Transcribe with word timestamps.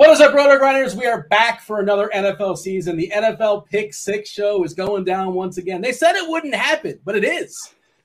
What 0.00 0.08
is 0.08 0.20
up, 0.22 0.32
Roto 0.32 0.56
Grinders? 0.56 0.96
We 0.96 1.04
are 1.04 1.26
back 1.28 1.60
for 1.60 1.78
another 1.78 2.10
NFL 2.14 2.56
season. 2.56 2.96
The 2.96 3.12
NFL 3.14 3.66
Pick 3.66 3.92
Six 3.92 4.30
show 4.30 4.64
is 4.64 4.72
going 4.72 5.04
down 5.04 5.34
once 5.34 5.58
again. 5.58 5.82
They 5.82 5.92
said 5.92 6.16
it 6.16 6.26
wouldn't 6.26 6.54
happen, 6.54 6.98
but 7.04 7.16
it 7.16 7.22
is. 7.22 7.54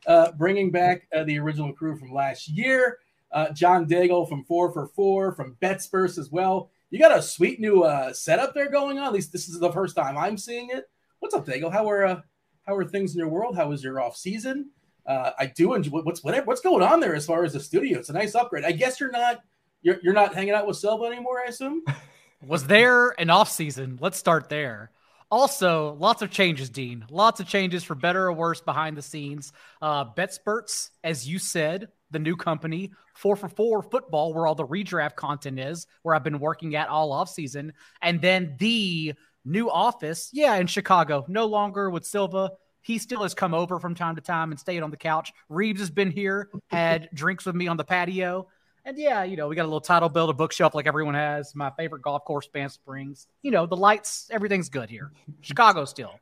Uh, 0.06 0.34
bringing 0.34 0.72
back 0.72 1.08
uh, 1.16 1.24
the 1.24 1.40
original 1.40 1.72
crew 1.72 1.98
from 1.98 2.12
last 2.12 2.50
year. 2.50 2.98
Uh, 3.32 3.50
John 3.52 3.86
Daigle 3.86 4.28
from 4.28 4.44
Four 4.44 4.74
for 4.74 4.88
Four, 4.88 5.32
from 5.36 5.56
BetSperts 5.62 6.18
as 6.18 6.30
well. 6.30 6.69
You 6.90 7.00
got 7.00 7.18
a 7.18 7.22
sweet 7.22 7.62
new 7.62 7.84
uh, 7.84 8.12
setup 8.12 8.53
there 8.53 8.69
going 8.69 9.00
on. 9.00 9.06
At 9.06 9.14
least 9.14 9.31
this 9.31 9.48
is 9.48 9.62
the 9.62 9.72
first 9.72 9.96
time 9.96 10.18
I'm 10.18 10.38
seeing 10.38 10.72
it. 10.72 10.90
What's 11.19 11.34
up, 11.34 11.46
Daigle? 11.46 11.72
How 11.72 11.90
are 11.90 12.06
uh, 12.06 12.22
how 12.64 12.75
are 12.75 12.84
things 12.84 13.14
in 13.14 13.19
your 13.19 13.30
world? 13.30 13.56
How 13.56 13.69
was 13.69 13.86
your 13.86 14.02
off 14.02 14.18
season? 14.18 14.69
Uh, 15.06 15.31
I 15.40 15.46
do 15.46 15.74
enjoy 15.74 16.02
what's 16.02 16.25
whatever, 16.25 16.46
what's 16.46 16.59
going 16.59 16.84
on 16.84 17.00
there 17.00 17.16
as 17.16 17.25
far 17.25 17.46
as 17.46 17.53
the 17.53 17.62
studio. 17.62 18.00
It's 18.00 18.09
a 18.09 18.14
nice 18.14 18.36
upgrade. 18.36 18.66
I 18.66 18.74
guess 18.74 19.00
you're 19.00 19.12
not 19.12 19.40
you're, 19.85 20.00
you're 20.01 20.13
not 20.13 20.34
hanging 20.34 20.53
out 20.53 20.66
with 20.66 20.78
Silva 20.78 21.06
anymore, 21.06 21.40
I 21.46 21.50
assume. 21.50 21.84
Was 22.47 22.66
there 22.66 23.12
an 23.19 23.29
off 23.29 23.50
season? 23.50 23.97
Let's 24.01 24.18
start 24.18 24.50
there. 24.50 24.91
Also, 25.31 25.94
lots 26.00 26.22
of 26.22 26.31
changes, 26.31 26.69
Dean. 26.69 27.06
Lots 27.09 27.40
of 27.40 27.47
changes 27.47 27.84
for 27.84 27.94
better 27.95 28.25
or 28.25 28.34
worse 28.34 28.62
behind 28.62 28.97
the 28.97 29.01
scenes. 29.01 29.53
Uh, 29.81 30.06
BetSperts, 30.06 30.90
as 31.03 31.28
you 31.28 31.40
said, 31.40 31.90
the 32.12 32.19
new 32.19 32.35
company, 32.35 32.91
four 33.13 33.35
for 33.35 33.47
four 33.47 33.84
football, 33.84 34.34
where 34.34 34.47
all 34.47 34.56
the 34.56 34.68
redraft 34.68 35.16
content 35.16 35.59
is, 35.59 35.85
where 36.01 36.16
I've 36.16 36.24
been 36.24 36.40
working 36.40 36.75
at 36.75 36.90
all 36.90 37.12
off 37.12 37.29
season, 37.29 37.74
and 38.01 38.22
then 38.22 38.56
the 38.59 39.13
new 39.44 39.69
office, 39.69 40.29
yeah, 40.34 40.56
in 40.56 40.68
Chicago, 40.68 41.25
no 41.28 41.45
longer 41.45 41.90
with 41.90 42.06
Silva. 42.06 42.51
He 42.81 42.97
still 42.97 43.24
has 43.24 43.34
come 43.34 43.53
over 43.53 43.79
from 43.79 43.95
time 43.95 44.16
to 44.16 44.22
time 44.22 44.51
and 44.51 44.59
stayed 44.59 44.84
on 44.84 44.91
the 44.91 44.97
couch. 44.97 45.31
Reeves 45.50 45.79
has 45.79 45.90
been 45.90 46.12
here, 46.12 46.50
had 46.69 47.09
drinks 47.13 47.45
with 47.45 47.56
me 47.56 47.68
on 47.68 47.78
the 47.78 47.84
patio. 47.84 48.47
And 48.85 49.00
yeah, 49.00 49.23
you 49.23 49.35
know, 49.35 49.47
we 49.47 49.56
got 49.56 49.63
a 49.63 49.66
little 49.66 49.81
title 49.81 50.09
build, 50.09 50.29
a 50.29 50.34
bookshelf 50.34 50.75
like 50.75 50.85
everyone 50.85 51.16
has. 51.16 51.56
My 51.56 51.72
favorite 51.72 52.03
golf 52.03 52.23
course, 52.23 52.47
Banff 52.47 52.72
Springs. 52.72 53.28
You 53.41 53.50
know, 53.50 53.66
the 53.66 53.75
lights, 53.75 54.29
everything's 54.31 54.69
good 54.69 54.91
here. 54.91 55.12
Chicago 55.41 55.85
still. 55.85 56.19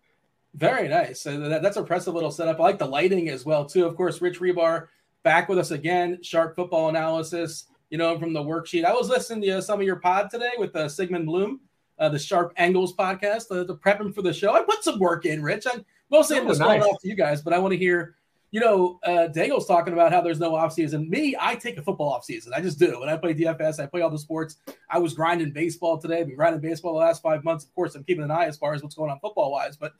Very 0.55 0.87
nice. 0.87 1.21
So 1.21 1.37
that, 1.39 1.61
that's 1.61 1.75
impressive 1.75 2.13
little 2.13 2.31
setup. 2.31 2.59
I 2.59 2.63
like 2.63 2.79
the 2.79 2.85
lighting 2.85 3.27
as 3.29 3.45
well 3.45 3.65
too. 3.65 3.85
Of 3.85 3.97
course, 3.97 4.21
Rich 4.21 4.39
Hribar 4.39 4.87
back 5.23 5.49
with 5.49 5.57
us 5.57 5.71
again. 5.71 6.19
Sharp 6.21 6.55
football 6.55 6.89
analysis. 6.89 7.65
You 7.89 7.97
know, 7.99 8.17
from 8.17 8.33
the 8.33 8.41
worksheet. 8.41 8.85
I 8.85 8.93
was 8.93 9.07
listening 9.07 9.43
to 9.43 9.57
uh, 9.57 9.61
some 9.61 9.79
of 9.79 9.85
your 9.85 9.97
pod 9.97 10.31
today 10.31 10.49
with 10.57 10.75
uh, 10.75 10.89
Sigmund 10.89 11.27
Bloom, 11.27 11.59
uh, 11.99 12.09
the 12.09 12.17
Sharp 12.17 12.51
Angles 12.57 12.95
podcast, 12.95 13.51
uh, 13.51 13.67
to 13.67 13.75
prep 13.75 14.01
for 14.15 14.23
the 14.23 14.33
show. 14.33 14.51
I 14.51 14.63
put 14.63 14.83
some 14.83 14.97
work 14.97 15.27
in, 15.27 15.43
Rich. 15.43 15.67
I'm 15.71 15.85
mostly 16.09 16.37
I'm 16.37 16.47
just 16.47 16.59
nice. 16.59 16.81
off 16.81 16.99
to 17.01 17.07
you 17.07 17.15
guys, 17.15 17.43
but 17.43 17.53
I 17.53 17.59
want 17.59 17.73
to 17.73 17.77
hear 17.77 18.15
you 18.53 18.59
know, 18.59 18.99
uh, 19.03 19.25
Daigle's 19.29 19.65
talking 19.65 19.93
about 19.93 20.11
how 20.11 20.21
there's 20.21 20.39
no 20.39 20.51
offseason. 20.51 21.09
Me, 21.09 21.35
I 21.39 21.55
take 21.55 21.75
a 21.79 21.81
football 21.81 22.15
offseason. 22.15 22.49
I 22.55 22.61
just 22.61 22.77
do. 22.77 22.99
When 22.99 23.09
I 23.09 23.17
play 23.17 23.33
DFS, 23.33 23.81
I 23.81 23.87
play 23.87 24.01
all 24.01 24.11
the 24.11 24.19
sports. 24.19 24.57
I 24.91 24.99
was 24.99 25.15
grinding 25.15 25.51
baseball 25.53 25.97
today. 25.97 26.19
I've 26.19 26.27
been 26.27 26.35
grinding 26.35 26.61
baseball 26.61 26.93
the 26.93 26.99
last 26.99 27.23
five 27.23 27.43
months. 27.43 27.65
Of 27.65 27.73
course, 27.73 27.95
I'm 27.95 28.03
keeping 28.03 28.23
an 28.23 28.29
eye 28.29 28.45
as 28.45 28.55
far 28.55 28.75
as 28.75 28.83
what's 28.83 28.93
going 28.93 29.09
on 29.09 29.19
football 29.21 29.51
wise, 29.51 29.75
but 29.75 29.93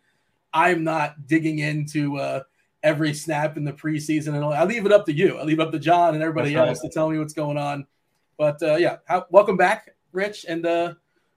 I'm 0.54 0.84
not 0.84 1.26
digging 1.26 1.58
into 1.58 2.18
uh, 2.18 2.44
every 2.84 3.16
snap 3.16 3.58
in 3.58 3.64
the 3.64 3.74
preseason. 3.74 4.36
And 4.36 4.46
I 4.46 4.66
leave 4.66 4.86
it 4.86 4.92
up 4.92 5.08
to 5.08 5.14
you. 5.14 5.40
I 5.40 5.44
leave 5.46 5.60
it 5.60 5.64
up 5.64 5.72
to 5.72 5.80
John 5.80 6.14
and 6.14 6.22
everybody 6.22 6.54
That's 6.54 6.68
else 6.68 6.84
right. 6.84 6.92
to 6.92 6.94
tell 6.94 7.10
me 7.10 7.18
what's 7.18 7.34
going 7.34 7.58
on. 7.58 7.88
But 8.38 8.62
uh, 8.62 8.76
yeah, 8.76 8.98
how, 9.06 9.26
welcome 9.32 9.58
back, 9.58 9.96
Rich. 10.12 10.46
And 10.48 10.64
uh, 10.68 10.94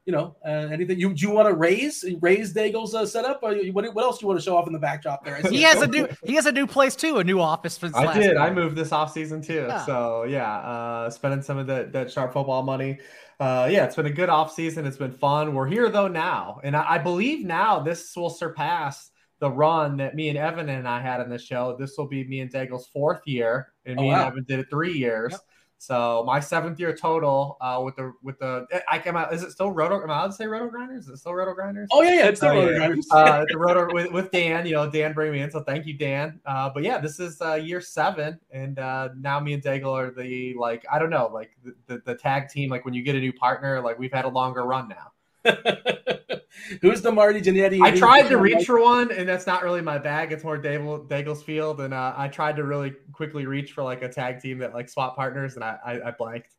you 0.06 0.12
know, 0.12 0.36
uh, 0.46 0.68
anything 0.70 1.00
you 1.00 1.12
do 1.12 1.26
you 1.26 1.32
want 1.32 1.48
to 1.48 1.54
raise 1.54 2.04
raise 2.20 2.52
Daigle's 2.52 2.94
uh, 2.94 3.04
setup? 3.04 3.40
Or 3.42 3.56
what, 3.72 3.92
what 3.92 4.04
else 4.04 4.18
do 4.18 4.24
you 4.24 4.28
want 4.28 4.38
to 4.38 4.44
show 4.44 4.56
off 4.56 4.68
in 4.68 4.72
the 4.72 4.78
backdrop 4.78 5.24
there? 5.24 5.42
He 5.50 5.62
has 5.62 5.82
a 5.82 5.88
new 5.88 6.08
he 6.24 6.34
has 6.36 6.46
a 6.46 6.52
new 6.52 6.66
place 6.66 6.94
too, 6.94 7.18
a 7.18 7.24
new 7.24 7.40
office. 7.40 7.76
For 7.76 7.90
I 7.92 8.14
did. 8.14 8.22
Year. 8.22 8.38
I 8.38 8.50
moved 8.50 8.76
this 8.76 8.92
off 8.92 9.12
season 9.12 9.42
too. 9.42 9.66
Yeah. 9.68 9.84
So 9.84 10.22
yeah, 10.22 10.58
uh, 10.58 11.10
spending 11.10 11.42
some 11.42 11.58
of 11.58 11.66
that 11.66 11.92
that 11.92 12.10
sharp 12.10 12.32
football 12.32 12.62
money. 12.62 13.00
Uh, 13.40 13.68
yeah, 13.70 13.84
it's 13.84 13.96
been 13.96 14.06
a 14.06 14.12
good 14.12 14.28
off 14.28 14.54
season. 14.54 14.86
It's 14.86 14.96
been 14.96 15.12
fun. 15.12 15.54
We're 15.54 15.66
here 15.66 15.90
though 15.90 16.08
now, 16.08 16.60
and 16.62 16.76
I, 16.76 16.92
I 16.92 16.98
believe 16.98 17.44
now 17.44 17.80
this 17.80 18.16
will 18.16 18.30
surpass 18.30 19.10
the 19.40 19.50
run 19.50 19.96
that 19.96 20.14
me 20.14 20.28
and 20.28 20.38
Evan 20.38 20.68
and 20.68 20.88
I 20.88 21.00
had 21.00 21.20
in 21.20 21.28
the 21.28 21.38
show. 21.38 21.76
This 21.78 21.98
will 21.98 22.08
be 22.08 22.24
me 22.24 22.40
and 22.40 22.50
Daigle's 22.50 22.86
fourth 22.86 23.22
year, 23.26 23.72
and 23.84 23.98
oh, 23.98 24.02
me 24.02 24.08
wow. 24.08 24.20
and 24.20 24.32
Evan 24.32 24.44
did 24.44 24.60
it 24.60 24.66
three 24.70 24.92
years. 24.92 25.32
Yep. 25.32 25.40
So 25.78 26.24
my 26.26 26.40
seventh 26.40 26.80
year 26.80 26.96
total 26.96 27.58
uh, 27.60 27.80
with 27.84 27.96
the 27.96 28.12
with 28.22 28.38
the 28.38 28.66
I 28.90 28.98
came 28.98 29.16
out. 29.16 29.32
Is 29.32 29.42
it 29.42 29.50
still 29.52 29.70
Roto? 29.70 30.02
Am 30.02 30.10
I 30.10 30.14
allowed 30.14 30.26
to 30.28 30.32
say 30.32 30.46
Roto 30.46 30.68
Grinders? 30.68 31.04
Is 31.04 31.10
it 31.10 31.16
still 31.18 31.34
Roto 31.34 31.54
Grinders? 31.54 31.88
Oh 31.92 32.02
yeah, 32.02 32.14
yeah, 32.14 32.28
it's 32.28 32.40
still 32.40 32.50
oh, 32.50 32.54
Roto 32.60 32.70
yeah. 32.70 32.78
Grinders. 32.78 33.06
uh, 33.10 33.44
the 33.48 33.58
Roto 33.58 33.92
with, 33.92 34.10
with 34.10 34.30
Dan. 34.30 34.66
You 34.66 34.74
know, 34.74 34.90
Dan 34.90 35.12
bring 35.12 35.32
me 35.32 35.40
in. 35.40 35.50
So 35.50 35.60
thank 35.62 35.86
you, 35.86 35.94
Dan. 35.94 36.40
Uh, 36.46 36.70
but 36.72 36.82
yeah, 36.82 36.98
this 36.98 37.20
is 37.20 37.40
uh, 37.42 37.54
year 37.54 37.80
seven, 37.80 38.40
and 38.50 38.78
uh, 38.78 39.10
now 39.18 39.38
me 39.38 39.52
and 39.52 39.62
Daigle 39.62 39.92
are 39.92 40.10
the 40.10 40.54
like 40.54 40.84
I 40.90 40.98
don't 40.98 41.10
know, 41.10 41.30
like 41.32 41.50
the, 41.62 41.74
the, 41.86 42.02
the 42.04 42.14
tag 42.14 42.48
team. 42.48 42.70
Like 42.70 42.84
when 42.84 42.94
you 42.94 43.02
get 43.02 43.14
a 43.14 43.20
new 43.20 43.32
partner, 43.32 43.80
like 43.80 43.98
we've 43.98 44.12
had 44.12 44.24
a 44.24 44.28
longer 44.28 44.64
run 44.64 44.88
now. 44.88 45.12
Who's 46.82 47.02
the 47.02 47.12
Marty 47.12 47.40
Jannetty? 47.40 47.80
I 47.82 47.96
tried 47.96 48.28
to 48.28 48.38
reach 48.38 48.66
for 48.66 48.80
one, 48.80 49.10
and 49.10 49.28
that's 49.28 49.46
not 49.46 49.62
really 49.62 49.80
my 49.80 49.98
bag. 49.98 50.32
It's 50.32 50.44
more 50.44 50.58
Daigle, 50.58 51.06
Daigle's 51.08 51.42
field, 51.42 51.80
and 51.80 51.92
uh, 51.94 52.14
I 52.16 52.28
tried 52.28 52.56
to 52.56 52.64
really 52.64 52.92
quickly 53.12 53.46
reach 53.46 53.72
for 53.72 53.82
like 53.82 54.02
a 54.02 54.08
tag 54.08 54.40
team 54.40 54.58
that 54.58 54.74
like 54.74 54.88
swap 54.88 55.16
partners, 55.16 55.54
and 55.54 55.64
I 55.64 55.78
I, 55.84 56.08
I 56.08 56.10
blanked. 56.12 56.54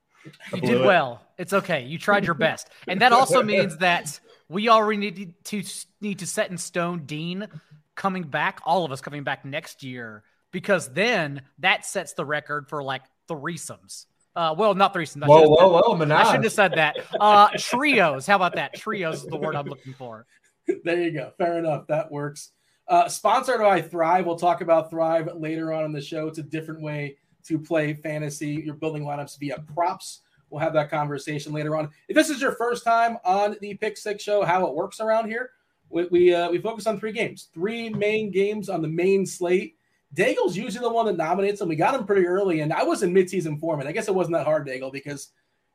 I 0.51 0.57
you 0.57 0.62
did 0.62 0.81
it. 0.81 0.86
well. 0.86 1.21
It's 1.38 1.54
okay. 1.54 1.83
You 1.83 1.98
tried 1.98 2.25
your 2.25 2.36
best, 2.36 2.69
and 2.88 3.01
that 3.01 3.13
also 3.13 3.44
means 3.56 3.77
that 3.77 4.19
we 4.50 4.69
already 4.69 4.98
need 4.98 5.33
to 5.45 5.63
need 6.01 6.19
to 6.19 6.27
set 6.27 6.51
in 6.51 6.57
stone 6.57 7.06
Dean 7.06 7.48
coming 7.95 8.24
back. 8.24 8.62
All 8.65 8.86
of 8.86 8.92
us 8.92 9.01
coming 9.01 9.24
back 9.24 9.45
next 9.45 9.83
year 9.83 10.24
because 10.51 10.89
then 10.94 11.42
that 11.59 11.86
sets 11.86 12.13
the 12.13 12.25
record 12.25 12.68
for 12.68 12.83
like 12.83 13.04
threesomes. 13.30 14.06
Uh, 14.38 14.54
well, 14.54 14.75
not 14.75 14.94
threesomes. 14.94 15.25
Whoa, 15.25 15.50
whoa, 15.50 15.81
whoa, 15.81 15.95
menage. 15.95 16.19
I 16.19 16.24
shouldn't 16.25 16.44
have 16.44 16.54
said 16.54 16.74
that. 16.75 16.98
Uh, 17.19 17.50
trios. 17.57 18.28
How 18.28 18.36
about 18.36 18.54
that? 18.54 18.75
Trios 18.75 19.24
is 19.24 19.25
the 19.25 19.36
word 19.36 19.56
I'm 19.56 19.66
looking 19.66 19.94
for. 19.94 20.25
There 20.84 21.01
you 21.01 21.12
go. 21.12 21.31
Fair 21.38 21.60
enough. 21.60 21.88
That 21.88 22.12
works. 22.12 22.51
Uh, 22.89 23.07
sponsored 23.07 23.62
by 23.62 23.81
Thrive. 23.81 24.25
We'll 24.25 24.36
talk 24.36 24.60
about 24.60 24.89
Thrive 24.89 25.30
later 25.34 25.72
on 25.72 25.86
in 25.86 25.94
the 25.94 26.01
show. 26.01 26.28
It's 26.28 26.39
a 26.39 26.44
different 26.44 26.81
way 26.81 27.16
to 27.45 27.57
play 27.57 27.94
fantasy. 27.94 28.62
You're 28.66 28.75
building 28.75 29.04
lineups 29.04 29.39
via 29.39 29.63
props. 29.74 30.24
We'll 30.50 30.60
have 30.60 30.74
that 30.74 30.90
conversation 30.92 31.54
later 31.54 31.78
on. 31.78 31.90
If 32.10 32.16
this 32.16 32.30
is 32.30 32.42
your 32.42 32.51
first 32.51 32.83
time 32.83 33.18
on 33.24 33.56
the 33.62 33.75
Pick 33.75 33.95
Six 33.95 34.22
Show, 34.22 34.44
how 34.44 34.68
it 34.68 34.75
works 34.75 35.00
around 35.00 35.30
here, 35.30 35.51
we 35.90 36.06
we, 36.12 36.33
uh, 36.33 36.51
we 36.51 36.57
focus 36.57 36.86
on 36.86 37.00
three 37.00 37.13
games, 37.13 37.48
three 37.54 37.90
main 37.90 38.30
games 38.30 38.68
on 38.68 38.81
the 38.81 38.90
main 38.90 39.25
slate. 39.25 39.76
Daigle's 40.15 40.56
usually 40.56 40.81
the 40.81 40.89
one 40.89 41.06
that 41.06 41.18
nominates 41.18 41.59
them. 41.59 41.69
We 41.69 41.75
got 41.75 41.95
him 41.95 42.06
pretty 42.06 42.25
early, 42.25 42.62
and 42.62 42.71
I 42.71 42.83
was 42.83 43.04
in 43.04 43.13
midseason 43.13 43.59
form, 43.59 43.80
and 43.80 43.89
I 43.89 43.92
guess 43.92 44.07
it 44.07 44.15
wasn't 44.15 44.36
that 44.36 44.45
hard, 44.45 44.68
Daigle, 44.68 44.92
because 44.92 45.31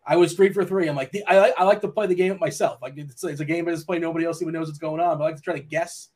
I 0.07 0.17
was 0.17 0.35
three 0.35 0.53
for 0.53 0.65
three. 0.65 0.89
I'm 0.89 0.97
like, 0.97 1.15
I, 1.29 1.53
I 1.57 1.65
like 1.65 1.81
to 1.83 1.89
play 1.89 2.07
the 2.07 2.15
game 2.15 2.37
myself. 2.41 2.81
Like 2.83 2.95
it's, 2.97 3.23
it's 3.23 3.41
a 3.41 3.45
game 3.45 3.69
I 3.69 3.73
just 3.73 3.87
play. 3.87 3.99
Nobody 3.99 4.25
else 4.25 4.43
even 4.43 4.55
knows 4.55 4.67
what's 4.67 4.79
going 4.79 5.01
on. 5.01 5.19
But 5.19 5.25
I 5.25 5.27
like 5.29 5.37
to 5.37 5.43
try 5.43 5.55
to 5.55 5.61
guess 5.61 6.09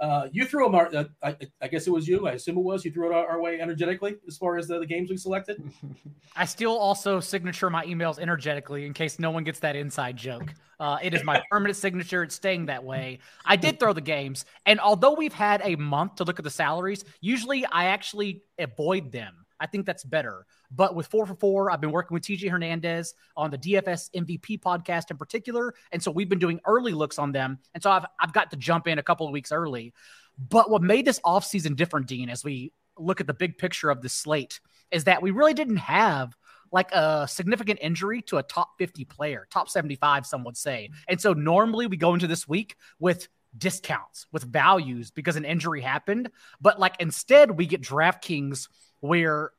uh, 0.00 0.28
you 0.32 0.46
threw 0.46 0.64
them. 0.64 0.74
Uh, 0.74 1.04
I, 1.22 1.36
I, 1.60 1.68
guess 1.68 1.86
it 1.86 1.90
was 1.90 2.08
you. 2.08 2.26
I 2.26 2.32
assume 2.32 2.56
it 2.56 2.62
was. 2.62 2.84
You 2.84 2.90
threw 2.90 3.10
it 3.10 3.14
our, 3.14 3.26
our 3.28 3.40
way 3.40 3.60
energetically 3.60 4.16
as 4.26 4.38
far 4.38 4.56
as 4.56 4.66
the, 4.66 4.78
the, 4.78 4.86
games 4.86 5.10
we 5.10 5.16
selected. 5.18 5.62
I 6.36 6.46
still 6.46 6.76
also 6.76 7.20
signature 7.20 7.68
my 7.68 7.84
emails 7.84 8.18
energetically 8.18 8.86
in 8.86 8.94
case 8.94 9.18
no 9.18 9.30
one 9.30 9.44
gets 9.44 9.58
that 9.60 9.76
inside 9.76 10.16
joke. 10.16 10.54
Uh, 10.78 10.96
it 11.02 11.12
is 11.12 11.22
my 11.22 11.42
permanent 11.50 11.76
signature. 11.76 12.22
It's 12.22 12.34
staying 12.34 12.66
that 12.66 12.82
way. 12.82 13.18
I 13.44 13.56
did 13.56 13.78
throw 13.78 13.92
the 13.92 14.00
games, 14.00 14.46
and 14.64 14.80
although 14.80 15.12
we've 15.12 15.34
had 15.34 15.60
a 15.62 15.76
month 15.76 16.16
to 16.16 16.24
look 16.24 16.38
at 16.38 16.44
the 16.44 16.50
salaries, 16.50 17.04
usually 17.20 17.66
I 17.66 17.86
actually 17.86 18.44
avoid 18.58 19.12
them 19.12 19.44
I 19.60 19.66
think 19.66 19.86
that's 19.86 20.04
better. 20.04 20.46
But 20.70 20.94
with 20.94 21.06
four 21.06 21.26
for 21.26 21.34
four, 21.34 21.70
I've 21.70 21.80
been 21.80 21.92
working 21.92 22.14
with 22.14 22.24
TJ 22.24 22.50
Hernandez 22.50 23.14
on 23.36 23.50
the 23.50 23.58
DFS 23.58 24.10
MVP 24.16 24.60
podcast 24.60 25.10
in 25.10 25.18
particular. 25.18 25.74
And 25.92 26.02
so 26.02 26.10
we've 26.10 26.28
been 26.28 26.38
doing 26.38 26.60
early 26.66 26.92
looks 26.92 27.18
on 27.18 27.32
them. 27.32 27.58
And 27.74 27.82
so 27.82 27.90
I've, 27.90 28.06
I've 28.18 28.32
got 28.32 28.50
to 28.50 28.56
jump 28.56 28.88
in 28.88 28.98
a 28.98 29.02
couple 29.02 29.26
of 29.26 29.32
weeks 29.32 29.52
early. 29.52 29.92
But 30.38 30.70
what 30.70 30.82
made 30.82 31.04
this 31.04 31.20
offseason 31.20 31.76
different, 31.76 32.06
Dean, 32.06 32.30
as 32.30 32.42
we 32.42 32.72
look 32.96 33.20
at 33.20 33.26
the 33.26 33.34
big 33.34 33.58
picture 33.58 33.90
of 33.90 34.00
the 34.00 34.08
slate, 34.08 34.60
is 34.90 35.04
that 35.04 35.22
we 35.22 35.30
really 35.30 35.54
didn't 35.54 35.76
have 35.76 36.34
like 36.72 36.92
a 36.92 37.26
significant 37.28 37.80
injury 37.82 38.22
to 38.22 38.38
a 38.38 38.42
top 38.42 38.70
50 38.78 39.04
player, 39.04 39.46
top 39.50 39.68
75, 39.68 40.24
some 40.24 40.44
would 40.44 40.56
say. 40.56 40.90
And 41.08 41.20
so 41.20 41.32
normally 41.32 41.86
we 41.86 41.96
go 41.96 42.14
into 42.14 42.26
this 42.26 42.48
week 42.48 42.76
with 42.98 43.28
discounts, 43.56 44.26
with 44.32 44.44
values 44.44 45.10
because 45.10 45.36
an 45.36 45.44
injury 45.44 45.80
happened. 45.80 46.30
But 46.60 46.78
like 46.78 46.94
instead, 47.00 47.50
we 47.50 47.66
get 47.66 47.82
DraftKings 47.82 48.68
where 49.00 49.52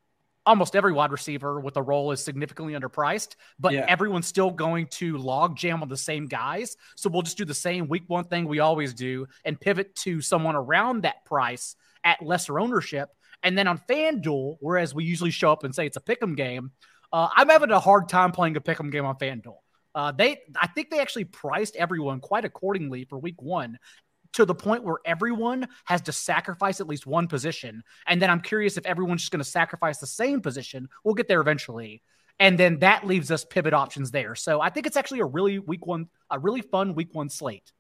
almost 0.45 0.75
every 0.75 0.91
wide 0.91 1.11
receiver 1.11 1.59
with 1.59 1.77
a 1.77 1.81
role 1.81 2.11
is 2.11 2.23
significantly 2.23 2.73
underpriced, 2.73 3.35
but 3.59 3.73
yeah. 3.73 3.85
everyone's 3.87 4.27
still 4.27 4.49
going 4.49 4.87
to 4.87 5.17
log 5.17 5.55
jam 5.55 5.81
on 5.81 5.89
the 5.89 5.97
same 5.97 6.25
guys. 6.25 6.77
So 6.95 7.09
we'll 7.09 7.21
just 7.21 7.37
do 7.37 7.45
the 7.45 7.53
same 7.53 7.87
week 7.87 8.03
one 8.07 8.23
thing 8.23 8.45
we 8.45 8.59
always 8.59 8.93
do 8.93 9.27
and 9.45 9.59
pivot 9.59 9.95
to 9.97 10.21
someone 10.21 10.55
around 10.55 11.03
that 11.03 11.25
price 11.25 11.75
at 12.03 12.23
lesser 12.23 12.59
ownership. 12.59 13.09
And 13.43 13.57
then 13.57 13.67
on 13.67 13.79
FanDuel, 13.89 14.57
whereas 14.59 14.95
we 14.95 15.03
usually 15.03 15.31
show 15.31 15.51
up 15.51 15.63
and 15.63 15.73
say 15.73 15.85
it's 15.85 15.97
a 15.97 16.01
pick'em 16.01 16.35
game, 16.35 16.71
uh, 17.13 17.27
I'm 17.35 17.49
having 17.49 17.71
a 17.71 17.79
hard 17.79 18.09
time 18.09 18.31
playing 18.31 18.57
a 18.57 18.61
pick'em 18.61 18.91
game 18.91 19.05
on 19.05 19.15
FanDuel. 19.15 19.57
Uh, 19.93 20.11
they, 20.11 20.37
I 20.59 20.67
think 20.67 20.89
they 20.89 20.99
actually 20.99 21.25
priced 21.25 21.75
everyone 21.75 22.19
quite 22.19 22.45
accordingly 22.45 23.05
for 23.05 23.19
week 23.19 23.41
one, 23.41 23.77
to 24.33 24.45
the 24.45 24.55
point 24.55 24.83
where 24.83 24.97
everyone 25.05 25.67
has 25.85 26.01
to 26.01 26.11
sacrifice 26.11 26.79
at 26.79 26.87
least 26.87 27.05
one 27.05 27.27
position. 27.27 27.83
And 28.07 28.21
then 28.21 28.29
I'm 28.29 28.41
curious 28.41 28.77
if 28.77 28.85
everyone's 28.85 29.21
just 29.21 29.31
going 29.31 29.43
to 29.43 29.49
sacrifice 29.49 29.97
the 29.97 30.07
same 30.07 30.41
position. 30.41 30.89
We'll 31.03 31.15
get 31.15 31.27
there 31.27 31.41
eventually. 31.41 32.01
And 32.39 32.57
then 32.57 32.79
that 32.79 33.05
leaves 33.05 33.29
us 33.29 33.45
pivot 33.45 33.73
options 33.73 34.11
there. 34.11 34.35
So 34.35 34.61
I 34.61 34.69
think 34.69 34.87
it's 34.87 34.97
actually 34.97 35.19
a 35.19 35.25
really 35.25 35.59
week 35.59 35.85
one, 35.85 36.07
a 36.29 36.39
really 36.39 36.61
fun 36.61 36.95
week 36.95 37.09
one 37.13 37.29
slate. 37.29 37.71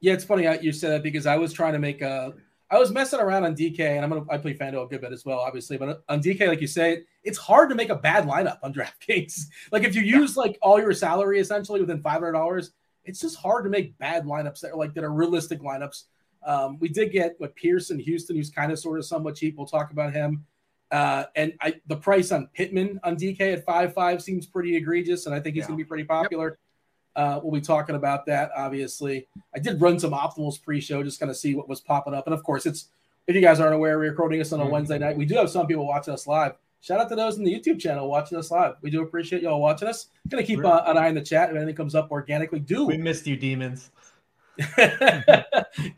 Yeah, 0.00 0.12
it's 0.12 0.24
funny 0.24 0.46
uh, 0.46 0.60
you 0.60 0.72
said 0.72 0.90
that 0.90 1.02
because 1.02 1.26
I 1.26 1.36
was 1.36 1.52
trying 1.52 1.72
to 1.72 1.78
make 1.78 2.02
a, 2.02 2.34
I 2.70 2.78
was 2.78 2.90
messing 2.90 3.20
around 3.20 3.44
on 3.44 3.54
DK, 3.54 3.78
and 3.80 4.04
I'm 4.04 4.10
gonna 4.10 4.24
I 4.28 4.38
play 4.38 4.54
FanDuel 4.54 4.84
a 4.84 4.86
good 4.88 5.00
bit 5.00 5.12
as 5.12 5.24
well, 5.24 5.38
obviously. 5.38 5.76
But 5.78 5.88
uh, 5.88 5.94
on 6.08 6.20
DK, 6.20 6.48
like 6.48 6.60
you 6.60 6.66
say, 6.66 7.04
it's 7.22 7.38
hard 7.38 7.70
to 7.70 7.76
make 7.76 7.90
a 7.90 7.94
bad 7.94 8.26
lineup 8.26 8.58
on 8.62 8.74
DraftKings. 8.74 9.42
Like 9.70 9.84
if 9.84 9.94
you 9.94 10.02
use 10.02 10.36
like 10.36 10.58
all 10.60 10.80
your 10.80 10.92
salary 10.92 11.38
essentially 11.38 11.80
within 11.80 12.00
five 12.00 12.14
hundred 12.14 12.32
dollars, 12.32 12.72
it's 13.06 13.20
just 13.20 13.36
hard 13.36 13.64
to 13.64 13.70
make 13.70 13.96
bad 13.98 14.24
lineups 14.24 14.60
that 14.60 14.72
are 14.72 14.76
like 14.76 14.94
that 14.94 15.04
are 15.04 15.12
realistic 15.12 15.60
lineups. 15.60 16.04
Um, 16.44 16.78
we 16.78 16.88
did 16.88 17.10
get 17.12 17.34
what 17.38 17.56
Pearson 17.56 17.98
Houston, 17.98 18.36
who's 18.36 18.50
kind 18.50 18.70
of 18.70 18.78
sort 18.78 18.98
of 18.98 19.04
somewhat 19.04 19.36
cheap. 19.36 19.56
We'll 19.56 19.66
talk 19.66 19.90
about 19.90 20.12
him. 20.12 20.44
Uh, 20.90 21.24
and 21.34 21.52
I, 21.60 21.74
the 21.86 21.96
price 21.96 22.30
on 22.30 22.48
Pittman 22.54 23.00
on 23.02 23.16
DK 23.16 23.40
at 23.40 23.64
five 23.64 23.92
five 23.94 24.22
seems 24.22 24.46
pretty 24.46 24.76
egregious, 24.76 25.26
and 25.26 25.34
I 25.34 25.40
think 25.40 25.54
he's 25.54 25.62
yeah. 25.62 25.68
going 25.68 25.78
to 25.78 25.84
be 25.84 25.88
pretty 25.88 26.04
popular. 26.04 26.50
Yep. 26.50 26.58
Uh, 27.16 27.40
we'll 27.42 27.52
be 27.52 27.62
talking 27.62 27.96
about 27.96 28.26
that. 28.26 28.50
Obviously, 28.56 29.26
I 29.54 29.58
did 29.58 29.80
run 29.80 29.98
some 29.98 30.12
optimals 30.12 30.62
pre-show, 30.62 31.02
just 31.02 31.18
kind 31.18 31.30
of 31.30 31.36
see 31.36 31.54
what 31.54 31.68
was 31.68 31.80
popping 31.80 32.12
up. 32.12 32.26
And 32.26 32.34
of 32.34 32.42
course, 32.42 32.66
it's 32.66 32.88
if 33.26 33.34
you 33.34 33.40
guys 33.40 33.58
aren't 33.58 33.74
aware, 33.74 33.98
we're 33.98 34.10
recording 34.10 34.38
this 34.38 34.52
on 34.52 34.60
a 34.60 34.62
mm-hmm. 34.62 34.72
Wednesday 34.72 34.98
night. 34.98 35.16
We 35.16 35.24
do 35.24 35.34
have 35.36 35.50
some 35.50 35.66
people 35.66 35.86
watching 35.86 36.14
us 36.14 36.26
live. 36.26 36.52
Shout 36.86 37.00
out 37.00 37.08
to 37.08 37.16
those 37.16 37.36
in 37.36 37.42
the 37.42 37.52
YouTube 37.52 37.80
channel 37.80 38.08
watching 38.08 38.38
us 38.38 38.52
live. 38.52 38.74
We 38.80 38.90
do 38.90 39.02
appreciate 39.02 39.42
y'all 39.42 39.60
watching 39.60 39.88
us. 39.88 40.06
Gonna 40.28 40.44
keep 40.44 40.64
uh, 40.64 40.84
an 40.86 40.96
eye 40.96 41.08
in 41.08 41.16
the 41.16 41.20
chat 41.20 41.50
if 41.50 41.56
anything 41.56 41.74
comes 41.74 41.96
up 41.96 42.12
organically. 42.12 42.60
Do 42.60 42.86
we 42.86 42.96
missed 42.96 43.26
you, 43.26 43.36
demons? 43.36 43.90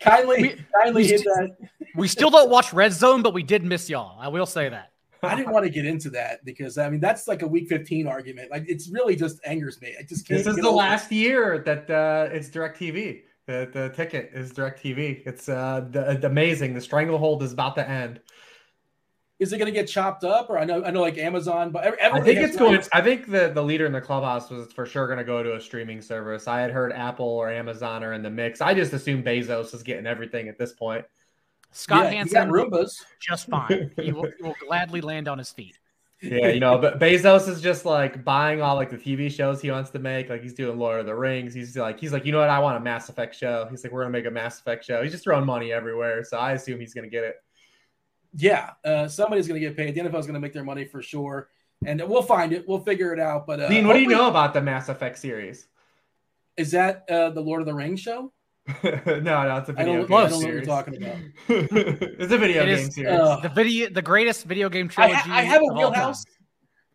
kindly, 0.00 0.42
we, 0.42 0.64
kindly 0.82 1.02
we 1.02 1.06
hit 1.06 1.20
st- 1.20 1.58
that. 1.60 1.68
we 1.94 2.08
still 2.08 2.30
don't 2.30 2.48
watch 2.48 2.72
Red 2.72 2.94
Zone, 2.94 3.20
but 3.20 3.34
we 3.34 3.42
did 3.42 3.64
miss 3.64 3.90
y'all. 3.90 4.18
I 4.18 4.28
will 4.28 4.46
say 4.46 4.70
that. 4.70 4.92
I 5.22 5.34
didn't 5.36 5.52
want 5.52 5.66
to 5.66 5.70
get 5.70 5.84
into 5.84 6.08
that 6.10 6.42
because 6.46 6.78
I 6.78 6.88
mean 6.88 7.00
that's 7.00 7.28
like 7.28 7.42
a 7.42 7.46
week 7.46 7.68
15 7.68 8.06
argument. 8.06 8.50
Like 8.50 8.64
it's 8.66 8.88
really 8.88 9.14
just 9.14 9.40
angers 9.44 9.82
me. 9.82 9.94
I 9.98 10.04
just 10.04 10.26
can't. 10.26 10.42
This 10.42 10.46
is 10.46 10.56
the 10.56 10.70
last 10.70 11.12
it. 11.12 11.16
year 11.16 11.58
that 11.66 11.90
uh, 11.90 12.30
it's 12.32 12.48
DirecTV. 12.48 13.24
The 13.44 13.68
the 13.70 13.90
ticket 13.94 14.30
is 14.32 14.54
DirecTV. 14.54 15.26
It's 15.26 15.50
uh 15.50 15.86
the, 15.90 16.26
amazing. 16.26 16.72
The 16.72 16.80
stranglehold 16.80 17.42
is 17.42 17.52
about 17.52 17.74
to 17.74 17.86
end 17.86 18.20
is 19.38 19.52
it 19.52 19.58
going 19.58 19.72
to 19.72 19.72
get 19.72 19.86
chopped 19.86 20.24
up? 20.24 20.50
Or 20.50 20.58
I 20.58 20.64
know, 20.64 20.84
I 20.84 20.90
know, 20.90 21.00
like 21.00 21.16
Amazon, 21.16 21.70
but 21.70 22.00
I 22.02 22.20
think 22.20 22.40
it's 22.40 22.56
going. 22.56 22.82
I 22.92 23.00
think 23.00 23.30
the 23.30 23.50
the 23.54 23.62
leader 23.62 23.86
in 23.86 23.92
the 23.92 24.00
clubhouse 24.00 24.50
was 24.50 24.72
for 24.72 24.84
sure 24.84 25.06
going 25.06 25.18
to 25.18 25.24
go 25.24 25.42
to 25.42 25.54
a 25.54 25.60
streaming 25.60 26.00
service. 26.00 26.48
I 26.48 26.60
had 26.60 26.70
heard 26.70 26.92
Apple 26.92 27.26
or 27.26 27.50
Amazon 27.50 28.02
are 28.02 28.12
in 28.12 28.22
the 28.22 28.30
mix. 28.30 28.60
I 28.60 28.74
just 28.74 28.92
assume 28.92 29.22
Bezos 29.22 29.74
is 29.74 29.82
getting 29.82 30.06
everything 30.06 30.48
at 30.48 30.58
this 30.58 30.72
point. 30.72 31.04
Scott 31.70 32.04
yeah, 32.04 32.10
Hanson, 32.10 32.50
Roombas, 32.50 33.04
just 33.20 33.46
fine. 33.48 33.90
he, 34.00 34.10
will, 34.10 34.24
he 34.24 34.42
will 34.42 34.56
gladly 34.66 35.02
land 35.02 35.28
on 35.28 35.36
his 35.38 35.50
feet. 35.50 35.78
Yeah, 36.22 36.48
you 36.48 36.58
know, 36.58 36.78
but 36.78 36.98
Bezos 36.98 37.46
is 37.46 37.60
just 37.60 37.84
like 37.84 38.24
buying 38.24 38.60
all 38.60 38.74
like 38.74 38.90
the 38.90 38.96
TV 38.96 39.30
shows 39.30 39.60
he 39.62 39.70
wants 39.70 39.90
to 39.90 40.00
make. 40.00 40.28
Like 40.28 40.42
he's 40.42 40.54
doing 40.54 40.76
Lord 40.76 40.98
of 40.98 41.06
the 41.06 41.14
Rings. 41.14 41.54
He's 41.54 41.76
like, 41.76 42.00
he's 42.00 42.12
like, 42.12 42.24
you 42.24 42.32
know 42.32 42.40
what? 42.40 42.50
I 42.50 42.58
want 42.58 42.76
a 42.76 42.80
Mass 42.80 43.08
Effect 43.08 43.36
show. 43.36 43.68
He's 43.70 43.84
like, 43.84 43.92
we're 43.92 44.02
gonna 44.02 44.10
make 44.10 44.26
a 44.26 44.30
Mass 44.30 44.58
Effect 44.58 44.84
show. 44.84 45.00
He's 45.02 45.12
just 45.12 45.22
throwing 45.22 45.46
money 45.46 45.72
everywhere. 45.72 46.24
So 46.24 46.36
I 46.38 46.52
assume 46.52 46.80
he's 46.80 46.92
gonna 46.92 47.08
get 47.08 47.22
it 47.22 47.36
yeah, 48.34 48.70
uh, 48.84 49.08
somebody's 49.08 49.48
going 49.48 49.60
to 49.60 49.66
get 49.66 49.76
paid. 49.76 49.94
The 49.94 50.00
NFL 50.00 50.20
is 50.20 50.26
going 50.26 50.34
to 50.34 50.40
make 50.40 50.52
their 50.52 50.64
money 50.64 50.84
for 50.84 51.02
sure, 51.02 51.48
and 51.84 52.02
we'll 52.06 52.22
find 52.22 52.52
it. 52.52 52.66
We'll 52.68 52.80
figure 52.80 53.12
it 53.12 53.20
out. 53.20 53.46
But 53.46 53.60
uh, 53.60 53.68
Dean, 53.68 53.86
what 53.86 53.94
do 53.94 54.00
you 54.00 54.08
know 54.08 54.28
about 54.28 54.54
the 54.54 54.60
Mass 54.60 54.88
Effect 54.88 55.18
series? 55.18 55.68
Is 56.56 56.72
that 56.72 57.04
uh, 57.08 57.30
the 57.30 57.40
Lord 57.40 57.60
of 57.60 57.66
the 57.66 57.74
Rings 57.74 58.00
show? 58.00 58.32
no, 58.84 59.20
no, 59.22 59.56
it's 59.56 59.68
a 59.70 59.72
video 59.72 60.06
game 60.06 60.14
I 60.14 60.28
don't 60.28 60.30
know 60.30 60.38
what 60.38 60.46
you're 60.46 60.64
talking 60.64 60.96
about. 60.96 61.16
it's 61.48 62.32
a 62.32 62.38
video 62.38 62.64
it 62.64 62.66
game 62.66 62.88
is, 62.88 62.94
series. 62.94 63.18
Uh, 63.18 63.40
the 63.40 63.48
video, 63.48 63.88
the 63.88 64.02
greatest 64.02 64.44
video 64.44 64.68
game 64.68 64.88
trilogy. 64.88 65.14
I, 65.14 65.18
ha- 65.18 65.36
I 65.36 65.42
have 65.42 65.62
a 65.62 65.72
wheelhouse. 65.72 66.22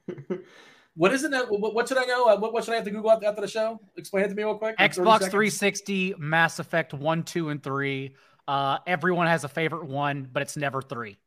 what 0.96 1.14
is 1.14 1.24
it? 1.24 1.32
What, 1.50 1.74
what 1.74 1.88
should 1.88 1.98
I 1.98 2.06
know? 2.06 2.26
Uh, 2.28 2.38
what, 2.38 2.54
what, 2.54 2.64
should 2.64 2.74
I 2.74 2.76
have 2.76 2.86
to 2.86 2.92
Google 2.92 3.12
after 3.12 3.42
the 3.42 3.48
show? 3.48 3.80
Explain 3.98 4.26
it 4.26 4.30
to 4.30 4.36
me 4.36 4.44
real 4.44 4.58
quick. 4.58 4.78
Xbox 4.78 5.22
360, 5.22 6.16
Mass 6.20 6.60
Effect 6.60 6.94
one, 6.94 7.24
two, 7.24 7.50
and 7.50 7.64
three. 7.64 8.16
Uh, 8.48 8.78
everyone 8.86 9.28
has 9.28 9.44
a 9.44 9.50
favorite 9.50 9.86
one, 9.86 10.28
but 10.32 10.44
it's 10.44 10.58
never 10.58 10.82
three. 10.82 11.18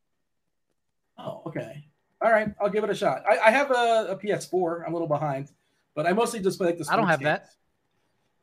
Oh, 1.17 1.41
okay. 1.47 1.85
All 2.21 2.31
right, 2.31 2.49
I'll 2.59 2.69
give 2.69 2.83
it 2.83 2.89
a 2.89 2.95
shot. 2.95 3.23
I, 3.29 3.37
I 3.37 3.51
have 3.51 3.69
a, 3.69 4.07
a, 4.09 4.15
PS4. 4.17 4.83
I'm 4.85 4.93
a 4.93 4.95
little 4.95 5.07
behind, 5.07 5.51
but 5.95 6.07
I 6.07 6.13
mostly 6.13 6.39
just 6.39 6.57
play 6.57 6.67
like 6.67 6.77
the. 6.77 6.87
I 6.89 6.95
don't 6.95 7.07
have 7.07 7.19
games. 7.19 7.25
that. 7.25 7.49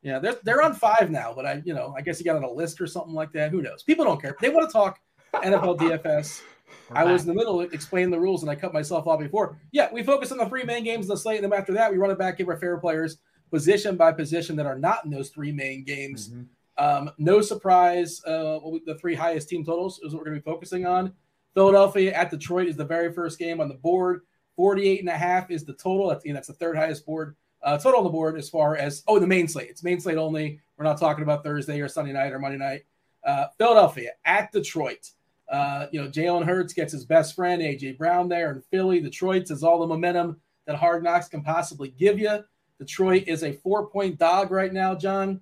Yeah, 0.01 0.19
they're 0.19 0.37
they're 0.43 0.61
on 0.61 0.73
five 0.73 1.09
now, 1.09 1.33
but 1.35 1.45
I 1.45 1.61
you 1.65 1.73
know 1.73 1.93
I 1.97 2.01
guess 2.01 2.19
you 2.19 2.25
got 2.25 2.37
on 2.37 2.43
a 2.43 2.51
list 2.51 2.79
or 2.79 2.87
something 2.87 3.13
like 3.13 3.33
that. 3.33 3.51
Who 3.51 3.61
knows? 3.61 3.83
People 3.83 4.05
don't 4.05 4.21
care. 4.21 4.35
They 4.39 4.49
want 4.49 4.69
to 4.69 4.73
talk 4.73 4.99
NFL 5.33 5.77
DFS. 5.77 6.41
I 6.91 7.03
was 7.03 7.23
in 7.23 7.27
the 7.27 7.33
middle 7.33 7.61
explaining 7.61 8.11
the 8.11 8.19
rules 8.19 8.43
and 8.43 8.49
I 8.49 8.55
cut 8.55 8.73
myself 8.73 9.07
off 9.07 9.19
before. 9.19 9.57
Yeah, 9.71 9.89
we 9.91 10.03
focus 10.03 10.31
on 10.31 10.37
the 10.37 10.45
three 10.47 10.63
main 10.63 10.83
games 10.83 11.05
in 11.05 11.09
the 11.09 11.17
slate, 11.17 11.43
and 11.43 11.51
then 11.51 11.59
after 11.59 11.73
that, 11.73 11.91
we 11.91 11.97
run 11.97 12.11
it 12.11 12.17
back, 12.17 12.37
give 12.37 12.47
our 12.47 12.57
favorite 12.57 12.81
players 12.81 13.17
position 13.51 13.95
by 13.95 14.11
position 14.11 14.55
that 14.55 14.65
are 14.65 14.77
not 14.77 15.05
in 15.05 15.11
those 15.11 15.29
three 15.29 15.51
main 15.51 15.83
games. 15.83 16.29
Mm-hmm. 16.29 16.43
Um, 16.77 17.11
no 17.17 17.41
surprise, 17.41 18.21
uh, 18.25 18.59
the 18.85 18.97
three 18.99 19.15
highest 19.15 19.49
team 19.49 19.63
totals 19.63 19.99
is 20.03 20.13
what 20.13 20.19
we're 20.19 20.25
going 20.25 20.37
to 20.37 20.41
be 20.41 20.51
focusing 20.51 20.85
on. 20.85 21.13
Philadelphia 21.55 22.13
at 22.13 22.29
Detroit 22.29 22.67
is 22.67 22.75
the 22.75 22.85
very 22.85 23.11
first 23.11 23.39
game 23.39 23.59
on 23.59 23.69
the 23.69 23.75
board. 23.75 24.21
48 24.55 24.99
and 24.99 25.09
a 25.09 25.17
half 25.17 25.49
is 25.49 25.65
the 25.65 25.73
total. 25.73 26.09
That's, 26.09 26.23
that's 26.23 26.47
the 26.47 26.53
third 26.53 26.77
highest 26.77 27.05
board 27.05 27.35
uh, 27.65 27.77
total 27.77 27.99
on 27.99 28.03
the 28.03 28.11
board 28.11 28.37
as 28.37 28.47
far 28.47 28.77
as, 28.77 29.03
oh, 29.07 29.19
the 29.19 29.27
main 29.27 29.47
slate. 29.47 29.69
It's 29.69 29.83
main 29.83 29.99
slate 29.99 30.17
only. 30.17 30.61
We're 30.77 30.85
not 30.85 30.99
talking 30.99 31.23
about 31.23 31.43
Thursday 31.43 31.81
or 31.81 31.89
Sunday 31.89 32.13
night 32.13 32.31
or 32.31 32.39
Monday 32.39 32.59
night. 32.59 32.83
Uh, 33.23 33.47
Philadelphia 33.57 34.11
at 34.23 34.51
Detroit. 34.51 35.09
Uh, 35.49 35.87
you 35.91 36.01
know, 36.01 36.07
Jalen 36.07 36.45
Hurts 36.45 36.73
gets 36.73 36.93
his 36.93 37.05
best 37.05 37.35
friend, 37.35 37.61
A.J. 37.61 37.93
Brown, 37.93 38.29
there 38.29 38.51
in 38.51 38.61
Philly. 38.71 38.99
Detroit 38.99 39.49
has 39.49 39.63
all 39.63 39.79
the 39.79 39.87
momentum 39.87 40.39
that 40.67 40.75
Hard 40.75 41.03
Knocks 41.03 41.27
can 41.27 41.41
possibly 41.41 41.89
give 41.89 42.19
you. 42.19 42.43
Detroit 42.79 43.23
is 43.27 43.43
a 43.43 43.53
four 43.53 43.87
point 43.87 44.19
dog 44.19 44.51
right 44.51 44.73
now, 44.73 44.93
John. 44.93 45.41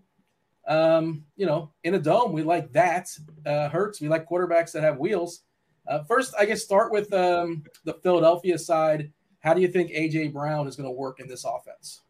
Um, 0.65 1.25
you 1.35 1.45
know, 1.45 1.71
in 1.83 1.95
a 1.95 1.99
dome, 1.99 2.31
we 2.31 2.43
like 2.43 2.71
that. 2.71 3.09
Uh, 3.45 3.67
Hurts, 3.67 3.99
we 3.99 4.07
like 4.07 4.29
quarterbacks 4.29 4.71
that 4.73 4.83
have 4.83 4.97
wheels. 4.97 5.41
Uh, 5.87 6.03
first, 6.03 6.33
I 6.39 6.45
guess 6.45 6.63
start 6.63 6.91
with 6.91 7.11
um, 7.13 7.63
the 7.83 7.93
Philadelphia 7.93 8.57
side. 8.57 9.11
How 9.39 9.53
do 9.53 9.61
you 9.61 9.67
think 9.67 9.91
AJ 9.91 10.33
Brown 10.33 10.67
is 10.67 10.75
going 10.75 10.87
to 10.87 10.91
work 10.91 11.19
in 11.19 11.27
this 11.27 11.43
offense? 11.43 12.01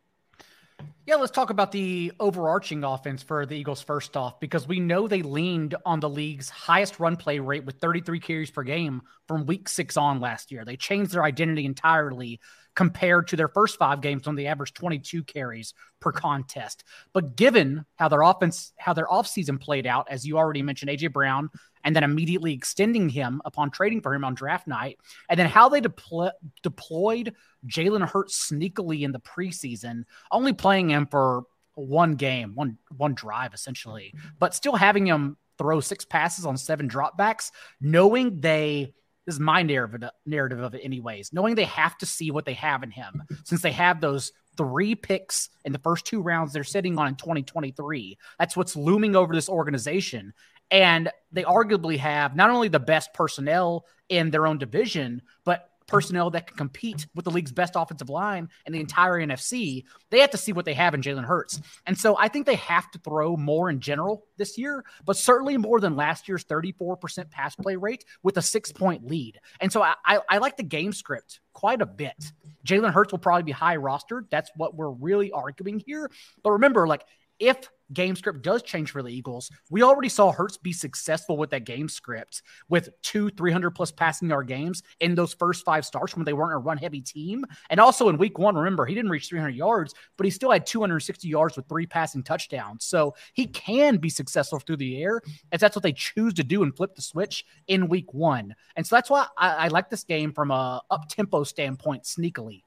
Yeah, 1.06 1.16
let's 1.16 1.32
talk 1.32 1.50
about 1.50 1.74
the 1.74 2.14
overarching 2.20 2.86
offense 2.86 3.22
for 3.22 3.46
the 3.46 3.58
Eagles 3.58 3.82
first 3.82 4.16
off, 4.16 4.40
because 4.40 4.68
we 4.68 4.80
know 4.80 5.06
they 5.06 5.22
leaned 5.22 5.76
on 5.86 6.00
the 6.00 6.10
league's 6.10 6.50
highest 6.50 7.00
run 7.00 7.18
play 7.18 7.40
rate 7.40 7.66
with 7.66 7.82
33 7.82 8.22
carries 8.22 8.52
per 8.52 8.64
game 8.64 9.02
from 9.28 9.46
week 9.46 9.68
six 9.68 9.98
on 9.98 10.22
last 10.22 10.50
year. 10.50 10.64
They 10.64 10.78
changed 10.78 11.12
their 11.12 11.26
identity 11.26 11.66
entirely 11.66 12.40
compared 12.76 13.28
to 13.28 13.36
their 13.36 13.50
first 13.50 13.78
five 13.78 14.00
games 14.00 14.26
when 14.26 14.36
they 14.36 14.48
averaged 14.48 14.76
22 14.76 15.24
carries 15.26 15.74
per 16.00 16.12
contest. 16.12 16.86
But 17.12 17.36
given 17.36 17.86
how 17.98 18.08
their 18.08 18.22
offense, 18.22 18.72
how 18.78 18.94
their 18.94 19.08
offseason 19.08 19.60
played 19.60 19.86
out, 19.86 20.08
as 20.10 20.26
you 20.26 20.38
already 20.38 20.62
mentioned, 20.62 20.90
AJ 20.90 21.12
Brown, 21.12 21.50
and 21.84 21.96
then 21.96 22.04
immediately 22.04 22.54
extending 22.54 23.10
him 23.10 23.42
upon 23.46 23.72
trading 23.72 24.02
for 24.02 24.14
him 24.14 24.24
on 24.24 24.34
draft 24.34 24.68
night, 24.68 25.00
and 25.30 25.40
then 25.40 25.48
how 25.48 25.70
they 25.70 25.82
deploy, 25.82 26.30
deployed 26.62 27.34
Jalen 27.68 28.08
Hurts 28.08 28.50
sneakily 28.50 29.02
in 29.02 29.12
the 29.12 29.20
preseason, 29.20 30.04
only 30.32 30.54
playing 30.54 30.90
him 30.90 31.08
for 31.08 31.44
one 31.76 32.16
game, 32.16 32.54
one 32.56 32.78
one 32.96 33.14
drive 33.14 33.54
essentially, 33.54 34.14
but 34.40 34.54
still 34.54 34.76
having 34.76 35.06
him 35.06 35.38
throw 35.58 35.80
six 35.80 36.06
passes 36.06 36.46
on 36.46 36.58
seven 36.58 36.90
dropbacks, 36.90 37.52
knowing 37.80 38.40
they 38.40 38.94
this 39.26 39.36
is 39.36 39.40
my 39.40 39.64
narrative 39.64 40.10
narrative 40.26 40.60
of 40.60 40.76
it 40.76 40.82
anyways 40.84 41.32
knowing 41.32 41.56
they 41.56 41.64
have 41.64 41.98
to 41.98 42.06
see 42.06 42.32
what 42.32 42.46
they 42.46 42.54
have 42.54 42.84
in 42.84 42.92
him 42.92 43.24
since 43.46 43.62
they 43.62 43.72
have 43.72 44.02
those 44.02 44.32
three 44.58 44.96
picks 44.96 45.50
in 45.66 45.72
the 45.72 45.80
first 45.80 46.06
two 46.06 46.22
rounds 46.22 46.54
they're 46.54 46.64
sitting 46.64 46.98
on 46.98 47.08
in 47.08 47.16
2023 47.16 48.18
that's 48.38 48.58
what's 48.58 48.76
looming 48.76 49.16
over 49.16 49.34
this 49.34 49.50
organization 49.50 50.34
and 50.74 51.12
they 51.32 51.44
arguably 51.44 51.98
have 51.98 52.36
not 52.36 52.50
only 52.50 52.68
the 52.68 52.80
best 52.80 53.14
personnel 53.14 53.86
in 54.10 54.32
their 54.32 54.46
own 54.48 54.58
division 54.58 55.22
but 55.46 55.70
personnel 55.86 56.30
that 56.32 56.48
can 56.48 56.58
compete 56.58 57.06
with 57.14 57.26
the 57.26 57.32
league's 57.32 57.52
best 57.52 57.74
offensive 57.76 58.10
line 58.10 58.50
and 58.66 58.74
the 58.74 58.80
entire 58.80 59.14
NFC, 59.14 59.84
they 60.10 60.20
have 60.22 60.32
to 60.32 60.38
see 60.38 60.54
what 60.54 60.66
they 60.66 60.74
have 60.74 60.94
in 60.94 61.02
Jalen 61.02 61.26
Hurts. 61.26 61.60
And 61.86 61.98
so 61.98 62.18
I 62.18 62.30
think 62.30 62.46
they 62.46 62.56
have 62.56 62.90
to 62.92 63.00
throw 63.00 63.36
more 63.36 63.70
in 63.70 63.80
general 63.80 64.26
this 64.38 64.58
year, 64.58 64.84
but 65.06 65.18
certainly 65.18 65.58
more 65.58 65.80
than 65.80 65.96
last 65.96 66.28
year's 66.28 66.46
34% 66.46 67.30
pass 67.30 67.56
play 67.56 67.76
rate 67.76 68.06
with 68.24 68.38
a 68.38 68.42
six 68.42 68.72
point 68.72 69.06
lead. 69.06 69.40
And 69.60 69.72
so 69.72 69.84
I, 69.84 69.96
I, 70.06 70.20
I 70.30 70.38
like 70.40 70.58
the 70.58 70.64
game 70.64 70.94
script 70.94 71.42
quite 71.52 71.82
a 71.82 71.86
bit. 71.86 72.32
Jalen 72.66 72.94
Hurts 72.94 73.12
will 73.12 73.20
probably 73.20 73.44
be 73.44 73.52
high 73.52 73.78
rostered. 73.78 74.30
That's 74.32 74.50
what 74.56 74.76
we're 74.76 74.90
really 74.90 75.32
arguing 75.32 75.84
here. 75.86 76.10
But 76.44 76.52
remember, 76.52 76.88
like, 76.88 77.04
if 77.40 77.70
game 77.94 78.16
script 78.16 78.42
does 78.42 78.62
change 78.64 78.92
for 78.92 79.04
the 79.04 79.10
Eagles, 79.10 79.50
we 79.70 79.84
already 79.84 80.10
saw 80.10 80.32
Hurts 80.32 80.58
be 80.58 80.74
successful 80.74 81.38
with 81.38 81.50
that 81.52 81.66
game 81.66 81.90
script 81.90 82.42
with 82.70 82.90
two 83.02 83.30
300 83.32 83.72
plus 83.72 83.92
passing 83.92 84.30
yard 84.30 84.48
games 84.48 84.84
in 85.00 85.16
those 85.16 85.34
first 85.34 85.66
five 85.66 85.86
starts 85.86 86.16
when 86.16 86.26
they 86.26 86.34
weren't 86.34 86.54
a 86.54 86.58
run 86.58 86.78
heavy 86.78 87.02
team. 87.02 87.46
And 87.70 87.80
also 87.80 88.10
in 88.10 88.18
week 88.18 88.38
one, 88.38 88.56
remember, 88.56 88.86
he 88.86 88.96
didn't 88.96 89.12
reach 89.12 89.30
300 89.30 89.56
yards, 89.56 89.94
but 90.18 90.26
he 90.26 90.32
still 90.32 90.52
had 90.52 90.66
260 90.66 91.28
yards 91.28 91.56
with 91.56 91.68
three 91.68 91.86
passing 91.86 92.24
touchdowns. 92.24 92.86
So 92.86 93.16
he 93.34 93.48
can 93.48 93.98
be 93.98 94.10
successful 94.10 94.60
through 94.60 94.78
the 94.78 95.02
air 95.02 95.22
if 95.52 95.60
that's 95.60 95.76
what 95.76 95.84
they 95.84 95.94
choose 95.94 96.34
to 96.36 96.44
do 96.44 96.64
and 96.64 96.76
flip 96.76 96.96
the 96.96 97.02
switch 97.02 97.46
in 97.68 97.88
week 97.88 98.14
one. 98.14 98.56
And 98.76 98.86
so 98.86 98.96
that's 98.96 99.10
why 99.10 99.28
I, 99.38 99.50
I 99.50 99.68
like 99.70 99.90
this 99.90 100.04
game 100.04 100.34
from 100.34 100.52
a 100.52 100.82
up 100.90 101.08
tempo 101.10 101.44
standpoint 101.44 102.04
sneakily 102.04 102.64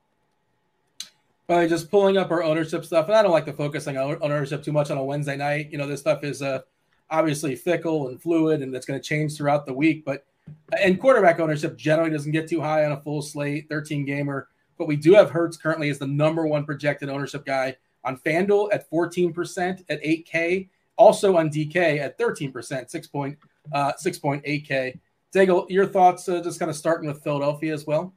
by 1.47 1.67
just 1.67 1.91
pulling 1.91 2.17
up 2.17 2.31
our 2.31 2.43
ownership 2.43 2.85
stuff. 2.85 3.07
And 3.07 3.15
I 3.15 3.23
don't 3.23 3.33
like 3.33 3.45
to 3.47 3.53
focus 3.53 3.87
on 3.87 3.97
ownership 3.97 4.63
too 4.63 4.73
much 4.73 4.91
on 4.91 4.99
a 4.99 5.05
Wednesday 5.05 5.37
night. 5.37 5.71
You 5.71 5.79
know, 5.79 5.87
this 5.87 6.01
stuff 6.01 6.25
is 6.25 6.43
uh, 6.43 6.61
obviously 7.11 7.55
fickle 7.55 8.09
and 8.09 8.21
fluid, 8.21 8.63
and 8.63 8.75
it's 8.75 8.87
going 8.87 9.01
to 9.01 9.07
change 9.07 9.37
throughout 9.37 9.67
the 9.67 9.73
week. 9.73 10.05
But 10.05 10.27
and 10.83 11.01
quarterback 11.01 11.41
ownership 11.41 11.77
generally 11.77 12.11
doesn't 12.11 12.33
get 12.33 12.49
too 12.49 12.61
high 12.61 12.85
on 12.85 12.93
a 12.93 13.01
full 13.01 13.23
slate, 13.23 13.69
13 13.69 14.05
gamer. 14.05 14.49
But 14.79 14.89
we 14.89 14.97
do 14.97 15.15
have 15.15 15.31
Hurts 15.31 15.57
currently 15.57 15.89
as 15.89 15.99
the 15.99 16.07
number 16.07 16.47
one 16.47 16.65
projected 16.65 17.09
ownership 17.09 17.45
guy 17.45 17.77
on 18.05 18.17
FanDuel 18.19 18.73
at 18.73 18.89
14% 18.91 19.85
at 19.89 20.03
8K, 20.03 20.69
also 20.97 21.37
on 21.37 21.51
DK 21.51 21.99
at 21.99 22.19
13%, 22.19 22.91
6 22.91 23.07
point, 23.09 23.39
uh, 23.73 23.93
6.8K. 23.93 24.99
Daigle, 25.35 25.69
your 25.69 25.87
thoughts, 25.87 26.29
uh, 26.29 26.41
just 26.41 26.59
kind 26.59 26.71
of 26.71 26.77
starting 26.77 27.09
with 27.09 27.23
Philadelphia 27.23 27.75
as 27.75 27.87
well? 27.87 28.15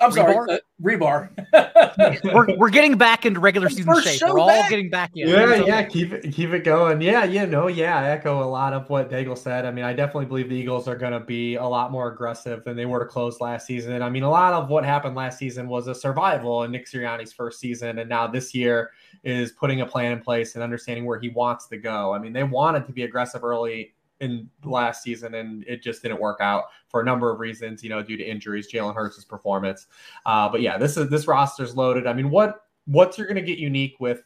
I'm 0.00 0.10
sorry, 0.10 0.34
uh, 0.34 0.58
Hribar. 0.82 1.30
we're, 2.34 2.56
we're 2.56 2.70
getting 2.70 2.98
back 2.98 3.24
into 3.24 3.38
regular 3.38 3.68
season 3.68 4.00
shape. 4.02 4.20
We're 4.22 4.40
all 4.40 4.48
back. 4.48 4.68
getting 4.68 4.90
back 4.90 5.12
in. 5.14 5.28
Yeah, 5.28 5.54
yeah, 5.64 5.82
keep 5.84 6.12
it 6.12 6.32
keep 6.32 6.50
it 6.50 6.64
going. 6.64 7.00
Yeah, 7.00 7.22
yeah, 7.24 7.44
no, 7.44 7.68
yeah. 7.68 8.00
I 8.00 8.10
echo 8.10 8.42
a 8.42 8.44
lot 8.44 8.72
of 8.72 8.90
what 8.90 9.08
Daigle 9.08 9.38
said. 9.38 9.64
I 9.64 9.70
mean, 9.70 9.84
I 9.84 9.92
definitely 9.92 10.26
believe 10.26 10.48
the 10.48 10.56
Eagles 10.56 10.88
are 10.88 10.96
going 10.96 11.12
to 11.12 11.20
be 11.20 11.54
a 11.54 11.64
lot 11.64 11.92
more 11.92 12.12
aggressive 12.12 12.64
than 12.64 12.76
they 12.76 12.86
were 12.86 12.98
to 12.98 13.06
close 13.06 13.40
last 13.40 13.68
season. 13.68 14.02
I 14.02 14.10
mean, 14.10 14.24
a 14.24 14.30
lot 14.30 14.52
of 14.52 14.68
what 14.68 14.84
happened 14.84 15.14
last 15.14 15.38
season 15.38 15.68
was 15.68 15.86
a 15.86 15.94
survival 15.94 16.64
in 16.64 16.72
Nick 16.72 16.86
Sirianni's 16.86 17.32
first 17.32 17.60
season, 17.60 18.00
and 18.00 18.08
now 18.08 18.26
this 18.26 18.52
year 18.52 18.90
is 19.22 19.52
putting 19.52 19.80
a 19.80 19.86
plan 19.86 20.10
in 20.10 20.20
place 20.20 20.56
and 20.56 20.64
understanding 20.64 21.04
where 21.04 21.20
he 21.20 21.28
wants 21.28 21.68
to 21.68 21.76
go. 21.76 22.12
I 22.12 22.18
mean, 22.18 22.32
they 22.32 22.42
wanted 22.42 22.84
to 22.86 22.92
be 22.92 23.04
aggressive 23.04 23.44
early 23.44 23.94
in 24.20 24.48
last 24.64 25.02
season, 25.02 25.34
and 25.34 25.64
it 25.66 25.82
just 25.82 26.02
didn't 26.02 26.20
work 26.20 26.40
out 26.40 26.64
for 26.88 27.00
a 27.00 27.04
number 27.04 27.30
of 27.30 27.40
reasons. 27.40 27.82
You 27.82 27.90
know, 27.90 28.02
due 28.02 28.16
to 28.16 28.24
injuries, 28.24 28.70
Jalen 28.70 28.94
Hurts' 28.94 29.24
performance. 29.24 29.86
Uh, 30.26 30.48
but 30.48 30.60
yeah, 30.60 30.78
this 30.78 30.96
is 30.96 31.08
this 31.10 31.26
roster's 31.26 31.76
loaded. 31.76 32.06
I 32.06 32.12
mean, 32.12 32.30
what 32.30 32.66
what's 32.86 33.18
you're 33.18 33.26
going 33.26 33.36
to 33.36 33.42
get 33.42 33.58
unique 33.58 33.96
with 34.00 34.22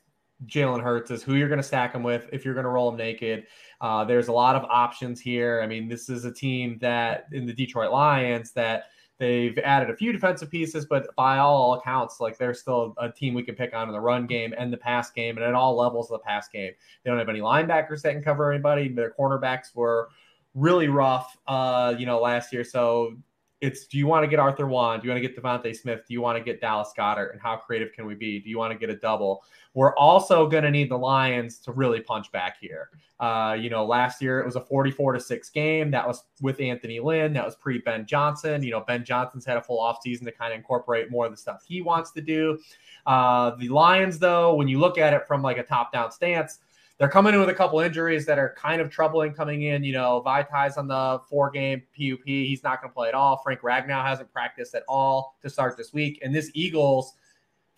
Jalen 0.46 0.82
Hurts 0.82 1.10
is 1.10 1.22
who 1.22 1.34
you're 1.34 1.48
going 1.48 1.60
to 1.60 1.66
stack 1.66 1.94
him 1.94 2.02
with 2.02 2.28
if 2.32 2.44
you're 2.44 2.54
going 2.54 2.64
to 2.64 2.70
roll 2.70 2.90
him 2.90 2.96
naked. 2.96 3.46
Uh, 3.80 4.04
there's 4.04 4.28
a 4.28 4.32
lot 4.32 4.56
of 4.56 4.64
options 4.64 5.20
here. 5.20 5.60
I 5.62 5.66
mean, 5.66 5.88
this 5.88 6.08
is 6.08 6.24
a 6.24 6.32
team 6.32 6.78
that 6.80 7.26
in 7.32 7.46
the 7.46 7.52
Detroit 7.52 7.90
Lions 7.90 8.52
that 8.52 8.84
They've 9.18 9.58
added 9.58 9.90
a 9.90 9.96
few 9.96 10.12
defensive 10.12 10.48
pieces, 10.48 10.86
but 10.86 11.14
by 11.16 11.38
all 11.38 11.74
accounts, 11.74 12.20
like 12.20 12.38
they're 12.38 12.54
still 12.54 12.94
a 12.98 13.10
team 13.10 13.34
we 13.34 13.42
can 13.42 13.56
pick 13.56 13.74
on 13.74 13.88
in 13.88 13.92
the 13.92 14.00
run 14.00 14.26
game 14.26 14.54
and 14.56 14.72
the 14.72 14.76
pass 14.76 15.10
game 15.10 15.36
and 15.36 15.44
at 15.44 15.54
all 15.54 15.76
levels 15.76 16.10
of 16.10 16.20
the 16.20 16.24
pass 16.24 16.48
game. 16.48 16.72
They 17.02 17.10
don't 17.10 17.18
have 17.18 17.28
any 17.28 17.40
linebackers 17.40 18.02
that 18.02 18.12
can 18.12 18.22
cover 18.22 18.52
anybody. 18.52 18.88
Their 18.88 19.12
cornerbacks 19.18 19.74
were 19.74 20.10
really 20.54 20.86
rough, 20.86 21.36
uh, 21.48 21.94
you 21.98 22.06
know, 22.06 22.20
last 22.20 22.52
year. 22.52 22.62
So 22.62 23.16
it's 23.60 23.86
do 23.86 23.98
you 23.98 24.06
want 24.06 24.22
to 24.22 24.28
get 24.28 24.38
Arthur 24.38 24.66
Juan? 24.66 25.00
Do 25.00 25.06
you 25.08 25.12
want 25.12 25.22
to 25.22 25.28
get 25.28 25.36
DeVonta 25.36 25.74
Smith? 25.74 26.04
Do 26.06 26.14
you 26.14 26.20
want 26.20 26.38
to 26.38 26.44
get 26.44 26.60
Dallas 26.60 26.92
Goedert? 26.96 27.32
And 27.32 27.40
how 27.40 27.56
creative 27.56 27.92
can 27.92 28.06
we 28.06 28.14
be? 28.14 28.38
Do 28.38 28.48
you 28.48 28.56
want 28.56 28.72
to 28.72 28.78
get 28.78 28.88
a 28.88 28.96
double? 28.96 29.42
We're 29.78 29.94
also 29.94 30.48
going 30.48 30.64
to 30.64 30.72
need 30.72 30.90
the 30.90 30.98
Lions 30.98 31.60
to 31.60 31.70
really 31.70 32.00
punch 32.00 32.32
back 32.32 32.56
here. 32.60 32.90
Uh, 33.20 33.56
you 33.56 33.70
know, 33.70 33.86
last 33.86 34.20
year 34.20 34.40
it 34.40 34.44
was 34.44 34.56
a 34.56 34.60
44 34.60 35.12
to 35.12 35.20
6 35.20 35.50
game. 35.50 35.92
That 35.92 36.04
was 36.04 36.24
with 36.42 36.60
Anthony 36.60 36.98
Lynn. 36.98 37.32
That 37.34 37.44
was 37.44 37.54
pre 37.54 37.78
Ben 37.78 38.04
Johnson. 38.04 38.64
You 38.64 38.72
know, 38.72 38.80
Ben 38.80 39.04
Johnson's 39.04 39.44
had 39.44 39.56
a 39.56 39.62
full 39.62 39.78
offseason 39.78 40.24
to 40.24 40.32
kind 40.32 40.52
of 40.52 40.56
incorporate 40.56 41.12
more 41.12 41.26
of 41.26 41.30
the 41.30 41.36
stuff 41.36 41.62
he 41.64 41.80
wants 41.80 42.10
to 42.10 42.20
do. 42.20 42.58
Uh, 43.06 43.52
the 43.54 43.68
Lions, 43.68 44.18
though, 44.18 44.56
when 44.56 44.66
you 44.66 44.80
look 44.80 44.98
at 44.98 45.12
it 45.12 45.28
from 45.28 45.42
like 45.42 45.58
a 45.58 45.62
top 45.62 45.92
down 45.92 46.10
stance, 46.10 46.58
they're 46.98 47.08
coming 47.08 47.32
in 47.32 47.38
with 47.38 47.48
a 47.48 47.54
couple 47.54 47.78
injuries 47.78 48.26
that 48.26 48.36
are 48.36 48.56
kind 48.58 48.80
of 48.80 48.90
troubling 48.90 49.32
coming 49.32 49.62
in. 49.62 49.84
You 49.84 49.92
know, 49.92 50.24
Vaitai's 50.26 50.76
on 50.76 50.88
the 50.88 51.20
four 51.30 51.50
game 51.50 51.82
PUP. 51.96 52.26
He's 52.26 52.64
not 52.64 52.82
going 52.82 52.90
to 52.90 52.94
play 52.96 53.06
at 53.06 53.14
all. 53.14 53.36
Frank 53.44 53.60
Ragnow 53.60 54.04
hasn't 54.04 54.32
practiced 54.32 54.74
at 54.74 54.82
all 54.88 55.36
to 55.40 55.48
start 55.48 55.76
this 55.76 55.92
week. 55.92 56.18
And 56.24 56.34
this 56.34 56.50
Eagles 56.54 57.14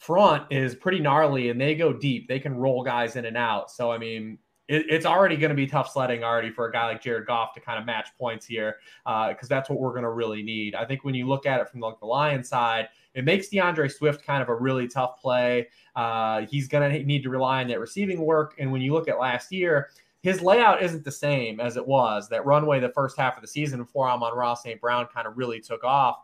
front 0.01 0.51
is 0.51 0.75
pretty 0.75 0.99
gnarly 0.99 1.51
and 1.51 1.61
they 1.61 1.75
go 1.75 1.93
deep. 1.93 2.27
They 2.27 2.41
can 2.41 2.57
roll 2.57 2.83
guys 2.83 3.17
in 3.17 3.27
and 3.27 3.37
out. 3.37 3.71
So, 3.71 3.93
I 3.93 3.99
mean, 3.99 4.39
it, 4.67 4.87
it's 4.89 5.05
already 5.05 5.37
going 5.37 5.51
to 5.51 5.55
be 5.55 5.67
tough 5.67 5.93
sledding 5.93 6.25
already 6.25 6.51
for 6.51 6.67
a 6.67 6.73
guy 6.73 6.87
like 6.87 7.03
Jared 7.03 7.27
Goff 7.27 7.53
to 7.53 7.61
kind 7.61 7.79
of 7.79 7.85
match 7.85 8.09
points 8.19 8.47
here 8.47 8.77
because 9.05 9.37
uh, 9.45 9.47
that's 9.49 9.69
what 9.69 9.79
we're 9.79 9.91
going 9.91 10.05
to 10.05 10.11
really 10.11 10.43
need. 10.43 10.75
I 10.75 10.87
think 10.87 11.05
when 11.05 11.15
you 11.15 11.29
look 11.29 11.45
at 11.45 11.61
it 11.61 11.69
from 11.69 11.81
like 11.81 12.01
the 12.01 12.07
Lions 12.07 12.49
side, 12.49 12.89
it 13.15 13.25
makes 13.25 13.51
D'Andre 13.51 13.89
Swift 13.89 14.25
kind 14.25 14.43
of 14.43 14.49
a 14.49 14.55
really 14.55 14.89
tough 14.89 15.21
play. 15.21 15.69
Uh, 15.95 16.47
he's 16.49 16.67
going 16.67 16.91
to 16.91 17.05
need 17.05 17.23
to 17.23 17.29
rely 17.29 17.61
on 17.61 17.69
that 17.69 17.79
receiving 17.79 18.23
work. 18.23 18.55
And 18.59 18.73
when 18.73 18.81
you 18.81 18.95
look 18.95 19.07
at 19.07 19.19
last 19.19 19.53
year, 19.53 19.91
his 20.23 20.41
layout 20.41 20.83
isn't 20.83 21.05
the 21.05 21.13
same 21.13 21.61
as 21.61 21.77
it 21.77 21.87
was. 21.87 22.29
That 22.31 22.47
runway 22.47 22.81
the 22.81 22.89
first 22.89 23.19
half 23.19 23.37
of 23.37 23.43
the 23.43 23.49
season 23.49 23.81
before 23.81 24.09
Amon-Ra 24.09 24.55
St. 24.55 24.81
Brown 24.81 25.07
kind 25.13 25.27
of 25.27 25.37
really 25.37 25.61
took 25.61 25.85
off. 25.85 26.21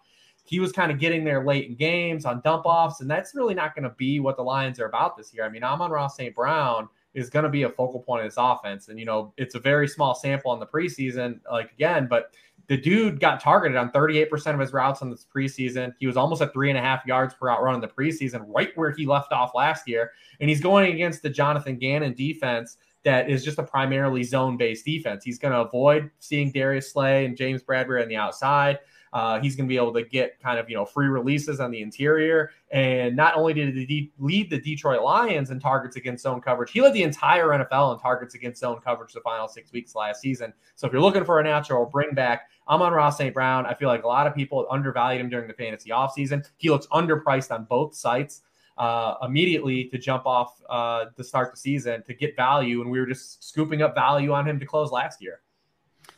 He 0.46 0.60
was 0.60 0.72
kind 0.72 0.90
of 0.90 0.98
getting 0.98 1.24
there 1.24 1.44
late 1.44 1.68
in 1.68 1.76
games 1.76 2.24
on 2.24 2.40
dump 2.42 2.64
offs, 2.64 3.00
and 3.00 3.10
that's 3.10 3.34
really 3.34 3.54
not 3.54 3.74
going 3.74 3.82
to 3.84 3.94
be 3.96 4.20
what 4.20 4.36
the 4.36 4.42
Lions 4.42 4.80
are 4.80 4.86
about 4.86 5.16
this 5.16 5.34
year. 5.34 5.44
I 5.44 5.48
mean, 5.48 5.64
Amon-Ra 5.64 6.08
St. 6.08 6.34
Brown 6.34 6.88
is 7.14 7.30
going 7.30 7.44
to 7.44 7.48
be 7.48 7.64
a 7.64 7.68
focal 7.68 8.00
point 8.00 8.24
of 8.24 8.30
this 8.30 8.36
offense. 8.38 8.88
And, 8.88 8.98
you 8.98 9.06
know, 9.06 9.32
it's 9.36 9.54
a 9.54 9.58
very 9.58 9.88
small 9.88 10.14
sample 10.14 10.52
in 10.52 10.60
the 10.60 10.66
preseason, 10.66 11.40
like 11.50 11.72
again, 11.72 12.06
but 12.08 12.32
the 12.68 12.76
dude 12.76 13.20
got 13.20 13.40
targeted 13.40 13.76
on 13.76 13.90
38% 13.90 14.54
of 14.54 14.60
his 14.60 14.72
routes 14.72 15.00
in 15.00 15.10
this 15.10 15.24
preseason. 15.34 15.94
He 15.98 16.06
was 16.06 16.16
almost 16.16 16.42
at 16.42 16.52
three 16.52 16.68
and 16.68 16.78
a 16.78 16.82
half 16.82 17.06
yards 17.06 17.34
per 17.34 17.48
out 17.48 17.62
run 17.62 17.74
in 17.74 17.80
the 17.80 17.88
preseason, 17.88 18.44
right 18.48 18.70
where 18.76 18.90
he 18.90 19.06
left 19.06 19.32
off 19.32 19.52
last 19.54 19.88
year. 19.88 20.12
And 20.40 20.50
he's 20.50 20.60
going 20.60 20.92
against 20.92 21.22
the 21.22 21.30
Jonathan 21.30 21.78
Gannon 21.78 22.14
defense 22.14 22.76
that 23.04 23.30
is 23.30 23.44
just 23.44 23.58
a 23.58 23.62
primarily 23.62 24.24
zone 24.24 24.56
based 24.56 24.84
defense. 24.84 25.22
He's 25.24 25.38
going 25.38 25.52
to 25.52 25.60
avoid 25.60 26.10
seeing 26.18 26.50
Darius 26.50 26.92
Slay 26.92 27.24
and 27.24 27.36
James 27.36 27.62
Bradberry 27.62 28.02
on 28.02 28.08
the 28.08 28.16
outside. 28.16 28.80
Uh, 29.16 29.40
he's 29.40 29.56
going 29.56 29.66
to 29.66 29.68
be 29.68 29.78
able 29.78 29.94
to 29.94 30.02
get 30.02 30.38
kind 30.40 30.58
of 30.58 30.68
you 30.68 30.76
know 30.76 30.84
free 30.84 31.06
releases 31.06 31.58
on 31.58 31.70
the 31.70 31.80
interior. 31.80 32.50
And 32.70 33.16
not 33.16 33.34
only 33.34 33.54
did 33.54 33.74
he 33.74 34.12
lead 34.18 34.50
the 34.50 34.60
Detroit 34.60 35.00
Lions 35.00 35.50
in 35.50 35.58
targets 35.58 35.96
against 35.96 36.22
zone 36.22 36.42
coverage, 36.42 36.70
he 36.70 36.82
led 36.82 36.92
the 36.92 37.02
entire 37.02 37.46
NFL 37.46 37.94
in 37.94 37.98
targets 37.98 38.34
against 38.34 38.60
zone 38.60 38.78
coverage 38.84 39.14
the 39.14 39.22
final 39.22 39.48
six 39.48 39.72
weeks 39.72 39.94
last 39.94 40.20
season. 40.20 40.52
So 40.74 40.86
if 40.86 40.92
you're 40.92 41.00
looking 41.00 41.24
for 41.24 41.40
a 41.40 41.42
natural 41.42 41.86
bring 41.86 42.12
back, 42.12 42.50
I'm 42.68 42.82
on 42.82 42.92
Ross 42.92 43.16
St. 43.16 43.32
Brown. 43.32 43.64
I 43.64 43.72
feel 43.72 43.88
like 43.88 44.02
a 44.02 44.06
lot 44.06 44.26
of 44.26 44.34
people 44.34 44.66
undervalued 44.70 45.22
him 45.22 45.30
during 45.30 45.48
the 45.48 45.54
fantasy 45.54 45.88
offseason. 45.88 46.46
He 46.58 46.68
looks 46.68 46.86
underpriced 46.88 47.50
on 47.50 47.64
both 47.64 47.94
sites. 47.94 48.42
Uh, 48.76 49.14
immediately 49.22 49.84
to 49.84 49.96
jump 49.96 50.26
off 50.26 50.60
uh, 50.68 51.06
to 51.16 51.24
start 51.24 51.50
the 51.50 51.56
season 51.56 52.02
to 52.02 52.12
get 52.12 52.36
value, 52.36 52.82
and 52.82 52.90
we 52.90 53.00
were 53.00 53.06
just 53.06 53.42
scooping 53.42 53.80
up 53.80 53.94
value 53.94 54.34
on 54.34 54.46
him 54.46 54.60
to 54.60 54.66
close 54.66 54.90
last 54.90 55.22
year. 55.22 55.40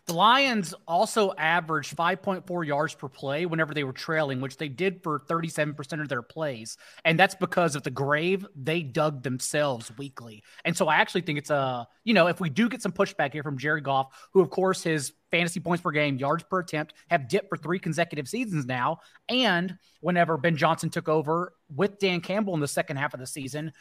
The 0.08 0.14
Lions 0.14 0.72
also 0.86 1.34
averaged 1.36 1.94
5.4 1.94 2.66
yards 2.66 2.94
per 2.94 3.10
play 3.10 3.44
whenever 3.44 3.74
they 3.74 3.84
were 3.84 3.92
trailing, 3.92 4.40
which 4.40 4.56
they 4.56 4.68
did 4.70 5.02
for 5.02 5.20
37% 5.20 6.00
of 6.00 6.08
their 6.08 6.22
plays. 6.22 6.78
And 7.04 7.18
that's 7.18 7.34
because 7.34 7.76
of 7.76 7.82
the 7.82 7.90
grave 7.90 8.46
they 8.56 8.80
dug 8.80 9.22
themselves 9.22 9.92
weekly. 9.98 10.42
And 10.64 10.74
so 10.74 10.88
I 10.88 10.96
actually 10.96 11.20
think 11.20 11.38
it's 11.38 11.50
a, 11.50 11.86
you 12.04 12.14
know, 12.14 12.26
if 12.26 12.40
we 12.40 12.48
do 12.48 12.70
get 12.70 12.80
some 12.80 12.92
pushback 12.92 13.34
here 13.34 13.42
from 13.42 13.58
Jared 13.58 13.84
Goff, 13.84 14.30
who, 14.32 14.40
of 14.40 14.48
course, 14.48 14.82
his 14.82 15.12
fantasy 15.30 15.60
points 15.60 15.82
per 15.82 15.90
game, 15.90 16.16
yards 16.16 16.42
per 16.42 16.60
attempt 16.60 16.94
have 17.10 17.28
dipped 17.28 17.50
for 17.50 17.58
three 17.58 17.78
consecutive 17.78 18.28
seasons 18.28 18.64
now. 18.64 19.00
And 19.28 19.76
whenever 20.00 20.38
Ben 20.38 20.56
Johnson 20.56 20.88
took 20.88 21.10
over 21.10 21.52
with 21.76 21.98
Dan 21.98 22.22
Campbell 22.22 22.54
in 22.54 22.60
the 22.60 22.66
second 22.66 22.96
half 22.96 23.12
of 23.12 23.20
the 23.20 23.26
season, 23.26 23.74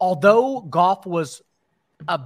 although 0.00 0.62
Goff 0.62 1.04
was 1.04 1.42
a 2.08 2.20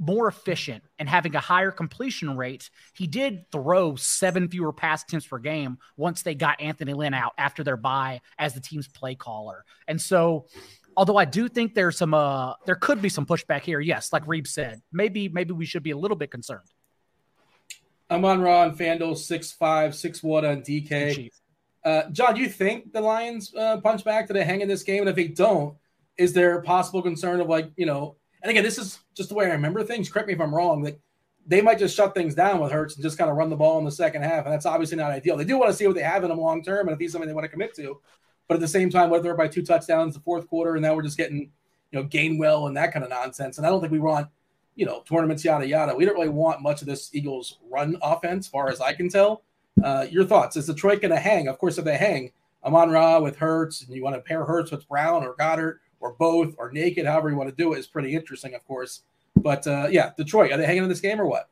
more 0.00 0.26
efficient 0.26 0.82
and 0.98 1.08
having 1.08 1.36
a 1.36 1.40
higher 1.40 1.70
completion 1.70 2.36
rate, 2.36 2.70
he 2.94 3.06
did 3.06 3.44
throw 3.52 3.94
seven 3.96 4.48
fewer 4.48 4.72
pass 4.72 5.04
attempts 5.04 5.26
per 5.26 5.38
game 5.38 5.78
once 5.96 6.22
they 6.22 6.34
got 6.34 6.60
Anthony 6.60 6.94
Lynn 6.94 7.12
out 7.12 7.34
after 7.36 7.62
their 7.62 7.76
bye 7.76 8.22
as 8.38 8.54
the 8.54 8.60
team's 8.60 8.88
play 8.88 9.14
caller. 9.14 9.64
And 9.86 10.00
so, 10.00 10.46
although 10.96 11.18
I 11.18 11.26
do 11.26 11.48
think 11.48 11.74
there's 11.74 11.98
some, 11.98 12.14
uh, 12.14 12.54
there 12.64 12.76
could 12.76 13.02
be 13.02 13.10
some 13.10 13.26
pushback 13.26 13.60
here. 13.60 13.78
Yes, 13.78 14.10
like 14.12 14.24
Reeb 14.24 14.46
said, 14.46 14.80
maybe 14.90 15.28
maybe 15.28 15.52
we 15.52 15.66
should 15.66 15.82
be 15.82 15.90
a 15.90 15.98
little 15.98 16.16
bit 16.16 16.30
concerned. 16.30 16.68
I'm 18.08 18.24
on 18.24 18.40
Ron 18.40 18.76
Fanduel 18.76 19.16
six 19.16 19.52
five 19.52 19.94
six 19.94 20.22
one 20.22 20.46
on 20.46 20.62
DK. 20.62 21.28
Uh, 21.84 22.02
John, 22.10 22.34
do 22.34 22.40
you 22.40 22.48
think 22.48 22.92
the 22.92 23.00
Lions 23.00 23.54
uh, 23.54 23.80
punch 23.80 24.02
back? 24.04 24.26
Do 24.26 24.34
they 24.34 24.44
hang 24.44 24.62
in 24.62 24.68
this 24.68 24.82
game? 24.82 25.00
And 25.00 25.10
if 25.10 25.16
they 25.16 25.28
don't, 25.28 25.76
is 26.16 26.32
there 26.32 26.58
a 26.58 26.62
possible 26.62 27.02
concern 27.02 27.40
of 27.40 27.48
like 27.48 27.70
you 27.76 27.86
know 27.86 28.16
and 28.42 28.50
again, 28.50 28.64
this 28.64 28.78
is 28.78 28.98
just 29.14 29.28
the 29.28 29.34
way 29.34 29.46
I 29.46 29.50
remember 29.50 29.82
things. 29.84 30.08
Correct 30.08 30.28
me 30.28 30.34
if 30.34 30.40
I'm 30.40 30.54
wrong. 30.54 30.82
That 30.82 30.98
they 31.46 31.60
might 31.60 31.78
just 31.78 31.96
shut 31.96 32.14
things 32.14 32.34
down 32.34 32.60
with 32.60 32.72
Hurts 32.72 32.94
and 32.94 33.02
just 33.02 33.18
kind 33.18 33.30
of 33.30 33.36
run 33.36 33.50
the 33.50 33.56
ball 33.56 33.78
in 33.78 33.84
the 33.84 33.90
second 33.90 34.22
half, 34.22 34.44
and 34.44 34.52
that's 34.52 34.66
obviously 34.66 34.96
not 34.96 35.10
ideal. 35.10 35.36
They 35.36 35.44
do 35.44 35.58
want 35.58 35.70
to 35.70 35.76
see 35.76 35.86
what 35.86 35.96
they 35.96 36.02
have 36.02 36.22
in 36.22 36.28
them 36.28 36.38
long 36.38 36.62
term, 36.62 36.88
and 36.88 36.94
if 36.94 37.00
he's 37.00 37.12
something 37.12 37.28
they 37.28 37.34
want 37.34 37.44
to 37.44 37.48
commit 37.48 37.74
to. 37.76 38.00
But 38.48 38.54
at 38.54 38.60
the 38.60 38.68
same 38.68 38.90
time, 38.90 39.10
whether 39.10 39.34
by 39.34 39.48
two 39.48 39.62
touchdowns 39.62 40.14
the 40.14 40.20
fourth 40.20 40.46
quarter, 40.48 40.74
and 40.74 40.82
now 40.82 40.94
we're 40.94 41.02
just 41.02 41.16
getting 41.16 41.50
you 41.90 42.00
know 42.00 42.04
Gainwell 42.04 42.68
and 42.68 42.76
that 42.76 42.92
kind 42.92 43.04
of 43.04 43.10
nonsense. 43.10 43.58
And 43.58 43.66
I 43.66 43.70
don't 43.70 43.80
think 43.80 43.92
we 43.92 44.00
want 44.00 44.28
you 44.74 44.86
know 44.86 45.02
tournaments 45.08 45.44
yada 45.44 45.66
yada. 45.66 45.94
We 45.94 46.04
don't 46.04 46.14
really 46.14 46.28
want 46.28 46.62
much 46.62 46.82
of 46.82 46.86
this 46.86 47.14
Eagles 47.14 47.58
run 47.70 47.96
offense, 48.02 48.48
far 48.48 48.70
as 48.70 48.80
I 48.80 48.92
can 48.92 49.08
tell. 49.08 49.42
Uh, 49.82 50.06
your 50.10 50.24
thoughts? 50.24 50.56
Is 50.56 50.66
Detroit 50.66 51.00
going 51.00 51.12
to 51.12 51.18
hang? 51.18 51.48
Of 51.48 51.58
course, 51.58 51.78
if 51.78 51.84
they 51.84 51.96
hang, 51.96 52.32
Amon 52.64 52.90
Ra 52.90 53.18
with 53.18 53.36
Hurts, 53.36 53.82
and 53.82 53.94
you 53.94 54.02
want 54.02 54.16
to 54.16 54.22
pair 54.22 54.44
Hurts 54.44 54.70
with 54.70 54.86
Brown 54.88 55.24
or 55.24 55.34
Goedert 55.36 55.80
or 56.00 56.14
both 56.14 56.54
or 56.58 56.72
naked, 56.72 57.06
however 57.06 57.30
you 57.30 57.36
want 57.36 57.50
to 57.50 57.54
do 57.54 57.74
it, 57.74 57.78
is 57.78 57.86
pretty 57.86 58.14
interesting, 58.14 58.54
of 58.54 58.66
course. 58.66 59.02
But 59.36 59.66
uh, 59.66 59.88
yeah, 59.90 60.10
Detroit, 60.16 60.52
are 60.52 60.56
they 60.56 60.66
hanging 60.66 60.82
in 60.82 60.88
this 60.88 61.00
game 61.00 61.20
or 61.20 61.26
what? 61.26 61.48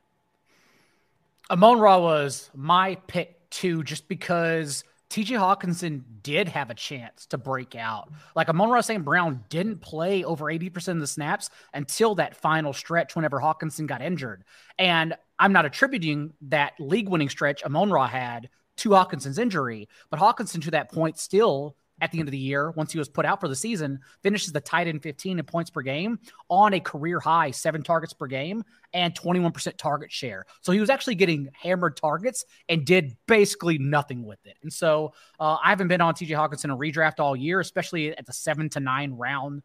Amon 1.49 1.79
Ra 1.79 1.97
was 1.97 2.49
my 2.53 2.95
pick 3.07 3.49
too, 3.49 3.83
just 3.83 4.07
because 4.07 4.83
TJ 5.09 5.39
Hockenson 5.39 6.03
did 6.21 6.47
have 6.49 6.69
a 6.69 6.75
chance 6.75 7.25
to 7.27 7.37
break 7.37 7.75
out. 7.75 8.11
Like 8.35 8.49
Amon 8.49 8.69
Ra 8.69 8.81
St. 8.81 9.03
Brown 9.03 9.43
didn't 9.49 9.81
play 9.81 10.23
over 10.23 10.45
80% 10.45 10.89
of 10.89 10.99
the 10.99 11.07
snaps 11.07 11.49
until 11.73 12.13
that 12.15 12.35
final 12.35 12.73
stretch 12.73 13.15
whenever 13.15 13.39
Hockenson 13.39 13.87
got 13.87 14.03
injured. 14.03 14.43
And 14.77 15.15
I'm 15.39 15.53
not 15.53 15.65
attributing 15.65 16.33
that 16.43 16.73
league 16.79 17.09
winning 17.09 17.29
stretch 17.29 17.63
Amon 17.63 17.89
Ra 17.89 18.07
had 18.07 18.49
to 18.77 18.89
Hockenson's 18.89 19.39
injury, 19.39 19.89
but 20.11 20.19
Hockenson 20.19 20.61
to 20.63 20.71
that 20.71 20.91
point 20.91 21.17
still 21.17 21.75
at 22.01 22.11
the 22.11 22.19
end 22.19 22.27
of 22.27 22.31
the 22.31 22.37
year, 22.37 22.71
once 22.71 22.91
he 22.91 22.99
was 22.99 23.09
put 23.09 23.25
out 23.25 23.39
for 23.39 23.47
the 23.47 23.55
season, 23.55 23.99
finishes 24.23 24.51
the 24.51 24.61
tight 24.61 24.87
end 24.87 25.03
15 25.03 25.39
in 25.39 25.45
points 25.45 25.69
per 25.69 25.81
game 25.81 26.19
on 26.49 26.73
a 26.73 26.79
career 26.79 27.19
high, 27.19 27.51
seven 27.51 27.83
targets 27.83 28.13
per 28.13 28.27
game 28.27 28.63
and 28.93 29.13
21% 29.13 29.77
target 29.77 30.11
share. 30.11 30.45
So 30.61 30.71
he 30.71 30.79
was 30.79 30.89
actually 30.89 31.15
getting 31.15 31.49
hammered 31.53 31.97
targets 31.97 32.45
and 32.67 32.85
did 32.85 33.15
basically 33.27 33.77
nothing 33.77 34.25
with 34.25 34.39
it. 34.45 34.57
And 34.63 34.71
so 34.71 35.13
uh, 35.39 35.57
I 35.63 35.69
haven't 35.69 35.87
been 35.87 36.01
on 36.01 36.13
TJ 36.13 36.29
Hockenson 36.29 36.73
a 36.73 36.77
redraft 36.77 37.19
all 37.19 37.35
year, 37.35 37.59
especially 37.59 38.15
at 38.17 38.25
the 38.25 38.33
seven 38.33 38.69
to 38.69 38.79
nine 38.79 39.13
round 39.13 39.63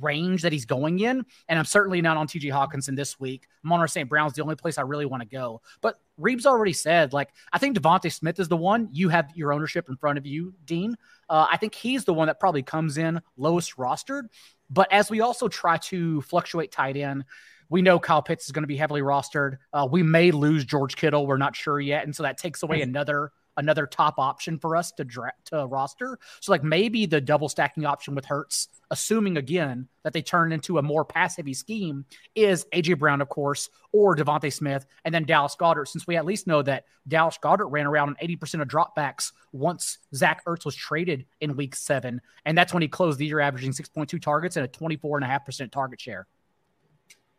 range 0.00 0.42
that 0.42 0.52
he's 0.52 0.64
going 0.64 0.98
in. 1.00 1.24
And 1.48 1.58
I'm 1.58 1.64
certainly 1.64 2.00
not 2.00 2.16
on 2.16 2.26
TJ 2.26 2.50
Hockenson 2.50 2.96
this 2.96 3.20
week. 3.20 3.46
Amon-Ra 3.64 3.86
St. 3.86 4.08
Brown's 4.08 4.34
the 4.34 4.42
only 4.42 4.56
place 4.56 4.78
I 4.78 4.82
really 4.82 5.06
want 5.06 5.22
to 5.22 5.28
go. 5.28 5.60
But 5.80 6.00
Reeves 6.22 6.46
already 6.46 6.72
said, 6.72 7.12
like, 7.12 7.30
I 7.52 7.58
think 7.58 7.76
DeVonta 7.76 8.12
Smith 8.12 8.38
is 8.40 8.48
the 8.48 8.56
one. 8.56 8.88
You 8.92 9.08
have 9.08 9.30
your 9.34 9.52
ownership 9.52 9.88
in 9.88 9.96
front 9.96 10.18
of 10.18 10.26
you, 10.26 10.54
Dean. 10.64 10.96
Uh, 11.28 11.46
I 11.50 11.56
think 11.56 11.74
he's 11.74 12.04
the 12.04 12.14
one 12.14 12.28
that 12.28 12.40
probably 12.40 12.62
comes 12.62 12.96
in 12.96 13.20
lowest 13.36 13.76
rostered. 13.76 14.28
But 14.70 14.92
as 14.92 15.10
we 15.10 15.20
also 15.20 15.48
try 15.48 15.76
to 15.78 16.22
fluctuate 16.22 16.72
tight 16.72 16.96
end, 16.96 17.24
we 17.68 17.82
know 17.82 17.98
Kyle 17.98 18.22
Pitts 18.22 18.46
is 18.46 18.52
going 18.52 18.62
to 18.62 18.68
be 18.68 18.76
heavily 18.76 19.00
rostered. 19.00 19.56
Uh, 19.72 19.88
we 19.90 20.02
may 20.02 20.30
lose 20.30 20.64
George 20.64 20.94
Kittle. 20.96 21.26
We're 21.26 21.38
not 21.38 21.56
sure 21.56 21.80
yet. 21.80 22.04
And 22.04 22.14
so 22.14 22.22
that 22.22 22.38
takes 22.38 22.62
away 22.62 22.82
another 22.82 23.32
another 23.56 23.86
top 23.86 24.18
option 24.18 24.58
for 24.58 24.76
us 24.76 24.92
to 24.92 25.04
draft 25.04 25.46
to 25.46 25.66
roster. 25.66 26.18
So 26.40 26.52
like 26.52 26.64
maybe 26.64 27.06
the 27.06 27.20
double 27.20 27.48
stacking 27.48 27.84
option 27.84 28.14
with 28.14 28.24
Hurts, 28.24 28.68
assuming 28.90 29.36
again 29.36 29.88
that 30.02 30.12
they 30.12 30.22
turn 30.22 30.52
into 30.52 30.78
a 30.78 30.82
more 30.82 31.04
pass 31.04 31.36
heavy 31.36 31.54
scheme, 31.54 32.04
is 32.34 32.66
AJ 32.72 32.98
Brown, 32.98 33.20
of 33.20 33.28
course, 33.28 33.68
or 33.92 34.16
DeVonta 34.16 34.52
Smith, 34.52 34.86
and 35.04 35.14
then 35.14 35.24
Dallas 35.24 35.56
Goedert, 35.58 35.88
Since 35.88 36.06
we 36.06 36.16
at 36.16 36.24
least 36.24 36.46
know 36.46 36.62
that 36.62 36.84
Dallas 37.06 37.38
Goedert 37.42 37.70
ran 37.70 37.86
around 37.86 38.10
on 38.10 38.16
eighty 38.20 38.36
percent 38.36 38.62
of 38.62 38.68
dropbacks 38.68 39.32
once 39.52 39.98
Zach 40.14 40.44
Ertz 40.46 40.64
was 40.64 40.74
traded 40.74 41.26
in 41.40 41.56
Week 41.56 41.74
Seven, 41.74 42.20
and 42.44 42.56
that's 42.56 42.72
when 42.72 42.82
he 42.82 42.88
closed 42.88 43.18
the 43.18 43.26
year 43.26 43.40
averaging 43.40 43.72
six 43.72 43.88
point 43.88 44.08
two 44.08 44.18
targets 44.18 44.56
and 44.56 44.64
a 44.64 44.68
twenty 44.68 44.96
four 44.96 45.16
and 45.16 45.24
a 45.24 45.28
half 45.28 45.44
percent 45.44 45.72
target 45.72 46.00
share. 46.00 46.26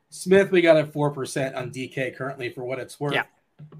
Smith, 0.09 0.51
we 0.51 0.61
got 0.61 0.77
a 0.77 0.85
four 0.85 1.09
percent 1.09 1.55
on 1.55 1.71
DK 1.71 2.15
currently 2.15 2.49
for 2.49 2.63
what 2.63 2.77
it's 2.77 2.99
worth. 2.99 3.13
Yeah. 3.13 3.23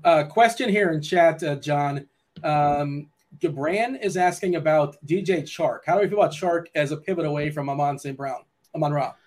Uh, 0.04 0.24
question 0.24 0.70
here 0.70 0.92
in 0.92 1.02
chat, 1.02 1.44
uh, 1.44 1.56
John. 1.56 2.08
Um, 2.44 3.10
Gabran 3.40 4.02
is 4.02 4.18
asking 4.18 4.56
about 4.56 4.96
DJ 5.06 5.44
Chark. 5.44 5.80
How 5.86 5.96
do 5.96 6.02
we 6.02 6.08
feel 6.08 6.20
about 6.20 6.34
Chark 6.34 6.68
as 6.76 6.92
a 6.92 6.98
pivot 6.98 7.26
away 7.26 7.50
from 7.50 7.70
Amon 7.70 7.98
St. 7.98 8.16
Brown? 8.16 8.42
Amon 8.76 8.94
Ra. 8.94 9.14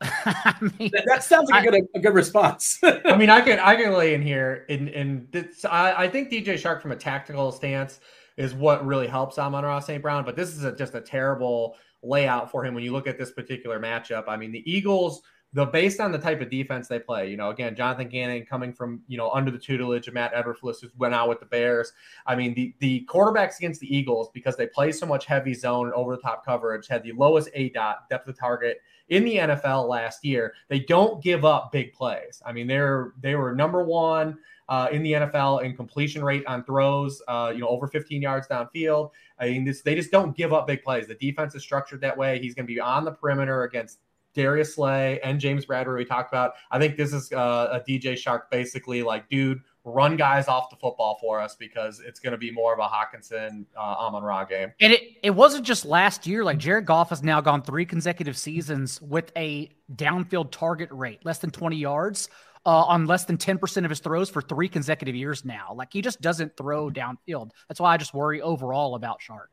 I 0.00 0.54
mean, 0.78 0.90
that, 0.92 1.04
that, 1.06 1.24
sounds 1.24 1.50
like 1.50 1.64
I, 1.64 1.68
a 1.68 1.70
good 1.70 1.84
a 1.94 2.00
good 2.00 2.14
response. 2.14 2.78
I 3.06 3.16
mean, 3.16 3.30
I 3.30 3.40
can 3.40 3.58
I 3.58 3.74
can 3.74 3.94
lay 3.94 4.12
in 4.12 4.20
here 4.20 4.66
and 4.68 4.88
and 4.90 5.28
this, 5.32 5.64
I, 5.64 6.04
I 6.04 6.08
think 6.08 6.30
DJ 6.30 6.54
Chark 6.54 6.82
from 6.82 6.92
a 6.92 6.96
tactical 6.96 7.50
stance 7.52 8.00
is 8.36 8.52
what 8.52 8.84
really 8.84 9.06
helps 9.06 9.38
Amon 9.38 9.64
Ra 9.64 9.80
St. 9.80 10.02
Brown, 10.02 10.24
but 10.24 10.36
this 10.36 10.50
is 10.50 10.64
a, 10.64 10.72
just 10.74 10.94
a 10.94 11.00
terrible 11.00 11.76
layout 12.02 12.50
for 12.50 12.64
him 12.64 12.74
when 12.74 12.84
you 12.84 12.92
look 12.92 13.06
at 13.06 13.18
this 13.18 13.30
particular 13.30 13.80
matchup. 13.80 14.24
I 14.28 14.36
mean, 14.36 14.52
the 14.52 14.70
Eagles 14.70 15.22
the 15.54 15.64
based 15.64 16.00
on 16.00 16.10
the 16.10 16.18
type 16.18 16.40
of 16.40 16.50
defense 16.50 16.88
they 16.88 16.98
play, 16.98 17.30
you 17.30 17.36
know, 17.36 17.50
again, 17.50 17.76
Jonathan 17.76 18.08
Gannon 18.08 18.44
coming 18.44 18.72
from, 18.72 19.02
you 19.06 19.16
know, 19.16 19.30
under 19.30 19.52
the 19.52 19.58
tutelage 19.58 20.08
of 20.08 20.14
Matt 20.14 20.34
Eberflus, 20.34 20.80
who 20.80 20.88
went 20.98 21.14
out 21.14 21.28
with 21.28 21.38
the 21.38 21.46
Bears. 21.46 21.92
I 22.26 22.34
mean, 22.34 22.54
the 22.54 22.74
the 22.80 23.08
quarterbacks 23.08 23.58
against 23.58 23.80
the 23.80 23.96
Eagles, 23.96 24.30
because 24.34 24.56
they 24.56 24.66
play 24.66 24.90
so 24.90 25.06
much 25.06 25.26
heavy 25.26 25.54
zone 25.54 25.86
and 25.86 25.94
over 25.94 26.16
the 26.16 26.22
top 26.22 26.44
coverage, 26.44 26.88
had 26.88 27.04
the 27.04 27.12
lowest 27.12 27.48
A 27.54 27.68
dot 27.70 28.08
depth 28.10 28.28
of 28.28 28.36
target 28.36 28.78
in 29.10 29.24
the 29.24 29.36
NFL 29.36 29.88
last 29.88 30.24
year. 30.24 30.54
They 30.68 30.80
don't 30.80 31.22
give 31.22 31.44
up 31.44 31.70
big 31.70 31.92
plays. 31.92 32.42
I 32.44 32.52
mean, 32.52 32.66
they're 32.66 33.12
they 33.20 33.36
were 33.36 33.54
number 33.54 33.84
one 33.84 34.36
uh, 34.68 34.88
in 34.90 35.02
the 35.04 35.12
NFL 35.12 35.62
in 35.62 35.76
completion 35.76 36.24
rate 36.24 36.44
on 36.46 36.64
throws, 36.64 37.22
uh, 37.28 37.52
you 37.54 37.60
know, 37.60 37.68
over 37.68 37.86
15 37.86 38.22
yards 38.22 38.48
downfield. 38.48 39.10
I 39.38 39.50
mean, 39.50 39.64
this 39.64 39.82
they 39.82 39.94
just 39.94 40.10
don't 40.10 40.36
give 40.36 40.52
up 40.52 40.66
big 40.66 40.82
plays. 40.82 41.06
The 41.06 41.14
defense 41.14 41.54
is 41.54 41.62
structured 41.62 42.00
that 42.00 42.16
way. 42.16 42.38
He's 42.40 42.54
going 42.54 42.66
to 42.66 42.72
be 42.72 42.80
on 42.80 43.04
the 43.04 43.12
perimeter 43.12 43.64
against 43.64 43.98
Darius 44.34 44.74
Slay 44.74 45.20
and 45.20 45.40
James 45.40 45.66
Bradberry 45.66 45.98
we 45.98 46.04
talked 46.04 46.32
about. 46.32 46.54
I 46.70 46.78
think 46.78 46.96
this 46.96 47.12
is 47.12 47.32
uh, 47.32 47.68
a 47.72 47.80
DJ 47.80 48.12
Chark 48.12 48.50
basically 48.50 49.02
like, 49.02 49.28
dude, 49.28 49.60
run 49.84 50.16
guys 50.16 50.48
off 50.48 50.70
the 50.70 50.76
football 50.76 51.18
for 51.20 51.40
us 51.40 51.54
because 51.56 52.00
it's 52.00 52.18
going 52.18 52.32
to 52.32 52.38
be 52.38 52.50
more 52.50 52.72
of 52.72 52.78
a 52.78 52.88
Hockenson 52.88 53.64
uh, 53.76 53.80
Amon 53.80 54.22
Ra 54.22 54.44
game. 54.44 54.72
And 54.80 54.92
it, 54.92 55.02
it 55.22 55.30
wasn't 55.30 55.64
just 55.64 55.84
last 55.84 56.26
year. 56.26 56.42
Like 56.42 56.58
Jared 56.58 56.86
Goff 56.86 57.10
has 57.10 57.22
now 57.22 57.40
gone 57.40 57.62
three 57.62 57.84
consecutive 57.84 58.36
seasons 58.36 59.00
with 59.02 59.30
a 59.36 59.70
downfield 59.94 60.50
target 60.50 60.88
rate 60.90 61.24
less 61.24 61.38
than 61.38 61.50
20 61.50 61.76
yards. 61.76 62.28
Uh, 62.66 62.82
on 62.84 63.04
less 63.04 63.26
than 63.26 63.36
10% 63.36 63.84
of 63.84 63.90
his 63.90 64.00
throws 64.00 64.30
for 64.30 64.40
three 64.40 64.70
consecutive 64.70 65.14
years 65.14 65.44
now. 65.44 65.74
Like 65.74 65.92
he 65.92 66.00
just 66.00 66.22
doesn't 66.22 66.56
throw 66.56 66.88
downfield. 66.88 67.50
That's 67.68 67.78
why 67.78 67.92
I 67.92 67.98
just 67.98 68.14
worry 68.14 68.40
overall 68.40 68.94
about 68.94 69.20
Chark. 69.20 69.48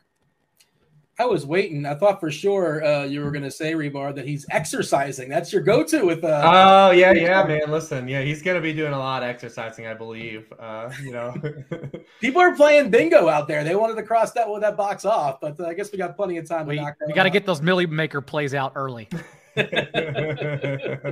I 1.19 1.25
was 1.25 1.45
waiting. 1.45 1.85
I 1.85 1.93
thought 1.93 2.19
for 2.19 2.31
sure 2.31 2.83
uh, 2.83 3.03
you 3.03 3.21
were 3.21 3.31
going 3.31 3.43
to 3.43 3.51
say 3.51 3.73
Hribar 3.73 4.15
that 4.15 4.25
he's 4.25 4.45
exercising. 4.49 5.29
That's 5.29 5.51
your 5.51 5.61
go-to 5.61 6.05
with. 6.05 6.23
Uh, 6.23 6.41
oh 6.43 6.91
yeah, 6.91 7.11
yeah, 7.11 7.43
man. 7.43 7.69
Listen, 7.69 8.07
yeah, 8.07 8.21
he's 8.21 8.41
going 8.41 8.55
to 8.55 8.61
be 8.61 8.73
doing 8.73 8.93
a 8.93 8.97
lot 8.97 9.21
of 9.21 9.29
exercising, 9.29 9.87
I 9.87 9.93
believe. 9.93 10.51
Uh, 10.57 10.89
you 11.03 11.11
know, 11.11 11.35
people 12.21 12.41
are 12.41 12.55
playing 12.55 12.89
bingo 12.89 13.27
out 13.27 13.47
there. 13.47 13.63
They 13.63 13.75
wanted 13.75 13.95
to 13.95 14.03
cross 14.03 14.31
that 14.31 14.47
that 14.61 14.77
box 14.77 15.05
off, 15.05 15.41
but 15.41 15.59
uh, 15.59 15.67
I 15.67 15.73
guess 15.73 15.91
we 15.91 15.97
got 15.97 16.15
plenty 16.15 16.37
of 16.37 16.47
time. 16.47 16.65
We, 16.65 16.77
to 16.77 16.81
knock 16.81 16.95
we 17.05 17.13
got 17.13 17.23
to 17.23 17.29
get 17.29 17.45
those 17.45 17.61
Milly 17.61 17.85
Maker 17.85 18.21
plays 18.21 18.53
out 18.53 18.71
early. 18.75 19.09
uh, 19.57 19.63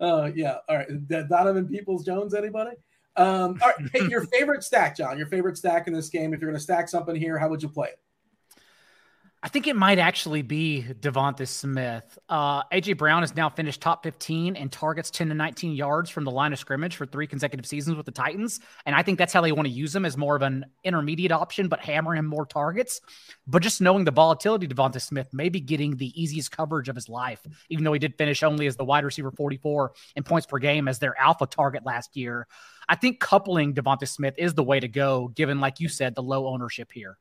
yeah. 0.34 0.58
All 0.68 0.76
right. 0.76 1.08
Donovan 1.08 1.68
Peoples 1.68 2.04
Jones. 2.04 2.34
Anybody? 2.34 2.76
Um, 3.16 3.58
all 3.62 3.72
right. 3.78 3.90
Hey, 3.92 4.08
your 4.08 4.26
favorite 4.26 4.64
stack, 4.64 4.96
John. 4.96 5.18
Your 5.18 5.26
favorite 5.26 5.58
stack 5.58 5.86
in 5.86 5.92
this 5.92 6.08
game. 6.08 6.32
If 6.32 6.40
you're 6.40 6.50
going 6.50 6.58
to 6.58 6.62
stack 6.62 6.88
something 6.88 7.16
here, 7.16 7.36
how 7.36 7.48
would 7.48 7.62
you 7.62 7.68
play 7.68 7.88
it? 7.88 7.98
I 9.44 9.48
think 9.48 9.66
it 9.66 9.74
might 9.74 9.98
actually 9.98 10.42
be 10.42 10.86
Devonta 11.00 11.48
Smith. 11.48 12.16
Uh, 12.28 12.62
AJ 12.64 12.96
Brown 12.96 13.24
has 13.24 13.34
now 13.34 13.48
finished 13.48 13.80
top 13.80 14.04
15 14.04 14.54
and 14.54 14.70
targets 14.70 15.10
10 15.10 15.30
to 15.30 15.34
19 15.34 15.72
yards 15.72 16.10
from 16.10 16.22
the 16.22 16.30
line 16.30 16.52
of 16.52 16.60
scrimmage 16.60 16.94
for 16.94 17.06
three 17.06 17.26
consecutive 17.26 17.66
seasons 17.66 17.96
with 17.96 18.06
the 18.06 18.12
Titans. 18.12 18.60
And 18.86 18.94
I 18.94 19.02
think 19.02 19.18
that's 19.18 19.32
how 19.32 19.40
they 19.40 19.50
want 19.50 19.66
to 19.66 19.74
use 19.74 19.96
him 19.96 20.04
as 20.04 20.16
more 20.16 20.36
of 20.36 20.42
an 20.42 20.66
intermediate 20.84 21.32
option, 21.32 21.66
but 21.66 21.80
hammer 21.80 22.14
him 22.14 22.24
more 22.24 22.46
targets. 22.46 23.00
But 23.44 23.64
just 23.64 23.80
knowing 23.80 24.04
the 24.04 24.12
volatility, 24.12 24.68
Devonta 24.68 25.00
Smith 25.00 25.34
may 25.34 25.48
be 25.48 25.58
getting 25.58 25.96
the 25.96 26.22
easiest 26.22 26.52
coverage 26.52 26.88
of 26.88 26.94
his 26.94 27.08
life, 27.08 27.44
even 27.68 27.82
though 27.82 27.94
he 27.94 27.98
did 27.98 28.16
finish 28.16 28.44
only 28.44 28.68
as 28.68 28.76
the 28.76 28.84
wide 28.84 29.04
receiver 29.04 29.32
44 29.32 29.92
in 30.14 30.22
points 30.22 30.46
per 30.46 30.58
game 30.58 30.86
as 30.86 31.00
their 31.00 31.18
alpha 31.18 31.46
target 31.46 31.84
last 31.84 32.16
year. 32.16 32.46
I 32.88 32.94
think 32.94 33.18
coupling 33.18 33.74
Devonta 33.74 34.06
Smith 34.06 34.34
is 34.38 34.54
the 34.54 34.62
way 34.62 34.78
to 34.78 34.86
go, 34.86 35.32
given, 35.34 35.58
like 35.58 35.80
you 35.80 35.88
said, 35.88 36.14
the 36.14 36.22
low 36.22 36.46
ownership 36.46 36.92
here. 36.92 37.18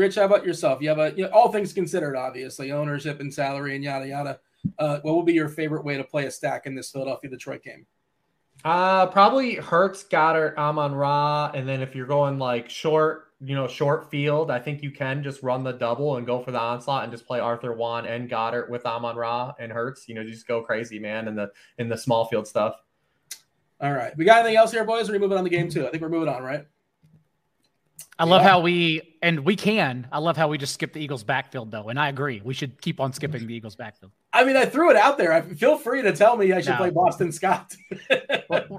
Rich, 0.00 0.14
how 0.14 0.24
about 0.24 0.46
yourself? 0.46 0.80
You 0.80 0.88
have 0.88 0.98
a 0.98 1.12
you 1.14 1.24
know, 1.24 1.30
all 1.30 1.52
things 1.52 1.74
considered, 1.74 2.16
obviously 2.16 2.72
ownership 2.72 3.20
and 3.20 3.32
salary 3.32 3.74
and 3.74 3.84
yada 3.84 4.08
yada. 4.08 4.40
Uh, 4.78 4.98
what 5.02 5.14
would 5.14 5.26
be 5.26 5.34
your 5.34 5.50
favorite 5.50 5.84
way 5.84 5.98
to 5.98 6.04
play 6.04 6.24
a 6.24 6.30
stack 6.30 6.64
in 6.64 6.74
this 6.74 6.90
Philadelphia 6.90 7.28
Detroit 7.28 7.62
game? 7.62 7.84
Uh, 8.64 9.08
probably 9.08 9.56
Hurts, 9.56 10.02
Goedert, 10.04 10.56
Amon 10.56 10.94
Ra, 10.94 11.50
and 11.54 11.68
then 11.68 11.82
if 11.82 11.94
you're 11.94 12.06
going 12.06 12.38
like 12.38 12.70
short, 12.70 13.34
you 13.42 13.54
know, 13.54 13.68
short 13.68 14.10
field, 14.10 14.50
I 14.50 14.58
think 14.58 14.82
you 14.82 14.90
can 14.90 15.22
just 15.22 15.42
run 15.42 15.64
the 15.64 15.72
double 15.72 16.16
and 16.16 16.26
go 16.26 16.42
for 16.42 16.50
the 16.50 16.58
onslaught 16.58 17.02
and 17.02 17.12
just 17.12 17.26
play 17.26 17.38
Arthur 17.38 17.74
Juan 17.74 18.06
and 18.06 18.26
Goedert 18.26 18.70
with 18.70 18.86
Amon 18.86 19.16
Ra 19.16 19.52
and 19.58 19.70
Hurts. 19.70 20.08
You 20.08 20.14
know, 20.14 20.24
just 20.24 20.48
go 20.48 20.62
crazy, 20.62 20.98
man, 20.98 21.28
in 21.28 21.34
the 21.34 21.50
in 21.76 21.90
the 21.90 21.98
small 21.98 22.24
field 22.24 22.48
stuff. 22.48 22.76
All 23.82 23.92
right, 23.92 24.16
we 24.16 24.24
got 24.24 24.38
anything 24.38 24.56
else 24.56 24.72
here, 24.72 24.84
boys? 24.84 25.10
Or 25.10 25.12
are 25.12 25.16
we 25.16 25.18
moving 25.18 25.36
on 25.36 25.44
the 25.44 25.50
game 25.50 25.68
too? 25.68 25.86
I 25.86 25.90
think 25.90 26.02
we're 26.02 26.08
moving 26.08 26.30
on, 26.30 26.42
right? 26.42 26.66
I 28.20 28.24
love 28.24 28.42
yeah. 28.42 28.48
how 28.48 28.60
we 28.60 29.16
and 29.22 29.40
we 29.40 29.56
can. 29.56 30.06
I 30.12 30.18
love 30.18 30.36
how 30.36 30.46
we 30.48 30.58
just 30.58 30.74
skip 30.74 30.92
the 30.92 31.00
Eagles 31.00 31.24
backfield 31.24 31.70
though, 31.70 31.88
and 31.88 31.98
I 31.98 32.10
agree. 32.10 32.42
We 32.44 32.52
should 32.52 32.78
keep 32.82 33.00
on 33.00 33.14
skipping 33.14 33.46
the 33.46 33.54
Eagles 33.54 33.76
backfield. 33.76 34.12
I 34.34 34.44
mean, 34.44 34.56
I 34.56 34.66
threw 34.66 34.90
it 34.90 34.96
out 34.96 35.16
there. 35.16 35.32
I 35.32 35.40
feel 35.40 35.78
free 35.78 36.02
to 36.02 36.12
tell 36.12 36.36
me 36.36 36.52
I 36.52 36.60
should 36.60 36.72
no. 36.72 36.76
play 36.76 36.90
Boston 36.90 37.32
Scott. 37.32 37.74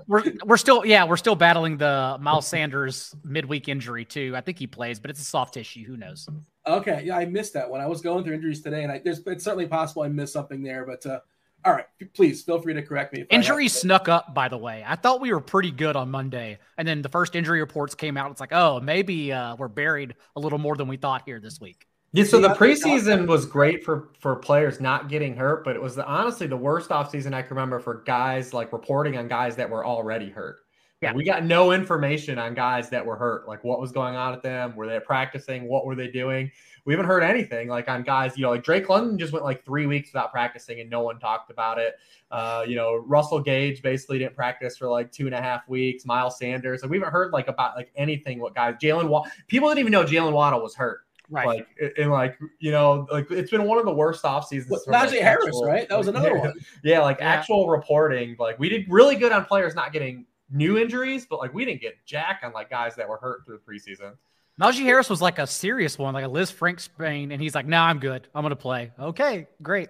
we're 0.07 0.23
we're 0.45 0.57
still 0.57 0.85
yeah 0.85 1.05
we're 1.05 1.17
still 1.17 1.35
battling 1.35 1.77
the 1.77 2.17
Miles 2.21 2.45
Sanders 2.45 3.15
midweek 3.23 3.67
injury 3.67 4.05
too. 4.05 4.33
I 4.35 4.41
think 4.41 4.59
he 4.59 4.67
plays, 4.67 4.99
but 4.99 5.09
it's 5.09 5.21
a 5.21 5.25
soft 5.25 5.55
tissue. 5.55 5.85
Who 5.85 5.97
knows? 5.97 6.29
Okay, 6.67 7.01
yeah, 7.03 7.17
I 7.17 7.25
missed 7.25 7.53
that 7.55 7.67
one. 7.67 7.81
I 7.81 7.87
was 7.87 8.01
going 8.01 8.23
through 8.23 8.35
injuries 8.35 8.61
today, 8.61 8.83
and 8.83 8.91
I, 8.91 9.01
there's 9.03 9.21
it's 9.25 9.43
certainly 9.43 9.65
possible 9.67 10.03
I 10.03 10.07
missed 10.07 10.33
something 10.33 10.61
there, 10.61 10.85
but. 10.85 11.03
uh 11.05 11.19
all 11.65 11.73
right, 11.73 11.85
please 12.13 12.41
feel 12.41 12.61
free 12.61 12.73
to 12.73 12.81
correct 12.81 13.13
me. 13.13 13.25
Injuries 13.29 13.73
snuck 13.73 14.09
up, 14.09 14.33
by 14.33 14.47
the 14.47 14.57
way. 14.57 14.83
I 14.85 14.95
thought 14.95 15.21
we 15.21 15.31
were 15.33 15.41
pretty 15.41 15.71
good 15.71 15.95
on 15.95 16.09
Monday, 16.09 16.59
and 16.77 16.87
then 16.87 17.01
the 17.01 17.09
first 17.09 17.35
injury 17.35 17.59
reports 17.59 17.95
came 17.95 18.17
out. 18.17 18.31
It's 18.31 18.41
like, 18.41 18.53
oh, 18.53 18.79
maybe 18.79 19.31
uh, 19.31 19.55
we're 19.55 19.67
buried 19.67 20.15
a 20.35 20.39
little 20.39 20.59
more 20.59 20.75
than 20.75 20.87
we 20.87 20.97
thought 20.97 21.23
here 21.25 21.39
this 21.39 21.59
week. 21.59 21.87
Yeah, 22.13 22.25
so 22.25 22.41
the 22.41 22.49
preseason 22.49 23.25
was 23.25 23.45
great 23.45 23.85
for 23.85 24.09
for 24.19 24.35
players 24.35 24.81
not 24.81 25.07
getting 25.07 25.35
hurt, 25.35 25.63
but 25.63 25.75
it 25.77 25.81
was 25.81 25.95
the, 25.95 26.05
honestly 26.05 26.45
the 26.45 26.57
worst 26.57 26.89
offseason 26.89 27.33
I 27.33 27.41
can 27.41 27.55
remember 27.55 27.79
for 27.79 28.03
guys 28.05 28.53
like 28.53 28.73
reporting 28.73 29.17
on 29.17 29.29
guys 29.29 29.55
that 29.55 29.69
were 29.69 29.85
already 29.85 30.29
hurt. 30.29 30.59
Yeah. 31.01 31.13
We 31.13 31.23
got 31.23 31.45
no 31.45 31.71
information 31.71 32.37
on 32.37 32.53
guys 32.53 32.89
that 32.91 33.03
were 33.03 33.15
hurt, 33.15 33.47
like 33.47 33.63
what 33.63 33.79
was 33.79 33.91
going 33.91 34.15
on 34.15 34.33
with 34.33 34.43
them, 34.43 34.75
were 34.75 34.85
they 34.85 34.99
practicing, 34.99 35.67
what 35.67 35.85
were 35.85 35.95
they 35.95 36.09
doing? 36.09 36.51
We 36.85 36.93
haven't 36.93 37.05
heard 37.05 37.23
anything 37.23 37.67
like 37.67 37.89
on 37.89 38.03
guys, 38.03 38.37
you 38.37 38.43
know, 38.43 38.49
like 38.49 38.63
Drake 38.63 38.89
London 38.89 39.17
just 39.17 39.33
went 39.33 39.45
like 39.45 39.63
three 39.63 39.85
weeks 39.85 40.11
without 40.13 40.31
practicing 40.31 40.79
and 40.79 40.89
no 40.89 41.01
one 41.01 41.19
talked 41.19 41.51
about 41.51 41.77
it. 41.77 41.95
Uh, 42.31 42.63
you 42.67 42.75
know, 42.75 42.95
Russell 42.95 43.39
Gage 43.39 43.81
basically 43.81 44.19
didn't 44.19 44.35
practice 44.35 44.77
for 44.77 44.89
like 44.89 45.11
two 45.11 45.25
and 45.25 45.35
a 45.35 45.41
half 45.41 45.67
weeks. 45.67 46.05
Miles 46.05 46.37
Sanders, 46.37 46.81
like 46.81 46.91
we 46.91 46.97
haven't 46.97 47.11
heard 47.11 47.33
like 47.33 47.47
about 47.47 47.75
like 47.75 47.91
anything. 47.95 48.39
What 48.39 48.55
guys, 48.55 48.75
Jaylen 48.81 49.07
Waddle, 49.07 49.31
people 49.47 49.67
didn't 49.69 49.79
even 49.79 49.91
know 49.91 50.03
Jaylen 50.03 50.33
Waddle 50.33 50.61
was 50.61 50.75
hurt. 50.75 51.01
Right. 51.29 51.47
Like 51.47 51.93
and 51.97 52.11
like 52.11 52.37
you 52.59 52.71
know, 52.71 53.07
like 53.11 53.31
it's 53.31 53.51
been 53.51 53.63
one 53.63 53.77
of 53.77 53.85
the 53.85 53.93
worst 53.93 54.25
off 54.25 54.47
seasons. 54.47 54.83
Well, 54.85 55.01
Najee 55.01 55.11
like, 55.11 55.21
Harris, 55.21 55.45
actual, 55.45 55.65
right? 55.65 55.87
That 55.87 55.97
was 55.97 56.07
another 56.07 56.35
yeah, 56.35 56.39
one. 56.41 56.53
Yeah, 56.83 56.99
like 57.01 57.19
yeah. 57.19 57.29
actual 57.29 57.69
reporting. 57.69 58.35
Like 58.37 58.59
we 58.59 58.67
did 58.69 58.85
really 58.89 59.15
good 59.15 59.31
on 59.31 59.45
players 59.45 59.73
not 59.73 59.93
getting 59.93 60.25
new 60.49 60.77
injuries, 60.77 61.25
but 61.29 61.39
like 61.39 61.53
we 61.53 61.63
didn't 61.63 61.81
get 61.81 62.05
jack 62.05 62.41
on 62.43 62.51
like 62.51 62.69
guys 62.69 62.95
that 62.95 63.07
were 63.07 63.17
hurt 63.17 63.45
through 63.45 63.59
the 63.65 63.71
preseason. 63.71 64.13
Najee 64.59 64.83
Harris 64.83 65.09
was 65.09 65.21
like 65.21 65.39
a 65.39 65.47
serious 65.47 65.97
one, 65.97 66.13
like 66.13 66.25
a 66.25 66.29
Lisfranc 66.29 66.79
sprain, 66.79 67.31
and 67.31 67.41
he's 67.41 67.55
like, 67.55 67.65
"No, 67.65 67.77
nah, 67.77 67.85
I'm 67.85 67.99
good. 67.99 68.27
I'm 68.35 68.43
gonna 68.43 68.55
play." 68.55 68.91
Okay, 68.99 69.47
great. 69.61 69.89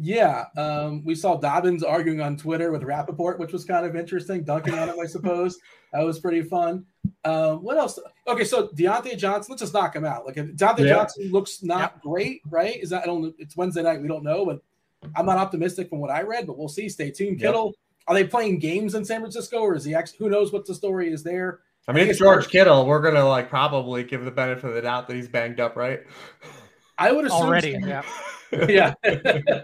Yeah, 0.00 0.44
um, 0.56 1.04
we 1.04 1.16
saw 1.16 1.36
Dobbins 1.36 1.82
arguing 1.82 2.20
on 2.20 2.36
Twitter 2.36 2.70
with 2.70 2.84
Rapoport, 2.84 3.40
which 3.40 3.52
was 3.52 3.64
kind 3.64 3.84
of 3.84 3.96
interesting, 3.96 4.44
dunking 4.44 4.74
on 4.74 4.88
him, 4.88 5.00
I 5.00 5.06
suppose. 5.06 5.58
That 5.90 6.02
was 6.02 6.20
pretty 6.20 6.42
fun. 6.42 6.84
Um, 7.24 7.62
what 7.62 7.78
else? 7.78 7.98
Okay, 8.26 8.44
so 8.44 8.68
Diontae 8.68 9.16
Johnson, 9.16 9.52
let's 9.52 9.62
just 9.62 9.72
knock 9.72 9.96
him 9.96 10.04
out. 10.04 10.26
Like 10.26 10.36
Diontae 10.36 10.80
yeah. 10.80 10.96
Johnson 10.96 11.32
looks 11.32 11.62
not 11.62 11.94
yeah. 11.94 12.00
great, 12.02 12.42
right? 12.50 12.78
Is 12.78 12.90
that 12.90 13.04
I 13.04 13.06
don't? 13.06 13.34
It's 13.38 13.56
Wednesday 13.56 13.82
night. 13.82 14.02
We 14.02 14.06
don't 14.06 14.22
know, 14.22 14.44
but 14.44 14.60
I'm 15.16 15.24
not 15.24 15.38
optimistic 15.38 15.88
from 15.88 16.00
what 16.00 16.10
I 16.10 16.20
read. 16.20 16.46
But 16.46 16.58
we'll 16.58 16.68
see. 16.68 16.90
Stay 16.90 17.10
tuned. 17.10 17.40
Kittle, 17.40 17.72
are 18.06 18.14
they 18.14 18.24
playing 18.24 18.58
games 18.58 18.94
in 18.94 19.02
San 19.02 19.20
Francisco, 19.20 19.60
or 19.60 19.76
is 19.76 19.84
he 19.84 19.94
actually? 19.94 20.18
Who 20.18 20.28
knows 20.28 20.52
what 20.52 20.66
the 20.66 20.74
story 20.74 21.10
is 21.10 21.22
there? 21.22 21.60
I 21.88 21.92
mean, 21.92 22.06
it's 22.08 22.18
George 22.18 22.48
Kittle. 22.48 22.84
We're 22.84 23.00
gonna 23.00 23.26
like 23.26 23.48
probably 23.48 24.04
give 24.04 24.24
the 24.24 24.30
benefit 24.30 24.68
of 24.68 24.74
the 24.74 24.82
doubt 24.82 25.08
that 25.08 25.16
he's 25.16 25.26
banged 25.26 25.58
up, 25.58 25.74
right? 25.74 26.00
I 26.98 27.12
would 27.12 27.24
assume 27.24 27.42
already. 27.42 27.80
So. 27.80 27.86
Yeah. 27.86 28.02
yeah. 28.68 28.94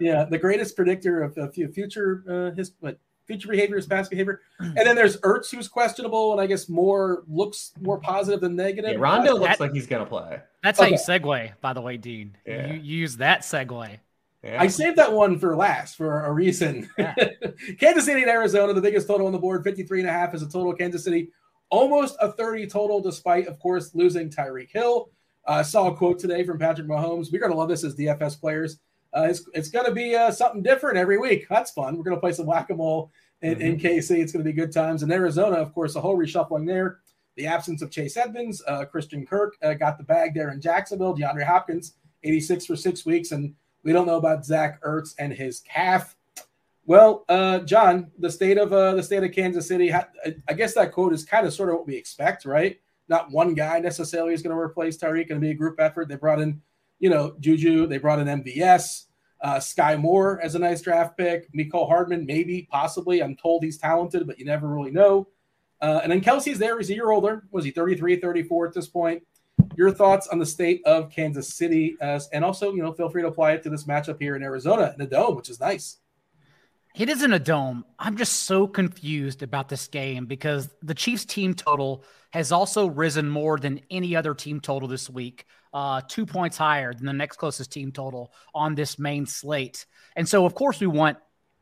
yeah. 0.00 0.24
The 0.24 0.38
greatest 0.40 0.76
predictor 0.76 1.22
of, 1.22 1.36
of 1.36 1.54
future 1.54 2.24
uh, 2.28 2.56
his 2.56 2.72
what 2.80 2.98
future 3.26 3.48
behavior 3.48 3.76
is 3.76 3.86
past 3.86 4.08
behavior. 4.10 4.40
And 4.58 4.78
then 4.78 4.96
there's 4.96 5.18
Ertz 5.18 5.50
who's 5.50 5.68
questionable 5.68 6.32
and 6.32 6.40
I 6.40 6.46
guess 6.46 6.70
more 6.70 7.24
looks 7.28 7.72
more 7.82 8.00
positive 8.00 8.40
than 8.40 8.56
negative. 8.56 8.92
Yeah, 8.92 8.98
Rondo 8.98 9.34
looks 9.34 9.60
like 9.60 9.72
he's 9.72 9.86
gonna 9.86 10.06
play. 10.06 10.40
That's 10.62 10.80
okay. 10.80 10.88
how 10.88 10.92
you 10.92 11.20
segue, 11.20 11.52
by 11.60 11.74
the 11.74 11.82
way, 11.82 11.98
Dean. 11.98 12.34
Yeah. 12.46 12.72
You, 12.72 12.80
you 12.80 12.96
use 13.00 13.18
that 13.18 13.42
segue. 13.42 13.98
Yeah. 14.42 14.62
I 14.62 14.68
saved 14.68 14.96
that 14.96 15.12
one 15.12 15.38
for 15.38 15.56
last 15.56 15.96
for 15.96 16.24
a 16.24 16.32
reason. 16.32 16.88
Yeah. 16.96 17.14
Kansas 17.80 18.04
City 18.04 18.22
and 18.22 18.30
Arizona, 18.30 18.72
the 18.72 18.80
biggest 18.80 19.08
total 19.08 19.26
on 19.26 19.32
the 19.32 19.38
board, 19.38 19.64
53 19.64 20.00
and 20.00 20.08
a 20.08 20.12
half 20.12 20.34
is 20.34 20.42
a 20.42 20.48
total. 20.48 20.72
Kansas 20.74 21.02
City, 21.02 21.30
almost 21.70 22.16
a 22.20 22.32
30 22.32 22.68
total, 22.68 23.00
despite, 23.00 23.48
of 23.48 23.58
course, 23.58 23.94
losing 23.94 24.30
Tyreek 24.30 24.70
Hill. 24.70 25.10
I 25.46 25.60
uh, 25.60 25.62
saw 25.62 25.88
a 25.88 25.96
quote 25.96 26.18
today 26.18 26.44
from 26.44 26.58
Patrick 26.58 26.86
Mahomes. 26.86 27.32
We're 27.32 27.40
going 27.40 27.52
to 27.52 27.58
love 27.58 27.68
this 27.68 27.82
as 27.82 27.96
DFS 27.96 28.38
players. 28.38 28.78
Uh, 29.16 29.28
it's 29.30 29.48
it's 29.54 29.70
going 29.70 29.86
to 29.86 29.92
be 29.92 30.14
uh, 30.14 30.30
something 30.30 30.62
different 30.62 30.98
every 30.98 31.16
week. 31.16 31.46
That's 31.48 31.70
fun. 31.70 31.96
We're 31.96 32.04
going 32.04 32.16
to 32.16 32.20
play 32.20 32.32
some 32.32 32.46
whack 32.46 32.68
a 32.70 32.74
mole 32.74 33.10
in, 33.40 33.54
mm-hmm. 33.54 33.62
in 33.62 33.78
KC. 33.78 34.18
It's 34.18 34.32
going 34.32 34.44
to 34.44 34.48
be 34.48 34.52
good 34.52 34.72
times. 34.72 35.02
In 35.02 35.10
Arizona, 35.10 35.56
of 35.56 35.72
course, 35.72 35.96
a 35.96 36.00
whole 36.00 36.16
reshuffling 36.16 36.66
there. 36.66 36.98
The 37.36 37.46
absence 37.46 37.82
of 37.82 37.90
Chase 37.90 38.16
Edmonds, 38.16 38.62
uh, 38.66 38.84
Christian 38.84 39.24
Kirk 39.24 39.56
uh, 39.62 39.74
got 39.74 39.96
the 39.96 40.04
bag 40.04 40.34
there 40.34 40.50
in 40.50 40.60
Jacksonville. 40.60 41.16
DeAndre 41.16 41.44
Hopkins, 41.44 41.94
86 42.24 42.66
for 42.66 42.76
six 42.76 43.06
weeks. 43.06 43.32
And 43.32 43.54
we 43.82 43.92
don't 43.92 44.06
know 44.06 44.16
about 44.16 44.44
Zach 44.44 44.82
Ertz 44.82 45.14
and 45.18 45.32
his 45.32 45.60
calf. 45.60 46.16
Well, 46.84 47.24
uh, 47.28 47.60
John, 47.60 48.10
the 48.18 48.30
state 48.30 48.56
of 48.56 48.72
uh, 48.72 48.94
the 48.94 49.02
state 49.02 49.22
of 49.22 49.32
Kansas 49.32 49.68
City, 49.68 49.92
I 49.92 50.52
guess 50.54 50.74
that 50.74 50.92
quote 50.92 51.12
is 51.12 51.24
kind 51.24 51.46
of 51.46 51.52
sort 51.52 51.68
of 51.68 51.76
what 51.76 51.86
we 51.86 51.94
expect, 51.94 52.46
right? 52.46 52.80
Not 53.08 53.30
one 53.30 53.54
guy 53.54 53.78
necessarily 53.78 54.34
is 54.34 54.42
going 54.42 54.56
to 54.56 54.60
replace 54.60 54.96
Tyreek. 54.96 55.28
Going 55.28 55.40
to 55.40 55.46
be 55.46 55.50
a 55.50 55.54
group 55.54 55.80
effort. 55.80 56.08
They 56.08 56.16
brought 56.16 56.40
in, 56.40 56.62
you 56.98 57.10
know, 57.10 57.34
Juju. 57.40 57.86
They 57.86 57.98
brought 57.98 58.18
in 58.18 58.42
MVS, 58.42 59.04
uh, 59.42 59.56
Skyy 59.56 59.98
Moore 59.98 60.40
as 60.42 60.54
a 60.54 60.58
nice 60.58 60.80
draft 60.80 61.16
pick. 61.16 61.52
Mecole 61.52 61.88
Hardman, 61.88 62.26
maybe, 62.26 62.68
possibly. 62.70 63.22
I'm 63.22 63.36
told 63.36 63.64
he's 63.64 63.78
talented, 63.78 64.26
but 64.26 64.38
you 64.38 64.44
never 64.44 64.68
really 64.68 64.90
know. 64.90 65.28
Uh, 65.80 66.00
and 66.02 66.10
then 66.10 66.20
Kelce's 66.20 66.58
there. 66.58 66.78
He's 66.78 66.90
a 66.90 66.94
year 66.94 67.10
older. 67.10 67.44
Was 67.50 67.64
he 67.64 67.70
33, 67.70 68.16
34 68.16 68.66
at 68.66 68.74
this 68.74 68.88
point? 68.88 69.22
Your 69.76 69.90
thoughts 69.90 70.26
on 70.28 70.38
the 70.38 70.46
state 70.46 70.82
of 70.84 71.10
Kansas 71.10 71.54
City, 71.54 71.96
as, 72.00 72.28
and 72.32 72.44
also, 72.44 72.72
you 72.72 72.82
know, 72.82 72.92
feel 72.92 73.08
free 73.08 73.22
to 73.22 73.28
apply 73.28 73.52
it 73.52 73.62
to 73.62 73.70
this 73.70 73.84
matchup 73.84 74.20
here 74.20 74.36
in 74.36 74.42
Arizona 74.42 74.92
in 74.92 74.98
the 74.98 75.06
dome, 75.06 75.36
which 75.36 75.50
is 75.50 75.60
nice. 75.60 75.98
It 76.96 77.08
isn't 77.08 77.32
a 77.32 77.38
dome. 77.38 77.84
I'm 77.98 78.16
just 78.16 78.44
so 78.44 78.66
confused 78.66 79.42
about 79.42 79.68
this 79.68 79.86
game 79.86 80.26
because 80.26 80.68
the 80.82 80.94
Chiefs 80.94 81.24
team 81.24 81.54
total 81.54 82.02
has 82.30 82.50
also 82.50 82.86
risen 82.86 83.28
more 83.28 83.58
than 83.58 83.80
any 83.90 84.16
other 84.16 84.34
team 84.34 84.60
total 84.60 84.88
this 84.88 85.08
week, 85.08 85.46
uh, 85.72 86.00
two 86.08 86.26
points 86.26 86.56
higher 86.56 86.92
than 86.92 87.06
the 87.06 87.12
next 87.12 87.36
closest 87.36 87.70
team 87.70 87.92
total 87.92 88.32
on 88.54 88.74
this 88.74 88.98
main 88.98 89.26
slate. 89.26 89.86
And 90.16 90.28
so, 90.28 90.44
of 90.44 90.54
course, 90.54 90.80
we 90.80 90.88
want 90.88 91.18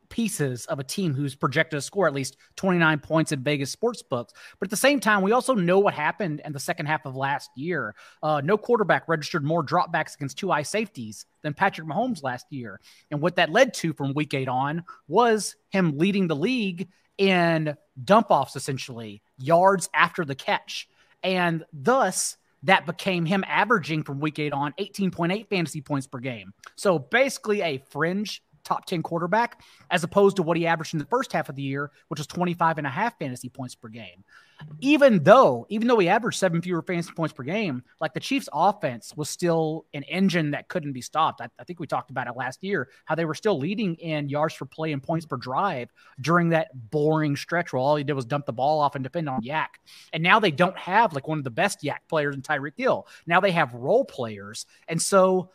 pieces 0.08 0.66
of 0.66 0.78
a 0.78 0.84
team 0.84 1.14
who's 1.14 1.34
projected 1.34 1.78
to 1.78 1.82
score 1.82 2.06
at 2.06 2.14
least 2.14 2.36
29 2.56 2.98
points 3.00 3.32
in 3.32 3.42
Vegas 3.42 3.70
sports 3.70 4.02
books. 4.02 4.32
But 4.58 4.66
at 4.66 4.70
the 4.70 4.76
same 4.76 5.00
time, 5.00 5.22
we 5.22 5.32
also 5.32 5.54
know 5.54 5.78
what 5.78 5.94
happened 5.94 6.40
in 6.44 6.52
the 6.52 6.60
second 6.60 6.86
half 6.86 7.06
of 7.06 7.16
last 7.16 7.50
year. 7.56 7.94
Uh, 8.22 8.40
no 8.42 8.56
quarterback 8.56 9.08
registered 9.08 9.44
more 9.44 9.64
dropbacks 9.64 10.14
against 10.14 10.38
two 10.38 10.50
eye 10.50 10.62
safeties 10.62 11.26
than 11.42 11.54
Patrick 11.54 11.86
Mahomes 11.86 12.22
last 12.22 12.46
year. 12.50 12.80
And 13.10 13.20
what 13.20 13.36
that 13.36 13.50
led 13.50 13.74
to 13.74 13.92
from 13.92 14.14
week 14.14 14.34
eight 14.34 14.48
on 14.48 14.84
was 15.08 15.56
him 15.70 15.98
leading 15.98 16.28
the 16.28 16.36
league 16.36 16.88
in 17.18 17.76
dump 18.02 18.26
offs, 18.30 18.56
essentially, 18.56 19.22
yards 19.38 19.88
after 19.94 20.24
the 20.24 20.34
catch. 20.34 20.88
And 21.22 21.64
thus, 21.72 22.36
that 22.62 22.86
became 22.86 23.24
him 23.24 23.44
averaging 23.46 24.02
from 24.02 24.20
week 24.20 24.38
eight 24.38 24.52
on 24.52 24.74
18.8 24.78 25.48
fantasy 25.48 25.80
points 25.80 26.06
per 26.06 26.18
game. 26.18 26.52
So 26.74 26.98
basically, 26.98 27.62
a 27.62 27.78
fringe 27.90 28.42
top 28.66 28.84
10 28.84 29.02
quarterback, 29.02 29.62
as 29.90 30.04
opposed 30.04 30.36
to 30.36 30.42
what 30.42 30.56
he 30.56 30.66
averaged 30.66 30.92
in 30.92 30.98
the 30.98 31.06
first 31.06 31.32
half 31.32 31.48
of 31.48 31.54
the 31.56 31.62
year, 31.62 31.90
which 32.08 32.18
was 32.18 32.26
25 32.26 32.78
and 32.78 32.86
a 32.86 32.90
half 32.90 33.18
fantasy 33.18 33.48
points 33.48 33.74
per 33.74 33.88
game. 33.88 34.24
Even 34.80 35.22
though, 35.22 35.66
even 35.68 35.86
though 35.86 35.98
he 35.98 36.08
averaged 36.08 36.38
seven 36.38 36.62
fewer 36.62 36.80
fantasy 36.80 37.12
points 37.12 37.32
per 37.32 37.42
game, 37.42 37.82
like 38.00 38.14
the 38.14 38.20
Chiefs 38.20 38.48
offense 38.52 39.14
was 39.14 39.28
still 39.28 39.84
an 39.92 40.02
engine 40.04 40.52
that 40.52 40.68
couldn't 40.68 40.92
be 40.92 41.02
stopped. 41.02 41.42
I, 41.42 41.48
I 41.58 41.64
think 41.64 41.78
we 41.78 41.86
talked 41.86 42.10
about 42.10 42.26
it 42.26 42.36
last 42.36 42.64
year, 42.64 42.88
how 43.04 43.14
they 43.14 43.26
were 43.26 43.34
still 43.34 43.58
leading 43.58 43.96
in 43.96 44.30
yards 44.30 44.54
for 44.54 44.64
play 44.64 44.92
and 44.92 45.02
points 45.02 45.26
per 45.26 45.36
drive 45.36 45.90
during 46.20 46.48
that 46.50 46.68
boring 46.90 47.36
stretch 47.36 47.72
where 47.72 47.80
all 47.80 47.96
he 47.96 48.04
did 48.04 48.14
was 48.14 48.24
dump 48.24 48.46
the 48.46 48.52
ball 48.52 48.80
off 48.80 48.94
and 48.94 49.04
depend 49.04 49.28
on 49.28 49.42
YAC. 49.42 49.66
And 50.14 50.22
now 50.22 50.40
they 50.40 50.50
don't 50.50 50.76
have 50.76 51.12
like 51.12 51.28
one 51.28 51.38
of 51.38 51.44
the 51.44 51.50
best 51.50 51.82
YAC 51.82 51.98
players 52.08 52.34
in 52.34 52.40
Tyreek 52.40 52.78
Hill. 52.78 53.06
Now 53.26 53.40
they 53.40 53.52
have 53.52 53.74
role 53.74 54.06
players. 54.06 54.64
And 54.88 55.00
so 55.00 55.50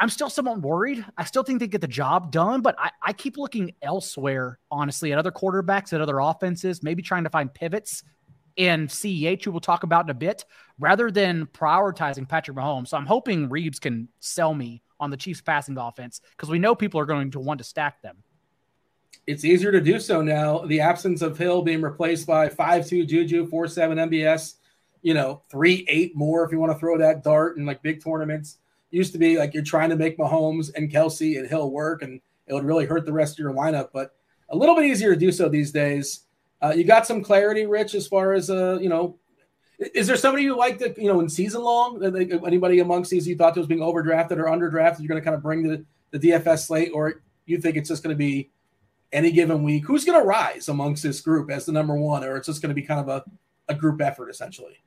I'm 0.00 0.08
still 0.08 0.28
somewhat 0.28 0.60
worried. 0.60 1.04
I 1.16 1.24
still 1.24 1.42
think 1.42 1.60
they 1.60 1.68
get 1.68 1.80
the 1.80 1.86
job 1.86 2.32
done, 2.32 2.62
but 2.62 2.74
I, 2.78 2.90
I 3.02 3.12
keep 3.12 3.36
looking 3.36 3.74
elsewhere, 3.80 4.58
honestly, 4.70 5.12
at 5.12 5.18
other 5.18 5.30
quarterbacks, 5.30 5.92
at 5.92 6.00
other 6.00 6.18
offenses, 6.18 6.82
maybe 6.82 7.02
trying 7.02 7.24
to 7.24 7.30
find 7.30 7.52
pivots 7.52 8.02
in 8.56 8.88
CEH, 8.88 9.44
who 9.44 9.50
we'll 9.52 9.60
talk 9.60 9.82
about 9.82 10.06
in 10.06 10.10
a 10.10 10.14
bit, 10.14 10.44
rather 10.78 11.10
than 11.10 11.46
prioritizing 11.46 12.28
Patrick 12.28 12.56
Mahomes. 12.56 12.88
So 12.88 12.96
I'm 12.96 13.06
hoping 13.06 13.48
Reeves 13.48 13.78
can 13.78 14.08
sell 14.20 14.54
me 14.54 14.82
on 14.98 15.10
the 15.10 15.16
Chiefs 15.16 15.40
passing 15.40 15.78
offense 15.78 16.20
because 16.30 16.50
we 16.50 16.58
know 16.58 16.74
people 16.74 16.98
are 17.00 17.06
going 17.06 17.30
to 17.32 17.40
want 17.40 17.58
to 17.58 17.64
stack 17.64 18.02
them. 18.02 18.16
It's 19.26 19.44
easier 19.44 19.72
to 19.72 19.80
do 19.80 20.00
so 20.00 20.22
now. 20.22 20.58
The 20.66 20.80
absence 20.80 21.22
of 21.22 21.38
Hill 21.38 21.62
being 21.62 21.80
replaced 21.80 22.26
by 22.26 22.48
5-2 22.48 23.06
Juju, 23.06 23.48
4-7 23.48 24.10
MVS, 24.10 24.54
you 25.02 25.14
know, 25.14 25.42
3-8 25.52 26.14
Moore 26.14 26.44
if 26.44 26.52
you 26.52 26.58
want 26.58 26.72
to 26.72 26.78
throw 26.78 26.98
that 26.98 27.22
dart 27.22 27.56
in 27.56 27.64
like 27.64 27.82
big 27.82 28.02
tournaments 28.02 28.58
used 28.94 29.12
to 29.12 29.18
be 29.18 29.38
like 29.38 29.54
you're 29.54 29.62
trying 29.62 29.90
to 29.90 29.96
make 29.96 30.18
Mahomes 30.18 30.70
and 30.74 30.90
Kelce 30.90 31.38
and 31.38 31.48
Hill 31.48 31.70
work, 31.70 32.02
and 32.02 32.20
it 32.46 32.54
would 32.54 32.64
really 32.64 32.86
hurt 32.86 33.06
the 33.06 33.12
rest 33.12 33.34
of 33.34 33.38
your 33.38 33.52
lineup. 33.52 33.88
But 33.92 34.14
a 34.48 34.56
little 34.56 34.74
bit 34.74 34.84
easier 34.84 35.14
to 35.14 35.20
do 35.20 35.32
so 35.32 35.48
these 35.48 35.72
days. 35.72 36.20
Uh, 36.62 36.72
you 36.74 36.84
got 36.84 37.06
some 37.06 37.22
clarity, 37.22 37.66
Rich, 37.66 37.94
as 37.94 38.06
far 38.06 38.32
as 38.32 38.50
uh, 38.50 38.78
you 38.80 38.88
know. 38.88 39.18
Is 39.78 40.06
there 40.06 40.16
somebody 40.16 40.44
you 40.44 40.56
like 40.56 40.78
that 40.78 40.96
you 40.96 41.08
know 41.08 41.20
in 41.20 41.28
season 41.28 41.62
long? 41.62 42.02
Anybody 42.46 42.78
amongst 42.78 43.10
these 43.10 43.26
you 43.26 43.36
thought 43.36 43.56
was 43.56 43.66
being 43.66 43.80
overdrafted 43.80 44.38
or 44.38 44.44
underdrafted? 44.44 45.00
You're 45.00 45.08
going 45.08 45.20
to 45.20 45.24
kind 45.24 45.34
of 45.34 45.42
bring 45.42 45.62
the 45.62 45.84
the 46.12 46.18
DFS 46.18 46.66
slate, 46.66 46.92
or 46.94 47.22
you 47.46 47.60
think 47.60 47.76
it's 47.76 47.88
just 47.88 48.02
going 48.02 48.14
to 48.14 48.18
be 48.18 48.50
any 49.12 49.32
given 49.32 49.62
week? 49.62 49.84
Who's 49.84 50.04
going 50.04 50.20
to 50.20 50.26
rise 50.26 50.68
amongst 50.68 51.02
this 51.02 51.20
group 51.20 51.50
as 51.50 51.66
the 51.66 51.72
number 51.72 51.96
one, 51.96 52.24
or 52.24 52.36
it's 52.36 52.46
just 52.46 52.62
going 52.62 52.70
to 52.70 52.74
be 52.74 52.82
kind 52.82 53.00
of 53.00 53.08
a, 53.08 53.24
a 53.68 53.74
group 53.74 54.00
effort 54.00 54.28
essentially? 54.30 54.78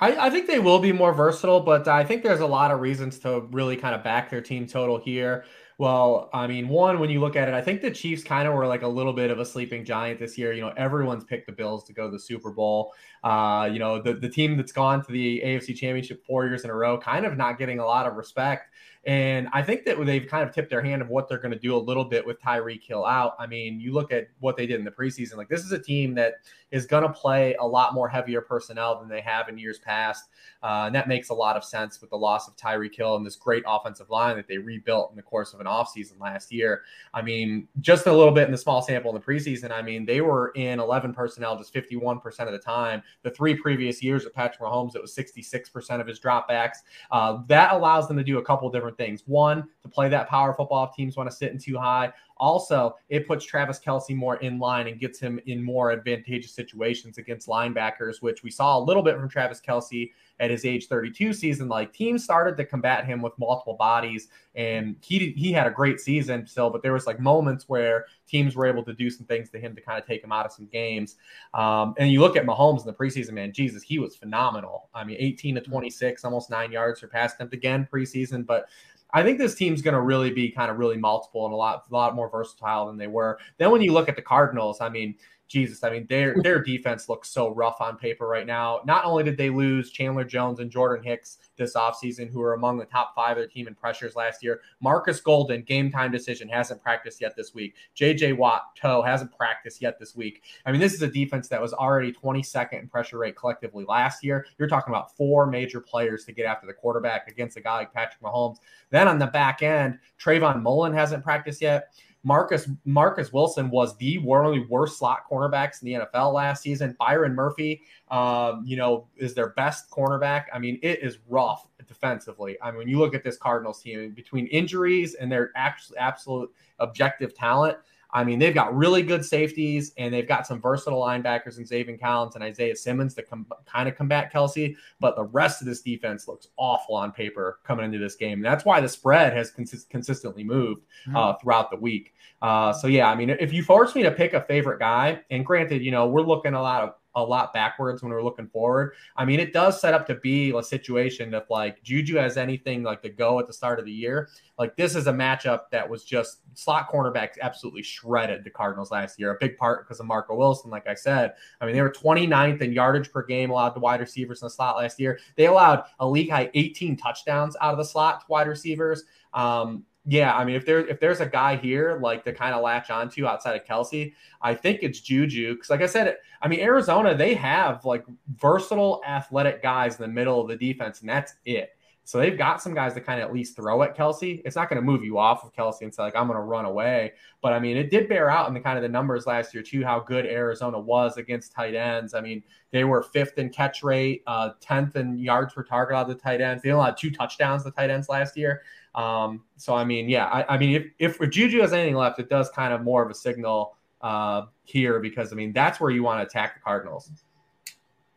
I, 0.00 0.26
I, 0.26 0.30
think 0.30 0.46
they 0.46 0.58
will 0.58 0.78
be 0.78 0.92
more 0.92 1.12
versatile, 1.12 1.60
but 1.60 1.86
I 1.86 2.04
think 2.04 2.22
there's 2.22 2.40
a 2.40 2.46
lot 2.46 2.70
of 2.70 2.80
reasons 2.80 3.18
to 3.20 3.40
really 3.50 3.76
kind 3.76 3.94
of 3.94 4.02
back 4.02 4.30
their 4.30 4.40
team 4.40 4.66
total 4.66 4.98
here. 4.98 5.44
Well, 5.76 6.28
I 6.34 6.46
mean, 6.46 6.68
one, 6.68 6.98
when 6.98 7.08
you 7.08 7.20
look 7.20 7.36
at 7.36 7.48
it, 7.48 7.54
I 7.54 7.62
think 7.62 7.80
the 7.80 7.90
Chiefs 7.90 8.22
kind 8.22 8.46
of 8.46 8.54
were 8.54 8.66
like 8.66 8.82
a 8.82 8.88
little 8.88 9.14
bit 9.14 9.30
of 9.30 9.38
a 9.38 9.44
sleeping 9.46 9.84
giant 9.84 10.18
this 10.18 10.36
year. 10.36 10.52
You 10.52 10.60
know, 10.60 10.72
everyone's 10.76 11.24
picked 11.24 11.46
the 11.46 11.52
Bills 11.52 11.84
to 11.84 11.94
go 11.94 12.04
to 12.06 12.10
the 12.10 12.18
Super 12.18 12.50
Bowl. 12.50 12.92
Uh, 13.22 13.68
you 13.70 13.78
know, 13.78 14.00
the, 14.00 14.14
the 14.14 14.28
team 14.28 14.56
that's 14.56 14.72
gone 14.72 15.04
to 15.04 15.12
the 15.12 15.42
AFC 15.44 15.76
Championship 15.76 16.24
four 16.26 16.46
years 16.46 16.64
in 16.64 16.70
a 16.70 16.74
row, 16.74 16.98
kind 16.98 17.26
of 17.26 17.36
not 17.36 17.58
getting 17.58 17.78
a 17.78 17.84
lot 17.84 18.06
of 18.06 18.14
respect. 18.14 18.70
And 19.06 19.48
I 19.54 19.62
think 19.62 19.86
that 19.86 20.04
they've 20.04 20.26
kind 20.26 20.46
of 20.46 20.54
tipped 20.54 20.68
their 20.68 20.82
hand 20.82 21.00
of 21.00 21.08
what 21.08 21.26
they're 21.26 21.38
going 21.38 21.52
to 21.52 21.58
do 21.58 21.74
a 21.74 21.78
little 21.78 22.04
bit 22.04 22.26
with 22.26 22.38
Tyreek 22.40 22.82
Hill 22.82 23.06
out. 23.06 23.34
I 23.38 23.46
mean, 23.46 23.80
you 23.80 23.94
look 23.94 24.12
at 24.12 24.28
what 24.40 24.58
they 24.58 24.66
did 24.66 24.78
in 24.78 24.84
the 24.84 24.90
preseason. 24.90 25.38
Like 25.38 25.48
this 25.48 25.64
is 25.64 25.72
a 25.72 25.78
team 25.78 26.14
that 26.16 26.34
is 26.70 26.84
going 26.84 27.04
to 27.04 27.08
play 27.08 27.54
a 27.54 27.66
lot 27.66 27.94
more 27.94 28.10
heavier 28.10 28.42
personnel 28.42 29.00
than 29.00 29.08
they 29.08 29.22
have 29.22 29.48
in 29.48 29.56
years 29.56 29.78
past, 29.78 30.24
uh, 30.62 30.84
and 30.84 30.94
that 30.94 31.08
makes 31.08 31.30
a 31.30 31.34
lot 31.34 31.56
of 31.56 31.64
sense 31.64 32.02
with 32.02 32.10
the 32.10 32.16
loss 32.16 32.46
of 32.46 32.56
Tyreek 32.56 32.94
Hill 32.94 33.16
and 33.16 33.24
this 33.24 33.36
great 33.36 33.64
offensive 33.66 34.10
line 34.10 34.36
that 34.36 34.46
they 34.46 34.58
rebuilt 34.58 35.10
in 35.10 35.16
the 35.16 35.22
course 35.22 35.54
of 35.54 35.60
an 35.60 35.66
offseason 35.66 36.20
last 36.20 36.52
year. 36.52 36.82
I 37.14 37.22
mean, 37.22 37.68
just 37.80 38.06
a 38.06 38.12
little 38.12 38.32
bit 38.34 38.44
in 38.44 38.52
the 38.52 38.58
small 38.58 38.82
sample 38.82 39.10
in 39.10 39.14
the 39.14 39.26
preseason. 39.26 39.72
I 39.72 39.80
mean, 39.80 40.04
they 40.04 40.20
were 40.20 40.52
in 40.56 40.78
11 40.78 41.14
personnel 41.14 41.56
just 41.56 41.72
51% 41.72 42.22
of 42.40 42.52
the 42.52 42.58
time. 42.58 43.02
The 43.22 43.30
three 43.30 43.54
previous 43.54 44.02
years 44.02 44.26
of 44.26 44.34
Patrick 44.34 44.60
Mahomes, 44.60 44.96
it 44.96 45.02
was 45.02 45.14
66% 45.14 46.00
of 46.00 46.06
his 46.06 46.20
dropbacks. 46.20 46.78
Uh, 47.10 47.38
that 47.46 47.72
allows 47.72 48.08
them 48.08 48.16
to 48.16 48.24
do 48.24 48.38
a 48.38 48.42
couple 48.42 48.68
different 48.68 48.80
different 48.80 48.96
things. 48.96 49.22
One, 49.26 49.68
to 49.82 49.88
play 49.88 50.08
that 50.08 50.28
power 50.28 50.54
football 50.54 50.84
if 50.84 50.94
teams 50.94 51.16
want 51.16 51.30
to 51.30 51.36
sit 51.36 51.52
in 51.52 51.58
too 51.58 51.76
high. 51.76 52.12
Also, 52.40 52.96
it 53.10 53.28
puts 53.28 53.44
Travis 53.44 53.78
Kelce 53.78 54.16
more 54.16 54.36
in 54.36 54.58
line 54.58 54.88
and 54.88 54.98
gets 54.98 55.20
him 55.20 55.38
in 55.44 55.62
more 55.62 55.92
advantageous 55.92 56.52
situations 56.52 57.18
against 57.18 57.46
linebackers, 57.46 58.22
which 58.22 58.42
we 58.42 58.50
saw 58.50 58.78
a 58.78 58.80
little 58.80 59.02
bit 59.02 59.16
from 59.18 59.28
Travis 59.28 59.60
Kelce 59.60 60.10
at 60.40 60.50
his 60.50 60.64
age 60.64 60.86
32 60.86 61.34
season. 61.34 61.68
Like 61.68 61.92
teams 61.92 62.24
started 62.24 62.56
to 62.56 62.64
combat 62.64 63.04
him 63.04 63.20
with 63.20 63.38
multiple 63.38 63.74
bodies, 63.74 64.28
and 64.54 64.96
he 65.02 65.34
he 65.36 65.52
had 65.52 65.66
a 65.66 65.70
great 65.70 66.00
season 66.00 66.46
still, 66.46 66.70
but 66.70 66.82
there 66.82 66.94
was 66.94 67.06
like 67.06 67.20
moments 67.20 67.68
where 67.68 68.06
teams 68.26 68.56
were 68.56 68.66
able 68.66 68.82
to 68.84 68.94
do 68.94 69.10
some 69.10 69.26
things 69.26 69.50
to 69.50 69.60
him 69.60 69.74
to 69.76 69.82
kind 69.82 70.00
of 70.00 70.06
take 70.06 70.24
him 70.24 70.32
out 70.32 70.46
of 70.46 70.52
some 70.52 70.66
games. 70.72 71.16
Um, 71.52 71.94
and 71.98 72.10
you 72.10 72.20
look 72.20 72.36
at 72.36 72.46
Mahomes 72.46 72.80
in 72.80 72.86
the 72.86 72.94
preseason, 72.94 73.32
man, 73.32 73.52
Jesus, 73.52 73.82
he 73.82 73.98
was 73.98 74.16
phenomenal. 74.16 74.88
I 74.94 75.04
mean, 75.04 75.16
18 75.20 75.56
to 75.56 75.60
26, 75.60 76.24
almost 76.24 76.48
nine 76.48 76.72
yards, 76.72 77.00
surpassed 77.00 77.38
him 77.38 77.50
again 77.52 77.86
preseason, 77.92 78.46
but 78.46 78.66
I 79.12 79.22
think 79.22 79.38
this 79.38 79.54
team's 79.54 79.82
going 79.82 79.94
to 79.94 80.00
really 80.00 80.30
be 80.30 80.50
kind 80.50 80.70
of 80.70 80.78
really 80.78 80.96
multiple 80.96 81.44
and 81.44 81.52
a 81.52 81.56
lot, 81.56 81.84
a 81.90 81.94
lot 81.94 82.14
more 82.14 82.28
versatile 82.28 82.86
than 82.86 82.96
they 82.96 83.06
were. 83.06 83.38
Then 83.58 83.70
when 83.70 83.82
you 83.82 83.92
look 83.92 84.08
at 84.08 84.16
the 84.16 84.22
Cardinals, 84.22 84.80
I 84.80 84.88
mean, 84.88 85.14
Jesus, 85.50 85.82
I 85.82 85.90
mean, 85.90 86.06
their 86.08 86.36
their 86.44 86.62
defense 86.62 87.08
looks 87.08 87.28
so 87.28 87.52
rough 87.52 87.80
on 87.80 87.96
paper 87.96 88.28
right 88.28 88.46
now. 88.46 88.82
Not 88.84 89.04
only 89.04 89.24
did 89.24 89.36
they 89.36 89.50
lose 89.50 89.90
Chandler 89.90 90.22
Jones 90.22 90.60
and 90.60 90.70
Jordan 90.70 91.04
Hicks 91.04 91.38
this 91.56 91.74
offseason, 91.74 92.30
who 92.30 92.40
are 92.40 92.54
among 92.54 92.78
the 92.78 92.84
top 92.84 93.16
five 93.16 93.32
of 93.32 93.38
their 93.38 93.48
team 93.48 93.66
in 93.66 93.74
pressures 93.74 94.14
last 94.14 94.44
year, 94.44 94.60
Markus 94.80 95.20
Golden, 95.20 95.62
game 95.62 95.90
time 95.90 96.12
decision, 96.12 96.48
hasn't 96.48 96.80
practiced 96.80 97.20
yet 97.20 97.34
this 97.36 97.52
week. 97.52 97.74
JJ 97.96 98.36
Watt, 98.36 98.76
toe, 98.76 99.02
hasn't 99.02 99.36
practiced 99.36 99.82
yet 99.82 99.98
this 99.98 100.14
week. 100.14 100.44
I 100.66 100.70
mean, 100.70 100.80
this 100.80 100.94
is 100.94 101.02
a 101.02 101.10
defense 101.10 101.48
that 101.48 101.60
was 101.60 101.72
already 101.72 102.12
22nd 102.12 102.82
in 102.82 102.88
pressure 102.88 103.18
rate 103.18 103.34
collectively 103.34 103.84
last 103.88 104.22
year. 104.22 104.46
You're 104.56 104.68
talking 104.68 104.94
about 104.94 105.16
four 105.16 105.48
major 105.48 105.80
players 105.80 106.24
to 106.26 106.32
get 106.32 106.46
after 106.46 106.68
the 106.68 106.74
quarterback 106.74 107.28
against 107.28 107.56
a 107.56 107.60
guy 107.60 107.78
like 107.78 107.92
Patrick 107.92 108.22
Mahomes. 108.22 108.58
Then 108.90 109.08
on 109.08 109.18
the 109.18 109.26
back 109.26 109.64
end, 109.64 109.98
Trayvon 110.20 110.62
Mullen 110.62 110.92
hasn't 110.92 111.24
practiced 111.24 111.60
yet. 111.60 111.92
Marcus 112.22 112.68
Marcus 112.84 113.32
Wilson 113.32 113.70
was 113.70 113.96
the 113.96 114.18
one 114.18 114.44
of 114.44 114.52
the 114.52 114.66
worst 114.68 114.98
slot 114.98 115.20
cornerbacks 115.30 115.82
in 115.82 115.86
the 115.86 116.06
NFL 116.06 116.34
last 116.34 116.62
season. 116.62 116.94
Byron 116.98 117.34
Murphy, 117.34 117.82
um, 118.10 118.62
you 118.66 118.76
know, 118.76 119.06
is 119.16 119.32
their 119.34 119.50
best 119.50 119.90
cornerback. 119.90 120.44
I 120.52 120.58
mean, 120.58 120.78
it 120.82 121.02
is 121.02 121.18
rough 121.28 121.66
defensively. 121.88 122.58
I 122.62 122.70
mean, 122.70 122.78
when 122.78 122.88
you 122.88 122.98
look 122.98 123.14
at 123.14 123.24
this 123.24 123.38
Cardinals 123.38 123.82
team 123.82 124.10
between 124.10 124.46
injuries 124.48 125.14
and 125.14 125.32
their 125.32 125.50
actual 125.56 125.96
absolute 125.98 126.50
objective 126.78 127.34
talent, 127.34 127.78
I 128.12 128.24
mean, 128.24 128.38
they've 128.38 128.54
got 128.54 128.74
really 128.76 129.02
good 129.02 129.24
safeties 129.24 129.92
and 129.96 130.12
they've 130.12 130.26
got 130.26 130.46
some 130.46 130.60
versatile 130.60 131.00
linebackers 131.00 131.58
in 131.58 131.64
Zaven 131.64 132.00
Collins 132.00 132.34
and 132.34 132.44
Isaiah 132.44 132.76
Simmons 132.76 133.14
to 133.14 133.22
com- 133.22 133.46
kind 133.66 133.88
of 133.88 133.96
combat 133.96 134.32
Kelce. 134.32 134.74
But 134.98 135.16
the 135.16 135.24
rest 135.24 135.60
of 135.60 135.66
this 135.66 135.82
defense 135.82 136.28
looks 136.28 136.48
awful 136.56 136.94
on 136.96 137.12
paper 137.12 137.60
coming 137.64 137.84
into 137.84 137.98
this 137.98 138.16
game. 138.16 138.38
And 138.38 138.44
that's 138.44 138.64
why 138.64 138.80
the 138.80 138.88
spread 138.88 139.32
has 139.32 139.50
cons- 139.50 139.86
consistently 139.88 140.44
moved 140.44 140.82
mm-hmm. 141.06 141.16
uh, 141.16 141.34
throughout 141.34 141.70
the 141.70 141.76
week. 141.76 142.14
Uh, 142.42 142.72
so, 142.72 142.86
yeah, 142.86 143.08
I 143.08 143.14
mean, 143.14 143.30
if 143.30 143.52
you 143.52 143.62
force 143.62 143.94
me 143.94 144.02
to 144.02 144.10
pick 144.10 144.32
a 144.32 144.40
favorite 144.42 144.78
guy, 144.78 145.20
and 145.30 145.44
granted, 145.44 145.82
you 145.82 145.90
know, 145.90 146.06
we're 146.06 146.22
looking 146.22 146.54
a 146.54 146.62
lot 146.62 146.82
of 146.82 146.94
a 147.14 147.22
lot 147.22 147.52
backwards 147.52 148.02
when 148.02 148.12
we're 148.12 148.22
looking 148.22 148.48
forward. 148.48 148.94
I 149.16 149.24
mean, 149.24 149.40
it 149.40 149.52
does 149.52 149.80
set 149.80 149.94
up 149.94 150.06
to 150.06 150.14
be 150.16 150.52
a 150.56 150.62
situation 150.62 151.34
if 151.34 151.50
like 151.50 151.82
Juju 151.82 152.16
has 152.16 152.36
anything 152.36 152.82
like 152.82 153.02
to 153.02 153.08
go 153.08 153.38
at 153.40 153.46
the 153.46 153.52
start 153.52 153.78
of 153.78 153.84
the 153.84 153.92
year. 153.92 154.28
Like 154.58 154.76
this 154.76 154.94
is 154.94 155.06
a 155.06 155.12
matchup 155.12 155.70
that 155.72 155.88
was 155.88 156.04
just 156.04 156.40
slot 156.54 156.90
cornerbacks 156.90 157.38
absolutely 157.40 157.82
shredded 157.82 158.44
the 158.44 158.50
Cardinals 158.50 158.90
last 158.90 159.18
year. 159.18 159.32
A 159.32 159.38
big 159.40 159.56
part 159.56 159.86
because 159.86 160.00
of 160.00 160.06
Marco 160.06 160.34
Wilson, 160.34 160.70
like 160.70 160.86
I 160.86 160.94
said. 160.94 161.34
I 161.60 161.66
mean, 161.66 161.74
they 161.74 161.82
were 161.82 161.90
29th 161.90 162.60
in 162.60 162.72
yardage 162.72 163.10
per 163.10 163.24
game 163.24 163.50
allowed 163.50 163.70
to 163.70 163.80
wide 163.80 164.00
receivers 164.00 164.42
in 164.42 164.46
the 164.46 164.50
slot 164.50 164.76
last 164.76 165.00
year. 165.00 165.18
They 165.36 165.46
allowed 165.46 165.84
a 165.98 166.08
league 166.08 166.30
high 166.30 166.50
18 166.54 166.96
touchdowns 166.96 167.56
out 167.60 167.72
of 167.72 167.78
the 167.78 167.84
slot 167.84 168.20
to 168.20 168.26
wide 168.28 168.48
receivers. 168.48 169.04
Um, 169.32 169.84
yeah, 170.10 170.34
I 170.36 170.44
mean, 170.44 170.56
if 170.56 170.66
there 170.66 170.84
if 170.88 170.98
there's 170.98 171.20
a 171.20 171.26
guy 171.26 171.54
here 171.54 172.00
like 172.02 172.24
to 172.24 172.32
kind 172.32 172.52
of 172.52 172.62
latch 172.62 172.90
onto 172.90 173.26
outside 173.26 173.54
of 173.54 173.64
Kelce, 173.64 174.12
I 174.42 174.54
think 174.54 174.80
it's 174.82 174.98
Juju. 174.98 175.54
Because 175.54 175.70
like 175.70 175.82
I 175.82 175.86
said, 175.86 176.16
I 176.42 176.48
mean, 176.48 176.58
Arizona 176.58 177.16
they 177.16 177.32
have 177.34 177.84
like 177.84 178.04
versatile, 178.34 179.02
athletic 179.06 179.62
guys 179.62 180.00
in 180.00 180.02
the 180.02 180.08
middle 180.08 180.40
of 180.40 180.48
the 180.48 180.56
defense, 180.56 180.98
and 180.98 181.08
that's 181.08 181.34
it. 181.44 181.76
So 182.02 182.18
they've 182.18 182.36
got 182.36 182.60
some 182.60 182.74
guys 182.74 182.94
to 182.94 183.00
kind 183.00 183.20
of 183.20 183.28
at 183.28 183.32
least 183.32 183.54
throw 183.54 183.84
at 183.84 183.96
Kelce. 183.96 184.42
It's 184.44 184.56
not 184.56 184.68
going 184.68 184.80
to 184.80 184.84
move 184.84 185.04
you 185.04 185.16
off 185.16 185.44
of 185.44 185.52
Kelce 185.52 185.82
and 185.82 185.94
say 185.94 186.02
like 186.02 186.16
I'm 186.16 186.26
going 186.26 186.40
to 186.40 186.42
run 186.42 186.64
away. 186.64 187.12
But 187.40 187.52
I 187.52 187.60
mean, 187.60 187.76
it 187.76 187.88
did 187.88 188.08
bear 188.08 188.28
out 188.28 188.48
in 188.48 188.54
the 188.54 188.58
kind 188.58 188.76
of 188.76 188.82
the 188.82 188.88
numbers 188.88 189.28
last 189.28 189.54
year 189.54 189.62
too, 189.62 189.84
how 189.84 190.00
good 190.00 190.26
Arizona 190.26 190.80
was 190.80 191.18
against 191.18 191.52
tight 191.52 191.76
ends. 191.76 192.14
I 192.14 192.20
mean, 192.20 192.42
they 192.72 192.82
were 192.82 193.04
fifth 193.04 193.38
in 193.38 193.48
catch 193.50 193.84
rate, 193.84 194.24
uh, 194.26 194.50
tenth 194.60 194.96
in 194.96 195.18
yards 195.18 195.54
per 195.54 195.62
target 195.62 195.94
on 195.94 196.08
the 196.08 196.16
tight 196.16 196.40
ends. 196.40 196.64
They 196.64 196.72
only 196.72 196.86
had 196.86 196.96
two 196.96 197.12
touchdowns 197.12 197.62
the 197.62 197.70
tight 197.70 197.90
ends 197.90 198.08
last 198.08 198.36
year. 198.36 198.62
Um, 198.94 199.44
so 199.56 199.74
I 199.74 199.84
mean, 199.84 200.08
yeah, 200.08 200.26
I, 200.26 200.54
I 200.54 200.58
mean, 200.58 200.74
if, 200.74 200.86
if, 200.98 201.20
if 201.20 201.30
Juju 201.30 201.60
has 201.60 201.72
anything 201.72 201.94
left, 201.94 202.18
it 202.18 202.28
does 202.28 202.50
kind 202.50 202.72
of 202.72 202.82
more 202.82 203.02
of 203.02 203.10
a 203.10 203.14
signal 203.14 203.76
uh, 204.00 204.42
here 204.64 204.98
because 204.98 205.32
I 205.32 205.36
mean 205.36 205.52
that's 205.52 205.80
where 205.80 205.90
you 205.90 206.02
want 206.02 206.20
to 206.20 206.26
attack 206.26 206.54
the 206.54 206.60
Cardinals 206.60 207.10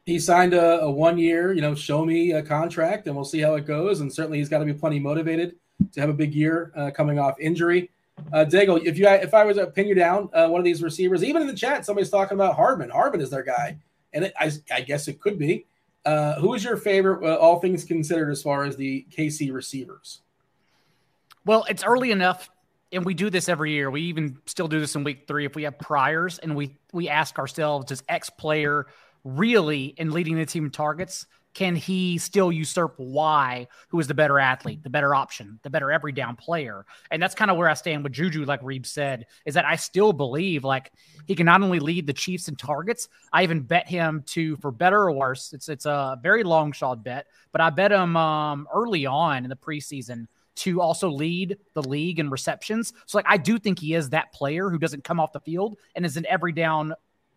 he 0.06 0.20
signed 0.20 0.54
a, 0.54 0.82
a, 0.82 0.92
one 0.92 1.18
year, 1.18 1.54
you 1.54 1.62
know, 1.62 1.74
show 1.74 2.06
me 2.06 2.34
a 2.34 2.42
contract, 2.42 3.08
and 3.08 3.16
we'll 3.16 3.26
see 3.26 3.40
how 3.40 3.56
it 3.56 3.66
goes. 3.66 4.02
And 4.02 4.12
certainly, 4.12 4.38
he's 4.38 4.50
got 4.50 4.60
to 4.60 4.66
be 4.66 4.74
plenty 4.74 5.00
motivated 5.00 5.56
to 5.94 6.02
have 6.02 6.10
a 6.10 6.14
big 6.14 6.36
year 6.36 6.72
uh, 6.76 6.92
coming 6.92 7.20
off 7.20 7.40
injury. 7.40 7.90
Uh, 8.32 8.46
Daigle, 8.46 8.84
if 8.84 8.98
you 8.98 9.08
if 9.08 9.34
I 9.34 9.44
was 9.44 9.58
to 9.58 9.68
pin 9.68 9.88
you 9.88 9.96
down 9.96 10.30
uh, 10.34 10.48
one 10.48 10.60
of 10.60 10.66
these 10.66 10.84
receivers, 10.84 11.24
even 11.24 11.42
in 11.42 11.48
the 11.48 11.56
chat, 11.56 11.86
somebody's 11.86 12.10
talking 12.10 12.36
about 12.36 12.56
Hardman. 12.56 12.90
Hardman 12.90 13.22
is 13.22 13.30
their 13.30 13.44
guy, 13.44 13.78
and 14.14 14.26
it, 14.26 14.34
I, 14.40 14.52
I, 14.72 14.82
guess 14.82 15.08
it 15.08 15.20
could 15.20 15.40
be. 15.40 15.66
Uh, 16.06 16.36
who 16.36 16.54
is 16.54 16.64
your 16.64 16.78
favorite, 16.78 17.24
uh, 17.24 17.38
all 17.38 17.60
things 17.60 17.84
considered, 17.84 18.30
as 18.30 18.44
far 18.44 18.66
as 18.66 18.76
the 18.76 19.06
KC 19.10 19.52
receivers? 19.52 20.22
Well, 21.46 21.66
it's 21.70 21.84
early 21.84 22.12
enough, 22.12 22.50
and 22.92 23.04
we 23.04 23.14
do 23.14 23.30
this 23.30 23.50
every 23.50 23.72
year. 23.72 23.92
We 23.92 24.02
even 24.04 24.38
still 24.46 24.68
do 24.68 24.80
this 24.80 24.96
in 24.96 25.04
week 25.04 25.28
three 25.28 25.46
if 25.46 25.56
we 25.56 25.64
have 25.64 25.78
priors, 25.78 26.40
and 26.40 26.56
we 26.56 26.78
we 26.94 27.10
ask 27.10 27.38
ourselves, 27.38 27.86
does 27.86 28.04
X 28.08 28.30
player 28.30 28.88
really 29.24 29.86
in 29.98 30.12
leading 30.12 30.36
the 30.36 30.46
team 30.46 30.70
targets, 30.70 31.26
can 31.54 31.76
he 31.76 32.18
still 32.18 32.52
usurp 32.52 32.96
Y, 32.98 33.68
who 33.90 34.00
is 34.00 34.08
the 34.08 34.14
better 34.14 34.40
athlete, 34.40 34.82
the 34.84 34.90
better 34.90 35.14
option, 35.14 35.60
the 35.64 35.70
better 35.70 35.92
every 35.92 36.12
down 36.12 36.36
player? 36.36 36.86
And 37.12 37.22
that's 37.22 37.36
kind 37.36 37.52
of 37.52 37.58
where 37.58 37.70
I 37.70 37.76
stand 37.76 38.04
with 38.04 38.14
Juju, 38.14 38.46
like 38.46 38.62
Reeb 38.62 38.86
said, 38.86 39.28
is 39.46 39.54
that 39.54 39.66
I 39.66 39.76
still 39.76 40.14
believe 40.14 40.64
like 40.64 40.92
he 41.26 41.36
can 41.36 41.46
not 41.46 41.62
only 41.62 41.80
lead 41.80 42.08
the 42.08 42.14
Chiefs 42.14 42.48
in 42.48 42.56
targets, 42.56 43.08
I 43.32 43.44
even 43.44 43.62
bet 43.62 43.88
him 43.88 44.24
to, 44.28 44.58
for 44.58 44.72
better 44.72 45.00
or 45.04 45.12
worse, 45.12 45.54
it's 45.54 45.70
it's 45.70 45.86
a 45.86 46.20
very 46.22 46.44
long 46.44 46.72
shot 46.72 47.04
bet, 47.04 47.28
but 47.52 47.62
I 47.62 47.70
bet 47.70 47.92
him 47.92 48.18
um, 48.18 48.68
early 48.74 49.06
on 49.06 49.44
in 49.44 49.50
the 49.50 49.56
preseason 49.56 50.28
to 50.56 50.82
also 50.82 51.10
lead 51.10 51.58
the 51.74 51.84
league 51.84 52.20
in 52.20 52.30
receptions. 52.30 52.94
So 53.06 53.18
like 53.18 53.26
I 53.28 53.38
do 53.38 53.58
think 53.60 53.80
he 53.80 53.94
is 53.94 54.10
that 54.10 54.34
player 54.34 54.70
who 54.70 54.78
doesn't 54.78 55.04
come 55.04 55.20
off 55.20 55.32
the 55.32 55.39
field 55.39 55.78
and 55.96 56.06
is 56.06 56.18
an 56.18 56.26
every 56.28 56.52
down 56.52 56.94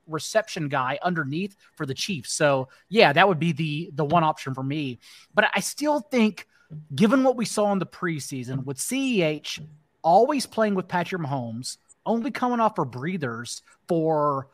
reception 0.07 0.69
guy 0.69 0.99
underneath 1.03 1.57
for 1.75 1.87
the 1.87 1.95
Chiefs. 1.95 2.33
So 2.33 2.69
yeah, 2.89 3.13
that 3.13 3.27
would 3.27 3.39
be 3.39 3.53
the 3.53 3.91
the 3.95 4.05
one 4.05 4.25
option 4.25 4.55
for 4.55 4.63
me. 4.63 4.99
But 5.35 5.47
I 5.55 5.61
still 5.61 6.01
think, 6.01 6.47
given 6.95 7.25
what 7.25 7.37
we 7.37 7.45
saw 7.45 7.73
in 7.73 7.79
the 7.79 7.87
preseason 7.87 8.65
with 8.65 8.79
CEH 8.79 9.61
always 10.03 10.47
playing 10.47 10.75
with 10.75 10.89
Patrick 10.89 11.23
Mahomes, 11.23 11.79
only 12.05 12.31
coming 12.31 12.61
off 12.61 12.77
for 12.77 12.85
breathers 12.85 13.63
for 13.89 14.49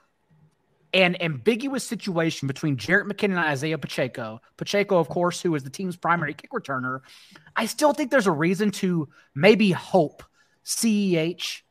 an 0.95 1.17
ambiguous 1.21 1.85
situation 1.85 2.49
between 2.49 2.77
Jerick 2.77 3.05
McKinnon 3.05 3.37
and 3.37 3.39
Isaiah 3.39 3.79
Pacheco. 3.79 4.41
Pacheco, 4.57 4.99
of 4.99 5.09
course, 5.09 5.41
who 5.41 5.55
is 5.55 5.63
the 5.63 5.71
team's 5.71 5.97
primary 5.97 6.35
kick 6.35 6.51
returner. 6.51 7.01
I 7.57 7.67
still 7.67 7.93
think 7.93 8.11
there's 8.11 8.27
a 8.27 8.33
reason 8.33 8.71
to 8.73 9.09
maybe 9.35 9.71
hope 9.71 10.23
CEH 10.65 11.63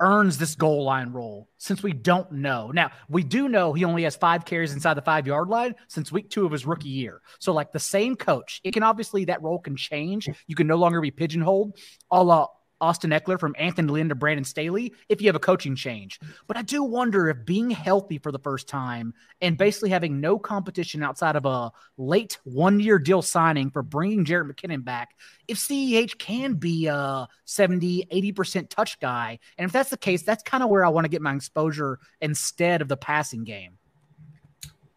earns 0.00 0.38
this 0.38 0.54
goal 0.54 0.84
line 0.84 1.10
role 1.10 1.48
since 1.58 1.82
we 1.82 1.92
don't 1.92 2.32
know. 2.32 2.70
Now, 2.70 2.90
we 3.08 3.22
do 3.22 3.48
know 3.48 3.74
he 3.74 3.84
only 3.84 4.04
has 4.04 4.16
five 4.16 4.46
carries 4.46 4.72
inside 4.72 4.94
the 4.94 5.02
five 5.02 5.26
yard 5.26 5.48
line 5.48 5.74
since 5.88 6.10
week 6.10 6.30
two 6.30 6.46
of 6.46 6.52
his 6.52 6.64
rookie 6.64 6.88
year. 6.88 7.20
So, 7.38 7.52
like 7.52 7.70
the 7.70 7.78
same 7.78 8.16
coach, 8.16 8.60
it 8.64 8.72
can 8.72 8.82
obviously 8.82 9.26
that 9.26 9.42
role 9.42 9.58
can 9.58 9.76
change. 9.76 10.28
You 10.46 10.56
can 10.56 10.66
no 10.66 10.76
longer 10.76 11.00
be 11.02 11.10
pigeonholed 11.10 11.76
a 12.10 12.24
la 12.24 12.46
Austin 12.80 13.10
Ekeler 13.10 13.38
from 13.38 13.54
Anthony 13.58 13.88
Lynn 13.88 14.08
to 14.08 14.14
Brandon 14.14 14.44
Staley 14.44 14.94
if 15.08 15.20
you 15.20 15.28
have 15.28 15.36
a 15.36 15.40
coaching 15.40 15.76
change. 15.76 16.18
But 16.46 16.56
I 16.56 16.62
do 16.62 16.82
wonder 16.82 17.28
if 17.28 17.44
being 17.44 17.70
healthy 17.70 18.18
for 18.18 18.32
the 18.32 18.38
first 18.38 18.68
time 18.68 19.14
and 19.40 19.58
basically 19.58 19.90
having 19.90 20.20
no 20.20 20.38
competition 20.38 21.02
outside 21.02 21.36
of 21.36 21.44
a 21.44 21.72
late 21.98 22.38
one 22.44 22.80
year 22.80 22.98
deal 22.98 23.22
signing 23.22 23.70
for 23.70 23.82
bringing 23.82 24.24
Jerick 24.24 24.50
McKinnon 24.50 24.84
back, 24.84 25.10
if 25.48 25.58
CEH 25.58 26.18
can 26.18 26.54
be 26.54 26.86
a 26.86 27.28
70, 27.44 28.06
80% 28.12 28.68
touch 28.70 28.98
guy. 29.00 29.38
And 29.58 29.66
if 29.66 29.72
that's 29.72 29.90
the 29.90 29.98
case, 29.98 30.22
that's 30.22 30.42
kind 30.42 30.62
of 30.62 30.70
where 30.70 30.84
I 30.84 30.88
want 30.88 31.04
to 31.04 31.10
get 31.10 31.22
my 31.22 31.34
exposure 31.34 31.98
instead 32.20 32.82
of 32.82 32.88
the 32.88 32.96
passing 32.96 33.44
game. 33.44 33.78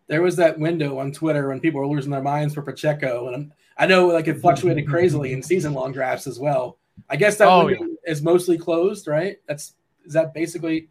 There 0.08 0.22
was 0.22 0.36
that 0.36 0.60
window 0.60 1.00
on 1.00 1.12
Twitter 1.12 1.48
when 1.48 1.60
people 1.60 1.80
were 1.80 1.88
losing 1.88 2.12
their 2.12 2.22
minds 2.22 2.54
for 2.54 2.62
Pacheco. 2.62 3.34
And 3.34 3.52
I 3.78 3.88
know 3.88 4.08
like 4.08 4.28
it 4.28 4.42
fluctuated 4.42 4.88
crazily 4.88 5.34
in 5.34 5.42
season 5.42 5.74
long 5.74 5.92
drafts 5.92 6.28
as 6.28 6.40
well 6.40 6.78
I 7.10 7.16
guess 7.16 7.38
that 7.38 7.48
oh, 7.48 7.68
yeah. 7.68 7.78
is 8.06 8.22
mostly 8.22 8.58
closed, 8.58 9.08
right? 9.08 9.38
That's 9.48 9.74
is 10.06 10.14
that 10.14 10.34
basically. 10.34 10.90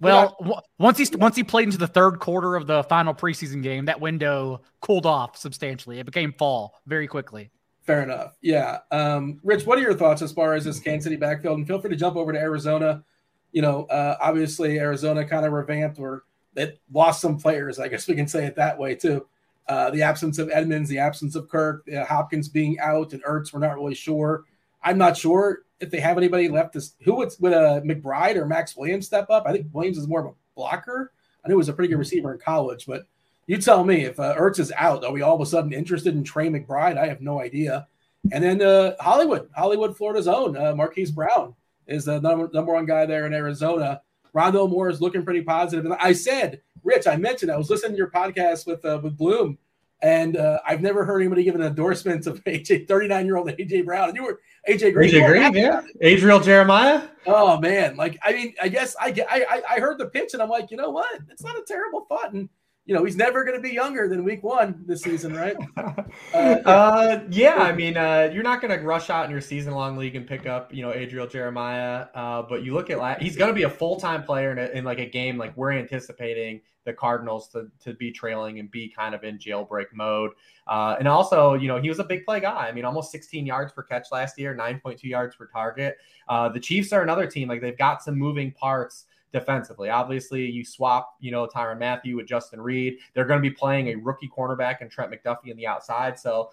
Well, 0.00 0.36
not, 0.40 0.64
once 0.78 0.98
he 0.98 1.16
once 1.16 1.34
he 1.34 1.42
played 1.42 1.64
into 1.64 1.78
the 1.78 1.88
third 1.88 2.20
quarter 2.20 2.54
of 2.54 2.68
the 2.68 2.84
final 2.84 3.14
preseason 3.14 3.62
game, 3.62 3.86
that 3.86 4.00
window 4.00 4.62
cooled 4.80 5.06
off 5.06 5.36
substantially. 5.36 5.98
It 5.98 6.06
became 6.06 6.32
fall 6.32 6.80
very 6.86 7.08
quickly. 7.08 7.50
Fair 7.82 8.04
enough. 8.04 8.36
Yeah. 8.40 8.78
Um, 8.92 9.40
Rich, 9.42 9.66
what 9.66 9.78
are 9.78 9.82
your 9.82 9.94
thoughts 9.94 10.22
as 10.22 10.30
far 10.30 10.54
as 10.54 10.64
this 10.64 10.78
Kansas 10.78 11.04
City 11.04 11.16
backfield? 11.16 11.58
And 11.58 11.66
feel 11.66 11.80
free 11.80 11.90
to 11.90 11.96
jump 11.96 12.16
over 12.16 12.32
to 12.32 12.38
Arizona. 12.38 13.02
You 13.50 13.62
know, 13.62 13.84
uh, 13.86 14.16
obviously 14.20 14.78
Arizona 14.78 15.26
kind 15.26 15.44
of 15.44 15.52
revamped 15.52 15.98
or 15.98 16.22
it 16.54 16.80
lost 16.92 17.20
some 17.20 17.38
players. 17.38 17.80
I 17.80 17.88
guess 17.88 18.06
we 18.06 18.14
can 18.14 18.28
say 18.28 18.46
it 18.46 18.54
that 18.54 18.78
way 18.78 18.94
too. 18.94 19.26
Uh, 19.66 19.90
the 19.90 20.02
absence 20.02 20.38
of 20.38 20.50
Edmonds, 20.50 20.88
the 20.88 20.98
absence 20.98 21.34
of 21.34 21.48
Kirk, 21.48 21.88
uh, 21.92 22.04
Hopkins 22.04 22.48
being 22.48 22.78
out, 22.78 23.12
and 23.12 23.24
Ertz, 23.24 23.52
we're 23.52 23.60
not 23.60 23.76
really 23.76 23.94
sure. 23.94 24.44
I'm 24.82 24.98
not 24.98 25.16
sure 25.16 25.62
if 25.80 25.90
they 25.90 26.00
have 26.00 26.18
anybody 26.18 26.48
left. 26.48 26.72
This 26.72 26.94
who 27.02 27.14
would 27.16 27.32
would 27.40 27.52
a 27.52 27.60
uh, 27.60 27.80
McBride 27.80 28.36
or 28.36 28.46
Maxx 28.46 28.76
Williams 28.76 29.06
step 29.06 29.30
up? 29.30 29.44
I 29.46 29.52
think 29.52 29.66
Williams 29.72 29.98
is 29.98 30.08
more 30.08 30.20
of 30.20 30.26
a 30.26 30.34
blocker. 30.54 31.12
I 31.44 31.48
knew 31.48 31.54
he 31.54 31.58
was 31.58 31.68
a 31.68 31.72
pretty 31.72 31.88
good 31.88 31.98
receiver 31.98 32.32
in 32.32 32.38
college, 32.38 32.86
but 32.86 33.06
you 33.46 33.58
tell 33.58 33.84
me 33.84 34.04
if 34.04 34.18
uh, 34.20 34.36
Ertz 34.36 34.60
is 34.60 34.72
out, 34.76 35.04
are 35.04 35.12
we 35.12 35.22
all 35.22 35.34
of 35.34 35.40
a 35.40 35.46
sudden 35.46 35.72
interested 35.72 36.14
in 36.14 36.22
Trey 36.22 36.48
McBride? 36.48 36.96
I 36.96 37.06
have 37.08 37.20
no 37.20 37.40
idea. 37.40 37.88
And 38.30 38.44
then 38.44 38.62
uh, 38.62 38.94
Hollywood, 39.00 39.50
Hollywood, 39.54 39.96
Florida's 39.96 40.28
own 40.28 40.56
uh, 40.56 40.74
Marquise 40.74 41.10
Brown 41.10 41.54
is 41.88 42.04
the 42.04 42.20
number, 42.20 42.48
number 42.52 42.72
one 42.72 42.86
guy 42.86 43.04
there 43.04 43.26
in 43.26 43.34
Arizona. 43.34 44.00
Rondale 44.34 44.70
Moore 44.70 44.88
is 44.88 45.00
looking 45.00 45.24
pretty 45.24 45.42
positive. 45.42 45.84
And 45.84 45.94
I 45.94 46.12
said, 46.12 46.60
Rich, 46.84 47.06
I 47.06 47.16
mentioned 47.16 47.50
I 47.50 47.56
was 47.56 47.68
listening 47.68 47.92
to 47.92 47.98
your 47.98 48.10
podcast 48.10 48.66
with 48.66 48.84
uh, 48.84 49.00
with 49.02 49.16
Bloom, 49.16 49.58
and 50.02 50.36
uh, 50.36 50.58
I've 50.66 50.80
never 50.80 51.04
heard 51.04 51.20
anybody 51.20 51.44
give 51.44 51.54
an 51.54 51.62
endorsement 51.62 52.26
of 52.26 52.42
AJ, 52.44 52.88
39 52.88 53.26
year 53.26 53.36
old 53.36 53.48
AJ 53.48 53.84
Brown. 53.84 54.08
And 54.08 54.16
you 54.16 54.24
were 54.24 54.40
AJ 54.68 54.94
Green. 54.94 55.10
AJ 55.10 55.26
Green, 55.26 55.54
yeah. 55.54 55.82
Adriel 56.00 56.40
Jeremiah. 56.40 57.02
Oh 57.26 57.58
man, 57.60 57.96
like 57.96 58.18
I 58.22 58.32
mean, 58.32 58.54
I 58.60 58.68
guess 58.68 58.94
I 59.00 59.10
get 59.10 59.26
I 59.30 59.62
I 59.68 59.80
heard 59.80 59.98
the 59.98 60.06
pitch 60.06 60.34
and 60.34 60.42
I'm 60.42 60.48
like, 60.48 60.70
you 60.70 60.76
know 60.76 60.90
what? 60.90 61.20
It's 61.30 61.42
not 61.42 61.56
a 61.56 61.62
terrible 61.66 62.06
thought. 62.08 62.32
And 62.32 62.48
you 62.84 62.94
know, 62.94 63.04
he's 63.04 63.16
never 63.16 63.44
going 63.44 63.56
to 63.56 63.62
be 63.62 63.72
younger 63.72 64.08
than 64.08 64.24
week 64.24 64.42
one 64.42 64.82
this 64.86 65.02
season, 65.02 65.34
right? 65.34 65.56
Uh, 66.34 66.58
yeah. 66.64 66.70
Uh, 66.70 67.20
yeah, 67.30 67.54
I 67.56 67.72
mean, 67.72 67.96
uh, 67.96 68.30
you're 68.32 68.42
not 68.42 68.60
going 68.60 68.76
to 68.76 68.84
rush 68.84 69.10
out 69.10 69.24
in 69.24 69.30
your 69.30 69.40
season 69.40 69.74
long 69.74 69.96
league 69.96 70.16
and 70.16 70.26
pick 70.26 70.46
up, 70.46 70.72
you 70.72 70.82
know, 70.82 70.92
Adriel 70.92 71.26
Jeremiah. 71.26 72.06
Uh, 72.14 72.42
but 72.42 72.62
you 72.62 72.74
look 72.74 72.90
at, 72.90 72.98
like 72.98 73.18
he's 73.18 73.36
going 73.36 73.48
to 73.48 73.54
be 73.54 73.62
a 73.62 73.70
full 73.70 73.98
time 73.98 74.22
player 74.22 74.52
in, 74.52 74.58
a, 74.58 74.66
in 74.76 74.84
like 74.84 74.98
a 74.98 75.06
game 75.06 75.38
like 75.38 75.56
we're 75.56 75.72
anticipating 75.72 76.60
the 76.84 76.92
Cardinals 76.92 77.48
to, 77.48 77.70
to 77.80 77.94
be 77.94 78.10
trailing 78.10 78.58
and 78.58 78.70
be 78.70 78.88
kind 78.88 79.14
of 79.14 79.24
in 79.24 79.38
jailbreak 79.38 79.86
mode. 79.92 80.30
Uh, 80.66 80.96
and 80.98 81.06
also, 81.06 81.54
you 81.54 81.68
know, 81.68 81.80
he 81.80 81.88
was 81.88 81.98
a 81.98 82.04
big 82.04 82.24
play 82.24 82.40
guy. 82.40 82.68
I 82.68 82.72
mean, 82.72 82.84
almost 82.84 83.12
16 83.12 83.46
yards 83.46 83.72
per 83.72 83.82
catch 83.82 84.08
last 84.10 84.38
year, 84.38 84.54
9.2 84.54 85.02
yards 85.04 85.36
per 85.36 85.46
target. 85.46 85.96
Uh, 86.28 86.48
the 86.48 86.60
Chiefs 86.60 86.92
are 86.92 87.02
another 87.02 87.26
team. 87.26 87.48
Like 87.48 87.60
they've 87.60 87.78
got 87.78 88.02
some 88.02 88.18
moving 88.18 88.52
parts 88.52 89.06
defensively. 89.32 89.88
Obviously, 89.88 90.44
you 90.44 90.64
swap, 90.64 91.16
you 91.20 91.30
know, 91.30 91.46
Tyrann 91.46 91.78
Mathieu 91.78 92.16
with 92.16 92.26
Justin 92.26 92.60
Reid. 92.60 92.98
They're 93.14 93.24
going 93.24 93.42
to 93.42 93.48
be 93.48 93.54
playing 93.54 93.88
a 93.88 93.94
rookie 93.96 94.28
cornerback 94.28 94.76
and 94.80 94.90
Trent 94.90 95.10
McDuffie 95.10 95.50
on 95.50 95.56
the 95.56 95.66
outside. 95.66 96.18
So, 96.18 96.50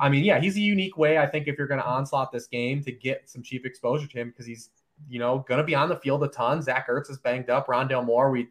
I 0.00 0.08
mean, 0.08 0.24
yeah, 0.24 0.40
he's 0.40 0.56
a 0.56 0.60
unique 0.60 0.96
way, 0.96 1.18
I 1.18 1.26
think, 1.26 1.48
if 1.48 1.58
you're 1.58 1.66
going 1.66 1.80
to 1.80 1.86
onslaught 1.86 2.32
this 2.32 2.46
game 2.46 2.82
to 2.84 2.92
get 2.92 3.28
some 3.28 3.42
cheap 3.42 3.66
exposure 3.66 4.06
to 4.06 4.18
him 4.18 4.30
because 4.30 4.46
he's, 4.46 4.70
you 5.08 5.18
know, 5.18 5.44
going 5.48 5.58
to 5.58 5.64
be 5.64 5.74
on 5.74 5.88
the 5.88 5.96
field 5.96 6.22
a 6.22 6.28
ton. 6.28 6.62
Zach 6.62 6.88
Ertz 6.88 7.10
is 7.10 7.18
banged 7.18 7.50
up. 7.50 7.66
Rondale 7.66 8.04
Moore, 8.04 8.30
we 8.30 8.48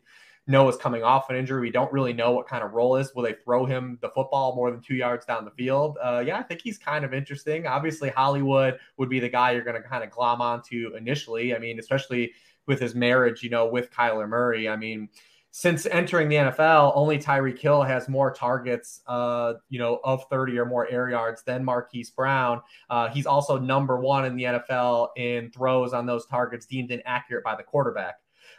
know 0.49 0.67
is 0.67 0.75
coming 0.75 1.03
off 1.03 1.29
an 1.29 1.35
injury. 1.35 1.61
We 1.61 1.71
don't 1.71 1.91
really 1.93 2.11
know 2.11 2.31
what 2.31 2.47
kind 2.47 2.63
of 2.63 2.73
role 2.73 2.95
is. 2.95 3.13
Will 3.15 3.23
they 3.23 3.33
throw 3.33 3.65
him 3.65 3.97
the 4.01 4.09
football 4.09 4.55
more 4.55 4.71
than 4.71 4.81
two 4.81 4.95
yards 4.95 5.25
down 5.25 5.45
the 5.45 5.51
field? 5.51 5.97
Uh, 6.03 6.23
yeah, 6.25 6.37
I 6.37 6.43
think 6.43 6.61
he's 6.61 6.77
kind 6.77 7.05
of 7.05 7.13
interesting. 7.13 7.67
Obviously, 7.67 8.09
Hollywood 8.09 8.79
would 8.97 9.09
be 9.09 9.19
the 9.19 9.29
guy 9.29 9.51
you're 9.51 9.63
going 9.63 9.81
to 9.81 9.87
kind 9.87 10.03
of 10.03 10.09
glom 10.09 10.41
onto 10.41 10.93
initially. 10.97 11.55
I 11.55 11.59
mean, 11.59 11.79
especially 11.79 12.33
with 12.65 12.79
his 12.79 12.95
marriage, 12.95 13.43
you 13.43 13.49
know, 13.49 13.67
with 13.67 13.91
Kyler 13.91 14.27
Murray. 14.27 14.67
I 14.67 14.75
mean, 14.75 15.09
since 15.51 15.85
entering 15.87 16.29
the 16.29 16.35
NFL, 16.35 16.91
only 16.95 17.17
Tyreek 17.17 17.57
Hill 17.57 17.81
has 17.81 18.07
more 18.07 18.31
targets, 18.31 19.01
uh, 19.07 19.53
you 19.69 19.79
know, 19.79 19.99
of 20.03 20.23
30 20.29 20.59
or 20.59 20.65
more 20.65 20.87
air 20.89 21.09
yards 21.09 21.41
than 21.43 21.65
Marquise 21.65 22.11
Brown. 22.11 22.61
Uh, 22.89 23.09
he's 23.09 23.25
also 23.25 23.57
number 23.57 23.99
one 23.99 24.25
in 24.25 24.35
the 24.35 24.43
NFL 24.43 25.09
in 25.17 25.49
throws 25.51 25.93
on 25.93 26.05
those 26.05 26.25
targets 26.27 26.65
deemed 26.67 26.91
inaccurate 26.91 27.43
by 27.43 27.55
the 27.55 27.63
quarterback. 27.63 28.15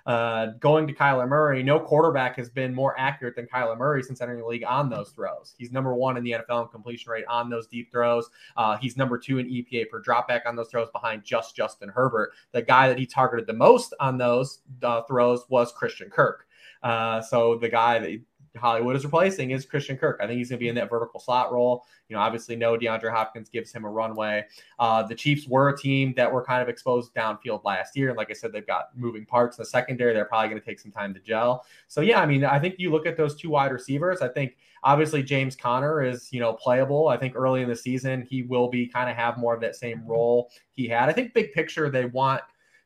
Uh, 0.06 0.46
going 0.60 0.86
to 0.86 0.94
Kyler 0.94 1.28
Murray, 1.28 1.62
no 1.62 1.78
quarterback 1.78 2.36
has 2.36 2.48
been 2.48 2.74
more 2.74 2.98
accurate 2.98 3.36
than 3.36 3.46
Kyler 3.46 3.76
Murray 3.76 4.02
since 4.02 4.20
entering 4.20 4.40
the 4.40 4.46
league 4.46 4.64
on 4.64 4.88
those 4.88 5.10
throws. 5.10 5.54
He's 5.58 5.72
number 5.72 5.94
one 5.94 6.16
in 6.16 6.24
the 6.24 6.32
NFL 6.32 6.62
in 6.62 6.68
completion 6.68 7.10
rate 7.10 7.24
on 7.28 7.50
those 7.50 7.66
deep 7.66 7.90
throws. 7.90 8.30
Uh, 8.56 8.76
he's 8.76 8.96
number 8.96 9.18
two 9.18 9.38
in 9.38 9.46
EPA 9.46 9.88
per 9.90 10.02
dropback 10.02 10.46
on 10.46 10.56
those 10.56 10.68
throws 10.68 10.90
behind 10.90 11.24
just 11.24 11.54
Justin 11.54 11.88
Herbert. 11.88 12.32
The 12.52 12.62
guy 12.62 12.88
that 12.88 12.98
he 12.98 13.06
targeted 13.06 13.46
the 13.46 13.52
most 13.52 13.94
on 14.00 14.18
those 14.18 14.60
uh, 14.82 15.02
throws 15.02 15.44
was 15.48 15.72
Christian 15.72 16.10
Kirk. 16.10 16.46
Uh, 16.82 17.20
so 17.20 17.56
the 17.56 17.68
guy 17.68 17.98
that 17.98 18.20
Hollywood 18.56 18.96
is 18.96 19.04
replacing 19.04 19.52
is 19.52 19.64
Christian 19.64 19.96
Kirk. 19.96 20.20
I 20.20 20.26
think 20.26 20.38
he's 20.38 20.48
going 20.48 20.58
to 20.58 20.64
be 20.64 20.68
in 20.68 20.74
that 20.74 20.90
vertical 20.90 21.20
slot 21.20 21.52
role. 21.52 21.84
You 22.08 22.16
know, 22.16 22.22
obviously, 22.22 22.56
no 22.56 22.76
DeAndre 22.76 23.12
Hopkins 23.12 23.48
gives 23.48 23.72
him 23.72 23.84
a 23.84 23.90
runway. 23.90 24.44
Uh, 24.78 25.02
the 25.04 25.14
Chiefs 25.14 25.46
were 25.46 25.68
a 25.68 25.78
team 25.78 26.12
that 26.16 26.30
were 26.30 26.44
kind 26.44 26.60
of 26.62 26.68
exposed 26.68 27.14
downfield 27.14 27.64
last 27.64 27.96
year. 27.96 28.08
And 28.08 28.16
like 28.16 28.30
I 28.30 28.34
said, 28.34 28.52
they've 28.52 28.66
got 28.66 28.96
moving 28.96 29.24
parts 29.24 29.58
in 29.58 29.62
the 29.62 29.66
secondary. 29.66 30.12
They're 30.12 30.24
probably 30.24 30.48
going 30.48 30.60
to 30.60 30.66
take 30.66 30.80
some 30.80 30.90
time 30.90 31.14
to 31.14 31.20
gel. 31.20 31.64
So, 31.86 32.00
yeah, 32.00 32.20
I 32.20 32.26
mean, 32.26 32.44
I 32.44 32.58
think 32.58 32.76
you 32.78 32.90
look 32.90 33.06
at 33.06 33.16
those 33.16 33.36
two 33.36 33.50
wide 33.50 33.72
receivers. 33.72 34.20
I 34.20 34.28
think 34.28 34.56
obviously 34.82 35.22
James 35.22 35.54
Conner 35.54 36.02
is, 36.02 36.32
you 36.32 36.40
know, 36.40 36.52
playable. 36.52 37.08
I 37.08 37.16
think 37.16 37.36
early 37.36 37.62
in 37.62 37.68
the 37.68 37.76
season, 37.76 38.26
he 38.28 38.42
will 38.42 38.68
be 38.68 38.86
kind 38.86 39.08
of 39.08 39.16
have 39.16 39.38
more 39.38 39.54
of 39.54 39.60
that 39.60 39.76
same 39.76 40.04
role 40.06 40.50
he 40.72 40.88
had. 40.88 41.08
I 41.08 41.12
think 41.12 41.34
big 41.34 41.52
picture, 41.52 41.88
they 41.88 42.06
want 42.06 42.42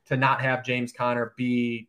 to 0.07 0.17
not 0.17 0.41
have 0.43 0.65
James 0.65 0.93
Conner 0.93 1.33
be 1.37 1.89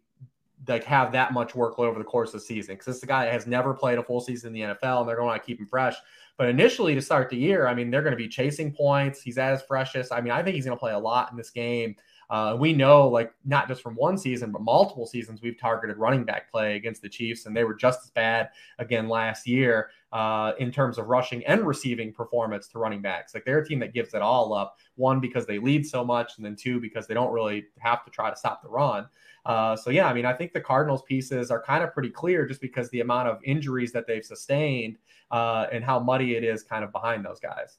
like 0.68 0.84
have 0.84 1.12
that 1.12 1.34
much 1.34 1.54
workload 1.54 1.88
over 1.88 2.00
the 2.00 2.06
course 2.06 2.30
of 2.30 2.42
the 2.42 2.46
season 2.46 2.76
because 2.76 2.86
this 2.86 2.98
is 2.98 3.04
a 3.04 3.08
guy 3.08 3.26
that 3.26 3.34
has 3.34 3.48
never 3.48 3.74
played 3.74 3.98
a 3.98 4.04
full 4.04 4.22
season 4.22 4.50
in 4.50 4.54
the 4.54 4.76
NFL 4.76 5.02
and 5.02 5.10
they're 5.10 5.16
going 5.16 5.40
to 5.40 5.46
keep 5.46 5.60
him 5.60 5.68
fresh. 5.68 5.96
But 6.38 6.50
initially 6.50 6.96
to 6.96 7.02
start 7.02 7.30
the 7.30 7.38
year, 7.38 7.68
I 7.68 7.74
mean, 7.74 7.90
they're 7.90 8.02
going 8.02 8.12
to 8.12 8.18
be 8.18 8.28
chasing 8.28 8.74
points. 8.74 9.22
He's 9.22 9.38
at 9.38 9.54
his 9.54 9.62
freshest. 9.62 10.12
I 10.12 10.22
mean, 10.22 10.32
I 10.32 10.44
think 10.44 10.56
he's 10.56 10.66
going 10.66 10.76
to 10.76 10.80
play 10.80 10.94
a 10.94 11.00
lot 11.00 11.32
in 11.32 11.38
this 11.38 11.50
game. 11.50 11.96
Uh, 12.30 12.56
we 12.60 12.74
know, 12.74 13.08
like, 13.08 13.32
not 13.44 13.68
just 13.68 13.82
from 13.82 13.96
one 13.96 14.18
season, 14.18 14.52
but 14.52 14.62
multiple 14.62 15.06
seasons, 15.06 15.42
we've 15.42 15.60
targeted 15.60 15.98
running 15.98 16.24
back 16.24 16.52
play 16.52 16.76
against 16.76 17.02
the 17.02 17.10
Chiefs, 17.10 17.46
and 17.46 17.56
they 17.56 17.64
were 17.64 17.76
just 17.76 18.04
as 18.04 18.10
bad 18.12 18.50
again 18.80 19.08
last 19.08 19.48
year 19.48 19.90
uh, 20.12 20.54
in 20.60 20.72
terms 20.72 20.98
of 20.98 21.08
rushing 21.08 21.46
and 21.46 21.66
receiving 21.68 22.12
performance 22.12 22.68
to 22.68 22.80
running 22.80 23.02
backs. 23.02 23.34
Like, 23.34 23.46
they're 23.46 23.60
a 23.60 23.68
team 23.68 23.80
that 23.80 23.94
gives 23.94 24.14
it 24.14 24.22
all 24.22 24.54
up. 24.54 24.78
One, 24.96 25.20
because 25.20 25.46
they 25.46 25.60
lead 25.60 25.86
so 25.86 26.04
much, 26.04 26.38
and 26.38 26.46
then 26.46 26.56
two, 26.56 26.80
because 26.80 27.08
they 27.08 27.14
don't 27.14 27.32
really 27.32 27.66
have 27.80 28.04
to 28.06 28.12
try 28.12 28.30
to 28.30 28.36
stop 28.36 28.62
the 28.62 28.70
run. 28.70 29.08
Uh, 29.46 29.76
so 29.76 29.92
yeah, 29.92 30.08
I 30.08 30.14
mean, 30.14 30.26
I 30.26 30.34
think 30.34 30.54
the 30.54 30.62
Cardinals 30.62 31.04
pieces 31.04 31.52
are 31.52 31.62
kind 31.62 31.84
of 31.84 31.94
pretty 31.94 32.10
clear 32.10 32.48
just 32.48 32.62
because 32.62 32.90
the 32.90 33.02
amount 33.02 33.30
of 33.30 33.40
injuries 33.44 33.92
that 33.92 34.08
they've 34.08 34.26
sustained 34.26 34.98
uh, 35.30 35.68
and 35.72 35.84
how 35.84 36.00
muddy 36.00 36.36
it 36.36 36.44
is 36.44 36.64
kind 36.64 36.84
of 36.84 36.92
behind 36.92 37.24
those 37.24 37.40
guys. 37.40 37.78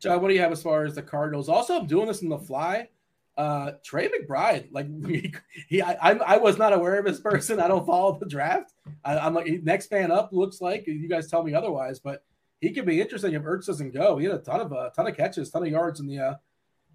John, 0.00 0.20
what 0.20 0.28
do 0.28 0.34
you 0.34 0.40
have 0.40 0.52
as 0.52 0.62
far 0.62 0.84
as 0.84 0.94
the 0.94 1.02
Cardinals? 1.02 1.48
Also, 1.48 1.78
I'm 1.78 1.86
doing 1.86 2.06
this 2.06 2.22
in 2.22 2.28
the 2.28 2.38
fly. 2.38 2.88
Uh, 3.36 3.72
Trey 3.84 4.08
McBride, 4.08 4.68
like 4.70 4.86
he, 5.06 5.34
he 5.68 5.82
I, 5.82 6.12
I, 6.12 6.36
was 6.36 6.56
not 6.56 6.72
aware 6.72 7.00
of 7.00 7.04
this 7.04 7.18
person. 7.18 7.58
I 7.58 7.66
don't 7.66 7.84
follow 7.84 8.16
the 8.16 8.26
draft. 8.26 8.74
I, 9.04 9.26
am 9.26 9.34
like 9.34 9.48
next 9.64 9.90
man 9.90 10.12
up. 10.12 10.32
Looks 10.32 10.60
like 10.60 10.86
you 10.86 11.08
guys 11.08 11.28
tell 11.28 11.42
me 11.42 11.52
otherwise, 11.52 11.98
but 11.98 12.22
he 12.60 12.70
could 12.70 12.86
be 12.86 13.00
interesting 13.00 13.32
if 13.32 13.42
Ertz 13.42 13.66
doesn't 13.66 13.92
go. 13.92 14.18
He 14.18 14.26
had 14.26 14.36
a 14.36 14.38
ton 14.38 14.60
of 14.60 14.70
a 14.70 14.76
uh, 14.76 14.90
ton 14.90 15.08
of 15.08 15.16
catches, 15.16 15.50
ton 15.50 15.64
of 15.64 15.68
yards 15.68 15.98
in 15.98 16.06
the 16.06 16.18
uh, 16.18 16.34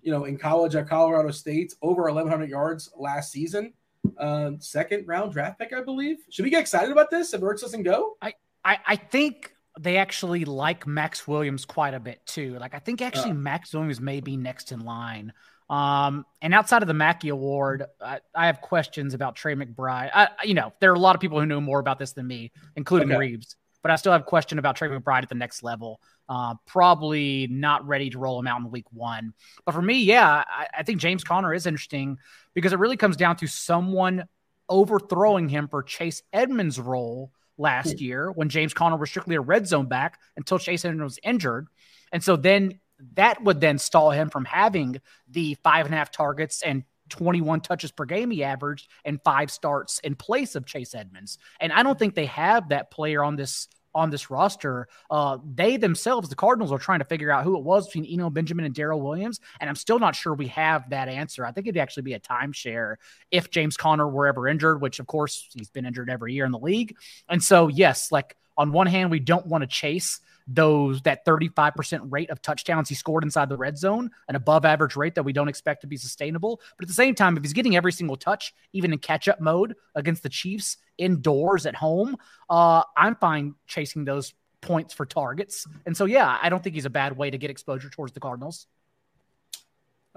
you 0.02 0.12
know, 0.12 0.26
in 0.26 0.38
college 0.38 0.76
at 0.76 0.88
Colorado 0.88 1.32
State, 1.32 1.74
over 1.82 2.04
1,100 2.04 2.50
yards 2.50 2.92
last 2.98 3.32
season. 3.32 3.74
Uh, 4.18 4.52
second 4.60 5.08
round 5.08 5.34
draft 5.34 5.60
pick, 5.60 5.74
I 5.74 5.82
believe. 5.82 6.18
Should 6.30 6.46
we 6.46 6.52
get 6.52 6.62
excited 6.62 6.92
about 6.92 7.10
this 7.10 7.34
if 7.34 7.42
Ertz 7.42 7.62
doesn't 7.62 7.84
go? 7.84 8.18
I, 8.22 8.34
I, 8.64 8.78
I 8.88 8.96
think 8.96 9.54
they 9.80 9.98
actually 9.98 10.44
like 10.44 10.86
Maxx 10.86 11.28
Williams 11.28 11.64
quite 11.64 11.94
a 11.94 12.00
bit 12.00 12.26
too. 12.26 12.58
Like 12.60 12.76
I 12.76 12.80
think 12.80 13.02
actually 13.02 13.32
uh, 13.32 13.36
Maxx 13.36 13.74
Williams 13.74 14.02
may 14.02 14.20
be 14.20 14.36
next 14.36 14.72
in 14.72 14.82
line. 14.82 15.32
Um, 15.70 16.26
and 16.42 16.54
outside 16.54 16.82
of 16.82 16.88
the 16.88 16.94
Mackey 16.94 17.30
Award, 17.30 17.86
I, 18.02 18.20
I 18.36 18.48
have 18.48 18.60
questions 18.60 19.14
about 19.14 19.36
Trey 19.36 19.56
McBride. 19.56 20.10
I, 20.14 20.30
you 20.44 20.56
know, 20.56 20.74
there 20.82 20.92
are 20.92 20.96
a 20.96 21.00
lot 21.00 21.16
of 21.16 21.22
people 21.22 21.40
who 21.40 21.46
know 21.46 21.62
more 21.62 21.80
about 21.80 22.00
this 22.00 22.12
than 22.12 22.28
me, 22.28 22.52
including 22.76 23.10
okay. 23.10 23.20
Reeves. 23.20 23.56
But 23.82 23.92
I 23.92 23.96
still 23.96 24.12
have 24.12 24.26
question 24.26 24.60
about 24.60 24.76
Trey 24.76 24.90
McBride 24.90 25.24
at 25.24 25.30
the 25.30 25.36
next 25.36 25.64
level. 25.64 26.02
Uh, 26.28 26.56
probably 26.66 27.48
not 27.50 27.88
ready 27.88 28.10
to 28.10 28.20
roll 28.20 28.38
him 28.38 28.48
out 28.48 28.60
in 28.60 28.70
week 28.72 28.92
one. 28.92 29.34
But 29.64 29.74
for 29.74 29.82
me, 29.82 30.04
yeah, 30.04 30.44
I, 30.46 30.68
I 30.80 30.84
think 30.84 31.00
James 31.00 31.24
Conner 31.24 31.54
is 31.54 31.66
interesting 31.66 32.18
because 32.54 32.74
it 32.74 32.80
really 32.80 32.98
comes 32.98 33.16
down 33.16 33.38
to 33.38 33.48
someone 33.48 34.26
overthrowing 34.68 35.48
him 35.48 35.70
for 35.70 35.82
Chase 35.82 36.22
Edmonds' 36.34 36.80
role 36.80 37.32
last 37.60 37.98
hmm. 37.98 38.04
year 38.04 38.32
when 38.32 38.50
James 38.50 38.74
Conner 38.74 38.98
was 38.98 39.10
strictly 39.10 39.36
a 39.36 39.42
red 39.42 39.68
zone 39.68 39.88
back 39.88 40.20
until 40.36 40.58
Chase 40.58 40.86
Edmonds 40.86 41.16
was 41.16 41.20
injured. 41.24 41.68
And 42.12 42.24
so 42.24 42.36
then 42.36 42.80
that 43.14 43.44
would 43.44 43.62
then 43.62 43.78
stall 43.78 44.12
him 44.12 44.30
from 44.30 44.46
having 44.46 45.00
the 45.30 45.56
five 45.64 45.86
and 45.86 45.94
a 45.94 45.98
half 45.98 46.12
targets 46.12 46.64
and 46.64 46.84
21 47.10 47.62
touches 47.62 47.92
per 47.92 48.06
game 48.06 48.30
he 48.32 48.44
averaged 48.44 48.90
and 49.04 49.20
five 49.24 49.52
starts 49.52 50.00
in 50.00 50.16
place 50.16 50.56
of 50.56 50.66
Chase 50.66 50.96
Edmonds. 50.96 51.38
And 51.60 51.74
I 51.74 51.84
don't 51.84 51.98
think 51.98 52.16
they 52.16 52.28
have 52.28 52.70
that 52.70 52.92
player 52.92 53.24
on 53.24 53.36
this 53.36 53.68
on 53.94 54.10
this 54.10 54.30
roster. 54.30 54.88
Uh, 55.10 55.38
they 55.54 55.78
themselves, 55.78 56.30
the 56.30 56.36
Cardinals, 56.36 56.72
are 56.72 56.80
trying 56.80 57.00
to 57.00 57.06
figure 57.06 57.32
out 57.32 57.44
who 57.44 57.58
it 57.58 57.64
was 57.64 57.88
between 57.88 58.06
Eno 58.06 58.30
Benjamin 58.30 58.66
and 58.66 58.74
Darrel 58.74 59.02
Williams, 59.02 59.40
and 59.60 59.70
I'm 59.70 59.76
still 59.76 60.00
not 60.00 60.16
sure 60.16 60.34
we 60.34 60.48
have 60.48 60.90
that 60.90 61.10
answer. 61.10 61.46
I 61.46 61.52
think 61.52 61.68
it'd 61.68 61.82
actually 61.82 62.04
be 62.04 62.14
a 62.14 62.20
timeshare 62.20 62.96
if 63.32 63.50
James 63.50 63.78
Conner 63.78 64.08
were 64.08 64.28
ever 64.28 64.48
injured, 64.48 64.82
which 64.82 65.00
of 65.00 65.08
course 65.08 65.50
he's 65.54 65.70
been 65.70 65.86
injured 65.86 66.10
every 66.10 66.34
year 66.34 66.46
in 66.46 66.52
the 66.52 66.60
league. 66.60 66.96
And 67.28 67.44
so, 67.44 67.68
yes, 67.68 68.12
like 68.12 68.36
on 68.58 68.72
one 68.72 68.88
hand, 68.88 69.12
we 69.12 69.20
don't 69.20 69.48
want 69.48 69.62
to 69.62 69.68
chase 69.68 70.20
those 70.52 71.02
that 71.04 71.26
35% 71.26 72.12
rate 72.12 72.30
of 72.30 72.42
touchdowns 72.42 72.90
he 72.90 72.96
scored 72.96 73.24
inside 73.24 73.50
the 73.50 73.58
red 73.58 73.78
zone, 73.78 74.10
an 74.28 74.36
above 74.36 74.66
average 74.66 74.96
rate 74.96 75.16
that 75.16 75.24
we 75.24 75.32
don't 75.32 75.48
expect 75.48 75.82
to 75.82 75.88
be 75.88 75.96
sustainable. 75.96 76.60
But 76.78 76.86
at 76.86 76.88
the 76.88 76.94
same 76.94 77.14
time, 77.14 77.38
if 77.38 77.44
he's 77.44 77.54
getting 77.54 77.76
every 77.76 77.92
single 77.92 78.18
touch, 78.18 78.54
even 78.74 78.92
in 78.92 79.00
catch 79.00 79.28
up 79.28 79.40
mode 79.40 79.76
against 79.96 80.24
the 80.24 80.30
Chiefs 80.30 80.78
indoors 80.98 81.66
at 81.66 81.76
home, 81.76 82.18
uh, 82.50 82.84
I'm 82.98 83.16
fine 83.16 83.56
chasing 83.68 84.06
those 84.06 84.34
points 84.62 84.94
for 84.94 85.06
targets. 85.06 85.68
And 85.86 85.96
so, 85.96 86.06
yeah, 86.06 86.38
I 86.42 86.50
don't 86.50 86.64
think 86.64 86.76
he's 86.76 86.86
a 86.86 86.90
bad 86.90 87.16
way 87.16 87.30
to 87.30 87.38
get 87.38 87.50
exposure 87.50 87.90
towards 87.90 88.14
the 88.14 88.20
Cardinals. 88.20 88.68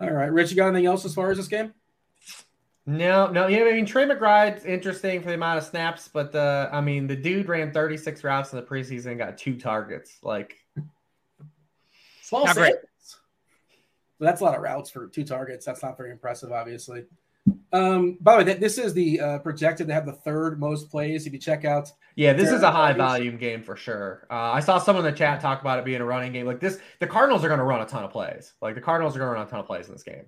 All 0.01 0.11
right, 0.11 0.33
Rich, 0.33 0.51
you 0.51 0.57
got 0.57 0.69
anything 0.69 0.87
else 0.87 1.05
as 1.05 1.15
far 1.15 1.31
as 1.31 1.37
this 1.37 1.49
game? 1.49 1.75
No, 2.85 3.29
no, 3.29 3.47
yeah. 3.47 3.63
I 3.63 3.73
mean, 3.75 3.87
Trey 3.87 4.07
McBride's 4.07 4.65
interesting 4.65 5.21
for 5.23 5.29
the 5.29 5.35
amount 5.35 5.59
of 5.59 5.65
snaps, 5.65 6.09
but 6.13 6.33
the 6.33 6.69
I 6.73 6.81
mean, 6.81 7.07
the 7.07 7.15
dude 7.15 7.49
ran 7.49 7.73
36 7.73 8.25
routes 8.25 8.53
in 8.53 8.59
the 8.59 8.65
preseason, 8.65 9.13
and 9.13 9.19
got 9.19 9.39
two 9.39 9.57
targets. 9.57 10.19
Like, 10.23 10.57
small 12.23 12.47
samples. 12.47 12.75
But 14.19 14.27
that's 14.27 14.41
a 14.41 14.45
lot 14.45 14.57
of 14.57 14.63
routes 14.63 14.91
for 14.91 15.07
two 15.07 15.25
targets. 15.25 15.65
That's 15.65 15.83
not 15.83 15.97
very 15.97 16.11
impressive, 16.11 16.51
obviously. 16.51 17.05
Um, 17.73 18.19
by 18.21 18.39
the 18.39 18.45
way, 18.45 18.59
this 18.59 18.79
is 18.79 18.95
the 18.95 19.21
uh, 19.21 19.39
projected 19.39 19.89
to 19.89 19.95
have 19.95 20.07
the 20.07 20.13
third 20.13 20.61
most 20.61 20.91
plays. 20.91 21.27
If 21.27 21.33
you 21.33 21.39
check 21.39 21.65
out, 21.65 21.91
yeah, 22.17 22.33
this 22.33 22.51
is 22.51 22.63
a 22.63 22.71
high 22.71 22.93
volume 22.93 23.37
game 23.37 23.63
for 23.63 23.77
sure. 23.77 24.27
Uh, 24.31 24.53
I 24.53 24.61
saw 24.61 24.79
someone 24.79 25.05
in 25.07 25.13
the 25.13 25.17
chat 25.17 25.41
talk 25.41 25.61
about 25.61 25.79
it 25.79 25.85
being 25.85 26.01
a 26.01 26.05
running 26.05 26.33
game. 26.33 26.47
Like 26.47 26.61
this, 26.61 26.79
the 26.99 27.07
Cardinals 27.07 27.45
are 27.45 27.49
going 27.49 27.59
to 27.59 27.65
run 27.65 27.81
a 27.81 27.87
ton 27.87 28.05
of 28.05 28.11
plays. 28.11 28.55
Like 28.61 28.75
the 28.75 28.81
Cardinals 28.81 29.17
are 29.17 29.21
going 29.21 29.31
to 29.31 29.35
run 29.35 29.47
a 29.47 29.51
ton 29.51 29.61
of 29.61 29.67
plays 29.67 29.87
in 29.87 29.93
this 29.93 30.03
game 30.03 30.25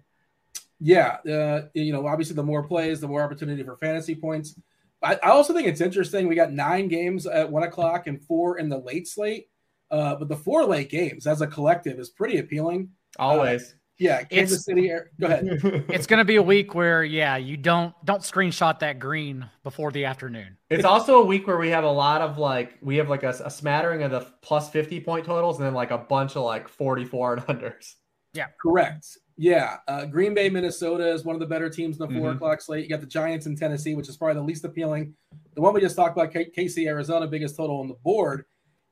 yeah, 0.85 1.17
uh, 1.27 1.69
you 1.73 1.95
know, 1.95 2.07
obviously 2.07 2.37
the 2.37 2.43
more 2.43 2.63
plays, 2.63 3.01
the 3.01 3.09
more 3.09 3.23
opportunity 3.23 3.63
for 3.63 3.75
fantasy 3.75 4.15
points. 4.15 4.61
I, 5.03 5.15
I, 5.15 5.31
also 5.31 5.55
think 5.55 5.67
it's 5.67 5.81
interesting. 5.81 6.29
We 6.29 6.35
got 6.35 6.53
nine 6.53 6.89
games 6.89 7.27
at 7.27 7.51
one 7.51 7.63
o'clock 7.63 8.07
and 8.07 8.23
four 8.23 8.59
in 8.59 8.69
the 8.69 8.77
late 8.77 9.09
slate. 9.09 9.49
Uh, 9.91 10.15
but 10.17 10.29
the 10.29 10.37
four 10.37 10.67
late 10.67 10.91
games 10.91 11.27
as 11.27 11.41
a 11.41 11.47
collective 11.47 11.99
is 11.99 12.11
pretty 12.11 12.37
appealing. 12.37 12.91
Always. 13.19 13.63
Uh, 13.63 13.75
yeah, 13.99 14.25
Kansas 14.25 14.59
it's, 14.59 14.67
City. 14.67 14.93
Go 15.19 15.27
ahead. 15.27 15.85
It's 15.89 16.07
going 16.07 16.19
to 16.19 16.25
be 16.25 16.37
a 16.37 16.43
week 16.43 16.75
where, 16.75 17.03
yeah, 17.03 17.37
you 17.37 17.57
don't 17.57 17.95
don't 18.05 18.21
screenshot 18.21 18.79
that 18.81 18.99
green 18.99 19.49
before 19.63 19.91
the 19.91 20.05
afternoon. 20.05 20.59
It's 20.69 20.85
also 20.85 21.23
a 21.23 21.25
week 21.25 21.47
where 21.47 21.57
we 21.57 21.71
have 21.71 21.85
a 21.85 21.91
lot 21.91 22.21
of 22.21 22.37
like 22.37 22.77
we 22.83 22.97
have 22.97 23.09
like 23.09 23.23
a, 23.23 23.31
a 23.43 23.51
smattering 23.51 24.03
of 24.03 24.11
the 24.11 24.27
plus 24.43 24.69
fifty 24.69 25.01
point 25.01 25.25
totals 25.25 25.57
and 25.57 25.67
then 25.67 25.73
like 25.73 25.93
a 25.93 25.99
bunch 25.99 26.37
of 26.37 26.43
like 26.43 26.69
forty 26.69 27.07
four 27.07 27.35
and 27.35 27.43
unders. 27.47 27.95
Yeah, 28.35 28.49
correct. 28.61 29.07
Yeah, 29.37 29.79
uh, 29.89 30.05
Green 30.07 30.33
Bay, 30.33 30.49
Minnesota 30.49 31.11
is 31.11 31.25
one 31.25 31.35
of 31.35 31.41
the 31.41 31.47
better 31.47 31.69
teams 31.69 31.99
in 31.99 32.07
the 32.07 32.15
4 32.15 32.15
mm-hmm. 32.15 32.37
o'clock 32.37 32.61
slate. 32.61 32.85
You 32.85 32.91
got 32.91 33.01
the 33.01 33.07
Giants 33.07 33.47
in 33.47 33.57
Tennessee, 33.57 33.95
which 33.97 34.09
is 34.09 34.17
probably 34.17 34.35
the 34.35 34.43
least 34.43 34.65
appealing. 34.65 35.15
The 35.55 35.61
one 35.61 35.75
we 35.75 35.81
just 35.81 35.97
talked 35.97 36.17
about, 36.17 36.33
K- 36.33 36.51
KC, 36.57 36.87
Arizona, 36.87 37.27
biggest 37.27 37.57
total 37.57 37.81
on 37.81 37.89
the 37.89 37.95
board, 37.95 38.45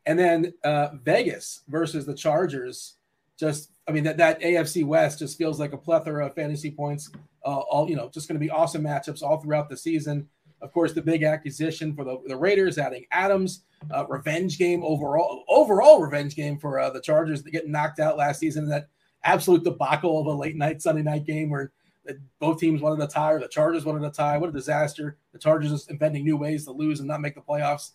and 0.05 0.19
then 0.19 0.53
uh, 0.65 0.89
Vegas 1.03 1.63
versus 1.69 2.07
the 2.07 2.15
Chargers. 2.15 2.95
Just, 3.39 3.71
I 3.87 3.93
mean, 3.93 4.05
that 4.05 4.17
that 4.17 4.41
AFC 4.41 4.85
West 4.85 5.21
just 5.21 5.39
feels 5.39 5.61
like 5.61 5.73
a 5.73 5.79
plethora 5.79 6.27
of 6.27 6.35
fantasy 6.35 6.71
points. 6.71 7.11
Uh, 7.45 7.59
all 7.59 7.89
you 7.89 7.97
know, 7.97 8.09
just 8.09 8.29
going 8.29 8.39
to 8.39 8.45
be 8.45 8.51
awesome 8.51 8.83
matchups 8.83 9.23
all 9.23 9.41
throughout 9.41 9.69
the 9.69 9.77
season. 9.77 10.29
Of 10.61 10.73
course, 10.73 10.93
the 10.93 11.03
big 11.03 11.25
acquisition 11.25 11.95
for 11.95 12.05
the, 12.05 12.21
the 12.27 12.37
Raiders, 12.37 12.79
adding 12.79 13.05
Adams, 13.11 13.65
uh, 13.91 14.07
revenge 14.09 14.59
game 14.59 14.85
overall, 14.85 15.45
overall 15.49 16.01
revenge 16.01 16.37
game 16.37 16.57
for 16.57 16.79
uh, 16.79 16.91
the 16.91 17.01
Chargers 17.01 17.43
getting 17.43 17.73
knocked 17.73 17.99
out 17.99 18.17
last 18.17 18.39
season. 18.39 18.69
That 18.69 18.89
absolute 19.25 19.65
debacle 19.65 20.21
of 20.21 20.27
a 20.27 20.33
late 20.33 20.57
night 20.57 20.83
Sunday 20.83 21.03
night 21.03 21.25
game 21.25 21.51
where 21.51 21.73
both 22.41 22.59
teams 22.59 22.81
wanted 22.83 23.01
to 23.01 23.13
tie 23.13 23.33
or 23.33 23.41
the 23.41 23.49
Chargers 23.49 23.85
wanted 23.85 24.01
to 24.01 24.11
tie. 24.11 24.37
What 24.37 24.51
a 24.51 24.53
disaster. 24.53 25.17
The 25.33 25.39
Chargers 25.39 25.73
is 25.73 25.87
inventing 25.89 26.25
new 26.25 26.37
ways 26.37 26.65
to 26.65 26.73
lose 26.73 26.99
and 26.99 27.09
not 27.09 27.21
make 27.21 27.35
the 27.35 27.41
playoffs. 27.41 27.91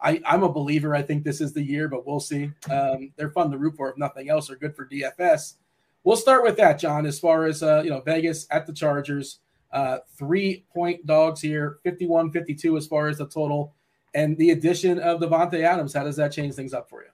I, 0.00 0.20
am 0.26 0.42
a 0.42 0.52
believer. 0.52 0.94
I 0.94 1.00
think 1.02 1.24
this 1.24 1.40
is 1.40 1.54
the 1.54 1.62
year, 1.62 1.88
but 1.88 2.06
we'll 2.06 2.20
see. 2.20 2.50
Um, 2.70 3.12
they're 3.16 3.30
fun 3.30 3.50
to 3.50 3.58
root 3.58 3.76
for 3.76 3.90
if 3.90 3.96
nothing 3.96 4.28
else. 4.28 4.48
They're 4.48 4.56
good 4.56 4.76
for 4.76 4.86
DFS. 4.86 5.54
We'll 6.04 6.16
start 6.16 6.42
with 6.42 6.56
that, 6.58 6.78
John. 6.78 7.06
As 7.06 7.18
far 7.18 7.46
as 7.46 7.62
uh, 7.62 7.80
you 7.82 7.90
know, 7.90 8.00
Vegas 8.00 8.46
at 8.50 8.66
the 8.66 8.72
Chargers, 8.72 9.40
Uh, 9.72 9.98
three 10.16 10.64
point 10.72 11.04
dogs 11.06 11.40
here, 11.40 11.78
51 11.82 12.30
52 12.30 12.76
as 12.76 12.86
far 12.86 13.08
as 13.08 13.18
the 13.18 13.26
total. 13.26 13.74
And 14.14 14.36
the 14.38 14.50
addition 14.50 14.98
of 15.00 15.20
Davante 15.20 15.60
Adams, 15.62 15.92
how 15.92 16.04
does 16.04 16.16
that 16.16 16.32
change 16.32 16.54
things 16.54 16.72
up 16.72 16.88
for 16.88 17.02
you? 17.02 17.10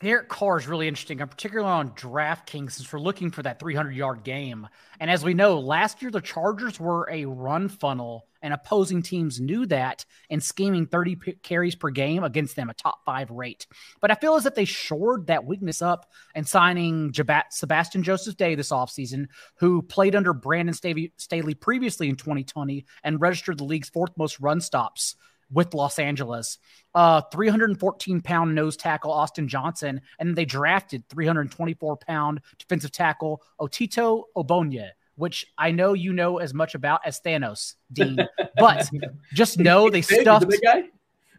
Derek 0.00 0.30
Carr 0.30 0.56
is 0.56 0.66
really 0.66 0.88
interesting. 0.88 1.20
I'm 1.20 1.28
particularly 1.28 1.68
on 1.68 1.90
DraftKings 1.90 2.72
since 2.72 2.90
we're 2.90 3.00
looking 3.00 3.30
for 3.30 3.42
that 3.42 3.60
300 3.60 3.94
yard 3.94 4.24
game. 4.24 4.66
And 4.98 5.10
as 5.10 5.22
we 5.22 5.34
know, 5.34 5.58
last 5.58 6.00
year 6.00 6.10
the 6.10 6.22
Chargers 6.22 6.80
were 6.80 7.06
a 7.10 7.26
run 7.26 7.68
funnel, 7.68 8.26
and 8.40 8.54
opposing 8.54 9.02
teams 9.02 9.40
knew 9.40 9.66
that 9.66 10.06
and 10.30 10.42
scheming 10.42 10.86
30 10.86 11.16
p- 11.16 11.32
carries 11.42 11.74
per 11.74 11.90
game 11.90 12.24
against 12.24 12.56
them, 12.56 12.70
a 12.70 12.74
top 12.74 13.04
five 13.04 13.30
rate. 13.30 13.66
But 14.00 14.10
I 14.10 14.14
feel 14.14 14.36
as 14.36 14.46
if 14.46 14.54
they 14.54 14.64
shored 14.64 15.26
that 15.26 15.44
weakness 15.44 15.82
up 15.82 16.10
and 16.34 16.48
signing 16.48 17.12
Sebastian 17.50 18.02
Joseph 18.02 18.38
Day 18.38 18.54
this 18.54 18.70
offseason, 18.70 19.26
who 19.56 19.82
played 19.82 20.16
under 20.16 20.32
Brandon 20.32 20.74
Staley 20.74 21.54
previously 21.54 22.08
in 22.08 22.16
2020 22.16 22.86
and 23.04 23.20
registered 23.20 23.58
the 23.58 23.64
league's 23.64 23.90
fourth 23.90 24.16
most 24.16 24.40
run 24.40 24.62
stops 24.62 25.16
with 25.50 25.74
Los 25.74 25.98
Angeles. 25.98 26.58
Uh, 26.94 27.22
314 27.32 28.20
pound 28.20 28.54
nose 28.54 28.76
tackle 28.76 29.12
Austin 29.12 29.48
Johnson, 29.48 30.00
and 30.18 30.36
they 30.36 30.44
drafted 30.44 31.08
324 31.08 31.96
pound 31.98 32.40
defensive 32.58 32.92
tackle 32.92 33.42
Otito 33.60 34.24
Ogbonnia, 34.36 34.90
which 35.16 35.46
I 35.56 35.70
know 35.70 35.92
you 35.92 36.12
know 36.12 36.38
as 36.38 36.54
much 36.54 36.74
about 36.74 37.00
as 37.04 37.20
Thanos, 37.20 37.74
Dean. 37.92 38.18
But 38.56 38.90
just 39.32 39.58
know 39.58 39.88
they 39.88 40.02
stuffed. 40.02 40.52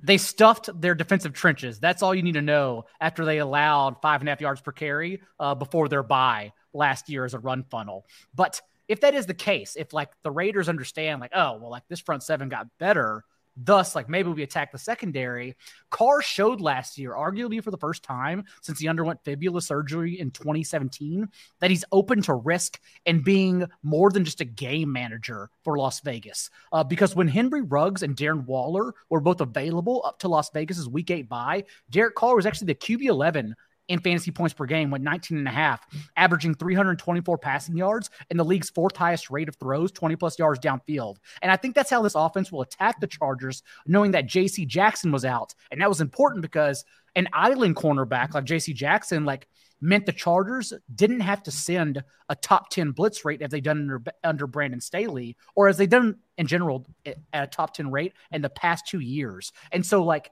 They 0.03 0.17
stuffed 0.17 0.69
their 0.79 0.95
defensive 0.95 1.33
trenches. 1.33 1.79
That's 1.79 2.01
all 2.01 2.15
you 2.15 2.23
need 2.23 2.33
to 2.33 2.41
know 2.41 2.85
after 2.99 3.23
they 3.23 3.37
allowed 3.37 4.01
five 4.01 4.21
and 4.21 4.27
a 4.27 4.31
half 4.31 4.41
yards 4.41 4.59
per 4.59 4.71
carry 4.71 5.21
uh, 5.39 5.53
before 5.53 5.87
their 5.89 6.01
bye 6.01 6.53
last 6.73 7.09
year 7.09 7.23
as 7.25 7.35
a 7.35 7.39
run 7.39 7.63
funnel. 7.69 8.05
But 8.33 8.61
if 8.87 9.01
that 9.01 9.13
is 9.13 9.25
the 9.25 9.33
case, 9.33 9.75
if 9.77 9.93
like 9.93 10.09
the 10.23 10.31
Raiders 10.31 10.69
understand, 10.69 11.21
like, 11.21 11.31
oh, 11.35 11.57
well, 11.57 11.69
like 11.69 11.87
this 11.87 11.99
front 11.99 12.23
seven 12.23 12.49
got 12.49 12.67
better, 12.79 13.23
Thus, 13.63 13.95
like 13.95 14.09
maybe 14.09 14.29
we 14.29 14.43
attack 14.43 14.71
the 14.71 14.77
secondary. 14.77 15.55
Carr 15.89 16.21
showed 16.21 16.61
last 16.61 16.97
year, 16.97 17.11
arguably 17.11 17.63
for 17.63 17.71
the 17.71 17.77
first 17.77 18.03
time 18.03 18.43
since 18.61 18.79
he 18.79 18.87
underwent 18.87 19.23
fibula 19.23 19.61
surgery 19.61 20.19
in 20.19 20.31
2017, 20.31 21.27
that 21.59 21.69
he's 21.69 21.85
open 21.91 22.21
to 22.23 22.33
risk 22.33 22.79
and 23.05 23.23
being 23.23 23.65
more 23.83 24.09
than 24.09 24.25
just 24.25 24.41
a 24.41 24.45
game 24.45 24.91
manager 24.91 25.49
for 25.63 25.77
Las 25.77 25.99
Vegas. 26.01 26.49
Uh, 26.71 26.83
because 26.83 27.15
when 27.15 27.27
Henry 27.27 27.61
Ruggs 27.61 28.03
and 28.03 28.15
Darren 28.15 28.45
Waller 28.45 28.93
were 29.09 29.21
both 29.21 29.41
available 29.41 30.01
up 30.05 30.19
to 30.19 30.27
Las 30.27 30.49
Vegas's 30.51 30.89
week 30.89 31.11
eight 31.11 31.29
bye, 31.29 31.63
Derek 31.89 32.15
Carr 32.15 32.35
was 32.35 32.45
actually 32.45 32.67
the 32.67 32.75
QB 32.75 33.03
11 33.03 33.55
in 33.87 33.99
fantasy 33.99 34.31
points 34.31 34.53
per 34.53 34.65
game, 34.65 34.91
went 34.91 35.03
19 35.03 35.37
and 35.37 35.47
a 35.47 35.51
half, 35.51 35.85
averaging 36.15 36.55
324 36.55 37.37
passing 37.37 37.75
yards 37.75 38.09
and 38.29 38.39
the 38.39 38.45
league's 38.45 38.69
fourth 38.69 38.95
highest 38.95 39.29
rate 39.29 39.49
of 39.49 39.55
throws, 39.55 39.91
20 39.91 40.15
plus 40.15 40.39
yards 40.39 40.59
downfield. 40.59 41.17
And 41.41 41.51
I 41.51 41.57
think 41.57 41.75
that's 41.75 41.89
how 41.89 42.01
this 42.01 42.15
offense 42.15 42.51
will 42.51 42.61
attack 42.61 42.99
the 42.99 43.07
Chargers, 43.07 43.63
knowing 43.85 44.11
that 44.11 44.27
JC 44.27 44.67
Jackson 44.67 45.11
was 45.11 45.25
out. 45.25 45.53
And 45.71 45.81
that 45.81 45.89
was 45.89 46.01
important 46.01 46.41
because 46.41 46.85
an 47.15 47.27
island 47.33 47.75
cornerback 47.75 48.33
like 48.33 48.45
JC 48.45 48.73
Jackson, 48.73 49.25
like, 49.25 49.47
meant 49.81 50.05
the 50.05 50.13
Chargers 50.13 50.73
didn't 50.93 51.21
have 51.21 51.41
to 51.43 51.51
send 51.51 52.03
a 52.29 52.35
top 52.35 52.69
10 52.69 52.91
blitz 52.91 53.25
rate 53.25 53.41
as 53.41 53.49
they 53.49 53.59
done 53.59 53.79
under, 53.79 54.01
under 54.23 54.47
Brandon 54.47 54.79
Staley 54.79 55.35
or 55.55 55.67
as 55.67 55.77
they 55.77 55.87
done 55.87 56.17
in 56.37 56.45
general 56.45 56.85
at 57.05 57.17
a 57.33 57.47
top 57.47 57.73
10 57.73 57.89
rate 57.89 58.13
in 58.31 58.43
the 58.43 58.49
past 58.49 58.87
two 58.87 58.99
years. 58.99 59.51
And 59.71 59.83
so, 59.83 60.03
like, 60.03 60.31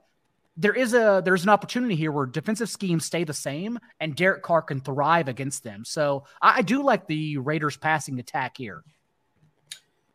there 0.56 0.74
is 0.74 0.94
a 0.94 1.22
there's 1.24 1.42
an 1.42 1.48
opportunity 1.48 1.96
here 1.96 2.12
where 2.12 2.26
defensive 2.26 2.68
schemes 2.68 3.04
stay 3.04 3.24
the 3.24 3.32
same 3.32 3.78
and 3.98 4.14
Derek 4.14 4.42
Carr 4.42 4.62
can 4.62 4.80
thrive 4.80 5.28
against 5.28 5.64
them. 5.64 5.84
So 5.84 6.24
I, 6.42 6.58
I 6.58 6.62
do 6.62 6.82
like 6.82 7.06
the 7.06 7.38
Raiders 7.38 7.76
passing 7.76 8.18
attack 8.18 8.56
here. 8.56 8.82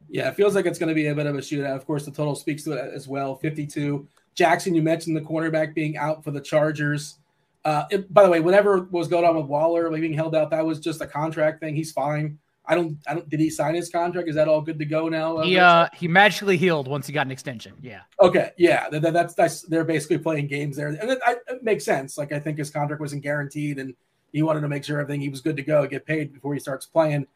Yeah, 0.08 0.30
it 0.30 0.36
feels 0.36 0.54
like 0.56 0.66
it's 0.66 0.78
going 0.78 0.90
to 0.90 0.96
be 0.96 1.08
a 1.08 1.16
bit 1.16 1.26
of 1.26 1.36
a 1.36 1.40
shootout. 1.40 1.76
Of 1.76 1.86
course, 1.88 2.06
the 2.06 2.12
total 2.12 2.36
speaks 2.36 2.64
to 2.64 2.74
it 2.74 2.94
as 2.94 3.08
well. 3.08 3.36
52. 3.36 4.08
Jackson, 4.36 4.76
you 4.76 4.84
mentioned 4.84 5.16
the 5.16 5.22
cornerback 5.22 5.74
being 5.74 5.98
out 5.98 6.24
for 6.24 6.32
the 6.32 6.42
Chargers. 6.42 7.18
Uh, 7.64 7.86
it, 7.90 8.14
by 8.14 8.24
the 8.24 8.30
way, 8.30 8.40
whatever 8.40 8.82
was 8.92 9.08
going 9.08 9.26
on 9.26 9.36
with 9.36 9.48
Waller 9.48 9.90
being 9.90 10.14
held 10.14 10.36
out, 10.36 10.52
that 10.52 10.64
was 10.64 10.80
just 10.80 11.02
a 11.02 11.08
contract 11.08 11.60
thing. 11.60 11.76
He's 11.76 11.92
fine. 11.92 12.38
I 12.68 12.76
don't. 12.76 12.98
I 13.08 13.14
don't. 13.14 13.30
Did 13.30 13.40
he 13.40 13.50
sign 13.50 13.76
his 13.76 13.90
contract? 13.90 14.28
Is 14.28 14.36
that 14.36 14.48
all 14.48 14.62
good 14.62 14.80
to 14.80 14.86
go 14.86 15.10
now? 15.10 15.42
He 15.42 15.58
uh 15.58 15.88
he 15.94 16.08
magically 16.08 16.58
healed 16.58 16.88
once 16.88 17.08
he 17.08 17.14
got 17.14 17.26
an 17.26 17.32
extension. 17.32 17.74
Yeah. 17.82 18.02
Okay. 18.20 18.52
Yeah. 18.58 18.90
That, 18.90 19.14
that's 19.14 19.34
that's 19.36 19.62
they're 19.64 19.84
basically 19.84 20.18
playing 20.18 20.48
games 20.48 20.76
there, 20.76 20.88
and 20.88 20.98
it, 21.10 21.20
it, 21.48 21.64
makes 21.64 21.86
sense. 21.86 22.18
Like 22.18 22.32
I 22.32 22.40
think 22.40 22.58
his 22.58 22.70
contract 22.70 23.02
wasn't 23.02 23.24
guaranteed, 23.24 23.80
and 23.80 23.94
he 24.34 24.42
wanted 24.42 24.62
to 24.62 24.68
make 24.68 24.84
sure 24.84 25.00
everything 25.00 25.22
he 25.22 25.30
was 25.30 25.42
good 25.42 25.56
to 25.58 25.64
go, 25.64 25.86
get 25.88 26.06
paid 26.06 26.34
before 26.34 26.54
he 26.54 26.60
starts 26.60 26.86
playing. 26.86 27.28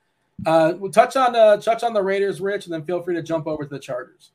Uh, 0.45 0.73
we'll 0.77 0.91
touch 0.91 1.15
on 1.15 1.35
uh 1.35 1.57
touch 1.57 1.83
on 1.83 1.93
the 1.93 2.01
Raiders, 2.01 2.41
Rich, 2.41 2.65
and 2.65 2.73
then 2.73 2.83
feel 2.83 3.01
free 3.01 3.15
to 3.15 3.23
jump 3.23 3.47
over 3.47 3.63
to 3.63 3.69
the 3.69 3.79
Chargers. 3.79 4.31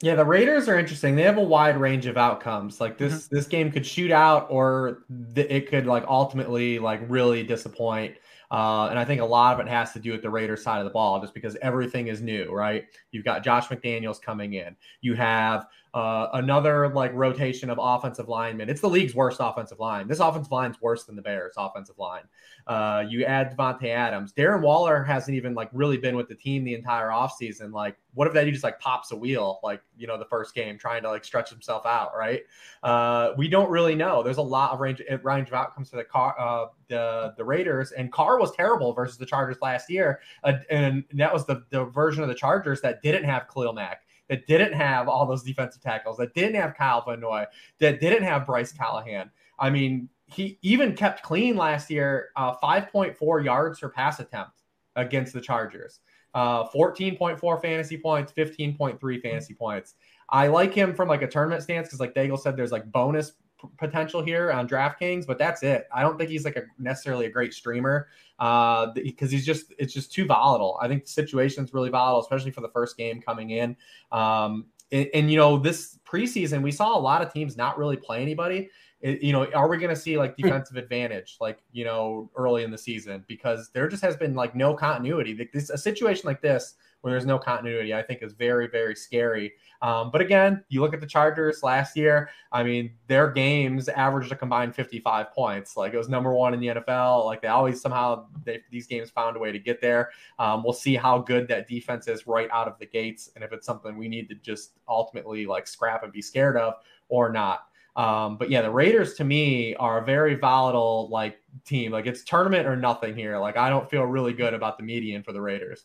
Yeah, 0.00 0.14
the 0.14 0.24
Raiders 0.24 0.68
are 0.68 0.78
interesting. 0.78 1.16
They 1.16 1.22
have 1.22 1.38
a 1.38 1.42
wide 1.42 1.76
range 1.76 2.06
of 2.06 2.16
outcomes. 2.16 2.80
Like 2.80 2.98
this, 2.98 3.26
mm-hmm. 3.26 3.34
this 3.34 3.46
game 3.46 3.72
could 3.72 3.84
shoot 3.84 4.12
out, 4.12 4.46
or 4.48 5.02
th- 5.34 5.50
it 5.50 5.68
could 5.68 5.86
like 5.86 6.04
ultimately 6.06 6.78
like 6.78 7.00
really 7.08 7.42
disappoint. 7.42 8.14
Uh, 8.50 8.88
and 8.88 8.98
I 8.98 9.04
think 9.04 9.20
a 9.20 9.24
lot 9.24 9.54
of 9.54 9.66
it 9.66 9.68
has 9.70 9.92
to 9.92 10.00
do 10.00 10.12
with 10.12 10.22
the 10.22 10.30
Raiders 10.30 10.62
side 10.62 10.78
of 10.78 10.84
the 10.84 10.90
ball, 10.90 11.20
just 11.20 11.34
because 11.34 11.56
everything 11.60 12.08
is 12.08 12.22
new, 12.22 12.50
right? 12.50 12.86
You've 13.10 13.24
got 13.24 13.44
Josh 13.44 13.68
McDaniels 13.68 14.20
coming 14.20 14.54
in. 14.54 14.74
You 15.02 15.14
have 15.14 15.66
uh, 15.92 16.28
another 16.34 16.88
like 16.88 17.12
rotation 17.12 17.68
of 17.70 17.78
offensive 17.80 18.28
linemen. 18.28 18.70
It's 18.70 18.80
the 18.80 18.88
league's 18.88 19.14
worst 19.14 19.38
offensive 19.40 19.80
line. 19.80 20.08
This 20.08 20.20
offensive 20.20 20.52
line's 20.52 20.80
worse 20.80 21.04
than 21.04 21.16
the 21.16 21.22
Bears' 21.22 21.54
offensive 21.58 21.98
line. 21.98 22.22
Uh, 22.68 23.02
you 23.08 23.24
add 23.24 23.56
Davante 23.56 23.88
Adams. 23.88 24.32
Darren 24.34 24.60
Waller 24.60 25.02
hasn't 25.02 25.34
even 25.34 25.54
like 25.54 25.70
really 25.72 25.96
been 25.96 26.14
with 26.16 26.28
the 26.28 26.34
team 26.34 26.64
the 26.64 26.74
entire 26.74 27.08
offseason. 27.08 27.72
Like, 27.72 27.96
what 28.12 28.28
if 28.28 28.34
that 28.34 28.44
he 28.44 28.52
just 28.52 28.62
like 28.62 28.78
pops 28.78 29.10
a 29.10 29.16
wheel, 29.16 29.58
like 29.62 29.80
you 29.96 30.06
know, 30.06 30.18
the 30.18 30.26
first 30.26 30.54
game, 30.54 30.76
trying 30.76 31.02
to 31.02 31.08
like 31.08 31.24
stretch 31.24 31.48
himself 31.48 31.86
out, 31.86 32.14
right? 32.14 32.42
Uh, 32.82 33.32
we 33.38 33.48
don't 33.48 33.70
really 33.70 33.94
know. 33.94 34.22
There's 34.22 34.36
a 34.36 34.42
lot 34.42 34.72
of 34.72 34.80
range 34.80 35.00
range 35.22 35.48
of 35.48 35.54
outcomes 35.54 35.88
for 35.88 35.96
the 35.96 36.04
car, 36.04 36.38
uh, 36.38 36.66
the 36.88 37.32
the 37.38 37.44
Raiders, 37.44 37.92
and 37.92 38.12
Carr 38.12 38.38
was 38.38 38.54
terrible 38.54 38.92
versus 38.92 39.16
the 39.16 39.26
Chargers 39.26 39.56
last 39.62 39.88
year, 39.88 40.20
uh, 40.44 40.54
and 40.68 41.04
that 41.14 41.32
was 41.32 41.46
the 41.46 41.64
the 41.70 41.86
version 41.86 42.22
of 42.22 42.28
the 42.28 42.34
Chargers 42.34 42.82
that 42.82 43.00
didn't 43.00 43.24
have 43.24 43.46
Khalil 43.48 43.72
Mack 43.72 44.02
that 44.28 44.46
didn't 44.46 44.74
have 44.74 45.08
all 45.08 45.24
those 45.26 45.42
defensive 45.42 45.82
tackles, 45.82 46.18
that 46.18 46.34
didn't 46.34 46.54
have 46.54 46.74
Kyle 46.74 47.02
Van 47.06 47.20
Noy, 47.20 47.44
that 47.78 47.98
didn't 47.98 48.24
have 48.24 48.44
Bryce 48.44 48.72
Callahan. 48.72 49.30
I 49.58 49.70
mean, 49.70 50.08
he 50.28 50.58
even 50.62 50.94
kept 50.94 51.22
clean 51.22 51.56
last 51.56 51.90
year, 51.90 52.28
uh, 52.36 52.54
5.4 52.62 53.44
yards 53.44 53.80
per 53.80 53.88
pass 53.88 54.20
attempt 54.20 54.62
against 54.96 55.32
the 55.32 55.40
Chargers, 55.40 56.00
uh, 56.34 56.68
14.4 56.68 57.62
fantasy 57.62 57.96
points, 57.96 58.32
15.3 58.32 59.22
fantasy 59.22 59.54
points. 59.54 59.94
I 60.28 60.48
like 60.48 60.74
him 60.74 60.94
from 60.94 61.08
like 61.08 61.22
a 61.22 61.26
tournament 61.26 61.62
stance 61.62 61.88
because, 61.88 62.00
like 62.00 62.14
Daigle 62.14 62.38
said, 62.38 62.56
there's 62.56 62.72
like 62.72 62.90
bonus 62.92 63.32
potential 63.76 64.22
here 64.22 64.52
on 64.52 64.68
DraftKings, 64.68 65.26
but 65.26 65.38
that's 65.38 65.62
it. 65.62 65.88
I 65.92 66.02
don't 66.02 66.18
think 66.18 66.30
he's 66.30 66.44
like 66.44 66.56
a 66.56 66.64
necessarily 66.78 67.26
a 67.26 67.30
great 67.30 67.54
streamer 67.54 68.08
uh, 68.38 68.88
because 68.94 69.30
he's 69.30 69.46
just 69.46 69.72
it's 69.78 69.94
just 69.94 70.12
too 70.12 70.26
volatile. 70.26 70.78
I 70.80 70.88
think 70.88 71.04
the 71.04 71.10
situation's 71.10 71.72
really 71.72 71.90
volatile, 71.90 72.20
especially 72.20 72.50
for 72.50 72.60
the 72.60 72.68
first 72.68 72.96
game 72.96 73.22
coming 73.22 73.50
in. 73.50 73.76
Um, 74.12 74.66
and, 74.90 75.08
and, 75.12 75.30
you 75.30 75.36
know, 75.36 75.58
this 75.58 75.98
preseason 76.06 76.62
we 76.62 76.72
saw 76.72 76.96
a 76.96 77.00
lot 77.00 77.20
of 77.20 77.32
teams 77.32 77.56
not 77.56 77.78
really 77.78 77.96
play 77.96 78.22
anybody. 78.22 78.70
It, 79.00 79.22
you 79.22 79.32
know, 79.32 79.46
are 79.52 79.68
we 79.68 79.78
going 79.78 79.94
to 79.94 80.00
see 80.00 80.18
like 80.18 80.34
hmm. 80.36 80.42
defensive 80.42 80.76
advantage 80.76 81.36
like 81.40 81.58
you 81.72 81.84
know 81.84 82.30
early 82.34 82.64
in 82.64 82.70
the 82.70 82.78
season 82.78 83.24
because 83.28 83.70
there 83.70 83.88
just 83.88 84.02
has 84.02 84.16
been 84.16 84.34
like 84.34 84.54
no 84.54 84.74
continuity. 84.74 85.48
This 85.52 85.70
a 85.70 85.78
situation 85.78 86.26
like 86.26 86.42
this 86.42 86.74
where 87.00 87.12
there's 87.12 87.26
no 87.26 87.38
continuity, 87.38 87.94
I 87.94 88.02
think 88.02 88.22
is 88.22 88.32
very, 88.32 88.66
very 88.66 88.94
scary. 88.94 89.52
Um, 89.82 90.10
but 90.10 90.20
again, 90.20 90.64
you 90.68 90.80
look 90.80 90.92
at 90.92 91.00
the 91.00 91.06
Chargers 91.06 91.62
last 91.62 91.96
year, 91.96 92.30
I 92.50 92.64
mean, 92.64 92.90
their 93.06 93.30
games 93.30 93.88
averaged 93.88 94.32
a 94.32 94.36
combined 94.36 94.74
55 94.74 95.32
points. 95.32 95.76
Like 95.76 95.94
it 95.94 95.96
was 95.96 96.08
number 96.08 96.32
one 96.32 96.54
in 96.54 96.60
the 96.60 96.66
NFL. 96.68 97.24
Like 97.24 97.40
they 97.40 97.48
always 97.48 97.80
somehow, 97.80 98.26
they, 98.44 98.60
these 98.70 98.88
games 98.88 99.10
found 99.10 99.36
a 99.36 99.38
way 99.38 99.52
to 99.52 99.58
get 99.60 99.80
there. 99.80 100.10
Um, 100.40 100.64
we'll 100.64 100.72
see 100.72 100.96
how 100.96 101.18
good 101.18 101.46
that 101.48 101.68
defense 101.68 102.08
is 102.08 102.26
right 102.26 102.48
out 102.50 102.66
of 102.66 102.78
the 102.80 102.86
gates 102.86 103.30
and 103.36 103.44
if 103.44 103.52
it's 103.52 103.66
something 103.66 103.96
we 103.96 104.08
need 104.08 104.28
to 104.30 104.34
just 104.34 104.72
ultimately 104.88 105.46
like 105.46 105.68
scrap 105.68 106.02
and 106.02 106.12
be 106.12 106.22
scared 106.22 106.56
of 106.56 106.74
or 107.08 107.30
not. 107.30 107.67
Um, 107.98 108.36
but 108.36 108.48
yeah, 108.48 108.62
the 108.62 108.70
Raiders 108.70 109.14
to 109.14 109.24
me 109.24 109.74
are 109.74 109.98
a 109.98 110.04
very 110.04 110.36
volatile 110.36 111.08
like 111.10 111.40
team. 111.64 111.90
Like 111.90 112.06
it's 112.06 112.22
tournament 112.22 112.68
or 112.68 112.76
nothing 112.76 113.16
here. 113.16 113.36
Like 113.38 113.56
I 113.56 113.68
don't 113.68 113.90
feel 113.90 114.04
really 114.04 114.32
good 114.32 114.54
about 114.54 114.78
the 114.78 114.84
median 114.84 115.24
for 115.24 115.32
the 115.32 115.40
Raiders. 115.40 115.84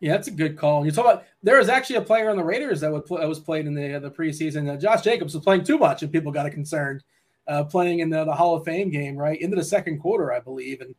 Yeah, 0.00 0.12
that's 0.12 0.28
a 0.28 0.32
good 0.32 0.56
call. 0.56 0.84
You 0.86 0.92
talk 0.92 1.04
about 1.04 1.24
there 1.42 1.58
was 1.58 1.68
actually 1.68 1.96
a 1.96 2.02
player 2.02 2.30
on 2.30 2.38
the 2.38 2.42
Raiders 2.42 2.80
that, 2.80 2.90
would, 2.90 3.06
that 3.20 3.28
was 3.28 3.38
played 3.38 3.66
in 3.66 3.74
the 3.74 3.98
the 3.98 4.10
preseason. 4.10 4.72
Uh, 4.72 4.78
Josh 4.78 5.02
Jacobs 5.02 5.34
was 5.34 5.44
playing 5.44 5.64
too 5.64 5.76
much, 5.76 6.02
and 6.02 6.10
people 6.10 6.32
got 6.32 6.50
concerned. 6.50 7.04
Uh, 7.46 7.62
playing 7.62 7.98
in 7.98 8.08
the, 8.08 8.24
the 8.24 8.32
Hall 8.32 8.56
of 8.56 8.64
Fame 8.64 8.88
game, 8.88 9.14
right 9.14 9.38
into 9.38 9.54
the 9.54 9.62
second 9.62 9.98
quarter, 9.98 10.32
I 10.32 10.40
believe, 10.40 10.80
and 10.80 10.94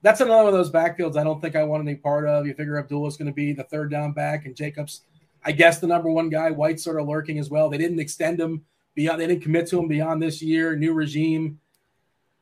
that's 0.00 0.22
another 0.22 0.44
one 0.44 0.54
of 0.54 0.54
those 0.54 0.70
backfields 0.70 1.18
I 1.18 1.24
don't 1.24 1.42
think 1.42 1.54
I 1.54 1.64
want 1.64 1.86
any 1.86 1.96
part 1.96 2.26
of. 2.26 2.46
You 2.46 2.54
figure 2.54 2.78
Abdullah 2.78 3.08
is 3.08 3.18
going 3.18 3.26
to 3.26 3.34
be 3.34 3.52
the 3.52 3.64
third 3.64 3.90
down 3.90 4.12
back, 4.12 4.46
and 4.46 4.56
Jacobs, 4.56 5.02
I 5.44 5.52
guess, 5.52 5.78
the 5.78 5.86
number 5.86 6.10
one 6.10 6.30
guy. 6.30 6.50
White's 6.50 6.82
sort 6.82 6.98
of 6.98 7.06
lurking 7.06 7.38
as 7.38 7.50
well. 7.50 7.68
They 7.68 7.76
didn't 7.76 8.00
extend 8.00 8.40
him 8.40 8.64
beyond. 8.94 9.20
They 9.20 9.26
didn't 9.26 9.42
commit 9.42 9.66
to 9.68 9.78
him 9.78 9.88
beyond 9.88 10.22
this 10.22 10.42
year. 10.42 10.76
New 10.76 10.92
regime. 10.92 11.58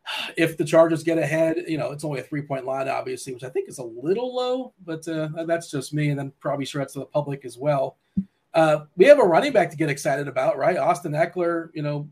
if 0.36 0.56
the 0.56 0.64
Chargers 0.64 1.02
get 1.02 1.18
ahead, 1.18 1.64
you 1.66 1.78
know, 1.78 1.92
it's 1.92 2.04
only 2.04 2.20
a 2.20 2.24
three 2.24 2.42
point 2.42 2.64
line, 2.64 2.88
obviously, 2.88 3.32
which 3.32 3.44
I 3.44 3.48
think 3.48 3.68
is 3.68 3.78
a 3.78 3.84
little 3.84 4.34
low, 4.34 4.72
but 4.84 5.06
uh, 5.08 5.28
that's 5.46 5.70
just 5.70 5.92
me. 5.92 6.10
And 6.10 6.18
then 6.18 6.32
probably 6.40 6.66
that's 6.72 6.92
to 6.94 7.00
the 7.00 7.06
public 7.06 7.44
as 7.44 7.58
well. 7.58 7.96
Uh, 8.52 8.84
we 8.96 9.04
have 9.06 9.18
a 9.18 9.24
running 9.24 9.52
back 9.52 9.70
to 9.70 9.76
get 9.76 9.88
excited 9.88 10.26
about, 10.26 10.58
right? 10.58 10.76
Austin 10.76 11.12
Ekeler, 11.12 11.70
you 11.72 11.82
know, 11.82 12.08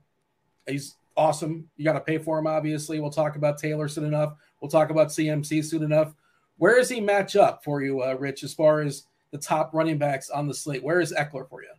he's 0.68 0.94
awesome. 1.16 1.68
You 1.76 1.84
got 1.84 1.94
to 1.94 2.00
pay 2.00 2.18
for 2.18 2.38
him, 2.38 2.46
obviously. 2.46 3.00
We'll 3.00 3.10
talk 3.10 3.36
about 3.36 3.58
Taylor 3.58 3.88
soon 3.88 4.04
enough. 4.04 4.34
We'll 4.60 4.70
talk 4.70 4.90
about 4.90 5.08
CMC 5.08 5.64
soon 5.64 5.82
enough. 5.82 6.14
Where 6.58 6.76
does 6.76 6.88
he 6.88 7.00
match 7.00 7.36
up 7.36 7.64
for 7.64 7.82
you, 7.82 8.02
uh, 8.02 8.14
Rich, 8.14 8.44
as 8.44 8.54
far 8.54 8.80
as 8.80 9.04
the 9.30 9.38
top 9.38 9.74
running 9.74 9.98
backs 9.98 10.30
on 10.30 10.46
the 10.46 10.54
slate? 10.54 10.82
Where 10.82 11.00
is 11.00 11.12
Ekeler 11.12 11.48
for 11.48 11.62
you? 11.62 11.70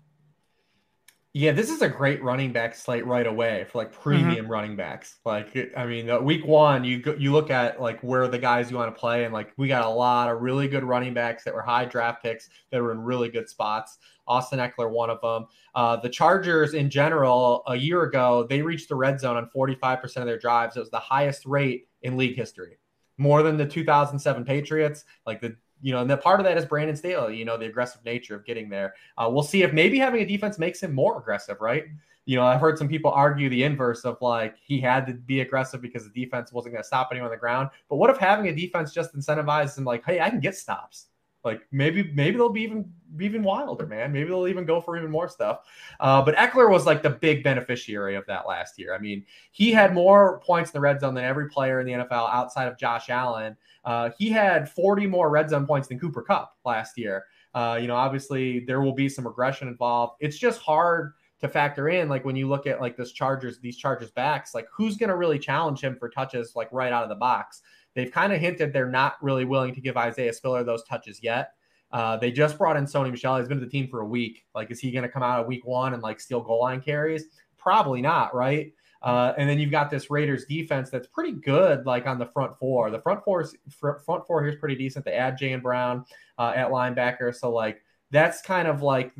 Yeah, 1.34 1.52
this 1.52 1.70
is 1.70 1.84
a 1.84 1.90
great 1.90 2.24
running 2.24 2.52
back 2.52 2.74
slate 2.74 3.06
right 3.06 3.28
away 3.28 3.68
for 3.70 3.78
like 3.78 3.92
mm-hmm. 3.92 4.02
premium 4.02 4.36
mm-hmm. 4.46 4.52
running 4.52 4.76
backs. 4.76 5.20
Like, 5.26 5.56
I 5.78 5.86
mean, 5.86 6.24
week 6.26 6.44
one, 6.44 6.84
you 6.84 7.00
go, 7.00 7.14
you 7.14 7.32
look 7.32 7.52
at 7.52 7.80
like 7.80 8.02
where 8.02 8.28
the 8.28 8.40
guys 8.40 8.72
you 8.72 8.78
want 8.78 8.94
to 8.94 9.00
play, 9.00 9.26
and 9.26 9.34
like 9.34 9.54
we 9.56 9.68
got 9.68 9.86
a 9.86 9.90
lot 9.90 10.30
of 10.30 10.42
really 10.42 10.68
good 10.68 10.84
running 10.84 11.14
backs 11.14 11.44
that 11.44 11.54
were 11.54 11.62
high 11.62 11.86
draft 11.86 12.24
picks 12.24 12.50
that 12.72 12.82
were 12.82 12.92
in 12.92 13.00
really 13.00 13.30
good 13.30 13.48
spots. 13.48 14.00
Austin 14.28 14.58
Ekeler, 14.58 14.90
one 14.90 15.12
of 15.12 15.22
them. 15.22 15.46
Uh, 15.76 15.98
the 15.98 16.10
Chargers 16.10 16.74
in 16.74 16.90
general, 16.90 17.64
a 17.68 17.76
year 17.76 18.04
ago, 18.04 18.48
they 18.50 18.62
reached 18.64 18.90
the 18.90 18.96
red 18.96 19.20
zone 19.20 19.38
on 19.38 19.50
45% 19.56 20.04
of 20.18 20.26
their 20.26 20.40
drives. 20.40 20.78
It 20.78 20.80
was 20.80 20.90
the 20.90 21.00
highest 21.00 21.46
rate 21.46 21.88
in 22.02 22.18
league 22.18 22.38
history, 22.38 22.78
more 23.18 23.44
than 23.44 23.56
the 23.56 23.66
2007 23.68 24.46
Patriots. 24.46 25.06
Like 25.28 25.42
the 25.42 25.56
you 25.82 25.94
know, 25.94 26.02
and 26.02 26.10
the 26.10 26.18
part 26.18 26.40
of 26.40 26.46
that 26.46 26.58
is 26.58 26.66
Brandon 26.66 26.96
Staley, 26.96 27.38
you 27.38 27.46
know, 27.46 27.58
the 27.58 27.66
aggressive 27.66 28.04
nature 28.04 28.36
of 28.36 28.46
getting 28.46 28.70
there. 28.70 28.96
Uh, 29.18 29.30
we'll 29.32 29.44
see 29.44 29.64
if 29.64 29.74
maybe 29.74 29.98
having 29.98 30.22
a 30.22 30.26
defense 30.26 30.60
makes 30.60 30.82
him 30.82 30.94
more 30.94 31.20
aggressive, 31.20 31.62
right? 31.62 31.86
You 32.26 32.36
know, 32.36 32.46
I've 32.46 32.62
heard 32.62 32.78
some 32.78 32.88
people 32.88 33.12
argue 33.12 33.50
the 33.50 33.64
inverse 33.64 34.06
of 34.06 34.18
like 34.22 34.56
he 34.62 34.80
had 34.80 35.08
to 35.08 35.14
be 35.14 35.42
aggressive 35.42 35.82
because 35.82 36.04
the 36.04 36.24
defense 36.24 36.52
wasn't 36.52 36.74
going 36.74 36.84
to 36.84 36.88
stop 36.88 37.10
anyone 37.12 37.28
on 37.28 37.32
the 37.32 37.38
ground. 37.38 37.70
But 37.90 37.96
what 37.96 38.10
if 38.10 38.18
having 38.18 38.48
a 38.48 38.56
defense 38.56 38.94
just 38.94 39.16
incentivizes 39.16 39.78
him, 39.78 39.86
like, 39.86 40.06
hey, 40.06 40.20
I 40.20 40.30
can 40.30 40.40
get 40.40 40.56
stops? 40.56 41.08
Like 41.44 41.62
maybe 41.72 42.12
maybe 42.14 42.38
they'll 42.38 42.50
be 42.50 42.62
even 42.62 42.92
even 43.20 43.44
wilder, 43.44 43.88
man. 43.88 44.12
Maybe 44.12 44.30
they'll 44.30 44.48
even 44.48 44.66
go 44.66 44.82
for 44.82 44.98
even 44.98 45.10
more 45.10 45.30
stuff. 45.30 45.62
Uh, 46.00 46.22
but 46.22 46.36
Ekeler 46.36 46.70
was 46.70 46.86
like 46.86 47.02
the 47.02 47.10
big 47.10 47.44
beneficiary 47.44 48.16
of 48.16 48.26
that 48.28 48.48
last 48.48 48.78
year. 48.78 48.94
I 48.94 49.00
mean, 49.00 49.26
he 49.52 49.72
had 49.72 49.94
more 49.94 50.40
points 50.42 50.72
in 50.72 50.78
the 50.78 50.82
red 50.82 51.00
zone 51.00 51.14
than 51.14 51.24
every 51.24 51.50
player 51.50 51.80
in 51.80 51.88
the 51.88 51.94
NFL 51.94 52.34
outside 52.34 52.68
of 52.68 52.78
Josh 52.78 53.10
Allen. 53.10 53.56
Uh, 53.86 54.10
he 54.18 54.30
had 54.30 54.70
40 54.70 55.08
more 55.08 55.30
red 55.30 55.50
zone 55.50 55.66
points 55.66 55.88
than 55.88 56.00
Cooper 56.00 56.22
Kupp 56.22 56.58
last 56.66 56.98
year. 56.98 57.26
Uh, 57.54 57.80
you 57.82 57.88
know, 57.88 57.96
obviously 57.96 58.60
there 58.62 58.82
will 58.82 58.94
be 58.94 59.10
some 59.10 59.26
regression 59.26 59.68
involved. 59.68 60.18
It's 60.20 60.38
just 60.38 60.62
hard 60.62 61.14
to 61.40 61.48
factor 61.48 61.90
in, 61.90 62.10
like 62.10 62.26
when 62.26 62.36
you 62.36 62.48
look 62.48 62.68
at 62.68 62.82
like 62.82 62.98
this 62.98 63.14
Chargers, 63.14 63.60
these 63.60 63.78
Chargers 63.78 64.12
backs, 64.12 64.54
like 64.54 64.68
who's 64.72 64.98
going 64.98 65.10
to 65.10 65.16
really 65.16 65.40
challenge 65.40 65.82
him 65.82 65.96
for 65.96 66.10
touches 66.10 66.54
like 66.56 66.68
right 66.72 66.92
out 66.92 67.04
of 67.04 67.10
the 67.10 67.16
box. 67.16 67.62
They've 68.00 68.12
kind 68.12 68.32
of 68.32 68.40
hinted 68.40 68.72
they're 68.72 68.90
not 68.90 69.22
really 69.22 69.44
willing 69.44 69.76
to 69.76 69.82
give 69.82 69.98
Isaiah 69.98 70.32
Spiller 70.32 70.64
those 70.64 70.84
touches 70.86 71.22
yet. 71.22 71.52
Uh, 71.92 72.16
they 72.16 72.32
just 72.32 72.58
brought 72.58 72.78
in 72.78 72.86
Sony 72.86 73.12
Michel. 73.12 73.38
He's 73.38 73.48
been 73.48 73.60
to 73.60 73.66
the 73.66 73.70
team 73.70 73.90
for 73.90 74.00
a 74.00 74.06
week. 74.06 74.46
Like, 74.56 74.72
is 74.72 74.80
he 74.80 74.92
going 74.92 75.04
to 75.04 75.10
come 75.10 75.22
out 75.24 75.42
of 75.42 75.48
week 75.48 75.66
one 75.66 75.94
and 75.94 76.02
like 76.02 76.22
steal 76.22 76.40
goal 76.40 76.62
line 76.62 76.82
carries? 76.82 77.26
Probably 77.58 78.02
not, 78.02 78.34
right? 78.34 78.72
Uh, 79.02 79.34
and 79.38 79.50
then 79.50 79.60
you've 79.60 79.72
got 79.72 79.90
this 79.90 80.10
Raiders 80.10 80.46
defense 80.46 80.90
that's 80.90 81.08
pretty 81.08 81.34
good, 81.34 81.86
like 81.86 82.06
on 82.06 82.20
the 82.20 82.28
front 82.28 82.58
four. 82.58 82.90
The 82.90 83.02
front 83.02 83.24
four, 83.24 83.46
front 83.70 84.26
four 84.26 84.44
here 84.44 84.54
is 84.54 84.60
pretty 84.60 84.76
decent. 84.76 85.04
They 85.04 85.14
add 85.14 85.38
Jayon 85.38 85.62
Brown 85.62 86.06
uh, 86.38 86.54
at 86.56 86.70
linebacker, 86.70 87.36
so 87.36 87.52
like 87.52 87.82
that's 88.12 88.42
kind 88.42 88.68
of 88.68 88.82
like 88.82 89.14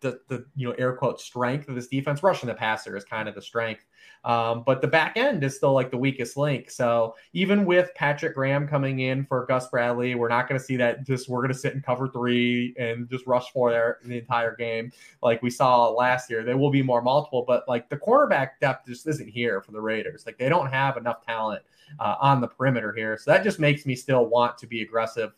the 0.00 0.20
the 0.28 0.44
you 0.54 0.68
know 0.68 0.74
air 0.78 0.94
quote 0.94 1.20
strength 1.20 1.68
of 1.68 1.74
this 1.74 1.88
defense. 1.88 2.22
Rushing 2.22 2.48
the 2.48 2.54
passer 2.54 2.96
is 2.96 3.04
kind 3.04 3.28
of 3.28 3.34
the 3.34 3.42
strength, 3.42 3.84
um, 4.24 4.62
but 4.64 4.80
the 4.80 4.86
back 4.86 5.16
end 5.16 5.42
is 5.42 5.56
still 5.56 5.72
like 5.72 5.90
the 5.90 5.96
weakest 5.96 6.36
link. 6.36 6.70
So 6.70 7.14
even 7.32 7.64
with 7.64 7.90
Patrick 7.94 8.34
Graham 8.34 8.68
coming 8.68 9.00
in 9.00 9.24
for 9.24 9.46
Gus 9.46 9.68
Bradley, 9.68 10.14
we're 10.14 10.28
not 10.28 10.48
going 10.48 10.58
to 10.58 10.64
see 10.64 10.76
that. 10.76 11.06
Just 11.06 11.28
we're 11.28 11.40
going 11.40 11.52
to 11.52 11.58
sit 11.58 11.74
in 11.74 11.80
cover 11.80 12.08
three 12.08 12.74
and 12.78 13.08
just 13.08 13.26
rush 13.26 13.50
for 13.52 13.70
there 13.70 13.98
the 14.04 14.18
entire 14.18 14.54
game 14.56 14.92
like 15.22 15.42
we 15.42 15.50
saw 15.50 15.88
last 15.88 16.30
year. 16.30 16.44
There 16.44 16.56
will 16.56 16.70
be 16.70 16.82
more 16.82 17.02
multiple, 17.02 17.44
but 17.46 17.64
like 17.68 17.88
the 17.88 17.96
cornerback 17.96 18.50
depth 18.60 18.86
just 18.86 19.06
isn't 19.06 19.28
here 19.28 19.60
for 19.60 19.72
the 19.72 19.80
Raiders. 19.80 20.24
Like 20.26 20.38
they 20.38 20.48
don't 20.48 20.70
have 20.70 20.96
enough 20.96 21.24
talent 21.24 21.62
uh, 21.98 22.16
on 22.20 22.40
the 22.40 22.48
perimeter 22.48 22.92
here, 22.92 23.18
so 23.18 23.30
that 23.30 23.42
just 23.42 23.58
makes 23.58 23.86
me 23.86 23.94
still 23.94 24.26
want 24.26 24.58
to 24.58 24.66
be 24.66 24.82
aggressive 24.82 25.32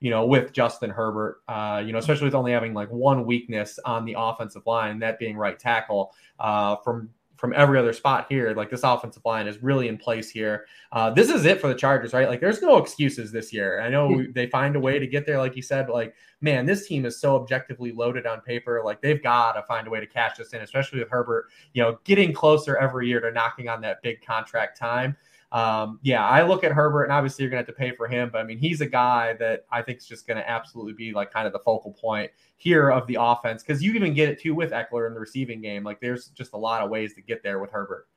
you 0.00 0.10
know, 0.10 0.24
with 0.24 0.52
Justin 0.52 0.90
Herbert, 0.90 1.40
uh, 1.48 1.82
you 1.84 1.92
know, 1.92 1.98
especially 1.98 2.26
with 2.26 2.34
only 2.34 2.52
having 2.52 2.74
like 2.74 2.88
one 2.90 3.24
weakness 3.24 3.78
on 3.84 4.04
the 4.04 4.14
offensive 4.16 4.62
line, 4.66 4.98
that 5.00 5.18
being 5.18 5.36
right 5.36 5.58
tackle. 5.58 6.12
Uh, 6.38 6.76
from 6.76 7.10
from 7.38 7.52
every 7.54 7.78
other 7.78 7.92
spot 7.92 8.26
here, 8.28 8.52
like 8.52 8.68
this 8.68 8.82
offensive 8.82 9.24
line 9.24 9.46
is 9.46 9.62
really 9.62 9.86
in 9.86 9.96
place 9.96 10.28
here. 10.28 10.66
Uh, 10.90 11.08
this 11.08 11.30
is 11.30 11.44
it 11.44 11.60
for 11.60 11.68
the 11.68 11.74
Chargers, 11.74 12.12
right? 12.12 12.28
Like, 12.28 12.40
there's 12.40 12.60
no 12.60 12.78
excuses 12.78 13.30
this 13.30 13.52
year. 13.52 13.80
I 13.80 13.88
know 13.88 14.24
they 14.34 14.48
find 14.48 14.74
a 14.74 14.80
way 14.80 14.98
to 14.98 15.06
get 15.06 15.24
there, 15.24 15.38
like 15.38 15.54
you 15.54 15.62
said, 15.62 15.86
but 15.86 15.92
like, 15.92 16.14
man, 16.40 16.66
this 16.66 16.88
team 16.88 17.06
is 17.06 17.20
so 17.20 17.36
objectively 17.36 17.92
loaded 17.92 18.26
on 18.26 18.40
paper. 18.40 18.82
Like, 18.84 19.00
they've 19.00 19.22
got 19.22 19.52
to 19.52 19.62
find 19.62 19.86
a 19.86 19.90
way 19.90 20.00
to 20.00 20.06
cash 20.06 20.36
this 20.36 20.52
in, 20.52 20.62
especially 20.62 20.98
with 20.98 21.10
Herbert, 21.10 21.46
you 21.74 21.82
know, 21.82 22.00
getting 22.02 22.32
closer 22.32 22.76
every 22.76 23.06
year 23.06 23.20
to 23.20 23.30
knocking 23.30 23.68
on 23.68 23.80
that 23.82 24.02
big 24.02 24.20
contract 24.26 24.76
time 24.76 25.16
um, 25.50 25.98
yeah, 26.02 26.26
I 26.26 26.42
look 26.42 26.62
at 26.62 26.72
Herbert, 26.72 27.04
and 27.04 27.12
obviously 27.12 27.42
you're 27.42 27.50
going 27.50 27.64
to 27.64 27.66
have 27.66 27.74
to 27.74 27.78
pay 27.78 27.96
for 27.96 28.06
him, 28.06 28.28
but 28.30 28.38
I 28.38 28.44
mean, 28.44 28.58
he's 28.58 28.80
a 28.80 28.86
guy 28.86 29.34
that 29.34 29.64
I 29.72 29.80
think 29.80 29.98
is 29.98 30.06
just 30.06 30.26
going 30.26 30.36
to 30.36 30.48
absolutely 30.48 30.92
be 30.92 31.12
like 31.12 31.32
kind 31.32 31.46
of 31.46 31.52
the 31.52 31.60
focal 31.60 31.92
point 31.92 32.30
here 32.56 32.90
of 32.90 33.06
the 33.06 33.16
offense 33.18 33.62
because 33.62 33.82
you 33.82 33.94
even 33.94 34.12
get 34.12 34.28
it 34.28 34.40
too 34.40 34.54
with 34.54 34.72
Ekeler 34.72 35.06
in 35.06 35.14
the 35.14 35.20
receiving 35.20 35.62
game. 35.62 35.84
Like, 35.84 36.00
there's 36.00 36.26
just 36.28 36.52
a 36.52 36.58
lot 36.58 36.82
of 36.82 36.90
ways 36.90 37.14
to 37.14 37.22
get 37.22 37.42
there 37.42 37.58
with 37.58 37.70
Herbert. 37.70 38.08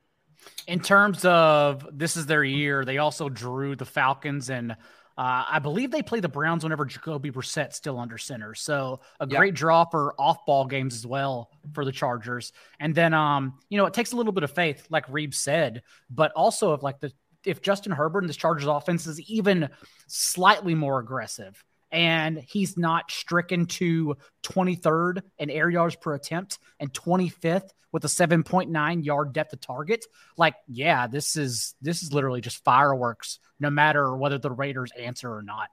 In 0.68 0.80
terms 0.80 1.24
of 1.24 1.88
this 1.92 2.18
is 2.18 2.26
their 2.26 2.44
year, 2.44 2.84
they 2.84 2.98
also 2.98 3.30
drew 3.30 3.76
the 3.76 3.86
Falcons 3.86 4.50
and. 4.50 4.76
Uh, 5.18 5.46
I 5.50 5.60
believe 5.60 5.92
they 5.92 6.02
play 6.02 6.20
the 6.20 6.30
Browns 6.30 6.64
whenever 6.64 6.86
Jacoby 6.86 7.30
Brissett's 7.30 7.78
still 7.78 8.00
under 8.00 8.18
center. 8.18 8.56
So 8.56 9.02
a 9.20 9.28
great 9.28 9.50
yep. 9.50 9.56
draw 9.56 9.86
for 9.86 10.14
off 10.20 10.46
ball 10.46 10.66
games 10.66 10.96
as 10.96 11.06
well 11.06 11.50
for 11.74 11.86
the 11.86 11.92
Chargers. 11.92 12.54
And 12.80 12.96
then, 12.96 13.14
um, 13.14 13.60
you 13.70 13.78
know, 13.78 13.86
it 13.86 13.94
takes 13.94 14.14
a 14.14 14.16
little 14.16 14.32
bit 14.32 14.44
of 14.44 14.52
faith, 14.52 14.88
like 14.90 15.08
Reeb 15.08 15.34
said, 15.34 15.84
but 16.10 16.32
also 16.34 16.74
if 16.74 16.84
like 16.84 17.00
the 17.00 17.12
if 17.46 17.62
Justin 17.62 17.92
Herbert 17.92 18.20
and 18.20 18.30
this 18.30 18.38
Chargers 18.38 18.68
offense 18.68 19.08
is 19.08 19.20
even 19.22 19.70
slightly 20.08 20.76
more 20.76 21.00
aggressive 21.00 21.64
and 21.92 22.44
he's 22.48 22.78
not 22.78 23.12
stricken 23.12 23.66
to 23.66 24.16
23rd 24.44 25.22
in 25.40 25.50
air 25.50 25.70
yards 25.70 25.96
per 25.96 26.14
attempt 26.14 26.60
and 26.80 26.94
25th 26.94 27.70
with 27.92 28.06
a 28.06 28.08
7.9 28.08 29.06
yard 29.06 29.34
depth 29.34 29.54
of 29.54 29.62
target. 29.62 30.06
Like 30.38 30.56
yeah 30.68 31.08
this 31.08 31.36
is 31.36 31.76
this 31.82 32.04
is 32.04 32.14
literally 32.14 32.42
just 32.42 32.64
fireworks 32.64 33.40
no 33.60 33.70
matter 33.70 34.16
whether 34.16 34.38
the 34.38 34.52
raiders 34.52 34.92
answer 34.98 35.34
or 35.34 35.42
not. 35.42 35.70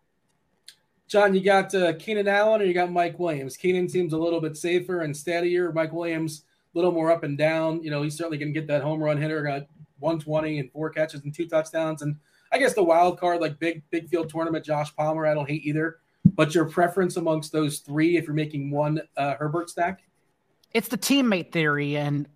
John 1.06 1.34
you 1.34 1.40
got 1.40 1.74
uh, 1.74 1.94
keenan 1.94 2.28
allen 2.28 2.60
or 2.60 2.64
you 2.64 2.74
got 2.74 2.90
mike 2.90 3.18
williams. 3.18 3.56
Keenan 3.56 3.88
seems 3.88 4.12
a 4.12 4.18
little 4.18 4.40
bit 4.40 4.56
safer 4.56 5.02
and 5.02 5.16
steadier. 5.16 5.72
Mike 5.72 5.92
williams 5.92 6.44
a 6.74 6.78
little 6.78 6.92
more 6.92 7.10
up 7.10 7.22
and 7.22 7.38
down. 7.38 7.82
You 7.82 7.90
know 7.90 8.02
he's 8.02 8.16
certainly 8.16 8.38
going 8.38 8.52
to 8.52 8.60
get 8.60 8.68
that 8.68 8.82
home 8.82 9.02
run 9.02 9.16
hitter 9.16 9.42
got 9.42 9.66
120 10.00 10.58
and 10.58 10.72
four 10.72 10.90
catches 10.90 11.22
and 11.22 11.34
two 11.34 11.48
touchdowns. 11.48 12.02
And 12.02 12.16
I 12.52 12.58
guess 12.58 12.74
the 12.74 12.82
wild 12.82 13.18
card, 13.18 13.40
like 13.40 13.58
big, 13.58 13.82
big 13.90 14.08
field 14.08 14.30
tournament, 14.30 14.64
Josh 14.64 14.94
Palmer, 14.94 15.26
I 15.26 15.34
don't 15.34 15.48
hate 15.48 15.64
either. 15.64 15.98
But 16.34 16.54
your 16.54 16.66
preference 16.66 17.16
amongst 17.16 17.52
those 17.52 17.78
three, 17.78 18.16
if 18.16 18.24
you're 18.26 18.34
making 18.34 18.70
one 18.70 19.00
uh, 19.16 19.34
Herbert 19.36 19.70
stack? 19.70 20.02
It's 20.72 20.88
the 20.88 20.98
teammate 20.98 21.52
theory. 21.52 21.96
And 21.96 22.28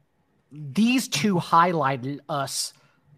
these 0.51 1.09
two 1.09 1.37
highlighted 1.37 2.21
us 2.29 2.73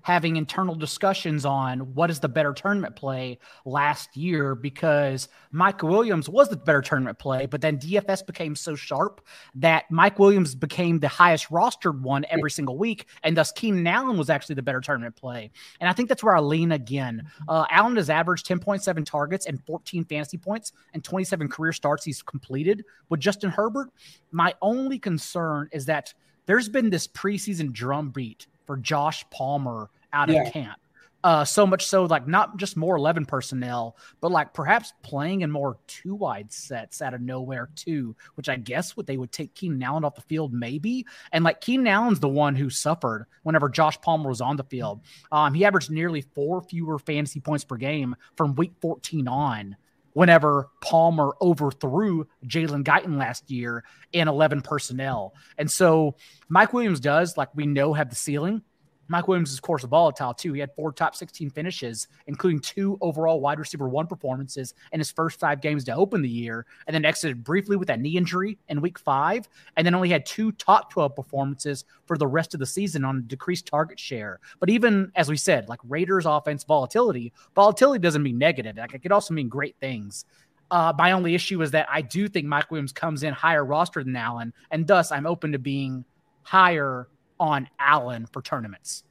having 0.04 0.36
internal 0.36 0.74
discussions 0.74 1.46
on 1.46 1.80
what 1.94 2.10
is 2.10 2.20
the 2.20 2.28
better 2.28 2.52
tournament 2.52 2.94
play 2.94 3.38
last 3.64 4.14
year 4.14 4.54
because 4.54 5.28
Mike 5.50 5.82
Williams 5.82 6.28
was 6.28 6.50
the 6.50 6.56
better 6.58 6.82
tournament 6.82 7.18
play, 7.18 7.46
but 7.46 7.62
then 7.62 7.78
DFS 7.78 8.24
became 8.26 8.54
so 8.54 8.74
sharp 8.74 9.22
that 9.54 9.90
Mike 9.90 10.18
Williams 10.18 10.54
became 10.54 11.00
the 11.00 11.08
highest 11.08 11.48
rostered 11.48 12.02
one 12.02 12.26
every 12.28 12.50
single 12.50 12.76
week, 12.76 13.06
and 13.22 13.34
thus 13.34 13.50
Keenan 13.50 13.86
Allen 13.86 14.18
was 14.18 14.28
actually 14.28 14.56
the 14.56 14.62
better 14.62 14.82
tournament 14.82 15.16
play. 15.16 15.50
And 15.80 15.88
I 15.88 15.94
think 15.94 16.10
that's 16.10 16.22
where 16.22 16.36
I 16.36 16.40
lean 16.40 16.72
again. 16.72 17.26
Uh, 17.48 17.64
Allen 17.70 17.96
has 17.96 18.10
averaged 18.10 18.46
10.7 18.46 19.06
targets 19.06 19.46
and 19.46 19.64
14 19.64 20.04
fantasy 20.04 20.36
points 20.36 20.72
and 20.92 21.02
27 21.02 21.48
career 21.48 21.72
starts 21.72 22.04
he's 22.04 22.20
completed. 22.20 22.84
With 23.08 23.20
Justin 23.20 23.48
Herbert, 23.48 23.88
my 24.32 24.52
only 24.60 24.98
concern 24.98 25.70
is 25.72 25.86
that 25.86 26.12
there's 26.44 26.68
been 26.68 26.90
this 26.90 27.08
preseason 27.08 27.72
drumbeat 27.72 28.48
for 28.66 28.76
Josh 28.76 29.24
Palmer 29.30 29.90
out 30.12 30.28
of 30.28 30.36
yeah. 30.36 30.50
camp. 30.50 30.78
Uh, 31.24 31.42
so 31.42 31.66
much 31.66 31.86
so, 31.86 32.04
like 32.04 32.28
not 32.28 32.58
just 32.58 32.76
more 32.76 32.96
11 32.96 33.24
personnel, 33.24 33.96
but 34.20 34.30
like 34.30 34.52
perhaps 34.52 34.92
playing 35.02 35.40
in 35.40 35.50
more 35.50 35.78
two 35.86 36.14
wide 36.14 36.52
sets 36.52 37.00
out 37.00 37.14
of 37.14 37.22
nowhere 37.22 37.70
too, 37.76 38.14
which 38.34 38.50
I 38.50 38.56
guess 38.56 38.94
what 38.94 39.06
they 39.06 39.16
would 39.16 39.32
take 39.32 39.54
Keenan 39.54 39.82
Allen 39.82 40.04
off 40.04 40.16
the 40.16 40.20
field, 40.20 40.52
maybe. 40.52 41.06
And 41.32 41.42
like 41.42 41.62
Keenan 41.62 41.86
Allen's 41.86 42.20
the 42.20 42.28
one 42.28 42.54
who 42.54 42.68
suffered 42.68 43.24
whenever 43.42 43.70
Josh 43.70 43.98
Palmer 44.02 44.28
was 44.28 44.42
on 44.42 44.56
the 44.56 44.64
field. 44.64 45.00
Um, 45.32 45.54
he 45.54 45.64
averaged 45.64 45.90
nearly 45.90 46.20
four 46.20 46.60
fewer 46.60 46.98
fantasy 46.98 47.40
points 47.40 47.64
per 47.64 47.78
game 47.78 48.14
from 48.36 48.54
week 48.54 48.72
14 48.82 49.26
on 49.26 49.76
whenever 50.14 50.70
Palmer 50.80 51.34
overthrew 51.40 52.26
Jalen 52.46 52.84
Guyton 52.84 53.18
last 53.18 53.50
year 53.50 53.84
in 54.12 54.26
11 54.26 54.62
personnel. 54.62 55.34
And 55.58 55.70
so 55.70 56.16
Mike 56.48 56.72
Williams 56.72 57.00
does, 57.00 57.36
like 57.36 57.54
we 57.54 57.66
know, 57.66 57.92
have 57.92 58.08
the 58.08 58.16
ceiling 58.16 58.62
Mike 59.08 59.28
Williams 59.28 59.50
is, 59.50 59.56
of 59.56 59.62
course, 59.62 59.84
volatile 59.84 60.34
too. 60.34 60.52
He 60.52 60.60
had 60.60 60.74
four 60.74 60.92
top 60.92 61.14
16 61.14 61.50
finishes, 61.50 62.08
including 62.26 62.60
two 62.60 62.98
overall 63.00 63.40
wide 63.40 63.58
receiver 63.58 63.88
one 63.88 64.06
performances 64.06 64.74
in 64.92 65.00
his 65.00 65.10
first 65.10 65.38
five 65.38 65.60
games 65.60 65.84
to 65.84 65.94
open 65.94 66.22
the 66.22 66.28
year, 66.28 66.66
and 66.86 66.94
then 66.94 67.04
exited 67.04 67.44
briefly 67.44 67.76
with 67.76 67.88
that 67.88 68.00
knee 68.00 68.16
injury 68.16 68.58
in 68.68 68.80
week 68.80 68.98
five, 68.98 69.48
and 69.76 69.86
then 69.86 69.94
only 69.94 70.08
had 70.08 70.24
two 70.24 70.52
top 70.52 70.90
12 70.90 71.14
performances 71.14 71.84
for 72.06 72.16
the 72.16 72.26
rest 72.26 72.54
of 72.54 72.60
the 72.60 72.66
season 72.66 73.04
on 73.04 73.18
a 73.18 73.22
decreased 73.22 73.66
target 73.66 73.98
share. 73.98 74.40
But 74.60 74.70
even 74.70 75.10
as 75.14 75.28
we 75.28 75.36
said, 75.36 75.68
like 75.68 75.80
Raiders 75.88 76.26
offense 76.26 76.64
volatility, 76.64 77.32
volatility 77.54 78.00
doesn't 78.00 78.22
mean 78.22 78.38
negative. 78.38 78.76
Like 78.76 78.94
it 78.94 79.02
could 79.02 79.12
also 79.12 79.34
mean 79.34 79.48
great 79.48 79.76
things. 79.80 80.24
Uh, 80.70 80.92
my 80.96 81.12
only 81.12 81.34
issue 81.34 81.60
is 81.62 81.70
that 81.72 81.86
I 81.90 82.00
do 82.00 82.28
think 82.28 82.46
Mike 82.46 82.70
Williams 82.70 82.92
comes 82.92 83.22
in 83.22 83.34
higher 83.34 83.64
roster 83.64 84.02
than 84.02 84.16
Allen, 84.16 84.52
and 84.70 84.86
thus 84.86 85.12
I'm 85.12 85.26
open 85.26 85.52
to 85.52 85.58
being 85.58 86.04
higher 86.42 87.08
on 87.38 87.68
Allen 87.78 88.26
for 88.26 88.42
tournaments. 88.42 89.04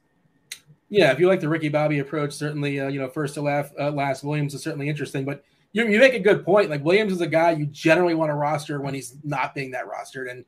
Yeah, 0.88 1.10
if 1.12 1.18
you 1.18 1.28
like 1.28 1.40
the 1.40 1.48
Ricky 1.48 1.68
Bobby 1.68 1.98
approach, 1.98 2.32
certainly, 2.32 2.80
uh, 2.80 2.88
you 2.88 3.00
know, 3.00 3.08
first 3.08 3.34
to 3.34 3.42
last, 3.42 3.72
uh, 3.78 3.90
last 3.90 4.22
Williams 4.22 4.54
is 4.54 4.62
certainly 4.62 4.88
interesting. 4.88 5.24
But 5.24 5.44
you, 5.72 5.86
you 5.88 5.98
make 5.98 6.14
a 6.14 6.20
good 6.20 6.44
point. 6.44 6.70
Like 6.70 6.84
Williams 6.84 7.12
is 7.12 7.20
a 7.20 7.26
guy 7.26 7.50
you 7.52 7.66
generally 7.66 8.14
want 8.14 8.30
to 8.30 8.34
roster 8.34 8.80
when 8.80 8.94
he's 8.94 9.16
not 9.24 9.54
being 9.54 9.72
that 9.72 9.86
rostered. 9.86 10.30
And 10.30 10.44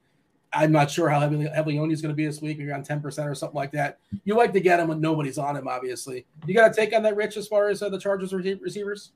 I'm 0.53 0.73
not 0.73 0.91
sure 0.91 1.09
how 1.09 1.21
heavily, 1.21 1.49
heavily 1.49 1.79
owned 1.79 1.91
he's 1.91 2.01
going 2.01 2.13
to 2.13 2.17
be 2.17 2.27
this 2.27 2.41
week, 2.41 2.59
maybe 2.59 2.71
around 2.71 2.87
10% 2.87 3.05
or 3.27 3.35
something 3.35 3.57
like 3.57 3.73
that. 3.73 3.99
You 4.25 4.37
like 4.37 4.53
to 4.53 4.61
get 4.61 4.79
him 4.79 4.89
when 4.89 5.01
nobody's 5.01 5.37
on 5.37 5.57
him, 5.57 5.67
obviously. 5.69 6.27
You 6.47 6.55
got 6.55 6.73
to 6.73 6.81
take 6.81 6.95
on 6.95 7.03
that, 7.03 7.17
Rich, 7.17 7.37
as 7.37 7.49
far 7.49 7.69
as 7.69 7.83
uh, 7.83 7.89
the 7.89 7.99
Chargers 7.99 8.33
receivers? 8.33 9.13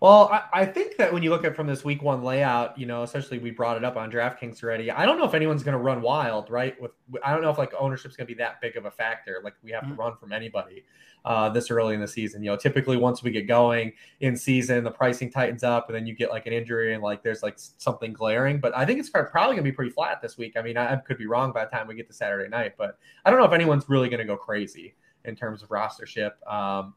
Well, 0.00 0.30
I, 0.32 0.62
I, 0.62 0.66
think 0.66 0.96
that 0.96 1.12
when 1.12 1.22
you 1.22 1.28
look 1.28 1.44
at 1.44 1.54
from 1.54 1.66
this 1.66 1.84
week 1.84 2.02
one 2.02 2.24
layout, 2.24 2.78
you 2.78 2.86
know, 2.86 3.02
essentially 3.02 3.38
we 3.38 3.50
brought 3.50 3.76
it 3.76 3.84
up 3.84 3.96
on 3.96 4.10
DraftKings 4.10 4.62
already. 4.62 4.90
I 4.90 5.04
don't 5.04 5.18
know 5.18 5.26
if 5.26 5.34
anyone's 5.34 5.62
going 5.62 5.76
to 5.76 5.82
run 5.82 6.00
wild, 6.00 6.48
right? 6.48 6.80
With 6.80 6.92
I 7.22 7.32
don't 7.32 7.42
know 7.42 7.50
if 7.50 7.58
like 7.58 7.72
ownership's 7.78 8.16
going 8.16 8.26
to 8.26 8.34
be 8.34 8.38
that 8.38 8.62
big 8.62 8.78
of 8.78 8.86
a 8.86 8.90
factor. 8.90 9.42
Like 9.44 9.54
we 9.62 9.70
have 9.72 9.82
mm-hmm. 9.82 9.96
to 9.96 9.98
run 9.98 10.16
from 10.16 10.32
anybody 10.32 10.84
uh, 11.26 11.50
this 11.50 11.70
early 11.70 11.94
in 11.94 12.00
the 12.00 12.08
season. 12.08 12.42
You 12.42 12.52
know, 12.52 12.56
typically 12.56 12.96
once 12.96 13.22
we 13.22 13.30
get 13.30 13.46
going 13.46 13.92
in 14.20 14.38
season, 14.38 14.84
the 14.84 14.90
pricing 14.90 15.30
tightens 15.30 15.62
up, 15.62 15.90
and 15.90 15.94
then 15.94 16.06
you 16.06 16.14
get 16.14 16.30
like 16.30 16.46
an 16.46 16.54
injury 16.54 16.94
and 16.94 17.02
like 17.02 17.22
there's 17.22 17.42
like 17.42 17.56
something 17.58 18.14
glaring. 18.14 18.58
But 18.58 18.74
I 18.74 18.86
think 18.86 19.00
it's 19.00 19.10
probably 19.10 19.30
going 19.34 19.56
to 19.56 19.62
be 19.62 19.72
pretty 19.72 19.90
flat 19.90 20.22
this 20.22 20.38
week. 20.38 20.54
I 20.56 20.62
mean, 20.62 20.78
I, 20.78 20.94
I 20.94 20.96
could 20.96 21.18
be 21.18 21.26
wrong 21.26 21.52
by 21.52 21.66
the 21.66 21.70
time 21.70 21.86
we 21.86 21.94
get 21.94 22.06
to 22.06 22.14
Saturday 22.14 22.48
night, 22.48 22.72
but 22.78 22.98
I 23.26 23.30
don't 23.30 23.38
know 23.38 23.46
if 23.46 23.52
anyone's 23.52 23.86
really 23.88 24.08
going 24.08 24.20
to 24.20 24.26
go 24.26 24.38
crazy 24.38 24.94
in 25.26 25.36
terms 25.36 25.62
of 25.62 25.68
rostership. 25.68 26.32
Um, 26.50 26.94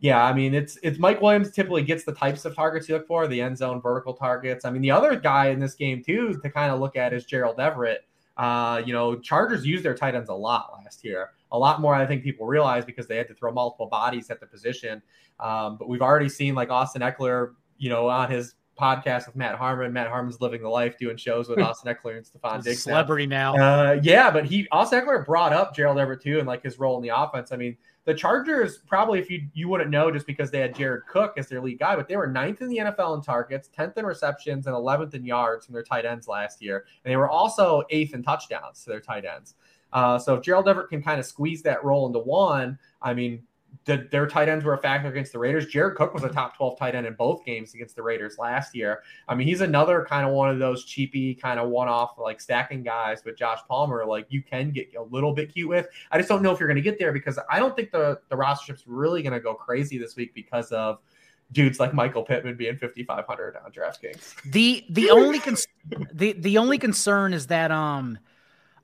yeah, 0.00 0.24
I 0.24 0.32
mean 0.32 0.54
it's 0.54 0.78
it's 0.82 0.98
Mike 0.98 1.20
Williams 1.20 1.50
typically 1.50 1.82
gets 1.82 2.04
the 2.04 2.14
types 2.14 2.44
of 2.44 2.54
targets 2.54 2.88
you 2.88 2.94
look 2.94 3.06
for, 3.06 3.26
the 3.26 3.40
end 3.40 3.58
zone 3.58 3.80
vertical 3.80 4.14
targets. 4.14 4.64
I 4.64 4.70
mean 4.70 4.82
the 4.82 4.90
other 4.90 5.16
guy 5.16 5.48
in 5.48 5.58
this 5.58 5.74
game 5.74 6.02
too 6.04 6.38
to 6.42 6.50
kind 6.50 6.72
of 6.72 6.80
look 6.80 6.96
at 6.96 7.12
is 7.12 7.24
Gerald 7.24 7.58
Everett. 7.58 8.04
Uh, 8.36 8.80
you 8.86 8.92
know, 8.92 9.16
Chargers 9.16 9.66
used 9.66 9.84
their 9.84 9.96
tight 9.96 10.14
ends 10.14 10.28
a 10.28 10.34
lot 10.34 10.72
last 10.72 11.04
year, 11.04 11.30
a 11.50 11.58
lot 11.58 11.80
more 11.80 11.94
I 11.94 12.06
think 12.06 12.22
people 12.22 12.46
realize 12.46 12.84
because 12.84 13.08
they 13.08 13.16
had 13.16 13.26
to 13.28 13.34
throw 13.34 13.50
multiple 13.50 13.86
bodies 13.86 14.30
at 14.30 14.38
the 14.38 14.46
position. 14.46 15.02
Um, 15.40 15.76
but 15.76 15.88
we've 15.88 16.02
already 16.02 16.28
seen 16.28 16.54
like 16.54 16.70
Austin 16.70 17.02
Ekeler, 17.02 17.54
you 17.78 17.90
know, 17.90 18.08
on 18.08 18.30
his 18.30 18.54
podcast 18.78 19.26
with 19.26 19.36
Matt 19.36 19.56
Harmon. 19.56 19.92
Matt 19.92 20.08
Harmon's 20.08 20.40
living 20.40 20.62
the 20.62 20.68
life, 20.68 20.96
doing 20.96 21.16
shows 21.16 21.48
with 21.48 21.58
Austin 21.60 21.92
Ekeler 21.92 22.16
and 22.16 22.24
Stefon 22.24 22.62
Diggs. 22.62 22.82
Celebrity 22.82 23.26
now. 23.26 23.54
now. 23.54 23.90
Uh, 23.90 24.00
yeah, 24.02 24.30
but 24.30 24.44
he 24.44 24.68
Austin 24.70 25.00
Ekeler 25.00 25.26
brought 25.26 25.52
up 25.52 25.74
Gerald 25.74 25.98
Everett 25.98 26.22
too, 26.22 26.38
and 26.38 26.46
like 26.46 26.62
his 26.62 26.78
role 26.78 26.96
in 26.96 27.02
the 27.02 27.14
offense. 27.14 27.52
I 27.52 27.56
mean, 27.56 27.76
the 28.08 28.14
Chargers 28.14 28.78
probably 28.78 29.18
if 29.18 29.28
you 29.28 29.46
you 29.52 29.68
wouldn't 29.68 29.90
know 29.90 30.10
just 30.10 30.26
because 30.26 30.50
they 30.50 30.60
had 30.60 30.74
Jared 30.74 31.02
Cook 31.06 31.34
as 31.36 31.46
their 31.46 31.60
lead 31.60 31.78
guy, 31.78 31.94
but 31.94 32.08
they 32.08 32.16
were 32.16 32.26
ninth 32.26 32.62
in 32.62 32.68
the 32.68 32.78
NFL 32.78 33.16
in 33.16 33.22
targets, 33.22 33.68
tenth 33.68 33.98
in 33.98 34.06
receptions, 34.06 34.66
and 34.66 34.74
eleventh 34.74 35.14
in 35.14 35.26
yards 35.26 35.66
from 35.66 35.74
their 35.74 35.82
tight 35.82 36.06
ends 36.06 36.26
last 36.26 36.62
year, 36.62 36.86
and 37.04 37.12
they 37.12 37.16
were 37.18 37.28
also 37.28 37.82
eighth 37.90 38.14
in 38.14 38.22
touchdowns 38.22 38.82
to 38.82 38.88
their 38.88 39.00
tight 39.00 39.26
ends. 39.26 39.56
Uh, 39.92 40.18
so 40.18 40.34
if 40.34 40.42
Gerald 40.42 40.66
Everett 40.70 40.88
can 40.88 41.02
kind 41.02 41.20
of 41.20 41.26
squeeze 41.26 41.62
that 41.64 41.84
role 41.84 42.06
into 42.06 42.20
one, 42.20 42.78
I 43.02 43.12
mean, 43.12 43.42
the, 43.84 44.06
their 44.10 44.26
tight 44.26 44.48
ends 44.48 44.64
were 44.64 44.74
a 44.74 44.78
factor 44.78 45.08
against 45.08 45.32
the 45.32 45.38
Raiders. 45.38 45.66
Jared 45.66 45.96
Cook 45.96 46.12
was 46.12 46.22
a 46.22 46.28
top 46.28 46.56
12 46.56 46.78
tight 46.78 46.94
end 46.94 47.06
in 47.06 47.14
both 47.14 47.44
games 47.44 47.72
against 47.74 47.96
the 47.96 48.02
Raiders 48.02 48.36
last 48.38 48.74
year. 48.74 49.02
I 49.28 49.34
mean, 49.34 49.48
he's 49.48 49.62
another 49.62 50.04
kind 50.06 50.26
of 50.26 50.34
one 50.34 50.50
of 50.50 50.58
those 50.58 50.84
cheapy, 50.84 51.34
kind 51.34 51.58
of 51.58 51.70
one 51.70 51.88
off, 51.88 52.18
like 52.18 52.38
stacking 52.40 52.82
guys 52.82 53.24
with 53.24 53.38
Josh 53.38 53.60
Palmer. 53.66 54.04
Like 54.04 54.26
you 54.28 54.42
can 54.42 54.70
get 54.72 54.94
a 54.94 55.02
little 55.02 55.32
bit 55.32 55.54
cute 55.54 55.68
with. 55.70 55.88
I 56.10 56.18
just 56.18 56.28
don't 56.28 56.42
know 56.42 56.52
if 56.52 56.60
you're 56.60 56.68
going 56.68 56.76
to 56.76 56.82
get 56.82 56.98
there 56.98 57.12
because 57.12 57.38
I 57.50 57.58
don't 57.58 57.74
think 57.74 57.90
the, 57.90 58.20
the 58.28 58.36
rostership's 58.36 58.84
really 58.86 59.22
going 59.22 59.32
to 59.32 59.40
go 59.40 59.54
crazy 59.54 59.96
this 59.96 60.16
week 60.16 60.34
because 60.34 60.70
of 60.70 60.98
dudes 61.52 61.80
like 61.80 61.94
Michael 61.94 62.22
Pittman 62.22 62.56
being 62.56 62.76
5500 62.76 63.56
on 63.64 63.72
DraftKings. 63.72 64.34
The 64.52 64.84
the 64.90 65.10
only 65.10 65.38
con- 65.38 65.56
the 66.12 66.32
the 66.32 66.58
only 66.58 66.78
concern 66.78 67.32
is 67.32 67.46
that 67.46 67.70
um 67.70 68.18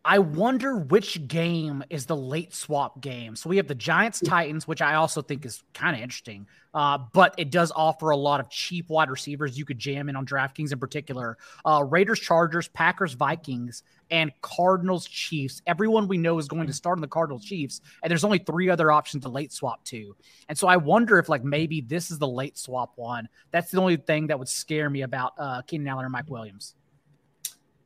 I 0.07 0.19
wonder 0.19 0.77
which 0.77 1.27
game 1.29 1.83
is 1.89 2.05
the 2.05 2.17
late 2.17 2.53
swap 2.53 3.01
game. 3.01 3.37
So 3.37 3.49
we 3.49 3.57
have 3.57 3.69
the 3.69 3.75
Giants 3.75 4.21
Titans, 4.21 4.69
which 4.69 4.83
I 4.83 4.97
also 4.97 5.23
think 5.23 5.47
is 5.47 5.63
kind 5.73 5.97
of 5.97 6.03
interesting, 6.03 6.47
uh, 6.75 6.99
but 7.15 7.35
it 7.39 7.51
does 7.51 7.73
offer 7.75 8.11
a 8.11 8.17
lot 8.17 8.39
of 8.39 8.51
cheap 8.51 8.91
wide 8.91 9.09
receivers 9.09 9.57
you 9.57 9.65
could 9.65 9.79
jam 9.79 10.11
in 10.11 10.17
on 10.17 10.27
DraftKings 10.27 10.73
in 10.73 10.79
particular. 10.79 11.39
Uh, 11.65 11.85
Raiders 11.89 12.21
Chargers, 12.21 12.69
Packers 12.69 13.15
Vikings, 13.15 13.83
and 14.11 14.31
Cardinals 14.43 15.07
Chiefs. 15.07 15.63
Everyone 15.67 16.07
we 16.07 16.19
know 16.19 16.39
is 16.39 16.49
going 16.49 16.67
to 16.67 16.75
start 16.75 16.99
on 16.99 17.01
the 17.01 17.09
Cardinals 17.09 17.45
Chiefs, 17.45 17.81
and 18.03 18.11
there's 18.11 18.25
only 18.25 18.39
three 18.39 18.69
other 18.69 18.93
options 18.93 19.23
to 19.23 19.31
late 19.31 19.53
swap 19.53 19.83
to. 19.85 20.15
And 20.51 20.59
so 20.59 20.69
I 20.69 20.77
wonder 20.77 21.19
if 21.19 21.31
like 21.31 21.45
maybe 21.45 21.81
this 21.81 22.11
is 22.11 22.19
the 22.19 22.29
late 22.29 22.59
swap 22.59 22.93
one. 22.97 23.27
That's 23.53 23.71
the 23.71 23.81
only 23.81 23.97
thing 23.97 24.27
that 24.27 24.39
would 24.39 24.49
scare 24.49 24.91
me 24.91 25.01
about 25.01 25.33
uh, 25.39 25.63
Keenan 25.63 25.89
Allen 25.89 26.05
or 26.05 26.11
Mike 26.11 26.29
Williams. 26.29 26.75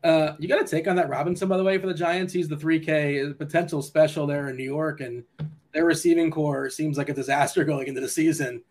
Uh, 0.05 0.35
you 0.39 0.49
got 0.49 0.65
to 0.65 0.67
take 0.67 0.87
on 0.87 0.97
that 0.97 1.09
Robinson, 1.09 1.49
by 1.49 1.57
the 1.57 1.65
way, 1.65 1.79
for 1.79 1.87
the 1.87 1.95
Giants. 1.95 2.33
He's 2.33 2.49
the 2.49 2.57
3K 2.57 3.37
potential 3.37 3.83
special 3.83 4.27
there 4.27 4.49
in 4.49 4.57
New 4.57 4.65
York, 4.65 5.01
and 5.01 5.25
their 5.73 5.85
receiving 5.85 6.31
corps 6.31 6.71
seems 6.71 6.97
like 6.97 7.09
a 7.09 7.15
disaster 7.15 7.65
going 7.73 7.89
into 7.89 8.01
the 8.01 8.09
season. 8.09 8.63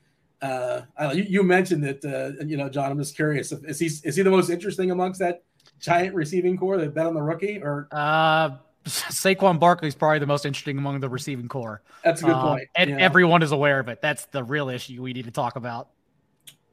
Uh, 0.42 0.82
you, 1.14 1.24
you, 1.24 1.44
mentioned 1.44 1.84
that, 1.84 2.06
uh, 2.06 2.44
you 2.46 2.58
know, 2.58 2.70
John. 2.70 2.92
I'm 2.92 3.00
just 3.00 3.16
curious. 3.16 3.52
Is 3.52 3.80
he 3.80 3.88
is 3.88 4.16
he 4.16 4.22
the 4.22 4.30
most 4.30 4.50
interesting 4.50 4.92
amongst 4.92 5.20
that 5.20 5.44
giant 5.80 6.14
receiving 6.14 6.58
corps 6.58 6.78
that 6.78 6.94
bet 6.94 7.08
on 7.08 7.16
the 7.16 7.22
rookie, 7.22 7.60
or 7.62 7.88
uh, 7.92 8.52
Saquon 8.86 9.60
Barkley 9.60 9.88
is 9.88 9.96
probably 9.96 10.20
the 10.20 10.28
most 10.28 10.46
interesting 10.46 10.78
among 10.78 11.00
the 11.00 11.10
receiving 11.10 11.48
corps. 11.48 11.82
That's 12.04 12.22
a 12.22 12.26
good 12.26 12.36
uh, 12.36 12.44
point. 12.44 12.70
And 12.76 12.92
yeah. 12.92 12.98
everyone 12.98 13.42
is 13.42 13.52
aware 13.52 13.80
of 13.80 13.88
it. 13.90 14.00
That's 14.02 14.26
the 14.28 14.44
real 14.44 14.70
issue 14.70 15.02
we 15.02 15.12
need 15.12 15.26
to 15.26 15.32
talk 15.32 15.56
about. 15.56 15.90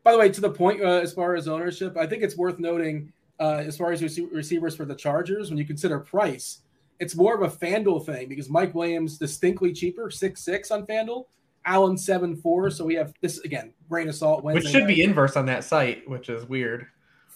By 0.02 0.12
the 0.12 0.18
way, 0.18 0.28
to 0.28 0.40
the 0.40 0.50
point 0.50 0.82
uh, 0.82 1.00
as 1.00 1.12
far 1.14 1.34
as 1.34 1.48
ownership, 1.48 1.96
I 1.96 2.06
think 2.06 2.22
it's 2.22 2.36
worth 2.36 2.58
noting 2.58 3.12
uh, 3.40 3.62
as 3.66 3.76
far 3.76 3.92
as 3.92 4.00
rece- 4.00 4.32
receivers 4.32 4.76
for 4.76 4.84
the 4.84 4.94
Chargers, 4.94 5.50
when 5.50 5.58
you 5.58 5.64
consider 5.64 5.98
price, 5.98 6.60
it's 7.00 7.16
more 7.16 7.34
of 7.34 7.42
a 7.42 7.54
FanDuel 7.54 8.06
thing 8.06 8.28
because 8.28 8.48
Mike 8.48 8.74
Williams 8.74 9.18
distinctly 9.18 9.72
cheaper, 9.72 10.10
six 10.10 10.42
six 10.44 10.70
on 10.70 10.86
FanDuel. 10.86 11.24
Allen 11.66 11.96
seven 11.96 12.36
four. 12.36 12.70
So 12.70 12.84
we 12.84 12.94
have 12.94 13.14
this 13.20 13.38
again, 13.40 13.72
grain 13.88 14.08
of 14.08 14.14
salt. 14.14 14.44
Wednesday 14.44 14.64
which 14.64 14.72
should 14.72 14.84
night. 14.84 14.94
be 14.94 15.02
inverse 15.02 15.36
on 15.36 15.46
that 15.46 15.64
site, 15.64 16.08
which 16.08 16.28
is 16.28 16.44
weird. 16.46 16.86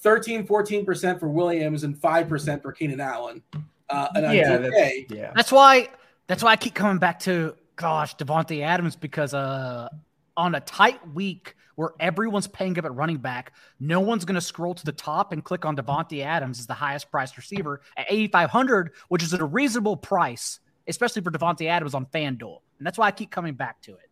13, 0.01 0.47
14% 0.47 1.19
for 1.19 1.29
Williams 1.29 1.83
and 1.83 1.97
5% 1.97 2.63
for 2.63 2.71
Keenan 2.71 3.01
Allen. 3.01 3.43
Uh, 3.91 4.07
and 4.15 4.33
yeah, 4.33 4.57
that's, 4.59 5.11
yeah, 5.11 5.33
that's 5.35 5.51
why 5.51 5.89
that's 6.27 6.43
why 6.43 6.51
I 6.53 6.57
keep 6.57 6.75
coming 6.75 6.99
back 6.99 7.19
to 7.21 7.57
gosh, 7.77 8.15
Davante 8.17 8.61
Adams 8.63 8.97
because 8.97 9.33
uh 9.33 9.89
on 10.37 10.55
a 10.55 10.61
tight 10.61 11.01
week 11.15 11.57
where 11.79 11.93
everyone's 12.01 12.49
paying 12.49 12.77
up 12.77 12.85
at 12.85 12.93
running 12.93 13.19
back, 13.19 13.53
no 13.79 14.01
one's 14.01 14.25
going 14.25 14.35
to 14.35 14.41
scroll 14.41 14.75
to 14.75 14.85
the 14.85 14.91
top 14.91 15.31
and 15.33 15.45
click 15.45 15.65
on 15.65 15.77
Davante 15.77 16.25
Adams 16.25 16.59
as 16.59 16.67
the 16.67 16.75
highest 16.75 17.09
priced 17.09 17.37
receiver 17.37 17.83
at 17.97 18.05
8,500, 18.09 18.95
which 19.07 19.23
is 19.23 19.33
at 19.33 19.41
a 19.41 19.45
reasonable 19.45 19.97
price, 19.97 20.59
especially 20.89 21.23
for 21.23 21.31
Davante 21.31 21.69
Adams 21.69 21.95
on 21.95 22.05
FanDuel. 22.07 22.63
And 22.79 22.87
that's 22.87 22.99
why 22.99 23.07
I 23.07 23.13
keep 23.13 23.31
coming 23.31 23.55
back 23.55 23.81
to 23.83 23.93
it. 23.93 24.11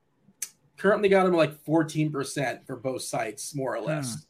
Currently 0.77 1.09
got 1.09 1.27
him 1.27 1.35
like 1.35 1.61
14% 1.65 2.65
for 2.69 2.77
both 2.77 3.03
sites, 3.03 3.53
more 3.53 3.75
or 3.75 3.81
less. 3.81 4.15
Hmm. 4.15 4.21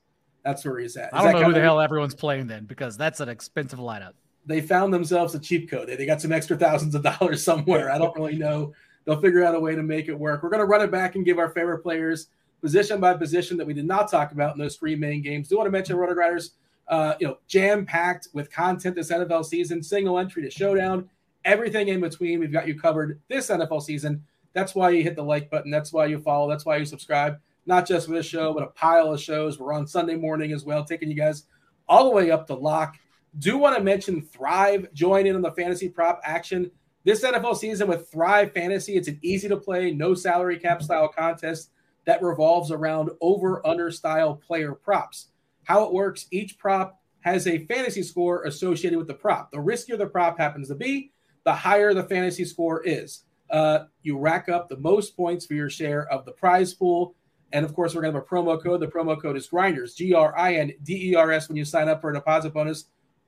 That's 0.43 0.65
where 0.65 0.79
he's 0.79 0.97
at. 0.97 1.09
Is 1.09 1.11
I 1.13 1.31
don't 1.31 1.43
know 1.43 1.49
who 1.49 1.53
the 1.53 1.61
hell 1.61 1.79
everyone's 1.79 2.15
playing 2.15 2.47
then 2.47 2.65
because 2.65 2.97
that's 2.97 3.21
an 3.21 3.29
expensive 3.29 3.81
lineup. 3.81 4.15
They 4.47 4.63
found 4.63 4.95
themselves 4.95 5.35
a 5.35 5.39
cheap 5.39 5.69
code. 5.69 5.89
They, 5.89 5.97
they 5.97 6.07
got 6.07 6.23
some 6.23 6.33
extra 6.33 6.57
thousands 6.57 6.95
of 6.95 7.03
dollars 7.03 7.45
somewhere. 7.45 7.91
I 7.91 7.99
don't 7.99 8.17
really 8.17 8.39
know. 8.39 8.73
They'll 9.05 9.21
figure 9.21 9.45
out 9.45 9.55
a 9.55 9.61
way 9.61 9.75
to 9.75 9.83
make 9.83 10.09
it 10.09 10.19
work. 10.19 10.43
We're 10.43 10.49
going 10.49 10.61
to 10.61 10.67
run 10.67 10.81
it 10.81 10.91
back 10.91 11.17
and 11.17 11.25
give 11.25 11.39
our 11.39 11.51
favorite 11.51 11.83
players 11.83 12.29
position 12.61 13.01
by 13.01 13.15
position 13.15 13.57
that 13.57 13.67
we 13.67 13.75
did 13.75 13.87
not 13.87 14.11
talk 14.11 14.33
about 14.33 14.55
in 14.55 14.59
those 14.59 14.77
three 14.77 14.97
main 14.97 15.23
games. 15.23 15.49
Do 15.49 15.57
want 15.57 15.67
to 15.67 15.71
mention 15.71 15.97
RotoGrinders, 15.97 16.51
uh, 16.89 17.15
you 17.21 17.27
know, 17.27 17.39
jam 17.47 17.87
packed 17.87 18.29
with 18.33 18.51
content 18.51 18.97
this 18.97 19.11
NFL 19.11 19.45
season, 19.45 19.83
single 19.83 20.19
entry 20.19 20.43
to 20.43 20.51
showdown, 20.51 21.09
everything 21.45 21.89
in 21.89 22.01
between. 22.01 22.41
We've 22.41 22.53
got 22.53 22.67
you 22.67 22.79
covered 22.79 23.21
this 23.29 23.49
NFL 23.49 23.83
season. 23.83 24.25
That's 24.53 24.75
why 24.75 24.91
you 24.91 25.03
hit 25.03 25.17
the 25.17 25.23
like 25.23 25.51
button. 25.51 25.71
That's 25.71 25.93
why 25.93 26.07
you 26.07 26.19
follow. 26.19 26.49
That's 26.49 26.65
why 26.65 26.77
you 26.77 26.85
subscribe. 26.85 27.39
Not 27.67 27.87
just 27.87 28.07
for 28.07 28.15
this 28.15 28.27
show, 28.27 28.55
but 28.55 28.63
a 28.63 28.69
pile 28.69 29.13
of 29.13 29.21
shows. 29.21 29.59
We're 29.59 29.73
on 29.73 29.87
Sunday 29.87 30.15
morning 30.15 30.53
as 30.53 30.65
well, 30.65 30.85
taking 30.85 31.11
you 31.11 31.17
guys 31.17 31.45
all 31.89 32.05
the 32.05 32.11
way 32.11 32.31
up 32.31 32.47
to 32.47 32.55
lock. 32.55 32.97
Do 33.39 33.59
want 33.59 33.77
to 33.77 33.83
mention 33.83 34.23
Thrive. 34.23 34.93
Join 34.95 35.27
in 35.27 35.37
on 35.37 35.43
the 35.43 35.51
fantasy 35.53 35.89
prop 35.89 36.21
action 36.25 36.71
this 37.05 37.23
NFL 37.23 37.57
season 37.57 37.87
with 37.87 38.11
Thrive 38.11 38.53
Fantasy. 38.53 38.97
It's 38.97 39.09
an 39.09 39.19
easy 39.23 39.49
to 39.49 39.57
play, 39.57 39.93
no 39.93 40.15
salary 40.15 40.59
cap 40.59 40.83
style 40.83 41.09
contest 41.09 41.71
that 42.07 42.23
revolves 42.23 42.71
around 42.71 43.11
over 43.21 43.67
under 43.67 43.91
style 43.91 44.35
player 44.35 44.73
props. 44.73 45.29
How 45.65 45.85
it 45.85 45.93
works 45.93 46.27
each 46.31 46.57
prop 46.59 47.01
has 47.21 47.47
a 47.47 47.67
fantasy 47.67 48.03
score 48.03 48.45
associated 48.45 48.99
with 48.99 49.09
the 49.09 49.15
prop. 49.15 49.51
The 49.51 49.59
riskier 49.59 49.99
the 49.99 50.07
prop 50.07 50.39
happens 50.39 50.69
to 50.69 50.75
be, 50.75 51.13
the 51.45 51.53
higher 51.53 51.93
the 51.93 52.05
fantasy 52.05 52.45
score 52.45 52.83
is. 52.87 53.25
uh, 53.51 53.85
you 54.03 54.19
rack 54.19 54.49
up 54.49 54.69
the 54.69 54.77
most 54.79 55.17
points 55.17 55.47
for 55.47 55.55
your 55.55 55.71
share 55.71 56.07
of 56.09 56.25
the 56.25 56.33
prize 56.33 56.75
pool. 56.75 57.15
And 57.53 57.65
of 57.65 57.75
course, 57.75 57.95
we're 57.95 58.03
going 58.03 58.13
to 58.13 58.19
have 58.19 58.27
a 58.27 58.35
promo 58.35 58.61
code. 58.61 58.81
The 58.81 58.89
promo 58.89 59.21
code 59.21 59.37
is 59.37 59.47
Grinders, 59.47 59.95
G 59.95 60.15
R 60.15 60.37
I 60.37 60.55
N 60.55 60.73
D 60.83 61.11
E 61.11 61.15
R 61.15 61.31
S, 61.31 61.49
when 61.49 61.57
you 61.57 61.65
sign 61.65 61.89
up 61.89 62.01
for 62.01 62.11
a 62.11 62.15
deposit 62.15 62.53
bonus 62.53 62.87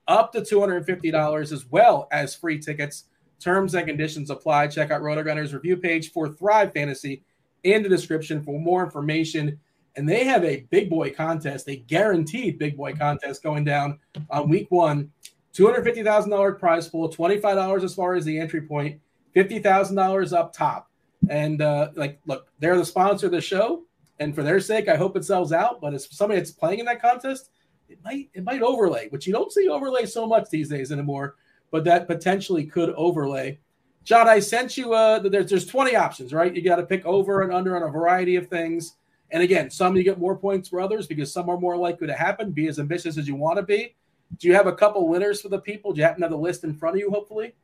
up 0.09 0.33
to 0.33 0.41
$250, 0.41 1.53
as 1.53 1.67
well 1.67 2.09
as 2.11 2.35
free 2.35 2.59
tickets. 2.59 3.05
Terms 3.41 3.75
and 3.75 3.87
conditions 3.87 4.31
apply. 4.31 4.67
Check 4.69 4.91
out 4.91 5.03
RotoGrinders 5.03 5.53
review 5.53 5.77
page 5.77 6.11
for 6.11 6.29
Thrive 6.29 6.73
Fantasy 6.73 7.23
in 7.65 7.83
the 7.83 7.89
description 7.89 8.43
for 8.43 8.59
more 8.59 8.85
information. 8.85 9.59
And 9.97 10.09
they 10.09 10.25
have 10.25 10.45
a 10.45 10.67
big 10.71 10.89
boy 10.89 11.11
contest, 11.11 11.69
a 11.69 11.77
guaranteed 11.77 12.59
big 12.59 12.77
boy 12.77 12.95
contest 12.95 13.43
going 13.43 13.65
down 13.65 13.99
on 14.31 14.49
week 14.49 14.71
one. 14.71 15.11
$250,000 15.55 16.59
prize 16.59 16.89
pool, 16.89 17.09
$25 17.09 17.83
as 17.83 17.95
far 17.95 18.15
as 18.15 18.25
the 18.25 18.39
entry 18.39 18.61
point, 18.63 19.01
$50,000 19.35 20.33
up 20.33 20.53
top. 20.53 20.89
And 21.29 21.61
uh, 21.61 21.91
like, 21.97 22.21
look, 22.27 22.47
they're 22.61 22.77
the 22.77 22.85
sponsor 22.85 23.27
of 23.27 23.33
the 23.33 23.41
show. 23.41 23.85
And 24.21 24.35
for 24.35 24.43
their 24.43 24.61
sake, 24.61 24.89
I 24.89 24.97
hope 24.97 25.17
it 25.17 25.25
sells 25.25 25.53
out. 25.53 25.81
But 25.81 25.95
as 25.95 26.09
somebody 26.11 26.41
that's 26.41 26.53
playing 26.53 26.81
in 26.81 26.87
that 26.87 27.03
contest, 27.03 27.51
it 27.89 27.99
might 28.05 28.29
it 28.35 28.45
might 28.45 28.63
overlay, 28.63 29.09
which 29.09 29.27
you 29.27 29.33
don't 29.33 29.53
see 29.53 29.69
overlay 29.69 30.07
so 30.07 30.27
much 30.27 30.51
these 30.51 30.69
days 30.69 30.93
anymore. 30.93 31.37
But 31.71 31.85
that 31.85 32.07
potentially 32.07 32.65
could 32.65 32.91
overlay. 32.91 33.59
John, 34.05 34.29
I 34.29 34.41
sent 34.41 34.77
you 34.77 34.95
uh 34.95 35.19
there's 35.19 35.51
there's 35.51 35.67
20 35.67 35.97
options, 35.97 36.33
right? 36.33 36.55
You 36.55 36.63
got 36.63 36.77
to 36.77 36.87
pick 36.87 37.05
over 37.05 37.43
and 37.43 37.53
under 37.53 37.77
on 37.77 37.83
a 37.83 37.89
variety 37.89 38.37
of 38.37 38.49
things. 38.49 38.95
And 39.31 39.43
again, 39.43 39.71
some 39.71 39.97
you 39.97 40.03
get 40.03 40.19
more 40.19 40.37
points 40.37 40.69
for 40.69 40.81
others 40.81 41.07
because 41.07 41.33
some 41.33 41.49
are 41.51 41.59
more 41.59 41.77
likely 41.77 42.07
to 42.07 42.15
happen. 42.15 42.51
Be 42.51 42.69
as 42.69 42.79
ambitious 42.79 43.19
as 43.19 43.29
you 43.29 43.35
want 43.35 43.59
to 43.59 43.63
be. 43.63 43.95
Do 44.39 44.49
you 44.49 44.55
have 44.55 44.67
a 44.67 44.73
couple 44.73 45.07
winners 45.09 45.41
for 45.41 45.49
the 45.49 45.59
people? 45.59 45.93
Do 45.93 45.99
you 45.99 46.05
happen 46.05 46.21
to 46.21 46.27
have 46.27 46.31
the 46.31 46.39
list 46.39 46.65
in 46.65 46.75
front 46.75 46.97
of 46.97 47.01
you, 47.01 47.11
hopefully? 47.11 47.55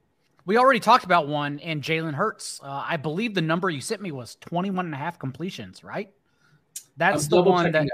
We 0.47 0.59
already 0.59 0.81
talked 0.81 1.05
about 1.05 1.27
one 1.27 1.59
and 1.61 1.83
Jalen 1.83 2.15
Hurts. 2.15 2.61
Uh, 2.63 2.85
I 2.87 2.99
believe 2.99 3.35
the 3.35 3.41
number 3.41 3.71
you 3.71 3.81
sent 3.81 4.03
me 4.03 4.13
was 4.13 4.37
21 4.37 4.87
and 4.87 4.95
a 4.95 4.99
half 4.99 5.19
completions, 5.19 5.83
right? 5.83 6.11
That's 6.97 7.29
the 7.29 7.43
one 7.43 7.73
that 7.73 7.89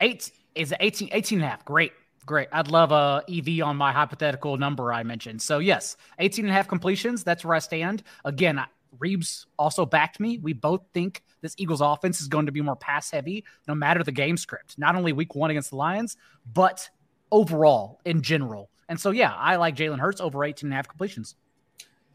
eight 0.00 0.30
is 0.54 0.74
18, 0.78 1.10
18 1.12 1.38
and 1.38 1.44
a 1.44 1.48
half. 1.48 1.64
Great. 1.64 1.92
Great. 2.24 2.48
I'd 2.52 2.68
love 2.68 2.92
a 2.92 3.24
EV 3.28 3.66
on 3.66 3.76
my 3.76 3.92
hypothetical 3.92 4.56
number 4.56 4.92
I 4.92 5.02
mentioned. 5.02 5.42
So 5.42 5.58
yes, 5.58 5.96
18 6.18 6.44
and 6.44 6.52
a 6.52 6.54
half 6.54 6.68
completions. 6.68 7.24
That's 7.24 7.44
where 7.44 7.54
I 7.54 7.58
stand. 7.58 8.04
Again, 8.24 8.62
Reeves 8.98 9.46
also 9.58 9.84
backed 9.84 10.20
me. 10.20 10.38
We 10.38 10.52
both 10.52 10.82
think 10.94 11.22
this 11.40 11.54
Eagles 11.58 11.80
offense 11.80 12.20
is 12.20 12.28
going 12.28 12.46
to 12.46 12.52
be 12.52 12.60
more 12.60 12.76
pass 12.76 13.10
heavy, 13.10 13.44
no 13.66 13.74
matter 13.74 14.04
the 14.04 14.12
game 14.12 14.36
script, 14.36 14.78
not 14.78 14.94
only 14.94 15.12
week 15.12 15.34
one 15.34 15.50
against 15.50 15.70
the 15.70 15.76
Lions, 15.76 16.16
but 16.52 16.88
overall 17.30 18.00
in 18.04 18.22
general. 18.22 18.70
And 18.88 19.00
so, 19.00 19.10
yeah, 19.10 19.34
I 19.34 19.56
like 19.56 19.74
Jalen 19.74 19.98
Hurts 19.98 20.20
over 20.20 20.44
18 20.44 20.66
and 20.66 20.74
a 20.74 20.76
half 20.76 20.86
completions. 20.86 21.34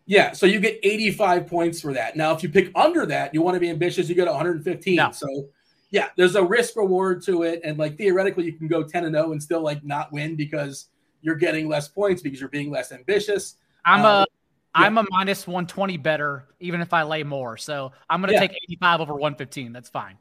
Yeah, 0.06 0.32
so 0.32 0.46
you 0.46 0.62
get 0.62 0.80
85 0.84 1.48
points 1.48 1.82
for 1.82 1.92
that. 1.94 2.16
Now, 2.16 2.34
if 2.34 2.42
you 2.42 2.48
pick 2.48 2.72
under 2.76 3.06
that, 3.08 3.34
you 3.34 3.42
want 3.42 3.56
to 3.56 3.60
be 3.60 3.70
ambitious, 3.70 4.08
you 4.08 4.16
get 4.16 4.28
115. 4.28 4.96
No. 4.96 5.12
So 5.12 5.50
yeah, 5.90 6.10
there's 6.18 6.36
a 6.36 6.44
risk 6.44 6.76
reward 6.76 7.24
to 7.24 7.44
it, 7.44 7.62
and 7.64 7.78
like 7.78 7.98
theoretically, 7.98 8.46
you 8.46 8.54
can 8.54 8.68
go 8.68 8.84
ten 8.84 9.06
and 9.06 9.16
zero 9.16 9.32
and 9.32 9.42
still 9.42 9.62
like 9.62 9.84
not 9.84 10.12
win 10.12 10.36
because 10.36 10.88
you're 11.22 11.36
getting 11.36 11.68
less 11.68 11.88
points 11.88 12.22
because 12.22 12.40
you're 12.40 12.50
being 12.50 12.70
less 12.70 12.92
ambitious. 12.92 13.56
I'm 13.86 14.06
a 14.06 14.26
am 14.76 14.98
um, 14.98 15.08
yeah. 15.10 15.18
a 15.18 15.18
minus 15.18 15.48
120 15.48 15.98
better 15.98 16.48
even 16.60 16.82
if 16.82 16.94
I 16.94 17.04
lay 17.04 17.24
more. 17.24 17.58
So 17.58 17.92
I'm 18.10 18.22
going 18.22 18.30
to 18.30 18.34
yeah. 18.34 18.48
take 18.48 18.52
85 18.70 19.02
over 19.02 19.14
115. 19.14 19.72
That's 19.72 19.90
fine. 19.90 20.18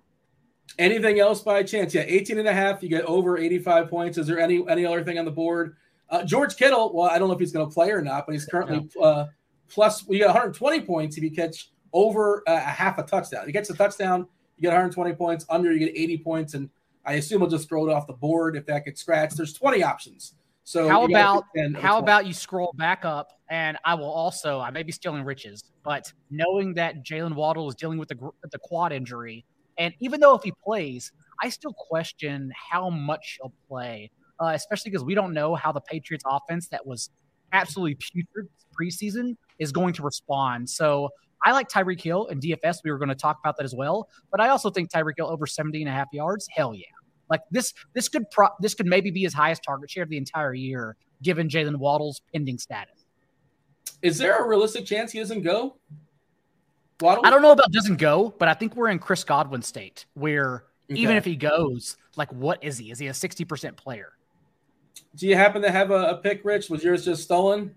Anything 0.79 1.21
else 1.21 1.43
by 1.43 1.63
chance? 1.63 1.95
Yeah, 1.95 2.05
18 2.07 2.39
and 2.39 2.49
a 2.49 2.53
half. 2.53 2.83
You 2.83 2.89
get 2.89 3.05
over 3.05 3.39
85 3.39 3.89
points. 3.89 4.19
Is 4.19 4.27
there 4.27 4.39
any 4.39 4.65
any 4.69 4.85
other 4.85 5.05
thing 5.05 5.19
on 5.19 5.25
the 5.25 5.31
board? 5.31 5.77
Uh, 6.11 6.23
George 6.23 6.57
Kittle. 6.57 6.93
Well, 6.95 7.11
I 7.11 7.19
don't 7.19 7.29
know 7.29 7.35
if 7.35 7.41
he's 7.41 7.53
going 7.53 7.69
to 7.69 7.73
play 7.73 7.91
or 7.91 8.03
not, 8.03 8.27
but 8.27 8.33
he's 8.33 8.47
currently 8.47 8.89
no. 8.97 9.03
uh, 9.03 9.27
plus. 9.69 10.07
We 10.07 10.19
got 10.19 10.29
120 10.29 10.81
points 10.83 11.17
if 11.17 11.25
you 11.25 11.31
catch 11.31 11.71
over 11.93 12.43
uh, 12.47 12.55
a 12.55 12.59
half 12.59 12.99
a 12.99 13.03
touchdown. 13.03 13.47
He 13.47 13.53
gets 13.53 13.71
a 13.71 13.75
touchdown 13.75 14.27
you 14.57 14.63
get 14.63 14.69
120 14.69 15.13
points. 15.15 15.47
Under, 15.49 15.73
you 15.73 15.79
get 15.79 15.97
80 15.97 16.19
points. 16.19 16.55
And 16.55 16.71
I 17.05 17.15
assume 17.15 17.41
we'll 17.41 17.51
just 17.51 17.69
throw 17.69 17.89
it 17.89 17.93
off 17.93 18.07
the 18.07 18.13
board 18.13 18.57
if 18.57 18.67
that 18.67 18.85
gets 18.85 19.01
scratched. 19.01 19.37
There's 19.37 19.53
20 19.53 19.83
options. 19.83 20.35
So 20.65 20.89
how 20.89 21.05
about 21.05 21.45
how 21.77 21.99
about 21.99 22.27
you 22.27 22.33
scroll 22.33 22.75
back 22.77 23.05
up 23.05 23.31
and 23.49 23.79
I 23.85 23.95
will 23.95 24.11
also 24.11 24.59
I 24.59 24.71
may 24.71 24.83
be 24.83 24.91
stealing 24.91 25.23
riches, 25.23 25.63
but 25.85 26.13
knowing 26.29 26.75
that 26.75 27.05
Jaylen 27.05 27.37
Waddle 27.37 27.69
is 27.69 27.77
dealing 27.77 27.99
with 27.99 28.09
the 28.09 28.17
the 28.51 28.59
quad 28.59 28.93
injury, 28.93 29.45
and 29.79 29.95
even 30.01 30.19
though 30.19 30.35
if 30.35 30.43
he 30.43 30.53
plays, 30.65 31.13
I 31.41 31.51
still 31.51 31.73
question 31.73 32.53
how 32.73 32.91
much 32.91 33.39
he'll 33.41 33.53
play, 33.69 34.11
uh, 34.41 34.51
especially 34.55 34.91
because 34.91 35.05
we 35.05 35.15
don't 35.15 35.33
know 35.33 35.55
how 35.55 35.71
the 35.71 35.81
Patriots 35.81 36.25
offense 36.29 36.67
that 36.69 36.85
was 36.85 37.11
absolutely 37.53 37.95
putrid 37.95 38.49
preseason 38.77 39.37
is 39.61 39.71
going 39.71 39.95
to 39.95 40.03
respond. 40.03 40.69
So 40.69 41.11
I 41.47 41.53
like 41.53 41.69
Tyreek 41.69 42.03
Hill 42.03 42.27
and 42.27 42.43
DFS. 42.43 42.79
We 42.83 42.91
were 42.91 42.99
going 42.99 43.09
to 43.09 43.15
talk 43.15 43.39
about 43.39 43.57
that 43.59 43.63
as 43.63 43.73
well. 43.73 44.09
But 44.33 44.41
I 44.41 44.49
also 44.49 44.69
think 44.69 44.91
Tyreek 44.91 45.13
Hill 45.17 45.29
over 45.29 45.47
70 45.47 45.81
and 45.81 45.89
a 45.89 45.93
half 45.93 46.09
yards. 46.13 46.49
Hell 46.51 46.75
yeah. 46.75 46.87
Like 47.31 47.41
this, 47.53 47.73
this 47.95 48.09
could 48.09 48.29
pro- 48.33 48.49
this 48.61 48.75
could 48.75 48.87
maybe 48.87 49.13
be 49.13 49.23
his 49.23 49.33
highest 49.33 49.63
target 49.63 49.89
share 49.89 50.03
of 50.03 50.09
the 50.09 50.17
entire 50.17 50.55
year, 50.55 50.97
given 51.23 51.49
Jaylen 51.49 51.77
Waddle's 51.77 52.21
pending 52.35 52.59
status. 52.59 53.07
Is 54.03 54.19
there 54.19 54.45
a 54.45 54.49
realistic 54.49 54.87
chance 54.87 55.13
he 55.13 55.21
doesn't 55.21 55.43
go? 55.43 55.77
Waddle? 57.01 57.25
I 57.25 57.31
don't 57.31 57.43
know 57.43 57.53
about 57.53 57.71
doesn't 57.71 57.97
go, 57.97 58.35
but 58.39 58.49
I 58.49 58.55
think 58.55 58.75
we're 58.75 58.89
in 58.89 58.99
Chris 58.99 59.23
Godwin 59.23 59.63
state 59.63 60.07
where 60.15 60.65
okay. 60.91 61.01
even 61.01 61.17
if 61.17 61.25
he 61.25 61.37
goes, 61.37 61.97
like 62.17 62.33
what 62.33 62.63
is 62.65 62.77
he? 62.77 62.91
Is 62.91 62.99
he 62.99 63.07
a 63.07 63.13
60% 63.13 63.77
player? 63.77 64.13
Do 65.15 65.29
you 65.29 65.37
happen 65.37 65.63
to 65.63 65.71
have 65.71 65.93
a, 65.93 66.09
a 66.11 66.17
pick, 66.17 66.45
Rich? 66.45 66.71
Was 66.71 66.83
yours 66.83 67.05
just 67.05 67.23
stolen? 67.23 67.77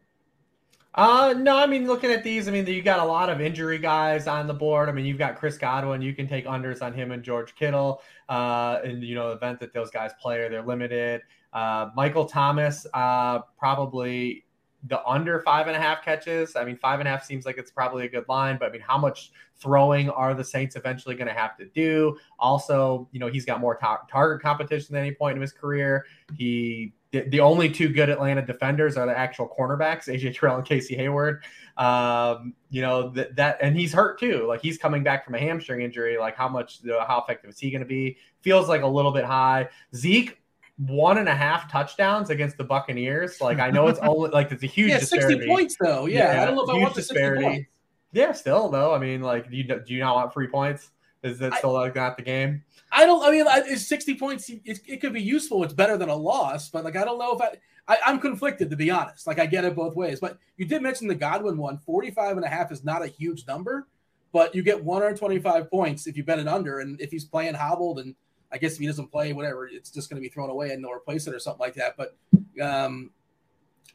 Uh, 1.00 1.32
no, 1.32 1.56
I 1.56 1.66
mean, 1.66 1.88
looking 1.88 2.12
at 2.12 2.26
these, 2.26 2.50
I 2.50 2.52
mean, 2.52 2.68
you 2.68 2.82
got 2.82 3.00
a 3.00 3.06
lot 3.06 3.30
of 3.30 3.40
injury 3.40 3.78
guys 3.78 4.28
on 4.28 4.48
the 4.48 4.54
board. 4.54 4.90
I 4.90 4.92
mean, 4.92 5.06
you've 5.06 5.18
got 5.18 5.38
Chris 5.38 5.58
Godwin. 5.58 6.02
You 6.02 6.14
can 6.14 6.28
take 6.28 6.46
unders 6.46 6.82
on 6.82 6.92
him 6.94 7.12
and 7.12 7.24
George 7.24 7.56
Kittle. 7.56 8.02
Uh, 8.28 8.80
in 8.84 9.02
you 9.02 9.16
know, 9.16 9.30
the 9.30 9.38
event 9.38 9.62
that 9.62 9.72
those 9.72 9.90
guys 9.92 10.12
play 10.22 10.40
or 10.40 10.50
they're 10.50 10.62
limited. 10.62 11.22
Uh, 11.54 11.88
Michael 11.96 12.26
Thomas, 12.26 12.86
uh, 12.94 13.40
probably 13.58 14.44
the 14.90 15.02
under 15.06 15.40
five 15.40 15.68
and 15.68 15.76
a 15.78 15.80
half 15.80 16.04
catches. 16.04 16.58
I 16.58 16.66
mean, 16.66 16.76
five 16.76 17.00
and 17.00 17.08
a 17.08 17.12
half 17.12 17.24
seems 17.24 17.46
like 17.46 17.58
it's 17.58 17.72
probably 17.72 18.04
a 18.04 18.10
good 18.10 18.26
line, 18.28 18.58
but 18.60 18.68
I 18.68 18.72
mean, 18.74 18.82
how 18.82 18.98
much 18.98 19.32
throwing 19.56 20.10
are 20.10 20.34
the 20.34 20.44
Saints 20.44 20.76
eventually 20.76 21.16
going 21.16 21.30
to 21.30 21.34
have 21.34 21.56
to 21.60 21.66
do? 21.68 22.18
Also, 22.40 23.08
you 23.14 23.22
know, 23.22 23.28
he's 23.28 23.46
got 23.46 23.62
more 23.62 23.78
ta- 23.78 24.02
target 24.12 24.42
competition 24.42 24.96
than 24.96 25.06
any 25.06 25.16
point 25.16 25.38
in 25.38 25.42
his 25.42 25.54
career. 25.54 26.06
He 26.38 26.92
the, 27.12 27.22
the 27.22 27.40
only 27.40 27.70
two 27.70 27.90
good 27.90 28.10
Atlanta 28.10 28.46
defenders 28.46 28.98
are 28.98 29.06
the 29.06 29.18
actual 29.18 29.48
cornerbacks, 29.48 30.08
AJ 30.08 30.38
Terrell 30.38 30.58
and 30.58 30.66
Casey 30.66 30.96
Hayward. 30.96 31.44
Um, 31.78 32.54
you 32.70 32.82
know 32.82 33.10
that 33.12 33.36
that 33.38 33.58
and 33.62 33.76
he's 33.76 33.94
hurt 33.94 34.20
too. 34.20 34.46
Like 34.48 34.62
he's 34.62 34.78
coming 34.78 35.04
back 35.04 35.26
from 35.26 35.36
a 35.36 35.40
hamstring 35.40 35.82
injury. 35.82 36.18
Like 36.18 36.36
how 36.36 36.48
much, 36.48 36.82
how 36.86 37.22
effective 37.24 37.50
is 37.50 37.60
he 37.60 37.72
going 37.72 37.82
to 37.82 37.88
be? 37.88 38.18
Feels 38.42 38.68
like 38.68 38.84
a 38.84 38.88
little 38.88 39.12
bit 39.12 39.26
high. 39.26 39.70
Zeke 39.96 40.40
one 40.78 41.18
and 41.18 41.28
a 41.28 41.36
half 41.36 41.70
touchdowns 41.70 42.30
against 42.30 42.58
the 42.58 42.64
Buccaneers. 42.64 43.42
Like 43.42 43.60
I 43.60 43.70
know 43.72 43.88
it's 43.88 44.00
only 44.04 44.30
like 44.30 44.52
it's 44.52 44.64
a 44.64 44.68
huge 44.68 44.90
yeah, 44.90 45.00
disparity. 45.00 45.34
sixty 45.34 45.50
points 45.50 45.76
though. 45.80 46.06
Yeah, 46.06 46.34
yeah 46.34 46.42
I 46.44 46.46
don't 46.46 46.56
know 46.56 46.64
if 46.64 46.70
I 46.70 46.74
want 46.74 46.94
the 46.94 47.02
disparity. 47.02 47.44
60 47.44 47.56
points. 47.56 47.70
Yeah, 48.12 48.32
still 48.32 48.70
though. 48.70 48.94
I 48.94 49.00
mean, 49.00 49.22
like, 49.22 49.50
do 49.50 49.58
you 49.58 49.64
do 49.64 49.94
you 49.94 50.00
not 50.00 50.16
want 50.16 50.34
free 50.34 50.48
points? 50.48 50.90
Is 51.24 51.40
that 51.40 51.56
still 51.56 51.76
I, 51.76 51.82
like 51.82 51.96
not 51.96 52.18
the 52.18 52.24
game? 52.24 52.64
I 52.92 53.06
don't. 53.06 53.24
I 53.24 53.32
mean, 53.32 53.46
it's 53.68 53.88
sixty 53.88 54.16
points. 54.16 54.50
It, 54.50 54.80
it, 54.88 55.02
could 55.02 55.14
be 55.14 55.22
useful. 55.22 55.64
It's 55.64 55.74
better 55.74 55.98
than 55.98 56.10
a 56.10 56.16
loss, 56.16 56.70
but 56.70 56.84
like 56.84 56.96
I 56.96 57.04
don't 57.04 57.20
know 57.20 57.36
if 57.36 57.42
I, 57.42 57.94
I. 57.94 57.98
I'm 58.06 58.20
conflicted 58.20 58.70
to 58.70 58.76
be 58.76 58.90
honest. 58.90 59.28
Like 59.28 59.40
I 59.40 59.46
get 59.46 59.66
it 59.66 59.76
both 59.76 59.96
ways. 59.96 60.20
But 60.20 60.38
you 60.58 60.66
did 60.66 60.82
mention 60.82 61.08
the 61.08 61.16
Godwin 61.16 61.58
one. 61.58 61.78
45 61.80 62.38
and 62.38 62.46
a 62.46 62.50
half 62.50 62.72
is 62.72 62.84
not 62.84 63.04
a 63.04 63.08
huge 63.08 63.46
number, 63.48 63.88
but 64.32 64.56
you 64.56 64.64
get 64.64 64.84
125 64.84 65.70
points 65.70 66.08
if 66.08 66.16
you 66.16 66.24
bet 66.24 66.40
it 66.40 66.48
under, 66.48 66.80
and 66.80 67.00
if 67.02 67.12
he's 67.12 67.26
playing 67.26 67.54
hobbled, 67.54 68.00
and 68.00 68.16
I 68.52 68.58
guess 68.58 68.74
if 68.74 68.80
he 68.80 68.88
doesn't 68.88 69.12
play, 69.12 69.34
whatever, 69.34 69.68
it's 69.68 69.92
just 69.92 70.10
going 70.10 70.22
to 70.22 70.26
be 70.26 70.32
thrown 70.32 70.50
away 70.50 70.72
and 70.72 70.84
they'll 70.84 70.92
replace 70.92 71.28
it 71.28 71.34
or 71.34 71.40
something 71.40 71.60
like 71.60 71.76
that. 71.76 71.98
But 71.98 72.16
um, 72.62 73.12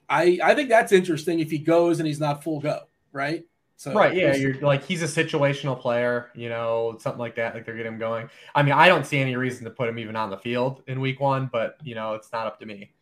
I 0.08 0.38
I 0.42 0.54
think 0.54 0.68
that's 0.68 0.92
interesting 0.92 1.40
if 1.40 1.50
he 1.50 1.58
goes 1.58 2.00
and 2.00 2.06
he's 2.06 2.20
not 2.20 2.44
full 2.44 2.60
go, 2.60 2.80
right? 3.12 3.44
So 3.84 3.92
right, 3.92 4.14
yeah, 4.14 4.34
you're 4.34 4.54
like 4.62 4.82
he's 4.82 5.02
a 5.02 5.04
situational 5.04 5.78
player, 5.78 6.30
you 6.34 6.48
know, 6.48 6.96
something 6.98 7.18
like 7.18 7.36
that. 7.36 7.54
Like 7.54 7.66
they're 7.66 7.76
getting 7.76 7.92
him 7.92 7.98
going. 7.98 8.30
I 8.54 8.62
mean, 8.62 8.72
I 8.72 8.88
don't 8.88 9.04
see 9.04 9.18
any 9.18 9.36
reason 9.36 9.62
to 9.64 9.70
put 9.70 9.90
him 9.90 9.98
even 9.98 10.16
on 10.16 10.30
the 10.30 10.38
field 10.38 10.82
in 10.86 11.02
week 11.02 11.20
one, 11.20 11.50
but 11.52 11.76
you 11.84 11.94
know, 11.94 12.14
it's 12.14 12.32
not 12.32 12.46
up 12.46 12.58
to 12.60 12.66
me. 12.66 12.94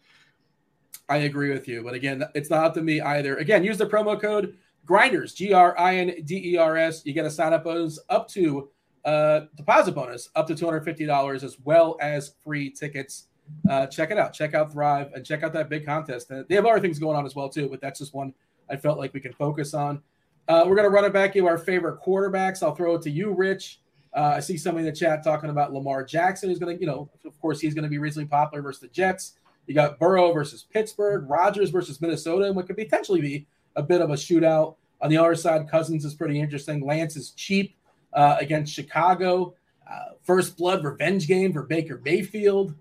I 1.08 1.18
agree 1.18 1.52
with 1.52 1.68
you, 1.68 1.84
but 1.84 1.94
again, 1.94 2.24
it's 2.34 2.50
not 2.50 2.64
up 2.64 2.74
to 2.74 2.82
me 2.82 3.00
either. 3.00 3.36
Again, 3.36 3.62
use 3.62 3.78
the 3.78 3.86
promo 3.86 4.20
code 4.20 4.56
Grinders 4.84 5.34
G 5.34 5.52
R 5.52 5.78
I 5.78 5.98
N 5.98 6.14
D 6.24 6.54
E 6.54 6.56
R 6.56 6.76
S. 6.76 7.06
You 7.06 7.12
get 7.12 7.26
a 7.26 7.30
sign 7.30 7.52
up 7.52 7.62
bonus 7.62 8.00
up 8.08 8.26
to 8.30 8.68
uh, 9.04 9.42
deposit 9.54 9.94
bonus 9.94 10.30
up 10.34 10.48
to 10.48 10.56
two 10.56 10.64
hundred 10.64 10.84
fifty 10.84 11.06
dollars, 11.06 11.44
as 11.44 11.58
well 11.62 11.96
as 12.00 12.34
free 12.42 12.70
tickets. 12.70 13.28
Uh, 13.70 13.86
check 13.86 14.10
it 14.10 14.18
out. 14.18 14.32
Check 14.32 14.54
out 14.54 14.72
Thrive 14.72 15.12
and 15.14 15.24
check 15.24 15.44
out 15.44 15.52
that 15.52 15.68
big 15.68 15.86
contest. 15.86 16.28
They 16.28 16.56
have 16.56 16.66
other 16.66 16.80
things 16.80 16.98
going 16.98 17.16
on 17.16 17.24
as 17.24 17.36
well 17.36 17.48
too, 17.48 17.68
but 17.68 17.80
that's 17.80 18.00
just 18.00 18.12
one 18.14 18.34
I 18.68 18.74
felt 18.74 18.98
like 18.98 19.14
we 19.14 19.20
can 19.20 19.32
focus 19.32 19.74
on. 19.74 20.02
Uh, 20.48 20.64
we're 20.66 20.74
going 20.74 20.88
to 20.88 20.94
run 20.94 21.04
it 21.04 21.12
back 21.12 21.32
to 21.34 21.46
our 21.46 21.58
favorite 21.58 22.00
quarterbacks. 22.00 22.62
I'll 22.62 22.74
throw 22.74 22.94
it 22.96 23.02
to 23.02 23.10
you, 23.10 23.32
Rich. 23.32 23.80
Uh, 24.14 24.34
I 24.36 24.40
see 24.40 24.58
somebody 24.58 24.86
in 24.86 24.92
the 24.92 24.98
chat 24.98 25.24
talking 25.24 25.50
about 25.50 25.72
Lamar 25.72 26.04
Jackson, 26.04 26.48
who's 26.48 26.58
going 26.58 26.76
to, 26.76 26.80
you 26.80 26.86
know, 26.86 27.08
of 27.24 27.40
course, 27.40 27.60
he's 27.60 27.74
going 27.74 27.84
to 27.84 27.88
be 27.88 27.98
reasonably 27.98 28.28
popular 28.28 28.62
versus 28.62 28.80
the 28.80 28.88
Jets. 28.88 29.38
You 29.66 29.74
got 29.74 29.98
Burrow 29.98 30.32
versus 30.32 30.66
Pittsburgh, 30.70 31.28
Rodgers 31.28 31.70
versus 31.70 32.00
Minnesota, 32.00 32.46
and 32.46 32.56
what 32.56 32.66
could 32.66 32.76
potentially 32.76 33.20
be 33.20 33.46
a 33.76 33.82
bit 33.82 34.00
of 34.00 34.10
a 34.10 34.14
shootout. 34.14 34.76
On 35.00 35.08
the 35.08 35.16
other 35.16 35.34
side, 35.34 35.68
Cousins 35.68 36.04
is 36.04 36.14
pretty 36.14 36.38
interesting. 36.38 36.84
Lance 36.84 37.16
is 37.16 37.30
cheap 37.30 37.76
uh, 38.12 38.36
against 38.38 38.72
Chicago. 38.72 39.54
Uh, 39.90 40.14
first 40.22 40.56
blood 40.56 40.84
revenge 40.84 41.26
game 41.26 41.52
for 41.52 41.62
Baker 41.62 42.00
Mayfield. 42.04 42.74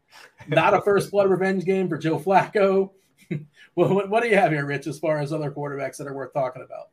Not 0.47 0.73
a 0.73 0.81
first 0.81 1.11
blood 1.11 1.29
revenge 1.29 1.65
game 1.65 1.87
for 1.87 1.97
Joe 1.97 2.19
Flacco. 2.19 2.91
well, 3.75 3.93
what, 3.93 4.09
what 4.09 4.23
do 4.23 4.29
you 4.29 4.35
have 4.35 4.51
here, 4.51 4.65
Rich, 4.65 4.87
as 4.87 4.99
far 4.99 5.19
as 5.19 5.31
other 5.31 5.51
quarterbacks 5.51 5.97
that 5.97 6.07
are 6.07 6.13
worth 6.13 6.33
talking 6.33 6.61
about? 6.61 6.89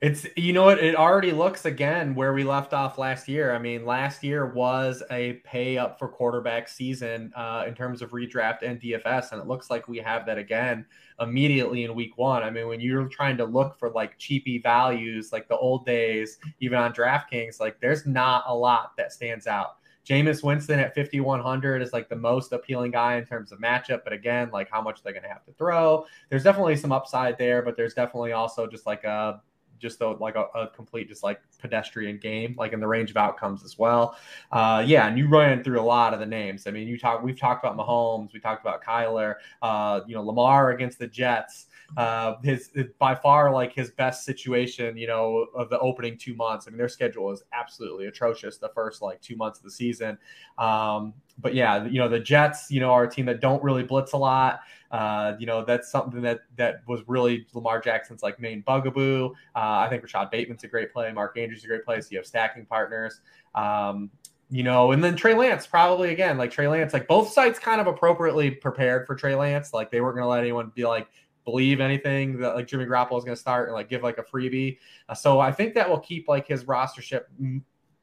It's 0.00 0.26
you 0.36 0.52
know 0.52 0.64
what 0.64 0.78
it 0.82 0.96
already 0.96 1.32
looks 1.32 1.64
again 1.64 2.14
where 2.14 2.34
we 2.34 2.44
left 2.44 2.74
off 2.74 2.98
last 2.98 3.26
year. 3.28 3.54
I 3.54 3.58
mean, 3.58 3.86
last 3.86 4.22
year 4.22 4.44
was 4.46 5.02
a 5.10 5.34
pay 5.44 5.78
up 5.78 5.98
for 5.98 6.08
quarterback 6.08 6.68
season 6.68 7.32
uh, 7.34 7.64
in 7.66 7.74
terms 7.74 8.02
of 8.02 8.10
redraft 8.10 8.62
and 8.62 8.78
DFS, 8.80 9.32
and 9.32 9.40
it 9.40 9.46
looks 9.46 9.70
like 9.70 9.88
we 9.88 9.98
have 9.98 10.26
that 10.26 10.36
again 10.36 10.84
immediately 11.20 11.84
in 11.84 11.94
week 11.94 12.18
one. 12.18 12.42
I 12.42 12.50
mean, 12.50 12.68
when 12.68 12.80
you're 12.80 13.08
trying 13.08 13.36
to 13.38 13.44
look 13.44 13.78
for 13.78 13.90
like 13.90 14.18
cheapy 14.18 14.58
values, 14.58 15.32
like 15.32 15.48
the 15.48 15.56
old 15.56 15.86
days, 15.86 16.38
even 16.60 16.78
on 16.78 16.92
DraftKings, 16.92 17.60
like 17.60 17.80
there's 17.80 18.04
not 18.04 18.44
a 18.46 18.54
lot 18.54 18.96
that 18.98 19.12
stands 19.12 19.46
out. 19.46 19.76
Jameis 20.06 20.42
Winston 20.44 20.80
at 20.80 20.94
5,100 20.94 21.80
is 21.80 21.92
like 21.94 22.10
the 22.10 22.16
most 22.16 22.52
appealing 22.52 22.90
guy 22.90 23.16
in 23.16 23.24
terms 23.24 23.52
of 23.52 23.58
matchup. 23.58 24.04
But 24.04 24.12
again, 24.12 24.50
like 24.52 24.70
how 24.70 24.82
much 24.82 25.02
they're 25.02 25.14
going 25.14 25.22
to 25.22 25.30
have 25.30 25.44
to 25.46 25.52
throw. 25.52 26.04
There's 26.28 26.44
definitely 26.44 26.76
some 26.76 26.92
upside 26.92 27.38
there, 27.38 27.62
but 27.62 27.76
there's 27.76 27.94
definitely 27.94 28.32
also 28.32 28.66
just 28.66 28.84
like 28.84 29.04
a 29.04 29.40
just 29.84 30.00
a, 30.00 30.08
like 30.12 30.34
a, 30.34 30.46
a, 30.54 30.68
complete 30.68 31.08
just 31.08 31.22
like 31.22 31.40
pedestrian 31.58 32.16
game 32.18 32.54
like 32.58 32.72
in 32.72 32.80
the 32.80 32.86
range 32.86 33.10
of 33.10 33.18
outcomes 33.18 33.62
as 33.62 33.78
well. 33.78 34.16
Uh 34.50 34.82
yeah 34.86 35.06
and 35.06 35.18
you 35.18 35.28
ran 35.28 35.62
through 35.62 35.78
a 35.80 35.88
lot 35.96 36.14
of 36.14 36.20
the 36.20 36.26
names. 36.26 36.66
I 36.66 36.70
mean 36.70 36.88
you 36.88 36.98
talk 36.98 37.22
we've 37.22 37.38
talked 37.38 37.62
about 37.62 37.76
mahomes 37.76 38.32
we 38.32 38.40
talked 38.40 38.62
about 38.64 38.82
kyler 38.82 39.34
uh 39.60 40.00
you 40.06 40.14
know 40.14 40.22
lamar 40.22 40.70
against 40.70 40.98
the 40.98 41.06
jets 41.06 41.66
uh 41.96 42.34
his, 42.42 42.70
by 42.98 43.14
far 43.14 43.52
like 43.52 43.72
his 43.72 43.90
best 43.92 44.24
situation 44.24 44.96
you 44.96 45.06
know 45.06 45.46
of 45.54 45.70
the 45.70 45.78
opening 45.78 46.16
two 46.16 46.34
months 46.34 46.66
i 46.66 46.70
mean 46.70 46.78
their 46.78 46.88
schedule 46.88 47.30
is 47.30 47.42
absolutely 47.52 48.06
atrocious 48.06 48.58
the 48.58 48.70
first 48.74 49.02
like 49.02 49.20
two 49.20 49.36
months 49.36 49.58
of 49.58 49.64
the 49.64 49.70
season 49.70 50.18
um 50.58 51.12
but 51.38 51.54
yeah 51.54 51.84
you 51.84 51.98
know 51.98 52.08
the 52.08 52.20
jets 52.20 52.70
you 52.70 52.80
know 52.80 52.90
are 52.90 53.04
a 53.04 53.10
team 53.10 53.26
that 53.26 53.40
don't 53.40 53.62
really 53.62 53.82
blitz 53.82 54.12
a 54.12 54.16
lot 54.16 54.60
uh, 54.94 55.34
you 55.40 55.46
know, 55.46 55.64
that's 55.64 55.90
something 55.90 56.22
that 56.22 56.42
that 56.56 56.82
was 56.86 57.00
really 57.08 57.48
Lamar 57.52 57.80
Jackson's 57.80 58.22
like 58.22 58.38
main 58.38 58.60
bugaboo. 58.60 59.30
Uh, 59.56 59.82
I 59.82 59.88
think 59.90 60.04
Rashod 60.04 60.30
Bateman's 60.30 60.62
a 60.62 60.68
great 60.68 60.92
play. 60.92 61.10
Mark 61.12 61.36
Andrews 61.36 61.58
is 61.58 61.64
a 61.64 61.66
great 61.66 61.84
play. 61.84 62.00
So 62.00 62.08
you 62.12 62.18
have 62.18 62.26
stacking 62.26 62.64
partners. 62.64 63.20
Um, 63.56 64.08
you 64.50 64.62
know, 64.62 64.92
and 64.92 65.02
then 65.02 65.16
Trey 65.16 65.34
Lance 65.34 65.66
probably 65.66 66.12
again, 66.12 66.38
like 66.38 66.52
Trey 66.52 66.68
Lance, 66.68 66.92
like 66.92 67.08
both 67.08 67.32
sites 67.32 67.58
kind 67.58 67.80
of 67.80 67.88
appropriately 67.88 68.52
prepared 68.52 69.04
for 69.04 69.16
Trey 69.16 69.34
Lance. 69.34 69.72
Like 69.72 69.90
they 69.90 70.00
weren't 70.00 70.14
going 70.14 70.22
to 70.22 70.28
let 70.28 70.38
anyone 70.38 70.70
be 70.76 70.86
like 70.86 71.08
believe 71.44 71.80
anything 71.80 72.38
that 72.38 72.54
like 72.54 72.66
Jimmy 72.66 72.86
Garoppolo 72.86 73.18
is 73.18 73.24
going 73.24 73.36
to 73.36 73.40
start 73.40 73.68
and 73.68 73.74
like 73.74 73.88
give 73.88 74.02
like 74.02 74.18
a 74.18 74.22
freebie. 74.22 74.78
Uh, 75.08 75.14
so 75.14 75.40
I 75.40 75.52
think 75.52 75.74
that 75.74 75.88
will 75.88 76.00
keep 76.00 76.28
like 76.28 76.46
his 76.46 76.64
rostership 76.64 77.24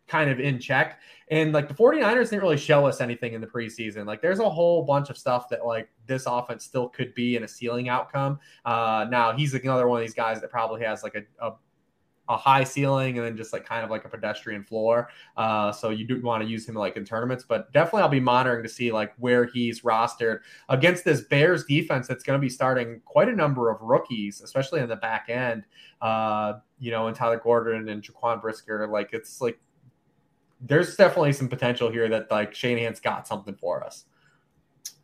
kind 0.08 0.30
of 0.30 0.40
in 0.40 0.60
check. 0.60 1.00
And 1.30 1.54
like 1.54 1.70
the 1.70 1.74
49ers 1.74 2.30
didn't 2.30 2.42
really 2.42 2.58
show 2.58 2.86
us 2.86 3.00
anything 3.00 3.34
in 3.34 3.42
the 3.42 3.48
preseason. 3.48 4.06
Like 4.06 4.22
there's 4.22 4.40
a 4.40 4.50
whole 4.50 4.84
bunch 4.84 5.10
of 5.10 5.18
stuff 5.18 5.48
that 5.50 5.66
like 5.66 5.90
this 6.06 6.26
offense 6.28 6.66
still 6.66 6.90
could 6.90 7.16
be 7.16 7.38
in 7.38 7.44
a 7.44 7.48
ceiling 7.48 7.88
outcome. 7.88 8.40
Uh, 8.66 9.08
now 9.10 9.32
he's 9.32 9.54
another 9.54 9.88
one 9.88 10.02
of 10.02 10.06
these 10.06 10.14
guys 10.14 10.42
that 10.42 10.52
probably 10.52 10.84
has 10.84 11.02
like 11.02 11.16
a, 11.16 11.24
a 11.46 11.54
a 12.30 12.38
high 12.38 12.64
ceiling 12.64 13.18
and 13.18 13.28
then 13.28 13.36
just 13.36 13.52
like 13.52 13.66
kind 13.66 13.84
of 13.84 13.90
like 13.90 14.06
a 14.06 14.10
pedestrian 14.10 14.64
floor. 14.64 15.10
Uh, 15.36 15.72
so 15.72 15.90
you 15.90 16.06
do 16.06 16.22
want 16.22 16.42
to 16.42 16.50
use 16.50 16.68
him 16.68 16.76
like 16.76 16.96
in 16.96 17.04
tournaments, 17.04 17.44
but 17.48 17.72
definitely 17.74 18.04
I'll 18.04 18.10
be 18.10 18.20
monitoring 18.20 18.64
to 18.64 18.70
see 18.70 18.92
like 18.92 19.14
where 19.18 19.46
he's 19.46 19.82
rostered 19.82 20.40
against 20.70 21.04
this 21.04 21.22
Bears 21.22 21.66
defense 21.66 22.08
that's 22.08 22.24
going 22.24 22.40
to 22.40 22.42
be 22.42 22.50
starting 22.50 23.02
quite 23.06 23.28
a 23.28 23.36
number 23.36 23.70
of 23.70 23.82
rookies, 23.82 24.42
especially 24.42 24.80
in 24.80 24.88
the 24.88 24.96
back 24.96 25.26
end. 25.30 25.64
Uh, 26.02 26.54
you 26.80 26.92
know, 26.92 27.08
and 27.08 27.18
Kyler 27.18 27.42
Gordon 27.42 27.90
and 27.90 28.02
Jaquan 28.02 28.42
Brisker. 28.42 28.88
Like 28.88 29.10
it's 29.14 29.42
like 29.42 29.60
there's 30.62 30.96
definitely 30.96 31.34
some 31.34 31.48
potential 31.48 31.92
here 31.92 32.08
that 32.10 32.30
like 32.32 32.54
Shanahan's 32.54 33.00
got 33.00 33.28
something 33.28 33.56
for 33.56 33.84
us. 33.84 34.06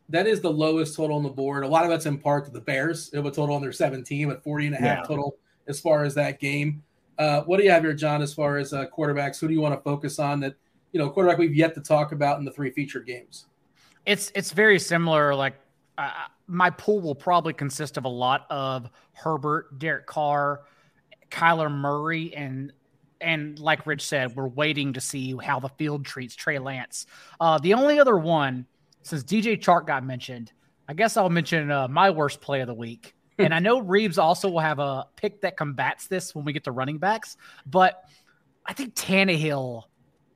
That 0.08 0.26
is 0.26 0.40
the 0.40 0.50
lowest 0.50 0.96
total 0.96 1.16
on 1.16 1.22
the 1.22 1.28
board. 1.28 1.64
A 1.64 1.68
lot 1.68 1.84
of 1.84 1.90
that's 1.90 2.06
in 2.06 2.18
part 2.18 2.46
to 2.46 2.50
the 2.50 2.60
Bears. 2.60 3.10
It 3.12 3.20
would 3.20 3.34
total 3.34 3.54
on 3.54 3.60
their 3.60 3.72
17 3.72 4.30
at 4.30 4.42
40 4.42 4.66
and 4.66 4.74
a 4.74 4.78
half 4.78 4.98
yeah. 4.98 5.02
total 5.02 5.36
as 5.66 5.78
far 5.78 6.04
as 6.04 6.14
that 6.14 6.40
game. 6.40 6.82
Uh, 7.18 7.42
what 7.42 7.58
do 7.58 7.64
you 7.64 7.70
have 7.70 7.82
here, 7.82 7.94
John, 7.94 8.22
as 8.22 8.32
far 8.32 8.58
as 8.58 8.72
uh, 8.72 8.86
quarterbacks? 8.96 9.40
Who 9.40 9.48
do 9.48 9.54
you 9.54 9.60
want 9.60 9.74
to 9.74 9.80
focus 9.80 10.18
on 10.18 10.40
that, 10.40 10.54
you 10.92 11.00
know, 11.00 11.10
quarterback 11.10 11.38
we've 11.38 11.54
yet 11.54 11.74
to 11.74 11.80
talk 11.80 12.12
about 12.12 12.38
in 12.38 12.44
the 12.44 12.52
three 12.52 12.70
featured 12.70 13.06
games? 13.06 13.46
It's, 14.06 14.30
it's 14.34 14.52
very 14.52 14.78
similar. 14.78 15.34
Like 15.34 15.54
uh, 15.98 16.10
my 16.46 16.70
pool 16.70 17.00
will 17.00 17.14
probably 17.14 17.52
consist 17.52 17.96
of 17.96 18.04
a 18.04 18.08
lot 18.08 18.46
of 18.50 18.88
Herbert, 19.12 19.78
Derek 19.78 20.06
Carr, 20.06 20.62
Kyler 21.30 21.70
Murray, 21.70 22.34
and 22.34 22.72
and 23.20 23.58
like 23.58 23.84
Rich 23.84 24.06
said, 24.06 24.36
we're 24.36 24.46
waiting 24.46 24.92
to 24.92 25.00
see 25.00 25.36
how 25.42 25.58
the 25.58 25.70
field 25.70 26.04
treats 26.04 26.36
Trey 26.36 26.60
Lance. 26.60 27.06
Uh, 27.40 27.58
the 27.58 27.74
only 27.74 27.98
other 27.98 28.16
one, 28.16 28.64
since 29.02 29.24
DJ 29.24 29.60
Chark 29.60 29.88
got 29.88 30.04
mentioned, 30.04 30.52
I 30.88 30.94
guess 30.94 31.16
I'll 31.16 31.28
mention 31.28 31.68
uh, 31.70 31.88
my 31.88 32.10
worst 32.10 32.40
play 32.40 32.60
of 32.60 32.68
the 32.68 32.74
week. 32.74 33.16
And 33.38 33.54
I 33.54 33.58
know 33.58 33.78
Reeves 33.80 34.18
also 34.18 34.48
will 34.48 34.60
have 34.60 34.78
a 34.78 35.06
pick 35.16 35.40
that 35.42 35.56
combats 35.56 36.06
this 36.08 36.34
when 36.34 36.44
we 36.44 36.52
get 36.52 36.64
to 36.64 36.72
running 36.72 36.98
backs, 36.98 37.36
but 37.66 38.04
I 38.66 38.72
think 38.72 38.94
Tannehill 38.94 39.84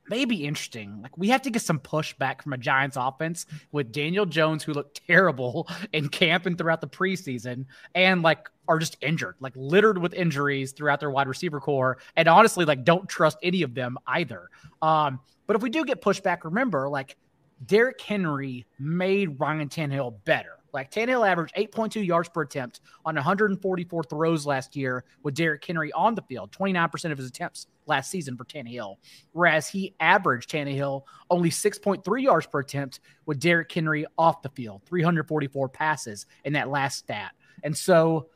may 0.09 0.25
be 0.25 0.45
interesting. 0.45 1.01
Like 1.01 1.17
we 1.17 1.29
have 1.29 1.41
to 1.43 1.49
get 1.49 1.61
some 1.61 1.79
pushback 1.79 2.41
from 2.41 2.53
a 2.53 2.57
Giants 2.57 2.97
offense 2.99 3.45
with 3.71 3.91
Daniel 3.91 4.25
Jones, 4.25 4.63
who 4.63 4.73
looked 4.73 5.01
terrible 5.07 5.67
in 5.93 6.09
camp 6.09 6.45
and 6.45 6.57
throughout 6.57 6.81
the 6.81 6.87
preseason, 6.87 7.65
and 7.95 8.21
like 8.21 8.49
are 8.67 8.79
just 8.79 8.97
injured, 9.01 9.35
like 9.39 9.53
littered 9.55 9.97
with 9.97 10.13
injuries 10.13 10.71
throughout 10.71 10.99
their 10.99 11.11
wide 11.11 11.27
receiver 11.27 11.59
corps. 11.59 11.97
And 12.15 12.27
honestly, 12.27 12.65
like 12.65 12.83
don't 12.83 13.07
trust 13.07 13.37
any 13.43 13.61
of 13.61 13.73
them 13.73 13.97
either. 14.07 14.49
Um, 14.81 15.19
but 15.47 15.55
if 15.55 15.61
we 15.61 15.69
do 15.69 15.85
get 15.85 16.01
pushback, 16.01 16.43
remember, 16.43 16.89
like 16.89 17.17
Derrick 17.65 17.99
Henry 18.01 18.65
made 18.79 19.39
Ryan 19.39 19.69
Tannehill 19.69 20.15
better. 20.25 20.57
Like 20.73 20.91
Tannehill 20.91 21.27
averaged 21.27 21.53
8.2 21.55 22.05
yards 22.05 22.29
per 22.29 22.41
attempt 22.41 22.81
on 23.05 23.15
144 23.15 24.03
throws 24.03 24.45
last 24.45 24.75
year 24.75 25.05
with 25.21 25.35
Derrick 25.35 25.63
Henry 25.63 25.91
on 25.93 26.15
the 26.15 26.23
field, 26.23 26.51
29% 26.51 27.11
of 27.11 27.17
his 27.17 27.27
attempts 27.27 27.67
last 27.85 28.09
season 28.09 28.35
for 28.35 28.43
Tannehill. 28.43 28.95
Whereas 29.33 29.69
he 29.69 29.93
averaged 29.99 30.49
Tannehill 30.49 31.03
only 31.29 31.51
6.3 31.51 32.21
yards 32.21 32.47
per 32.47 32.59
attempt 32.59 33.01
with 33.25 33.39
Derrick 33.39 33.71
Henry 33.71 34.05
off 34.17 34.41
the 34.41 34.49
field, 34.49 34.81
344 34.85 35.69
passes 35.69 36.25
in 36.43 36.53
that 36.53 36.69
last 36.69 36.97
stat. 36.97 37.33
And 37.63 37.77
so 37.77 38.29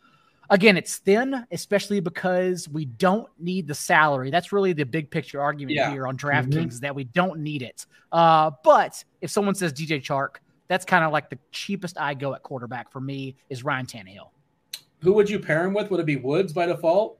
again, 0.49 0.77
it's 0.77 0.97
thin, 0.97 1.45
especially 1.51 1.99
because 1.99 2.69
we 2.69 2.85
don't 2.85 3.27
need 3.39 3.67
the 3.67 3.75
salary. 3.75 4.29
That's 4.29 4.51
really 4.51 4.73
the 4.73 4.85
big 4.85 5.09
picture 5.09 5.41
argument 5.41 5.75
yeah. 5.75 5.91
here 5.91 6.07
on 6.07 6.17
DraftKings 6.17 6.53
mm-hmm. 6.53 6.79
that 6.79 6.95
we 6.95 7.05
don't 7.05 7.39
need 7.39 7.61
it. 7.61 7.85
Uh, 8.11 8.51
but 8.63 9.03
if 9.21 9.31
someone 9.31 9.55
says 9.55 9.73
DJ 9.73 10.01
Chark, 10.01 10.37
that's 10.67 10.85
kind 10.85 11.03
of 11.03 11.11
like 11.11 11.29
the 11.29 11.39
cheapest 11.51 11.99
I 11.99 12.13
go 12.13 12.33
at 12.33 12.43
quarterback 12.43 12.91
for 12.91 12.99
me 12.99 13.35
is 13.49 13.63
Ryan 13.63 13.85
Tannehill. 13.85 14.29
Who 15.01 15.13
would 15.13 15.29
you 15.29 15.39
pair 15.39 15.65
him 15.65 15.73
with? 15.73 15.91
Would 15.91 15.99
it 15.99 16.05
be 16.05 16.15
Woods 16.15 16.53
by 16.53 16.65
default? 16.65 17.19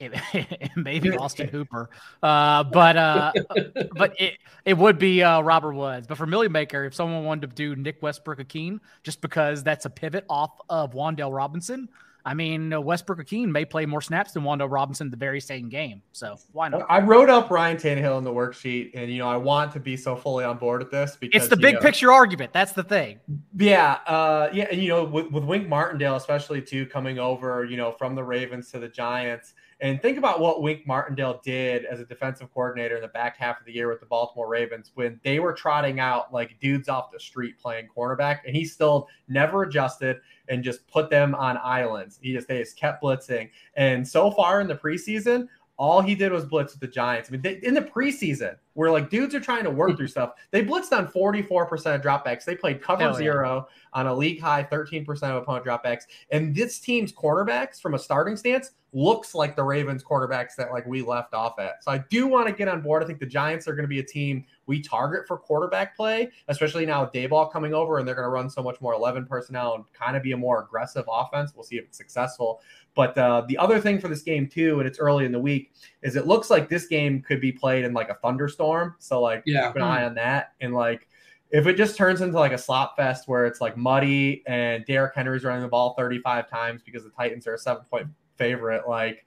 Maybe 0.76 1.16
Austin 1.16 1.48
Hooper, 1.48 1.88
uh, 2.22 2.64
but 2.64 2.96
uh, 2.96 3.32
but 3.96 4.20
it 4.20 4.38
it 4.64 4.76
would 4.76 4.98
be 4.98 5.22
uh, 5.22 5.40
Robert 5.42 5.74
Woods. 5.74 6.06
But 6.08 6.18
for 6.18 6.26
Milly 6.26 6.48
Maker, 6.48 6.84
if 6.84 6.94
someone 6.94 7.24
wanted 7.24 7.50
to 7.50 7.54
do 7.54 7.76
Nick 7.76 8.02
Westbrook-Ikhine, 8.02 8.80
just 9.04 9.20
because 9.20 9.62
that's 9.62 9.84
a 9.84 9.90
pivot 9.90 10.24
off 10.28 10.58
of 10.68 10.92
Wan'Dale 10.94 11.32
Robinson, 11.32 11.88
I 12.24 12.34
mean, 12.34 12.72
uh, 12.72 12.80
Westbrook-Ikhine 12.80 13.48
may 13.48 13.64
play 13.64 13.86
more 13.86 14.00
snaps 14.00 14.32
than 14.32 14.44
Wan'Dale 14.44 14.70
Robinson 14.70 15.10
the 15.10 15.16
very 15.16 15.40
same 15.40 15.68
game. 15.68 16.02
So 16.12 16.36
why 16.52 16.68
not? 16.68 16.86
I 16.88 17.00
wrote 17.00 17.28
up 17.28 17.50
Ryan 17.50 17.76
Tannehill 17.76 18.18
in 18.18 18.24
the 18.24 18.30
worksheet, 18.30 18.92
and 18.94 19.10
you 19.10 19.18
know 19.18 19.28
I 19.28 19.36
want 19.36 19.72
to 19.72 19.80
be 19.80 19.96
so 19.96 20.14
fully 20.14 20.44
on 20.44 20.58
board 20.58 20.82
with 20.82 20.90
this 20.90 21.16
because 21.18 21.42
it's 21.42 21.50
the 21.50 21.56
big 21.56 21.74
know, 21.74 21.80
picture 21.80 22.12
argument. 22.12 22.52
That's 22.52 22.72
the 22.72 22.84
thing. 22.84 23.18
Yeah, 23.56 23.98
uh, 24.06 24.50
yeah, 24.52 24.68
and 24.70 24.80
you 24.80 24.88
know 24.88 25.04
with, 25.04 25.30
with 25.30 25.44
Wink 25.44 25.68
Martindale 25.68 26.16
especially 26.16 26.62
too 26.62 26.86
coming 26.86 27.18
over, 27.18 27.64
you 27.64 27.76
know 27.76 27.92
from 27.92 28.14
the 28.14 28.24
Ravens 28.24 28.70
to 28.72 28.78
the 28.78 28.88
Giants. 28.88 29.54
And 29.82 30.00
think 30.00 30.16
about 30.16 30.38
what 30.38 30.62
Wink 30.62 30.86
Martindale 30.86 31.40
did 31.44 31.84
as 31.86 31.98
a 31.98 32.04
defensive 32.04 32.54
coordinator 32.54 32.94
in 32.94 33.02
the 33.02 33.08
back 33.08 33.36
half 33.36 33.58
of 33.58 33.66
the 33.66 33.72
year 33.72 33.88
with 33.88 33.98
the 33.98 34.06
Baltimore 34.06 34.48
Ravens 34.48 34.92
when 34.94 35.20
they 35.24 35.40
were 35.40 35.52
trotting 35.52 35.98
out 35.98 36.32
like 36.32 36.58
dudes 36.60 36.88
off 36.88 37.10
the 37.10 37.18
street 37.18 37.58
playing 37.58 37.88
cornerback, 37.94 38.38
and 38.46 38.54
he 38.54 38.64
still 38.64 39.08
never 39.26 39.64
adjusted 39.64 40.18
and 40.48 40.62
just 40.62 40.86
put 40.86 41.10
them 41.10 41.34
on 41.34 41.58
islands. 41.58 42.20
He 42.22 42.32
just 42.32 42.46
they 42.46 42.60
just 42.60 42.78
kept 42.78 43.02
blitzing. 43.02 43.50
And 43.74 44.06
so 44.06 44.30
far 44.30 44.60
in 44.60 44.68
the 44.68 44.76
preseason, 44.76 45.48
all 45.78 46.00
he 46.00 46.14
did 46.14 46.30
was 46.30 46.44
blitz 46.44 46.74
with 46.74 46.80
the 46.80 46.86
Giants. 46.86 47.28
I 47.28 47.32
mean, 47.32 47.42
they, 47.42 47.58
in 47.64 47.74
the 47.74 47.82
preseason, 47.82 48.54
where 48.74 48.88
like 48.88 49.10
dudes 49.10 49.34
are 49.34 49.40
trying 49.40 49.64
to 49.64 49.70
work 49.70 49.96
through 49.96 50.06
stuff. 50.06 50.34
They 50.52 50.64
blitzed 50.64 50.96
on 50.96 51.08
44% 51.08 51.72
of 51.96 52.02
dropbacks. 52.02 52.44
They 52.44 52.54
played 52.54 52.80
cover 52.80 53.02
Hell 53.02 53.14
zero 53.14 53.66
on 53.92 54.06
a 54.06 54.14
league 54.14 54.40
high 54.40 54.62
13% 54.62 55.08
of 55.24 55.42
opponent 55.42 55.66
dropbacks. 55.66 56.02
And 56.30 56.54
this 56.54 56.78
team's 56.78 57.12
quarterbacks 57.12 57.80
from 57.80 57.94
a 57.94 57.98
starting 57.98 58.36
stance 58.36 58.70
looks 58.92 59.34
like 59.34 59.56
the 59.56 59.62
Ravens 59.62 60.04
quarterbacks 60.04 60.54
that 60.56 60.70
like 60.70 60.86
we 60.86 61.00
left 61.00 61.32
off 61.32 61.58
at. 61.58 61.82
So 61.82 61.90
I 61.90 61.98
do 62.10 62.26
want 62.26 62.46
to 62.46 62.52
get 62.52 62.68
on 62.68 62.82
board. 62.82 63.02
I 63.02 63.06
think 63.06 63.20
the 63.20 63.26
Giants 63.26 63.66
are 63.66 63.72
going 63.72 63.84
to 63.84 63.88
be 63.88 64.00
a 64.00 64.04
team 64.04 64.44
we 64.66 64.82
target 64.82 65.26
for 65.26 65.38
quarterback 65.38 65.96
play, 65.96 66.30
especially 66.48 66.84
now 66.84 67.02
with 67.02 67.12
Daboll 67.12 67.50
coming 67.50 67.72
over 67.72 67.98
and 67.98 68.06
they're 68.06 68.14
going 68.14 68.26
to 68.26 68.30
run 68.30 68.50
so 68.50 68.62
much 68.62 68.80
more 68.80 68.92
11 68.92 69.26
personnel 69.26 69.74
and 69.74 69.84
kind 69.94 70.16
of 70.16 70.22
be 70.22 70.32
a 70.32 70.36
more 70.36 70.62
aggressive 70.62 71.04
offense. 71.10 71.52
We'll 71.54 71.64
see 71.64 71.76
if 71.76 71.84
it's 71.84 71.96
successful. 71.96 72.60
But 72.94 73.16
uh, 73.16 73.44
the 73.48 73.56
other 73.56 73.80
thing 73.80 73.98
for 73.98 74.08
this 74.08 74.22
game 74.22 74.46
too, 74.46 74.78
and 74.78 74.86
it's 74.86 74.98
early 74.98 75.24
in 75.24 75.32
the 75.32 75.40
week, 75.40 75.72
is 76.02 76.14
it 76.14 76.26
looks 76.26 76.50
like 76.50 76.68
this 76.68 76.86
game 76.86 77.22
could 77.22 77.40
be 77.40 77.50
played 77.50 77.84
in 77.84 77.94
like 77.94 78.10
a 78.10 78.14
thunderstorm. 78.14 78.96
So 78.98 79.22
like 79.22 79.42
yeah. 79.46 79.68
keep 79.68 79.76
an 79.76 79.82
eye 79.82 80.04
on 80.04 80.14
that. 80.16 80.52
And 80.60 80.74
like 80.74 81.08
if 81.50 81.66
it 81.66 81.76
just 81.76 81.96
turns 81.96 82.20
into 82.20 82.38
like 82.38 82.52
a 82.52 82.58
slop 82.58 82.96
fest 82.96 83.26
where 83.26 83.46
it's 83.46 83.60
like 83.62 83.76
muddy 83.76 84.42
and 84.46 84.84
Derrick 84.84 85.14
Henry's 85.14 85.44
running 85.44 85.62
the 85.62 85.68
ball 85.68 85.94
35 85.98 86.48
times 86.50 86.82
because 86.82 87.04
the 87.04 87.10
Titans 87.10 87.46
are 87.46 87.54
a 87.54 87.58
seven 87.58 87.84
point 87.90 88.08
favorite, 88.36 88.88
like 88.88 89.26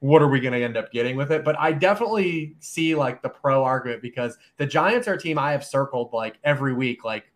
what 0.00 0.20
are 0.20 0.28
we 0.28 0.40
going 0.40 0.52
to 0.52 0.62
end 0.62 0.76
up 0.76 0.92
getting 0.92 1.16
with 1.16 1.32
it? 1.32 1.44
But 1.44 1.58
I 1.58 1.72
definitely 1.72 2.54
see 2.60 2.94
like 2.94 3.22
the 3.22 3.28
pro 3.28 3.64
argument 3.64 4.02
because 4.02 4.36
the 4.58 4.66
Giants 4.66 5.08
are 5.08 5.14
a 5.14 5.18
team 5.18 5.38
I 5.38 5.52
have 5.52 5.64
circled 5.64 6.12
like 6.12 6.38
every 6.44 6.74
week. 6.74 7.04
Like 7.04 7.32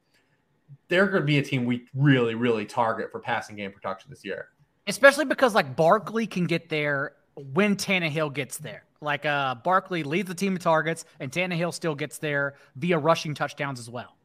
they're 0.88 1.06
going 1.06 1.22
to 1.22 1.26
be 1.26 1.38
a 1.38 1.42
team 1.42 1.64
we 1.64 1.86
really, 1.94 2.34
really 2.34 2.66
target 2.66 3.10
for 3.10 3.18
passing 3.18 3.56
game 3.56 3.72
production 3.72 4.10
this 4.10 4.24
year 4.24 4.48
especially 4.90 5.24
because 5.24 5.54
like 5.54 5.76
Barkley 5.76 6.26
can 6.26 6.46
get 6.46 6.68
there 6.68 7.12
when 7.36 7.76
Tannehill 7.76 8.34
gets 8.34 8.58
there. 8.58 8.84
Like 9.00 9.24
uh, 9.24 9.54
Barkley 9.54 10.02
leads 10.02 10.28
the 10.28 10.34
team 10.34 10.54
in 10.54 10.58
targets, 10.58 11.06
and 11.20 11.32
Tannehill 11.32 11.72
still 11.72 11.94
gets 11.94 12.18
there 12.18 12.54
via 12.76 12.98
rushing 12.98 13.34
touchdowns 13.34 13.80
as 13.80 13.88
well. 13.88 14.16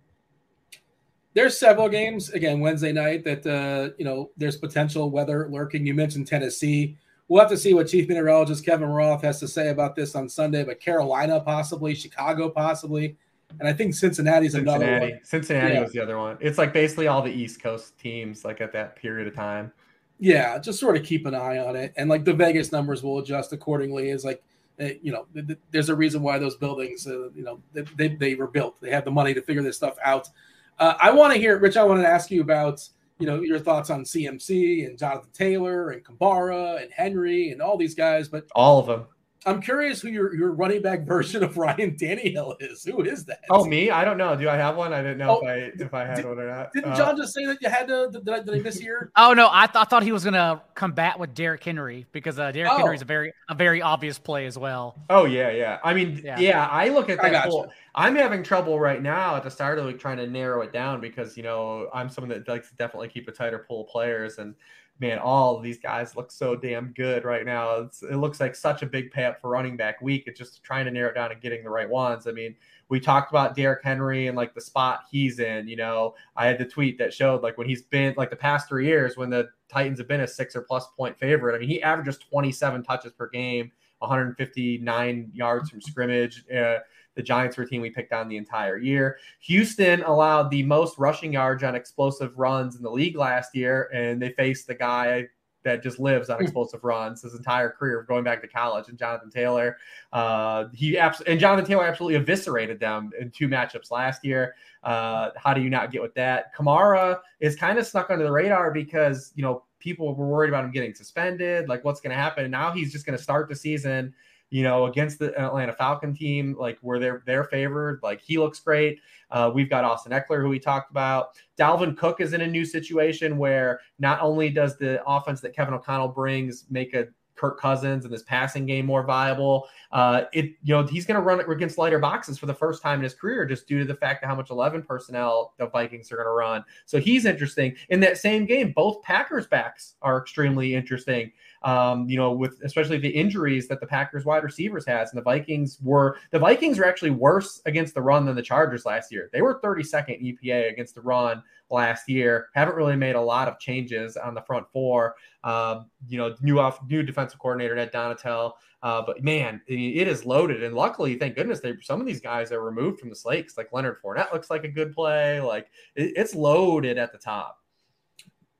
There's 1.35 1.59
several 1.59 1.87
games 1.89 2.31
again 2.31 2.59
Wednesday 2.59 2.91
night 2.91 3.23
that 3.25 3.45
uh, 3.45 3.93
you 3.99 4.05
know 4.05 4.31
there's 4.37 4.57
potential 4.57 5.11
weather 5.11 5.47
lurking. 5.51 5.85
You 5.85 5.93
mentioned 5.93 6.25
Tennessee. 6.27 6.97
We'll 7.27 7.41
have 7.41 7.49
to 7.49 7.57
see 7.57 7.75
what 7.75 7.87
Chief 7.87 8.07
Meteorologist 8.07 8.65
Kevin 8.65 8.87
Roth 8.87 9.21
has 9.21 9.39
to 9.41 9.47
say 9.47 9.69
about 9.69 9.95
this 9.95 10.15
on 10.15 10.27
Sunday. 10.27 10.63
But 10.63 10.79
Carolina 10.79 11.39
possibly, 11.41 11.93
Chicago 11.93 12.49
possibly, 12.49 13.15
and 13.59 13.69
I 13.69 13.73
think 13.73 13.93
Cincinnati's 13.93 14.53
Cincinnati. 14.53 14.83
another 14.85 14.99
one. 15.11 15.19
Cincinnati 15.23 15.73
yeah. 15.75 15.81
was 15.81 15.91
the 15.91 15.99
other 15.99 16.17
one. 16.17 16.37
It's 16.39 16.57
like 16.57 16.73
basically 16.73 17.07
all 17.07 17.21
the 17.21 17.31
East 17.31 17.61
Coast 17.61 17.97
teams 17.99 18.43
like 18.43 18.61
at 18.61 18.71
that 18.73 18.95
period 18.95 19.27
of 19.27 19.35
time 19.35 19.71
yeah, 20.19 20.57
just 20.57 20.79
sort 20.79 20.95
of 20.95 21.03
keep 21.03 21.25
an 21.25 21.35
eye 21.35 21.57
on 21.57 21.75
it, 21.75 21.93
and 21.97 22.09
like 22.09 22.23
the 22.23 22.33
Vegas 22.33 22.71
numbers 22.71 23.03
will 23.03 23.19
adjust 23.19 23.51
accordingly. 23.51 24.09
Is 24.09 24.23
like, 24.23 24.41
eh, 24.79 24.93
you 25.01 25.11
know, 25.11 25.27
there's 25.71 25.89
a 25.89 25.95
reason 25.95 26.21
why 26.21 26.39
those 26.39 26.55
buildings, 26.55 27.05
uh, 27.05 27.29
you 27.31 27.43
know, 27.43 27.61
they, 27.73 28.07
they 28.07 28.35
were 28.35 28.47
built. 28.47 28.79
They 28.81 28.91
have 28.91 29.05
the 29.05 29.11
money 29.11 29.33
to 29.33 29.41
figure 29.41 29.61
this 29.61 29.77
stuff 29.77 29.97
out. 30.03 30.29
Uh, 30.77 30.95
I 31.01 31.11
want 31.11 31.33
to 31.33 31.39
hear, 31.39 31.57
Rich. 31.57 31.77
I 31.77 31.83
want 31.83 32.01
to 32.01 32.07
ask 32.07 32.29
you 32.31 32.41
about, 32.41 32.87
you 33.19 33.25
know, 33.25 33.41
your 33.41 33.59
thoughts 33.59 33.89
on 33.89 34.03
CMC 34.03 34.85
and 34.85 34.97
Jonathan 34.97 35.29
Taylor 35.33 35.91
and 35.91 36.03
Kamara 36.03 36.81
and 36.81 36.91
Henry 36.91 37.51
and 37.51 37.61
all 37.61 37.77
these 37.77 37.95
guys, 37.95 38.27
but 38.27 38.45
all 38.55 38.79
of 38.79 38.87
them. 38.87 39.07
I'm 39.47 39.61
curious 39.61 40.01
who 40.01 40.09
your, 40.09 40.33
your 40.35 40.51
running 40.51 40.81
back 40.81 41.05
version 41.05 41.43
of 41.43 41.55
Ryan 41.57 41.95
Tannehill 41.95 42.55
is. 42.59 42.83
Who 42.83 43.03
is 43.03 43.25
that? 43.25 43.41
Oh, 43.49 43.65
me? 43.65 43.91
I 43.91 44.03
don't 44.03 44.17
know. 44.17 44.35
Do 44.35 44.49
I 44.49 44.55
have 44.55 44.75
one? 44.75 44.91
I 44.91 45.01
didn't 45.01 45.19
know 45.19 45.39
oh, 45.41 45.47
if 45.47 45.79
I 45.79 45.83
if 45.83 45.93
I 45.93 46.05
had 46.05 46.15
did, 46.15 46.25
one 46.25 46.39
or 46.39 46.47
not. 46.47 46.73
Didn't 46.73 46.91
uh, 46.91 46.97
John 46.97 47.15
just 47.15 47.33
say 47.33 47.45
that 47.45 47.59
you 47.61 47.69
had 47.69 47.87
to? 47.87 48.09
Did 48.11 48.27
I, 48.27 48.39
did 48.39 48.55
I 48.55 48.59
miss 48.59 48.79
here? 48.79 49.11
Oh 49.25 49.33
no, 49.33 49.49
I, 49.51 49.65
th- 49.65 49.75
I 49.75 49.85
thought 49.85 50.03
he 50.03 50.11
was 50.11 50.23
gonna 50.23 50.61
combat 50.73 51.17
with 51.17 51.33
Derrick 51.33 51.63
Henry 51.63 52.05
because 52.11 52.37
uh, 52.37 52.51
Derrick 52.51 52.71
oh. 52.71 52.77
Henry 52.77 52.95
is 52.95 53.01
a 53.01 53.05
very 53.05 53.33
a 53.49 53.55
very 53.55 53.81
obvious 53.81 54.19
play 54.19 54.45
as 54.45 54.57
well. 54.57 54.95
Oh 55.09 55.25
yeah, 55.25 55.49
yeah. 55.51 55.79
I 55.83 55.93
mean, 55.93 56.21
yeah, 56.23 56.39
yeah 56.39 56.67
I 56.67 56.89
look 56.89 57.09
at 57.09 57.21
that. 57.21 57.47
Whole, 57.47 57.71
I'm 57.95 58.15
having 58.15 58.43
trouble 58.43 58.79
right 58.79 59.01
now 59.01 59.35
at 59.35 59.43
the 59.43 59.49
start 59.49 59.77
of 59.77 59.85
the 59.85 59.91
week 59.91 59.99
trying 59.99 60.17
to 60.17 60.27
narrow 60.27 60.61
it 60.61 60.73
down 60.73 61.01
because 61.01 61.37
you 61.37 61.43
know 61.43 61.89
I'm 61.93 62.09
someone 62.09 62.29
that 62.29 62.47
likes 62.47 62.69
to 62.69 62.75
definitely 62.75 63.07
keep 63.07 63.27
a 63.27 63.31
tighter 63.31 63.59
pool 63.59 63.81
of 63.81 63.87
players 63.87 64.37
and 64.37 64.53
man, 64.99 65.19
all 65.19 65.59
these 65.59 65.77
guys 65.77 66.15
look 66.15 66.31
so 66.31 66.55
damn 66.55 66.93
good 66.93 67.25
right 67.25 67.45
now. 67.45 67.75
It's, 67.75 68.01
it 68.01 68.15
looks 68.15 68.39
like 68.39 68.55
such 68.55 68.81
a 68.81 68.85
big 68.85 69.11
pay 69.11 69.25
up 69.25 69.41
for 69.41 69.49
running 69.49 69.75
back 69.75 70.01
week. 70.01 70.23
It's 70.25 70.39
just 70.39 70.63
trying 70.63 70.85
to 70.85 70.91
narrow 70.91 71.09
it 71.09 71.15
down 71.15 71.31
and 71.31 71.41
getting 71.41 71.63
the 71.63 71.69
right 71.69 71.89
ones. 71.89 72.27
I 72.27 72.31
mean, 72.31 72.55
we 72.87 72.99
talked 72.99 73.29
about 73.31 73.55
Derrick 73.55 73.83
Henry 73.83 74.27
and 74.27 74.37
like 74.37 74.53
the 74.53 74.61
spot 74.61 75.01
he's 75.11 75.39
in. 75.39 75.67
You 75.67 75.75
know, 75.75 76.15
I 76.37 76.47
had 76.47 76.57
the 76.57 76.65
tweet 76.65 76.97
that 76.99 77.13
showed 77.13 77.43
like 77.43 77.57
when 77.57 77.67
he's 77.67 77.81
been 77.81 78.13
like 78.15 78.29
the 78.29 78.35
past 78.37 78.69
three 78.69 78.85
years 78.85 79.17
when 79.17 79.29
the 79.29 79.49
Titans 79.67 79.99
have 79.99 80.07
been 80.07 80.21
a 80.21 80.27
six 80.27 80.55
or 80.55 80.61
plus 80.61 80.87
point 80.95 81.17
favorite. 81.19 81.55
I 81.55 81.59
mean, 81.59 81.69
he 81.69 81.83
averages 81.83 82.17
27 82.17 82.83
touches 82.83 83.11
per 83.11 83.29
game, 83.29 83.71
159 83.99 85.31
yards 85.33 85.69
from 85.69 85.81
scrimmage. 85.81 86.45
Uh, 86.49 86.77
the 87.15 87.23
Giants 87.23 87.57
were 87.57 87.63
a 87.63 87.67
team 87.67 87.81
we 87.81 87.89
picked 87.89 88.13
on 88.13 88.27
the 88.27 88.37
entire 88.37 88.77
year. 88.77 89.17
Houston 89.41 90.03
allowed 90.03 90.51
the 90.51 90.63
most 90.63 90.97
rushing 90.97 91.33
yards 91.33 91.63
on 91.63 91.75
explosive 91.75 92.37
runs 92.37 92.75
in 92.75 92.83
the 92.83 92.91
league 92.91 93.17
last 93.17 93.55
year, 93.55 93.89
and 93.93 94.21
they 94.21 94.31
faced 94.31 94.67
the 94.67 94.75
guy 94.75 95.27
that 95.65 95.81
just 95.83 95.99
lives 95.99 96.29
on 96.29 96.37
hmm. 96.37 96.43
explosive 96.43 96.83
runs 96.83 97.23
his 97.23 97.33
entire 97.33 97.69
career 97.69 98.03
going 98.03 98.23
back 98.23 98.39
to 98.41 98.47
college. 98.47 98.87
And 98.87 98.97
Jonathan 98.97 99.29
Taylor, 99.29 99.77
uh, 100.13 100.65
he 100.73 100.97
abs- 100.97 101.21
and 101.21 101.39
Jonathan 101.39 101.65
Taylor 101.65 101.85
absolutely 101.85 102.17
eviscerated 102.17 102.79
them 102.79 103.11
in 103.19 103.31
two 103.31 103.49
matchups 103.49 103.91
last 103.91 104.23
year. 104.23 104.55
Uh, 104.83 105.31
how 105.35 105.53
do 105.53 105.61
you 105.61 105.69
not 105.69 105.91
get 105.91 106.01
with 106.01 106.13
that? 106.13 106.55
Kamara 106.55 107.19
is 107.39 107.55
kind 107.55 107.79
of 107.79 107.87
snuck 107.87 108.09
under 108.11 108.23
the 108.23 108.31
radar 108.31 108.71
because 108.71 109.33
you 109.35 109.41
know 109.41 109.63
people 109.79 110.15
were 110.15 110.27
worried 110.27 110.49
about 110.49 110.63
him 110.63 110.71
getting 110.71 110.93
suspended. 110.93 111.67
Like 111.67 111.83
what's 111.83 111.99
going 111.99 112.15
to 112.15 112.21
happen? 112.21 112.45
And 112.45 112.51
now 112.51 112.71
he's 112.71 112.91
just 112.91 113.05
going 113.05 113.17
to 113.17 113.23
start 113.23 113.49
the 113.49 113.55
season 113.55 114.13
you 114.49 114.63
know, 114.63 114.85
against 114.85 115.19
the 115.19 115.37
Atlanta 115.39 115.73
Falcon 115.73 116.13
team, 116.13 116.55
like 116.57 116.77
where 116.81 116.99
they're 116.99 117.23
they're 117.25 117.43
favored. 117.43 117.99
Like 118.03 118.21
he 118.21 118.37
looks 118.37 118.59
great. 118.59 118.99
Uh, 119.31 119.51
we've 119.53 119.69
got 119.69 119.83
Austin 119.83 120.11
Ekeler, 120.11 120.41
who 120.41 120.49
we 120.49 120.59
talked 120.59 120.91
about. 120.91 121.29
Dalvin 121.57 121.97
Cook 121.97 122.21
is 122.21 122.33
in 122.33 122.41
a 122.41 122.47
new 122.47 122.63
situation 122.63 123.37
where 123.37 123.79
not 123.99 124.21
only 124.21 124.49
does 124.49 124.77
the 124.77 125.03
offense 125.05 125.41
that 125.41 125.55
Kevin 125.55 125.73
O'Connell 125.73 126.09
brings 126.09 126.65
make 126.69 126.93
a 126.93 127.07
Kirk 127.35 127.59
Cousins 127.59 128.05
and 128.05 128.13
this 128.13 128.23
passing 128.23 128.65
game 128.65 128.85
more 128.85 129.03
viable. 129.03 129.67
Uh, 129.91 130.23
it 130.33 130.45
you 130.63 130.73
know 130.73 130.83
he's 130.83 131.05
going 131.05 131.15
to 131.15 131.21
run 131.21 131.39
against 131.39 131.77
lighter 131.77 131.99
boxes 131.99 132.37
for 132.37 132.45
the 132.45 132.53
first 132.53 132.81
time 132.81 132.99
in 132.99 133.03
his 133.03 133.13
career, 133.13 133.45
just 133.45 133.67
due 133.67 133.79
to 133.79 133.85
the 133.85 133.95
fact 133.95 134.23
of 134.23 134.29
how 134.29 134.35
much 134.35 134.49
11 134.49 134.83
personnel 134.83 135.53
the 135.57 135.67
Vikings 135.67 136.11
are 136.11 136.15
going 136.15 136.27
to 136.27 136.31
run. 136.31 136.63
So 136.85 136.99
he's 136.99 137.25
interesting. 137.25 137.75
In 137.89 137.99
that 138.01 138.17
same 138.17 138.45
game, 138.45 138.71
both 138.75 139.01
Packers 139.03 139.47
backs 139.47 139.95
are 140.01 140.19
extremely 140.19 140.75
interesting. 140.75 141.31
Um, 141.65 142.07
you 142.07 142.15
know, 142.15 142.31
with 142.31 142.61
especially 142.63 142.99
the 142.99 143.09
injuries 143.09 143.67
that 143.69 143.79
the 143.79 143.87
Packers 143.87 144.23
wide 144.23 144.43
receivers 144.43 144.85
has, 144.85 145.09
and 145.09 145.17
the 145.17 145.23
Vikings 145.23 145.79
were 145.81 146.17
the 146.29 146.37
Vikings 146.37 146.77
were 146.77 146.85
actually 146.85 147.09
worse 147.09 147.59
against 147.65 147.95
the 147.95 148.01
run 148.01 148.25
than 148.25 148.35
the 148.35 148.41
Chargers 148.43 148.85
last 148.85 149.11
year. 149.11 149.29
They 149.33 149.41
were 149.41 149.59
32nd 149.59 150.37
EPA 150.43 150.71
against 150.71 150.93
the 150.93 151.01
run 151.01 151.41
last 151.71 152.07
year. 152.07 152.49
Haven't 152.53 152.75
really 152.75 152.95
made 152.95 153.15
a 153.15 153.21
lot 153.21 153.47
of 153.47 153.57
changes 153.57 154.15
on 154.15 154.35
the 154.35 154.41
front 154.41 154.67
four. 154.71 155.15
Um, 155.43 155.87
you 156.07 156.19
know, 156.19 156.35
new 156.41 156.59
off 156.59 156.79
new 156.87 157.01
defensive 157.01 157.39
coordinator 157.39 157.75
Ed 157.77 157.91
Donatell. 157.91 158.53
Uh, 158.83 159.01
but 159.03 159.23
man, 159.23 159.59
it 159.65 160.07
is 160.07 160.25
loaded, 160.25 160.61
and 160.61 160.75
luckily, 160.75 161.15
thank 161.15 161.35
goodness, 161.35 161.61
they 161.61 161.73
some 161.81 161.99
of 161.99 162.05
these 162.05 162.21
guys 162.21 162.51
are 162.51 162.61
removed 162.61 162.99
from 162.99 163.09
the 163.09 163.15
slate. 163.15 163.51
Like 163.57 163.73
Leonard 163.73 163.99
Fournette 163.99 164.31
looks 164.31 164.51
like 164.51 164.63
a 164.63 164.67
good 164.67 164.93
play. 164.93 165.41
Like 165.41 165.71
it, 165.95 166.13
it's 166.15 166.35
loaded 166.35 166.99
at 166.99 167.11
the 167.11 167.17
top. 167.17 167.57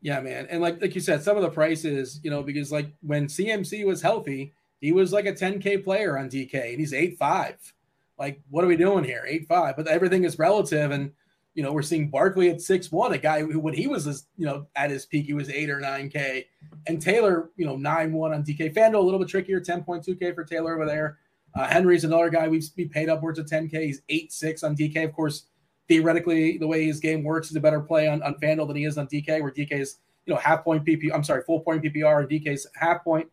Yeah, 0.05 0.19
man. 0.19 0.45
And 0.51 0.61
like 0.61 0.79
like 0.79 0.93
you 0.93 1.01
said, 1.01 1.23
some 1.23 1.35
of 1.35 1.41
the 1.41 1.49
prices, 1.49 2.19
you 2.23 2.29
know, 2.29 2.43
because 2.43 2.71
like 2.71 2.93
when 3.01 3.25
CMC 3.25 3.87
was 3.87 4.03
healthy, 4.03 4.53
he 4.79 4.91
was 4.91 5.11
like 5.11 5.25
a 5.25 5.33
10K 5.33 5.83
player 5.83 6.15
on 6.19 6.29
DK 6.29 6.53
and 6.53 6.79
he's 6.79 6.93
8-5. 6.93 7.55
Like, 8.19 8.39
what 8.51 8.63
are 8.63 8.67
we 8.67 8.77
doing 8.77 9.03
here? 9.03 9.25
8-5. 9.27 9.75
But 9.75 9.87
everything 9.87 10.23
is 10.23 10.37
relative. 10.37 10.91
And 10.91 11.11
you 11.55 11.63
know, 11.63 11.73
we're 11.73 11.81
seeing 11.81 12.11
Barkley 12.11 12.51
at 12.51 12.57
6-1, 12.57 13.13
a 13.13 13.17
guy 13.17 13.41
who 13.41 13.57
when 13.57 13.73
he 13.73 13.87
was 13.87 14.27
you 14.37 14.45
know, 14.45 14.67
at 14.75 14.91
his 14.91 15.07
peak, 15.07 15.25
he 15.25 15.33
was 15.33 15.49
8 15.49 15.71
or 15.71 15.79
9K. 15.79 16.45
And 16.85 17.01
Taylor, 17.01 17.49
you 17.55 17.65
know, 17.65 17.75
9-1 17.75 18.31
on 18.31 18.43
DK. 18.43 18.75
FanDuel 18.75 18.93
a 18.93 18.99
little 18.99 19.19
bit 19.19 19.29
trickier, 19.29 19.59
10.2K 19.59 20.35
for 20.35 20.43
Taylor 20.43 20.75
over 20.75 20.85
there. 20.85 21.17
Uh, 21.55 21.65
Henry's 21.65 22.03
another 22.03 22.29
guy 22.29 22.47
we've 22.47 22.69
we 22.77 22.85
paid 22.85 23.09
upwards 23.09 23.39
of 23.39 23.47
10K. 23.47 23.85
He's 23.85 24.01
8-6 24.07 24.63
on 24.63 24.77
DK. 24.77 25.03
Of 25.03 25.13
course, 25.13 25.47
theoretically, 25.87 26.57
the 26.57 26.67
way 26.67 26.85
his 26.85 26.99
game 26.99 27.23
works 27.23 27.49
is 27.49 27.55
a 27.55 27.59
better 27.59 27.79
play 27.79 28.07
on, 28.07 28.21
on 28.23 28.35
FanDuel 28.35 28.67
than 28.67 28.77
he 28.77 28.85
is 28.85 28.97
on 28.97 29.07
DK, 29.07 29.41
where 29.41 29.51
DK 29.51 29.71
is, 29.73 29.97
you 30.25 30.33
know, 30.33 30.39
half 30.39 30.63
point 30.63 30.85
PP. 30.85 31.09
I'm 31.13 31.23
sorry, 31.23 31.43
full 31.43 31.59
point 31.61 31.83
PPR, 31.83 32.21
and 32.21 32.29
DK's 32.29 32.67
half 32.75 33.03
point. 33.03 33.29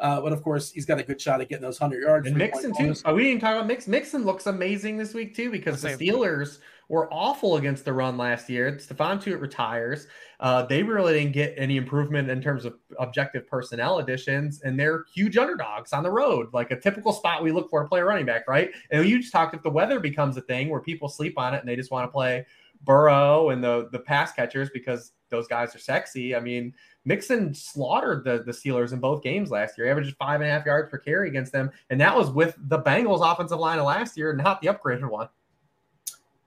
Uh, 0.00 0.20
but 0.20 0.32
of 0.32 0.42
course, 0.42 0.72
he's 0.72 0.84
got 0.84 0.98
a 0.98 1.02
good 1.02 1.20
shot 1.20 1.40
at 1.40 1.48
getting 1.48 1.62
those 1.62 1.78
hundred 1.78 2.02
yards. 2.02 2.26
And 2.26 2.36
Mixon 2.36 2.74
too. 2.74 2.94
Oh, 3.04 3.14
we 3.14 3.24
didn't 3.24 3.40
talk 3.40 3.54
about 3.54 3.66
Mixon. 3.66 3.92
Mixon 3.92 4.24
looks 4.24 4.46
amazing 4.46 4.96
this 4.96 5.14
week 5.14 5.34
too 5.34 5.50
because 5.50 5.80
the 5.80 5.90
Steelers 5.90 6.58
were 6.88 7.12
awful 7.12 7.56
against 7.56 7.84
the 7.84 7.92
run 7.92 8.16
last 8.16 8.48
year. 8.48 8.72
Stephon 8.72 9.22
Tuitt 9.22 9.40
retires. 9.40 10.06
Uh, 10.40 10.64
they 10.66 10.82
really 10.82 11.14
didn't 11.14 11.32
get 11.32 11.54
any 11.56 11.76
improvement 11.76 12.28
in 12.28 12.42
terms 12.42 12.64
of 12.64 12.74
objective 12.98 13.46
personnel 13.46 13.98
additions, 13.98 14.60
and 14.62 14.78
they're 14.78 15.04
huge 15.14 15.36
underdogs 15.36 15.92
on 15.92 16.02
the 16.02 16.10
road, 16.10 16.48
like 16.52 16.70
a 16.70 16.80
typical 16.80 17.12
spot 17.12 17.42
we 17.42 17.52
look 17.52 17.70
for 17.70 17.82
to 17.82 17.88
play 17.88 18.00
a 18.00 18.04
running 18.04 18.26
back, 18.26 18.46
right? 18.48 18.70
And 18.90 19.06
you 19.08 19.20
just 19.20 19.32
talked 19.32 19.54
if 19.54 19.62
the 19.62 19.70
weather 19.70 20.00
becomes 20.00 20.36
a 20.36 20.42
thing 20.42 20.68
where 20.68 20.80
people 20.80 21.08
sleep 21.08 21.38
on 21.38 21.54
it 21.54 21.60
and 21.60 21.68
they 21.68 21.76
just 21.76 21.90
want 21.90 22.06
to 22.06 22.12
play 22.12 22.44
Burrow 22.82 23.50
and 23.50 23.62
the 23.62 23.88
the 23.92 23.98
pass 23.98 24.32
catchers 24.32 24.70
because 24.70 25.12
those 25.30 25.48
guys 25.48 25.74
are 25.74 25.78
sexy. 25.78 26.34
I 26.34 26.40
mean, 26.40 26.74
Mixon 27.04 27.54
slaughtered 27.54 28.24
the, 28.24 28.42
the 28.44 28.52
Steelers 28.52 28.92
in 28.92 29.00
both 29.00 29.22
games 29.22 29.50
last 29.50 29.76
year. 29.76 29.90
Averaged 29.90 30.16
five 30.16 30.40
and 30.40 30.48
a 30.48 30.52
half 30.52 30.66
yards 30.66 30.90
per 30.90 30.98
carry 30.98 31.28
against 31.28 31.52
them, 31.52 31.70
and 31.90 32.00
that 32.00 32.16
was 32.16 32.30
with 32.30 32.54
the 32.68 32.80
Bengals 32.80 33.20
offensive 33.20 33.58
line 33.58 33.78
of 33.78 33.86
last 33.86 34.16
year, 34.16 34.34
not 34.34 34.60
the 34.60 34.68
upgraded 34.68 35.08
one. 35.08 35.28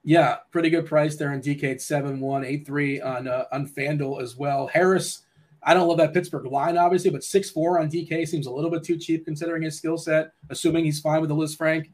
Yeah, 0.08 0.36
pretty 0.52 0.70
good 0.70 0.86
price 0.86 1.16
there 1.16 1.34
in 1.34 1.42
DK 1.42 1.64
at 1.64 1.82
seven 1.82 2.18
one 2.18 2.42
eight 2.42 2.64
three 2.64 2.98
on 2.98 3.28
uh, 3.28 3.44
on 3.52 3.68
FanDuel 3.68 4.22
as 4.22 4.38
well. 4.38 4.66
Harris, 4.66 5.26
I 5.62 5.74
don't 5.74 5.86
love 5.86 5.98
that 5.98 6.14
Pittsburgh 6.14 6.46
line 6.46 6.78
obviously, 6.78 7.10
but 7.10 7.22
six 7.22 7.50
four 7.50 7.78
on 7.78 7.90
DK 7.90 8.26
seems 8.26 8.46
a 8.46 8.50
little 8.50 8.70
bit 8.70 8.82
too 8.82 8.96
cheap 8.96 9.26
considering 9.26 9.60
his 9.64 9.76
skill 9.76 9.98
set. 9.98 10.32
Assuming 10.48 10.86
he's 10.86 10.98
fine 10.98 11.20
with 11.20 11.28
the 11.28 11.36
Lisfranc. 11.36 11.90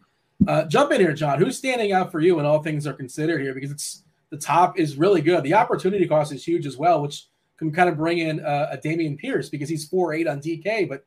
Uh, 0.47 0.63
jump 0.67 0.93
in 0.93 1.01
here, 1.01 1.13
John. 1.13 1.41
Who's 1.41 1.59
standing 1.59 1.91
out 1.91 2.13
for 2.13 2.21
you 2.21 2.37
when 2.37 2.47
all 2.47 2.63
things 2.63 2.87
are 2.87 2.93
considered 2.93 3.41
here? 3.41 3.53
Because 3.53 3.73
it's 3.73 4.05
the 4.31 4.37
top 4.37 4.79
is 4.79 4.95
really 4.95 5.21
good. 5.21 5.43
The 5.43 5.55
opportunity 5.55 6.07
cost 6.07 6.33
is 6.33 6.45
huge 6.45 6.67
as 6.67 6.77
well, 6.77 7.03
which 7.03 7.27
can 7.57 7.73
kind 7.73 7.89
of 7.89 7.97
bring 7.97 8.19
in 8.19 8.39
uh, 8.47 8.69
a 8.71 8.79
Dameon 8.79 9.19
Pierce 9.19 9.49
because 9.49 9.69
he's 9.69 9.89
four 9.89 10.13
eight 10.15 10.29
on 10.29 10.41
DK, 10.41 10.89
but 10.89 11.05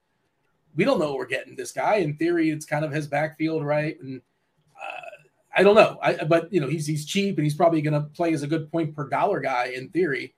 we 0.75 0.84
don't 0.84 0.99
know 0.99 1.11
what 1.11 1.19
we're 1.19 1.25
getting. 1.25 1.55
This 1.55 1.71
guy, 1.71 1.95
in 1.99 2.17
theory, 2.17 2.49
it's 2.49 2.65
kind 2.65 2.84
of 2.84 2.91
his 2.91 3.07
backfield, 3.07 3.63
right? 3.63 3.97
And 4.01 4.21
I 5.57 5.63
don't 5.63 5.75
know, 5.75 5.97
I, 6.03 6.23
but 6.23 6.53
you 6.53 6.61
know, 6.61 6.67
he's 6.67 6.85
he's 6.85 7.05
cheap 7.05 7.38
and 7.38 7.43
he's 7.43 7.55
probably 7.55 7.81
going 7.81 7.95
to 7.95 8.07
play 8.09 8.31
as 8.34 8.43
a 8.43 8.47
good 8.47 8.71
point 8.71 8.95
per 8.95 9.09
dollar 9.09 9.39
guy 9.39 9.71
in 9.75 9.89
theory. 9.89 10.35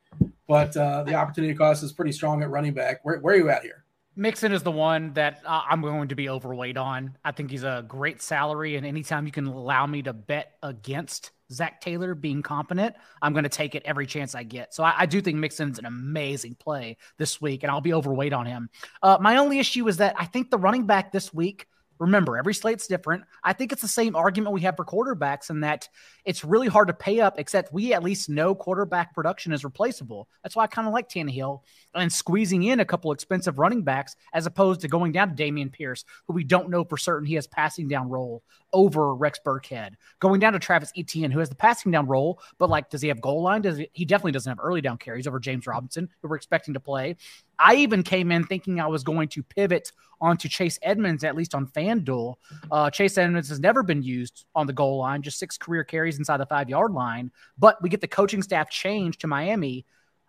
But 0.48 0.76
uh, 0.76 1.04
the 1.04 1.14
opportunity 1.14 1.54
cost 1.54 1.84
is 1.84 1.92
pretty 1.92 2.14
strong 2.14 2.42
at 2.42 2.50
running 2.50 2.74
back. 2.74 3.02
Where, 3.04 3.20
where 3.20 3.36
are 3.36 3.38
you 3.38 3.50
at 3.50 3.62
here? 3.62 3.84
Mixon 4.16 4.52
is 4.52 4.64
the 4.64 4.72
one 4.72 5.14
that 5.14 5.42
I'm 5.46 5.82
going 5.82 6.10
to 6.10 6.16
be 6.16 6.30
overweight 6.30 6.78
on. 6.78 7.18
I 7.24 7.32
think 7.32 7.52
he's 7.52 7.64
a 7.64 7.86
great 7.88 8.22
salary, 8.22 8.76
and 8.76 8.86
anytime 8.86 9.26
you 9.26 9.32
can 9.32 9.46
allow 9.46 9.86
me 9.86 10.02
to 10.04 10.14
bet 10.14 10.54
against 10.64 11.32
Zach 11.52 11.82
Taylor 11.82 12.16
being 12.16 12.42
competent, 12.42 12.96
I'm 13.22 13.34
going 13.34 13.44
to 13.44 13.50
take 13.50 13.76
it 13.76 13.84
every 13.86 14.08
chance 14.08 14.36
I 14.36 14.44
get. 14.44 14.74
So 14.74 14.84
I, 14.84 14.94
I, 15.00 15.06
do 15.06 15.22
think 15.22 15.38
Mixon's 15.38 15.80
an 15.80 15.86
amazing 15.86 16.56
play 16.56 16.98
this 17.18 17.40
week, 17.42 17.64
and 17.64 17.72
I'll 17.72 17.82
be 17.82 17.94
overweight 17.94 18.34
on 18.34 18.46
him. 18.46 18.70
Uh, 19.02 19.18
my 19.22 19.38
only 19.38 19.60
issue 19.60 19.88
is 19.88 19.98
that 19.98 20.16
I 20.18 20.26
think 20.26 20.50
the 20.50 20.58
running 20.58 20.86
back 20.86 21.12
this 21.12 21.34
week 21.34 21.68
Remember, 22.00 22.38
every 22.38 22.54
slate's 22.54 22.88
different. 22.88 23.24
I 23.44 23.52
think 23.52 23.74
it's 23.74 23.82
the 23.82 23.88
same 23.88 24.16
argument 24.16 24.54
we 24.54 24.62
have 24.62 24.78
for 24.78 24.86
quarterbacks 24.86 25.50
in 25.50 25.60
that 25.62 25.90
it's 26.24 26.46
really 26.46 26.68
hard 26.68 26.88
to 26.88 26.94
pay 26.94 27.20
up, 27.20 27.38
except 27.38 27.74
we 27.74 27.94
at 27.94 28.04
least 28.04 28.30
know 28.30 28.56
quarterback 28.56 29.14
production 29.14 29.52
is 29.52 29.66
replaceable. 29.66 30.30
That's 30.42 30.56
why 30.56 30.64
I 30.64 30.68
kind 30.68 30.88
of 30.88 30.94
like 30.94 31.10
Tannehill 31.10 31.62
and 31.94 32.12
squeezing 32.12 32.64
in 32.64 32.80
a 32.80 32.86
couple 32.86 33.12
expensive 33.12 33.60
running 33.60 33.84
backs 33.84 34.16
as 34.34 34.46
opposed 34.46 34.82
to 34.82 34.88
going 34.88 35.12
down 35.12 35.36
to 35.36 35.44
Dameon 35.44 35.74
Pierce, 35.74 36.06
who 36.26 36.34
we 36.34 36.46
don't 36.46 36.70
know 36.70 36.86
for 36.86 36.98
certain 36.98 37.28
he 37.28 37.36
has 37.36 37.48
passing 37.48 37.90
down 37.90 38.10
role 38.10 38.44
over 38.74 39.14
Rex 39.16 39.40
Burkhead. 39.46 39.94
Going 40.20 40.40
down 40.40 40.54
to 40.54 40.60
Travis 40.60 40.92
Etienne, 40.98 41.32
who 41.32 41.40
has 41.40 41.50
the 41.50 41.56
passing 41.56 41.92
down 41.92 42.08
role, 42.08 42.40
but 42.58 42.70
like, 42.70 42.90
does 42.90 43.02
he 43.02 43.08
have 43.08 43.22
goal 43.22 43.42
line? 43.42 43.62
Does 43.62 43.78
he, 43.78 43.90
he 43.94 44.06
definitely 44.06 44.32
doesn't 44.32 44.50
have 44.50 44.60
early 44.62 44.82
down 44.82 44.98
carries 44.98 45.28
over 45.28 45.40
James 45.40 45.68
Robinson, 45.68 46.10
who 46.22 46.28
we're 46.28 46.36
expecting 46.36 46.74
to 46.74 46.80
play. 46.80 47.16
I 47.58 47.76
even 47.76 48.04
came 48.04 48.32
in 48.32 48.46
thinking 48.46 48.80
I 48.80 48.88
was 48.88 49.04
going 49.04 49.28
to 49.30 49.44
pivot 49.44 49.92
onto 50.22 50.48
Chase 50.48 50.80
Edmonds, 50.82 51.24
at 51.24 51.36
least 51.36 51.54
on 51.54 51.68
FanDuel. 51.68 52.36
Uh, 52.72 52.90
Chase 52.90 53.18
Edmonds 53.18 53.50
has 53.50 53.60
never 53.60 53.84
been 53.84 54.02
used 54.02 54.46
on 54.56 54.68
the 54.68 54.74
goal 54.74 54.98
line, 54.98 55.22
just 55.22 55.40
six 55.40 55.58
career 55.58 55.84
carries 55.84 56.18
inside 56.18 56.38
the 56.38 56.46
five 56.46 56.70
yard 56.70 56.92
line. 56.92 57.32
But 57.58 57.82
we 57.82 57.90
get 57.90 58.02
the 58.02 58.08
coaching 58.08 58.42
staff 58.42 58.70
change 58.70 59.18
to 59.20 59.28
Miami, 59.28 59.86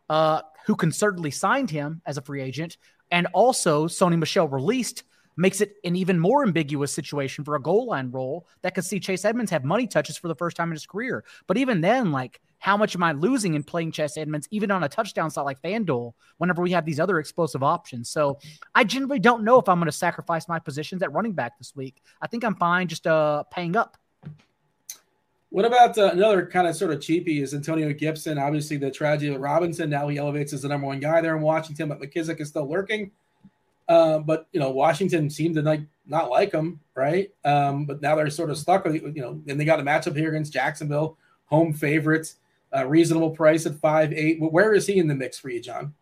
uh, 0.09 0.43
who 0.67 0.75
can 0.75 0.93
certainly 0.93 1.31
signed 1.31 1.71
him 1.71 2.03
as 2.05 2.17
a 2.17 2.23
free 2.23 2.43
agent. 2.43 2.77
And 3.11 3.27
also, 3.33 3.87
Sony 3.87 4.19
Michel 4.19 4.49
released 4.49 5.05
makes 5.37 5.61
it 5.61 5.77
an 5.85 5.97
even 5.97 6.19
more 6.19 6.43
ambiguous 6.43 6.93
situation 6.93 7.45
for 7.45 7.57
a 7.57 7.61
goal 7.61 7.87
line 7.87 8.11
role 8.11 8.47
that 8.63 8.75
could 8.75 8.85
see 8.85 9.01
Chase 9.01 9.25
Edmonds 9.25 9.51
have 9.51 9.65
money 9.65 9.87
touches 9.87 10.17
for 10.17 10.29
the 10.29 10.35
first 10.35 10.57
time 10.57 10.69
in 10.69 10.75
his 10.75 10.87
career. 10.87 11.25
But 11.47 11.57
even 11.57 11.81
then, 11.81 12.13
like, 12.13 12.41
how 12.59 12.77
much 12.77 12.95
am 12.95 13.03
I 13.03 13.13
losing 13.13 13.55
in 13.55 13.63
playing 13.63 13.93
Chase 13.93 14.19
Edmonds, 14.19 14.47
even 14.51 14.71
on 14.71 14.85
a 14.85 14.89
touchdown 14.89 15.31
slot 15.31 15.47
like 15.47 15.63
FanDuel, 15.63 16.13
whenever 16.37 16.61
we 16.61 16.73
have 16.73 16.85
these 16.85 17.01
other 17.01 17.19
explosive 17.19 17.63
options? 17.63 18.11
So 18.11 18.39
I 18.75 18.85
generally 18.85 19.19
don't 19.19 19.45
know 19.45 19.59
if 19.59 19.69
I'm 19.69 19.79
going 19.79 19.87
to 19.87 19.93
sacrifice 19.93 20.47
my 20.47 20.59
positions 20.59 21.03
at 21.03 21.13
running 21.13 21.33
back 21.33 21.57
this 21.57 21.75
week. 21.75 22.03
I 22.21 22.27
think 22.27 22.45
I'm 22.45 22.57
fine 22.57 22.87
just 22.87 23.07
uh, 23.07 23.45
paying 23.45 23.77
up. 23.77 23.97
What 25.49 25.65
about 25.65 25.99
uh, 25.99 26.11
another 26.13 26.47
kind 26.47 26.69
of 26.69 26.77
sort 26.77 26.93
of 26.93 27.01
cheapie 27.01 27.43
is 27.43 27.55
Antonio 27.55 27.93
Gibson? 27.93 28.39
Obviously, 28.39 28.77
the 28.77 28.91
tragedy 28.91 29.35
of 29.35 29.41
Robinson. 29.41 29.91
Now 29.91 30.07
he 30.07 30.17
elevates 30.17 30.53
as 30.53 30.63
the 30.63 30.69
number 30.69 30.87
one 30.87 31.01
guy 31.01 31.21
there 31.21 31.37
in 31.37 31.43
Washington, 31.43 31.89
but 31.89 31.99
McKissic 31.99 32.41
is 32.41 32.49
still 32.49 32.71
lurking. 32.71 33.11
Uh, 33.91 34.21
but 34.21 34.47
you 34.53 34.61
know, 34.61 34.71
Washington 34.71 35.29
seemed 35.29 35.57
to 35.57 35.63
like 35.63 35.81
not 36.07 36.31
like 36.31 36.53
him, 36.53 36.79
right? 36.95 37.29
Um, 37.45 37.87
but 37.87 38.01
now 38.01 38.15
they're 38.15 38.31
sort 38.31 38.49
of 38.49 38.57
stuck 38.57 38.87
you 38.87 39.13
know, 39.17 39.43
and 39.49 39.59
they 39.59 39.65
got 39.65 39.81
a 39.81 39.83
matchup 39.83 40.17
here 40.17 40.29
against 40.29 40.53
Jacksonville, 40.53 41.19
home 41.47 41.73
favorites, 41.73 42.37
uh, 42.75 42.87
reasonable 42.87 43.31
price 43.31 43.67
at 43.67 43.75
five 43.75 44.13
eight. 44.13 44.39
Where 44.41 44.75
is 44.75 44.87
he 44.87 44.99
in 44.99 45.09
the 45.09 45.15
mix 45.17 45.41
for 45.41 45.51
you, 45.51 45.61
John? 45.61 45.93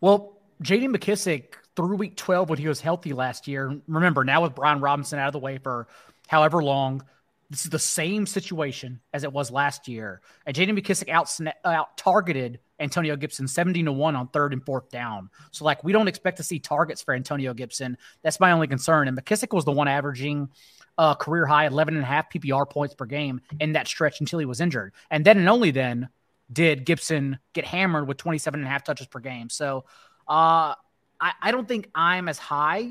Well, 0.00 0.38
J.D. 0.62 0.88
McKissic 0.88 1.52
through 1.76 1.96
week 1.96 2.16
twelve 2.16 2.48
when 2.48 2.58
he 2.58 2.66
was 2.66 2.80
healthy 2.80 3.12
last 3.12 3.46
year. 3.46 3.78
Remember 3.86 4.24
now 4.24 4.42
with 4.42 4.54
Brian 4.54 4.80
Robinson 4.80 5.18
out 5.18 5.26
of 5.26 5.34
the 5.34 5.38
way 5.40 5.58
for 5.58 5.86
however 6.28 6.64
long. 6.64 7.04
This 7.50 7.64
is 7.64 7.70
the 7.70 7.78
same 7.78 8.26
situation 8.26 9.00
as 9.14 9.24
it 9.24 9.32
was 9.32 9.50
last 9.50 9.88
year. 9.88 10.20
And 10.44 10.54
J.D. 10.54 10.72
McKissic 10.72 11.08
out 11.08 11.96
targeted 11.96 12.60
Antonio 12.78 13.16
Gibson 13.16 13.48
17 13.48 13.86
to 13.86 13.92
1 13.92 14.16
on 14.16 14.28
third 14.28 14.52
and 14.52 14.64
fourth 14.64 14.90
down. 14.90 15.30
So, 15.50 15.64
like, 15.64 15.82
we 15.82 15.92
don't 15.92 16.08
expect 16.08 16.36
to 16.36 16.42
see 16.42 16.58
targets 16.58 17.02
for 17.02 17.14
Antonio 17.14 17.54
Gibson. 17.54 17.96
That's 18.22 18.38
my 18.38 18.52
only 18.52 18.66
concern. 18.66 19.08
And 19.08 19.16
McKissic 19.16 19.54
was 19.54 19.64
the 19.64 19.72
one 19.72 19.88
averaging 19.88 20.50
a 20.98 21.16
career 21.16 21.46
high 21.46 21.66
11 21.66 21.94
and 21.94 22.02
a 22.02 22.06
half 22.06 22.30
PPR 22.30 22.68
points 22.68 22.94
per 22.94 23.06
game 23.06 23.40
in 23.60 23.72
that 23.72 23.88
stretch 23.88 24.20
until 24.20 24.40
he 24.40 24.44
was 24.44 24.60
injured. 24.60 24.92
And 25.10 25.24
then 25.24 25.38
and 25.38 25.48
only 25.48 25.70
then 25.70 26.10
did 26.52 26.84
Gibson 26.84 27.38
get 27.54 27.64
hammered 27.64 28.06
with 28.06 28.18
27 28.18 28.60
and 28.60 28.66
a 28.66 28.70
half 28.70 28.84
touches 28.84 29.06
per 29.06 29.20
game. 29.20 29.48
So, 29.48 29.84
uh, 30.28 30.74
I, 31.20 31.32
I 31.42 31.50
don't 31.50 31.66
think 31.66 31.88
I'm 31.94 32.28
as 32.28 32.38
high 32.38 32.90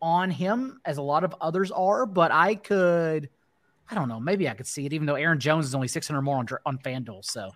on 0.00 0.30
him 0.30 0.80
as 0.84 0.98
a 0.98 1.02
lot 1.02 1.24
of 1.24 1.34
others 1.40 1.70
are, 1.70 2.06
but 2.06 2.30
I 2.30 2.54
could 2.54 3.30
I 3.90 3.94
don't 3.94 4.08
know. 4.08 4.20
Maybe 4.20 4.48
I 4.48 4.54
could 4.54 4.66
see 4.66 4.86
it, 4.86 4.92
even 4.92 5.06
though 5.06 5.14
Aaron 5.14 5.40
Jones 5.40 5.66
is 5.66 5.74
only 5.74 5.88
600 5.88 6.20
more 6.20 6.36
on, 6.36 6.48
on 6.66 6.78
FanDuel. 6.78 7.24
So, 7.24 7.50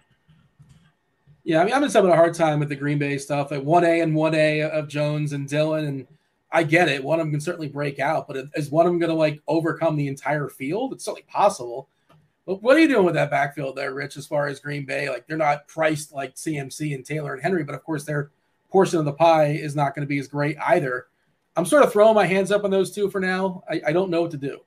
yeah, 1.44 1.60
I 1.60 1.64
mean, 1.64 1.74
I'm 1.74 1.82
having 1.82 2.10
a 2.10 2.16
hard 2.16 2.34
time 2.34 2.60
with 2.60 2.68
the 2.68 2.76
Green 2.76 2.98
Bay 2.98 3.18
stuff. 3.18 3.52
at 3.52 3.62
1A 3.62 4.02
and 4.02 4.14
1A 4.14 4.70
of 4.70 4.88
Jones 4.88 5.32
and 5.32 5.48
Dillon. 5.48 5.84
And 5.84 6.06
I 6.50 6.62
get 6.62 6.88
it. 6.88 7.02
One 7.02 7.18
of 7.20 7.26
them 7.26 7.32
can 7.32 7.40
certainly 7.40 7.68
break 7.68 7.98
out, 7.98 8.28
but 8.28 8.36
is 8.54 8.70
one 8.70 8.86
of 8.86 8.92
them 8.92 8.98
going 8.98 9.10
to 9.10 9.16
like 9.16 9.40
overcome 9.48 9.96
the 9.96 10.08
entire 10.08 10.48
field? 10.48 10.92
It's 10.92 11.04
certainly 11.04 11.24
possible. 11.28 11.88
But 12.46 12.62
what 12.62 12.76
are 12.76 12.80
you 12.80 12.88
doing 12.88 13.04
with 13.04 13.14
that 13.14 13.30
backfield 13.30 13.76
there, 13.76 13.94
Rich, 13.94 14.16
as 14.16 14.26
far 14.26 14.46
as 14.46 14.60
Green 14.60 14.84
Bay? 14.84 15.08
Like 15.08 15.26
they're 15.26 15.36
not 15.36 15.68
priced 15.68 16.12
like 16.12 16.34
CMC 16.34 16.94
and 16.94 17.04
Taylor 17.04 17.34
and 17.34 17.42
Henry, 17.42 17.62
but 17.62 17.74
of 17.74 17.84
course 17.84 18.04
their 18.04 18.30
portion 18.70 18.98
of 18.98 19.04
the 19.04 19.12
pie 19.12 19.48
is 19.48 19.76
not 19.76 19.94
going 19.94 20.06
to 20.06 20.08
be 20.08 20.18
as 20.18 20.28
great 20.28 20.56
either. 20.66 21.06
I'm 21.56 21.66
sort 21.66 21.84
of 21.84 21.92
throwing 21.92 22.14
my 22.14 22.26
hands 22.26 22.50
up 22.50 22.64
on 22.64 22.70
those 22.70 22.90
two 22.90 23.10
for 23.10 23.20
now. 23.20 23.62
I, 23.70 23.82
I 23.88 23.92
don't 23.92 24.10
know 24.10 24.22
what 24.22 24.30
to 24.32 24.38
do. 24.38 24.60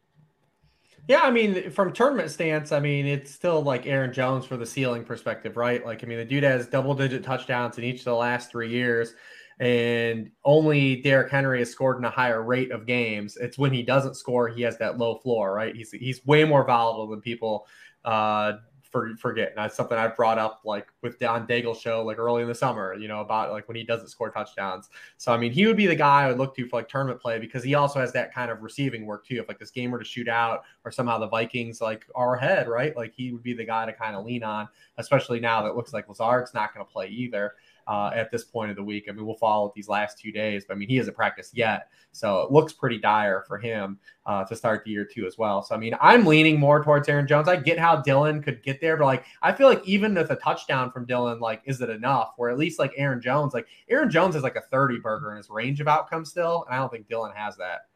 Yeah, 1.07 1.22
I 1.23 1.30
mean, 1.30 1.69
from 1.69 1.94
tournament 1.94 2.32
stance, 2.32 2.72
I 2.72 2.80
mean, 2.80 3.06
it's 3.06 3.32
still 3.32 3.61
like 3.61 3.86
Aaron 3.86 4.11
Jones 4.11 4.45
for 4.45 4.57
the 4.57 4.65
ceiling 4.65 5.03
perspective, 5.03 5.56
right? 5.56 5.86
Like, 5.86 6.03
I 6.03 6.07
mean, 6.07 6.18
the 6.18 6.26
dude 6.26 6.44
has 6.44 6.68
double 6.68 6.95
digit 6.95 7.23
touchdowns 7.23 7.77
in 7.77 7.84
each 7.84 7.99
of 7.99 8.06
the 8.06 8.15
last 8.15 8.49
three 8.49 8.69
years, 8.69 9.14
and 9.60 10.32
only 10.44 11.02
Derrick 11.03 11.32
Henry 11.32 11.60
has 11.60 11.69
scored 11.69 11.98
in 11.98 12.06
a 12.06 12.10
higher 12.10 12.41
rate 12.41 12.72
of 12.72 12.88
games. 12.88 13.38
It's 13.38 13.57
when 13.57 13.72
he 13.72 13.84
doesn't 13.84 14.15
score, 14.15 14.48
he 14.48 14.64
has 14.64 14.80
that 14.80 14.98
low 14.98 15.19
floor, 15.19 15.53
right? 15.53 15.76
He's 15.76 15.91
he's 15.91 16.26
way 16.26 16.44
more 16.44 16.65
volatile 16.65 17.07
than 17.07 17.22
people 17.22 17.68
uh, 18.03 18.53
for, 18.96 19.14
forget. 19.18 19.50
And 19.50 19.58
that's 19.58 19.76
something 19.76 19.98
I 19.98 20.08
brought 20.08 20.40
up 20.40 20.62
like 20.64 20.88
with 21.02 21.20
Don 21.20 21.46
Daigle 21.46 21.78
show 21.78 22.02
like 22.02 22.18
early 22.18 22.42
in 22.44 22.48
the 22.48 22.56
summer, 22.56 22.94
you 22.94 23.10
know, 23.10 23.20
about 23.20 23.52
like 23.52 23.68
when 23.68 23.76
he 23.76 23.84
doesn't 23.84 24.08
score 24.08 24.30
touchdowns. 24.30 24.90
So 25.18 25.34
I 25.34 25.38
mean, 25.38 25.52
he 25.52 25.66
would 25.66 25.76
be 25.76 25.86
the 25.86 25.98
guy 25.98 26.24
I 26.24 26.28
would 26.30 26.38
look 26.38 26.56
to 26.56 26.66
for 26.66 26.78
like 26.78 26.88
tournament 26.88 27.22
play 27.22 27.38
because 27.38 27.62
he 27.62 27.76
also 27.76 28.00
has 28.00 28.14
that 28.14 28.34
kind 28.34 28.50
of 28.50 28.64
receiving 28.64 29.06
work 29.06 29.28
too. 29.28 29.36
If 29.36 29.50
like 29.50 29.60
this 29.60 29.70
game 29.70 29.92
were 29.92 30.00
to 30.00 30.06
shoot 30.06 30.30
out 30.30 30.64
or 30.86 30.92
somehow 30.92 31.18
the 31.18 31.28
Vikings 31.28 31.82
like 31.82 32.06
are 32.16 32.36
ahead, 32.36 32.70
right? 32.70 32.96
Like 32.96 33.14
he 33.14 33.34
would 33.34 33.44
be 33.44 33.54
the 33.54 33.66
guy 33.66 33.86
to 33.86 33.92
kind 33.92 34.16
of 34.16 34.26
lean 34.26 34.44
on, 34.44 34.70
especially 34.98 35.42
now 35.42 35.62
that 35.64 35.76
looks 35.76 35.92
like 35.92 36.08
Lazard's 36.08 36.54
not 36.54 36.74
going 36.74 36.86
to 36.86 36.90
play 36.90 37.08
either 37.08 37.56
uh, 37.88 38.12
at 38.14 38.32
this 38.32 38.44
point 38.44 38.70
of 38.70 38.76
the 38.76 38.84
week. 38.84 39.06
I 39.07 39.12
mean, 39.12 39.26
we'll 39.26 39.36
follow 39.36 39.72
these 39.76 39.88
last 39.88 40.20
two 40.20 40.32
days, 40.32 40.66
but 40.68 40.74
I 40.74 40.78
mean, 40.78 40.90
he 40.90 40.98
hasn't 40.98 41.16
practiced 41.16 41.56
yet. 41.56 41.90
So 42.12 42.41
it 42.41 42.52
looks 42.52 42.74
pretty 42.74 42.98
dire 42.98 43.44
for 43.48 43.57
him 43.57 43.99
uh, 44.26 44.45
to 44.45 44.56
start 44.56 44.84
the 44.86 44.91
year 44.91 45.06
too 45.06 45.26
as 45.28 45.38
well. 45.38 45.62
So, 45.62 45.76
I 45.76 45.78
mean, 45.78 45.95
I'm 45.99 46.26
leaning 46.26 46.60
more 46.60 46.84
towards 46.84 47.10
Aaron 47.10 47.28
Jones. 47.28 47.48
I 47.48 47.57
get 47.57 47.78
how 47.78 47.98
Dillon 47.98 48.41
could 48.41 48.64
get 48.64 48.80
there, 48.82 48.98
but 48.98 49.06
like, 49.06 49.26
I 49.41 49.52
feel 49.52 49.68
like 49.68 49.86
even 49.86 50.16
with 50.16 50.32
a 50.32 50.36
touchdown 50.38 50.91
from 50.91 51.06
Dillon, 51.06 51.40
like, 51.40 51.62
is 51.66 51.82
it 51.82 51.90
enough? 51.90 52.34
Where 52.38 52.49
at 52.49 52.57
least 52.57 52.80
like 52.80 52.94
Aaron 52.95 53.22
Jones, 53.22 53.53
like 53.53 53.68
Aaron 53.90 54.10
Jones 54.10 54.36
is 54.36 54.44
like 54.44 54.56
a 54.56 54.62
30 54.62 54.99
burger 54.99 55.32
in 55.32 55.38
his 55.38 55.49
range 55.49 55.82
of 55.82 55.88
outcomes 55.88 56.30
still. 56.30 56.64
And 56.66 56.76
I 56.76 56.80
don't 56.80 56.91
think 56.91 57.07
Dillon 57.07 57.34
has 57.36 57.57
that. 57.57 57.88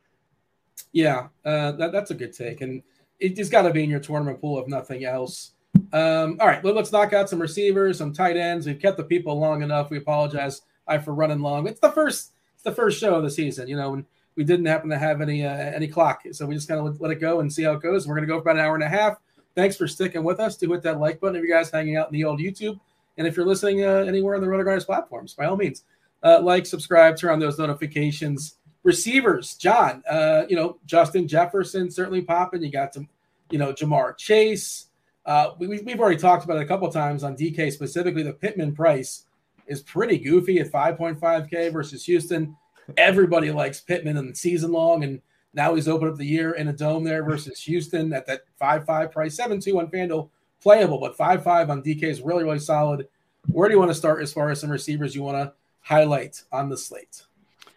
Yeah, 0.92 1.28
uh, 1.46 1.74
that, 1.74 1.92
that's 1.92 2.12
a 2.12 2.16
good 2.16 2.34
take. 2.34 2.62
And 2.62 2.82
it, 3.20 3.38
has 3.38 3.50
got 3.50 3.64
to 3.64 3.72
be 3.72 3.84
in 3.84 3.90
your 3.90 4.00
tournament 4.00 4.42
pool, 4.42 4.60
if 4.60 4.68
nothing 4.68 5.06
else. 5.06 5.52
Um, 5.92 6.38
all 6.40 6.48
right, 6.48 6.64
well, 6.64 6.74
let's 6.74 6.92
knock 6.92 7.14
out 7.14 7.30
some 7.30 7.42
receivers, 7.42 7.98
some 7.98 8.14
tight 8.14 8.38
ends. 8.38 8.68
We've 8.68 8.80
kept 8.80 8.98
the 8.98 9.04
people 9.04 9.40
long 9.40 9.64
enough. 9.64 9.90
We 9.90 9.98
apologize 9.98 10.62
I 10.88 10.98
for 10.98 11.14
running 11.14 11.40
long. 11.40 11.68
It's 11.68 11.80
the 11.80 11.92
first 11.92 12.32
it's 12.56 12.64
the 12.64 12.72
first 12.74 13.00
show 13.00 13.16
of 13.16 13.24
the 13.24 13.30
season, 13.30 13.68
you 13.68 13.78
know, 13.78 13.94
and 13.94 14.06
we 14.36 14.44
didn't 14.44 14.66
happen 14.66 14.90
to 14.90 14.98
have 14.98 15.22
any 15.22 15.46
uh, 15.46 15.52
any 15.52 15.88
clock, 15.88 16.24
so 16.32 16.46
we 16.46 16.56
just 16.56 16.68
kind 16.68 16.80
of 16.80 17.00
let, 17.02 17.12
it 17.12 17.20
go 17.20 17.40
and 17.40 17.52
see 17.52 17.64
how 17.64 17.74
it 17.74 17.82
goes. 17.82 18.08
We're 18.08 18.20
to 18.20 18.26
go 18.26 18.38
for 18.38 18.42
about 18.42 18.58
an 18.58 18.66
hour 18.66 18.76
and 18.76 18.84
a 18.84 18.90
half. 18.90 19.18
Thanks 19.56 19.76
for 19.76 19.88
sticking 19.88 20.24
with 20.24 20.40
us. 20.40 20.58
Do 20.58 20.72
hit 20.72 20.84
that 20.84 21.00
like 21.00 21.20
button 21.20 21.36
if 21.36 21.44
you 21.44 21.50
guys 21.50 21.70
hanging 21.70 21.98
out 21.98 22.08
in 22.08 22.14
the 22.14 22.24
old 22.24 22.40
YouTube. 22.40 22.80
And 23.18 23.28
if 23.28 23.36
you're 23.36 23.46
listening 23.46 23.84
uh, 23.84 24.06
anywhere 24.08 24.36
on 24.36 24.42
the 24.42 24.48
RotoGrinders 24.48 24.86
platforms, 24.86 25.34
by 25.34 25.46
all 25.46 25.58
means, 25.58 25.84
uh, 26.24 26.40
like, 26.42 26.66
subscribe, 26.66 27.18
turn 27.18 27.34
on 27.34 27.40
those 27.40 27.58
notifications. 27.58 28.56
Receivers, 28.84 29.56
John, 29.56 30.02
uh, 30.10 30.44
you 30.48 30.56
know, 30.56 30.78
Justin 30.86 31.28
Jefferson 31.28 31.92
certainly 31.92 32.22
popping. 32.22 32.64
You 32.64 32.72
got 32.72 32.94
some, 32.94 33.10
you 33.50 33.58
know, 33.58 33.74
Ja'Marr 33.74 34.18
Chase. 34.18 34.89
Uh, 35.30 35.54
we, 35.60 35.68
we've 35.68 36.00
already 36.00 36.20
talked 36.20 36.44
about 36.44 36.58
it 36.58 36.64
a 36.64 36.66
couple 36.66 36.92
times 36.92 37.24
on 37.24 37.38
DK 37.38 37.72
specifically. 37.72 38.24
The 38.24 38.34
Pittman 38.34 38.74
price 38.74 39.26
is 39.68 39.84
pretty 39.84 40.18
goofy 40.18 40.60
at 40.60 40.72
5.5K 40.72 41.72
versus 41.72 42.04
Houston. 42.06 42.58
Everybody 42.98 43.52
likes 43.52 43.80
Pittman 43.80 44.18
in 44.18 44.28
the 44.28 44.36
season 44.36 44.72
long, 44.72 45.04
and 45.04 45.22
now 45.54 45.76
he's 45.76 45.88
opened 45.88 46.14
up 46.14 46.18
the 46.18 46.26
year 46.26 46.54
in 46.54 46.70
a 46.70 46.74
dome 46.74 47.04
there 47.04 47.24
versus 47.24 47.62
Houston 47.62 48.12
at 48.12 48.26
that 48.26 48.42
5-5 48.60 49.12
price, 49.12 49.40
7-2 49.40 49.78
on 49.78 49.92
FanDuel, 49.92 50.32
playable, 50.64 51.00
but 51.00 51.16
5-5 51.16 51.70
on 51.70 51.84
DK 51.84 52.06
is 52.06 52.22
really, 52.22 52.44
really 52.44 52.58
solid. 52.58 53.08
Where 53.50 53.70
do 53.70 53.76
you 53.76 53.80
want 53.80 53.92
to 53.92 53.96
start 53.96 54.24
as 54.24 54.34
far 54.34 54.50
as 54.50 54.60
some 54.60 54.72
receivers 54.72 55.14
you 55.14 55.22
want 55.22 55.38
to 55.38 55.54
highlight 55.82 56.42
on 56.52 56.70
the 56.70 56.78
slate? 56.78 57.22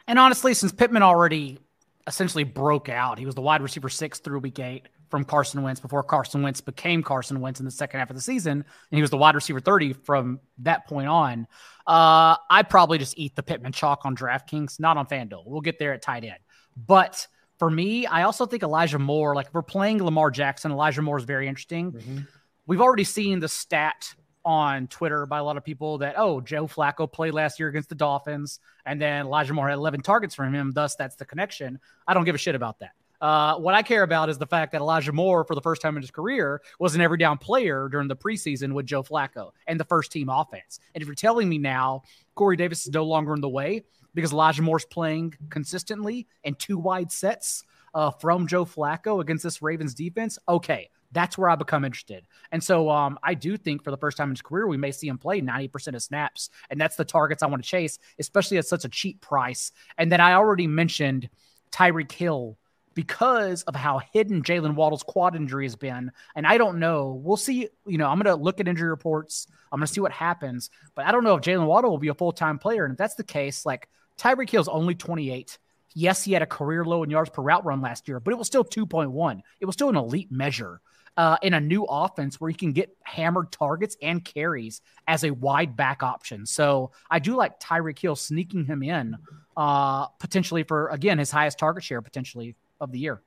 And 0.07 0.19
honestly, 0.19 0.55
since 0.55 0.73
Pittman 0.73 1.03
already 1.03 1.59
essentially 2.07 2.45
broke 2.45 2.89
out, 2.89 3.19
he 3.19 3.27
was 3.27 3.35
the 3.35 3.43
wide 3.43 3.61
receiver 3.61 3.91
six 3.91 4.21
through 4.21 4.39
week 4.39 4.59
eight 4.59 4.89
from 5.13 5.25
Carson 5.25 5.63
Wentz 5.63 5.79
before 5.79 6.03
Carson 6.03 6.43
Wentz 6.43 6.63
became 6.63 7.03
Carson 7.03 7.39
Wentz 7.43 7.61
in 7.61 7.67
the 7.67 7.71
second 7.71 8.01
half 8.01 8.09
of 8.09 8.17
the 8.17 8.23
season, 8.23 8.53
and 8.53 8.65
he 8.97 9.03
was 9.03 9.11
the 9.11 9.19
wide 9.19 9.35
receiver 9.35 9.61
30 9.61 9.93
from 9.93 10.41
that 10.61 10.87
point 10.87 11.07
on. 11.07 11.47
Uh, 11.87 12.37
I'd 12.49 12.71
probably 12.71 12.97
just 12.97 13.19
eat 13.19 13.37
the 13.37 13.43
Pittman 13.43 13.73
chalk 13.73 14.07
on 14.07 14.17
DraftKings, 14.17 14.81
not 14.81 14.97
on 14.97 15.07
FanDuel. 15.07 15.43
We'll 15.45 15.61
get 15.61 15.79
there 15.79 15.93
at 15.93 16.01
tight 16.01 16.25
end. 16.25 16.39
But 16.79 17.27
for 17.59 17.71
me, 17.71 18.07
I 18.07 18.23
also 18.23 18.47
think 18.47 18.63
Elijah 18.63 18.99
Moore, 18.99 19.35
like 19.35 19.49
if 19.49 19.55
we're 19.55 19.61
playing 19.61 20.03
Lamar 20.03 20.31
Jackson, 20.31 20.73
Elijah 20.73 21.03
Moore 21.03 21.19
is 21.19 21.25
very 21.25 21.47
interesting. 21.47 21.93
Mm-hmm. 21.93 22.19
We've 22.67 22.81
already 22.81 23.05
seen 23.05 23.39
the 23.39 23.49
stat 23.49 24.15
on 24.47 24.87
Twitter 24.87 25.27
by 25.27 25.41
a 25.41 25.45
lot 25.45 25.59
of 25.59 25.65
people 25.65 25.99
that, 25.99 26.15
oh, 26.17 26.41
Joe 26.41 26.67
Flacco 26.67 27.13
played 27.13 27.35
last 27.35 27.61
year 27.61 27.69
against 27.69 27.91
the 27.91 27.95
Dolphins, 27.97 28.61
and 28.87 28.99
then 28.99 29.27
Elijah 29.27 29.53
Moore 29.53 29.69
had 29.69 29.75
11 29.75 30.01
targets 30.01 30.35
from 30.35 30.55
him. 30.55 30.73
Thus, 30.73 30.97
that's 30.97 31.17
the 31.17 31.27
connection. 31.27 31.81
I 32.09 32.15
don't 32.15 32.25
give 32.25 32.35
a 32.35 32.39
shit 32.39 32.55
about 32.55 32.79
that. 32.79 32.93
Uh, 33.23 33.57
what 33.57 33.73
I 33.73 33.83
care 33.83 34.03
about 34.03 34.29
is 34.29 34.37
the 34.37 34.47
fact 34.47 34.73
that 34.73 34.81
Elijah 34.81 35.13
Moore, 35.13 35.45
for 35.45 35.55
the 35.55 35.61
first 35.61 35.81
time 35.81 35.97
in 35.97 36.03
his 36.03 36.11
career, 36.11 36.61
was 36.81 36.97
an 36.97 37.01
every 37.01 37.19
down 37.19 37.39
player 37.39 37.89
during 37.89 38.09
the 38.09 38.17
preseason 38.17 38.73
with 38.73 38.85
Joe 38.85 39.05
Flacco 39.05 39.53
and 39.69 39.79
the 39.79 39.85
first 39.85 40.11
team 40.11 40.29
offense. 40.29 40.81
And 40.93 41.01
if 41.01 41.07
you're 41.07 41.15
telling 41.15 41.49
me 41.49 41.57
now 41.57 42.03
Corey 42.35 42.57
Davis 42.57 42.85
is 42.85 42.93
no 42.93 43.05
longer 43.05 43.33
in 43.33 43.41
the 43.41 43.49
way 43.49 43.85
because 44.13 44.33
Elijah 44.33 44.63
Moore's 44.63 44.85
playing 44.85 45.35
consistently 45.51 46.27
in 46.43 46.57
two 46.57 46.77
wide 46.77 47.13
sets 47.13 47.63
uh, 47.95 48.11
from 48.11 48.49
Joe 48.49 48.65
Flacco 48.65 49.21
against 49.21 49.45
this 49.45 49.63
Ravens 49.63 49.95
defense, 49.95 50.37
okay, 50.49 50.91
that's 51.13 51.39
where 51.39 51.49
I 51.49 51.55
become 51.55 51.85
interested. 51.85 52.27
And 52.51 52.65
so 52.65 52.91
um, 52.91 53.21
I 53.23 53.35
do 53.35 53.57
think 53.57 53.85
for 53.85 53.93
the 53.93 53.97
first 53.99 54.17
time 54.17 54.31
in 54.31 54.35
his 54.35 54.43
career, 54.43 54.67
we 54.67 54.79
may 54.79 54.91
see 54.91 55.07
him 55.07 55.19
play 55.19 55.41
90% 55.41 55.95
of 55.95 56.03
snaps. 56.03 56.51
And 56.71 56.81
that's 56.81 56.97
the 56.97 57.05
targets 57.05 57.43
I 57.43 57.47
want 57.47 57.63
to 57.63 57.69
chase, 57.69 57.99
especially 58.19 58.59
at 58.59 58.67
such 58.67 58.85
a 58.85 58.89
cheap 58.89 59.21
price. 59.21 59.71
And 59.97 60.11
then 60.11 60.21
I 60.21 60.33
already 60.33 60.67
mentioned 60.67 61.29
Tyreek 61.71 62.11
Hill 62.11 62.59
because 62.95 63.63
of 63.65 63.75
how 63.75 64.01
hidden 64.13 64.43
Jaylen 64.43 64.75
Waddle's 64.75 65.03
quad 65.03 65.37
injury 65.37 65.65
has 65.65 65.77
been. 65.77 66.13
And 66.35 66.47
I 66.47 66.59
don't 66.59 66.79
know. 66.79 67.21
We'll 67.23 67.37
see. 67.37 67.69
You 67.87 67.99
know, 67.99 68.09
I'm 68.09 68.19
going 68.21 68.37
to 68.37 68.43
look 68.43 68.61
at 68.61 68.69
injury 68.69 68.91
reports. 68.91 69.47
I'm 69.71 69.81
going 69.81 69.87
to 69.87 69.93
see 69.93 70.01
what 70.01 70.13
happens. 70.13 70.71
But 70.95 71.07
I 71.07 71.13
don't 71.13 71.25
know 71.25 71.35
if 71.35 71.43
Jaylen 71.43 71.67
Waddle 71.67 71.91
will 71.91 71.99
be 71.99 72.09
a 72.09 72.15
full 72.15 72.33
time 72.33 72.59
player. 72.59 72.85
And 72.85 72.93
if 72.93 72.99
that's 72.99 73.15
the 73.15 73.25
case, 73.25 73.65
like 73.67 73.89
Tyreek 74.19 74.51
Hill's 74.51 74.69
only 74.69 74.95
28. 74.95 75.59
Yes, 75.95 76.25
he 76.25 76.33
had 76.33 76.43
a 76.43 76.47
career 76.47 76.85
low 76.85 77.03
in 77.03 77.11
yards 77.11 77.31
per 77.31 77.43
route 77.43 77.65
run 77.65 77.83
last 77.83 78.09
year, 78.09 78.19
but 78.19 78.33
it 78.33 78.39
was 78.39 78.47
still 78.47 78.65
2.1. 78.65 79.43
It 79.61 79.67
was 79.67 79.75
still 79.75 79.91
an 79.91 79.97
elite 79.97 80.33
measure 80.33 80.81
uh, 81.17 81.37
in 81.43 81.55
a 81.55 81.61
new 81.61 81.85
offense 81.85 82.41
where 82.41 82.51
he 82.51 82.57
can 82.57 82.73
get 82.73 82.97
hammered 83.03 83.53
targets 83.53 83.97
and 84.01 84.25
carries 84.25 84.81
as 85.07 85.25
a 85.25 85.31
wide 85.31 85.77
back 85.77 86.03
option. 86.03 86.47
So 86.47 86.93
I 87.11 87.19
do 87.19 87.37
like 87.37 87.61
Tyreek 87.61 87.99
Hill 87.99 88.17
sneaking 88.17 88.65
him 88.65 88.83
in 88.83 89.17
uh, 89.57 90.07
potentially 90.07 90.63
for, 90.63 90.89
again, 90.89 91.19
his 91.19 91.31
highest 91.31 91.59
target 91.59 91.85
share 91.85 92.01
potentially 92.01 92.57
of 92.83 92.93
the 92.93 92.99
year. 92.99 93.23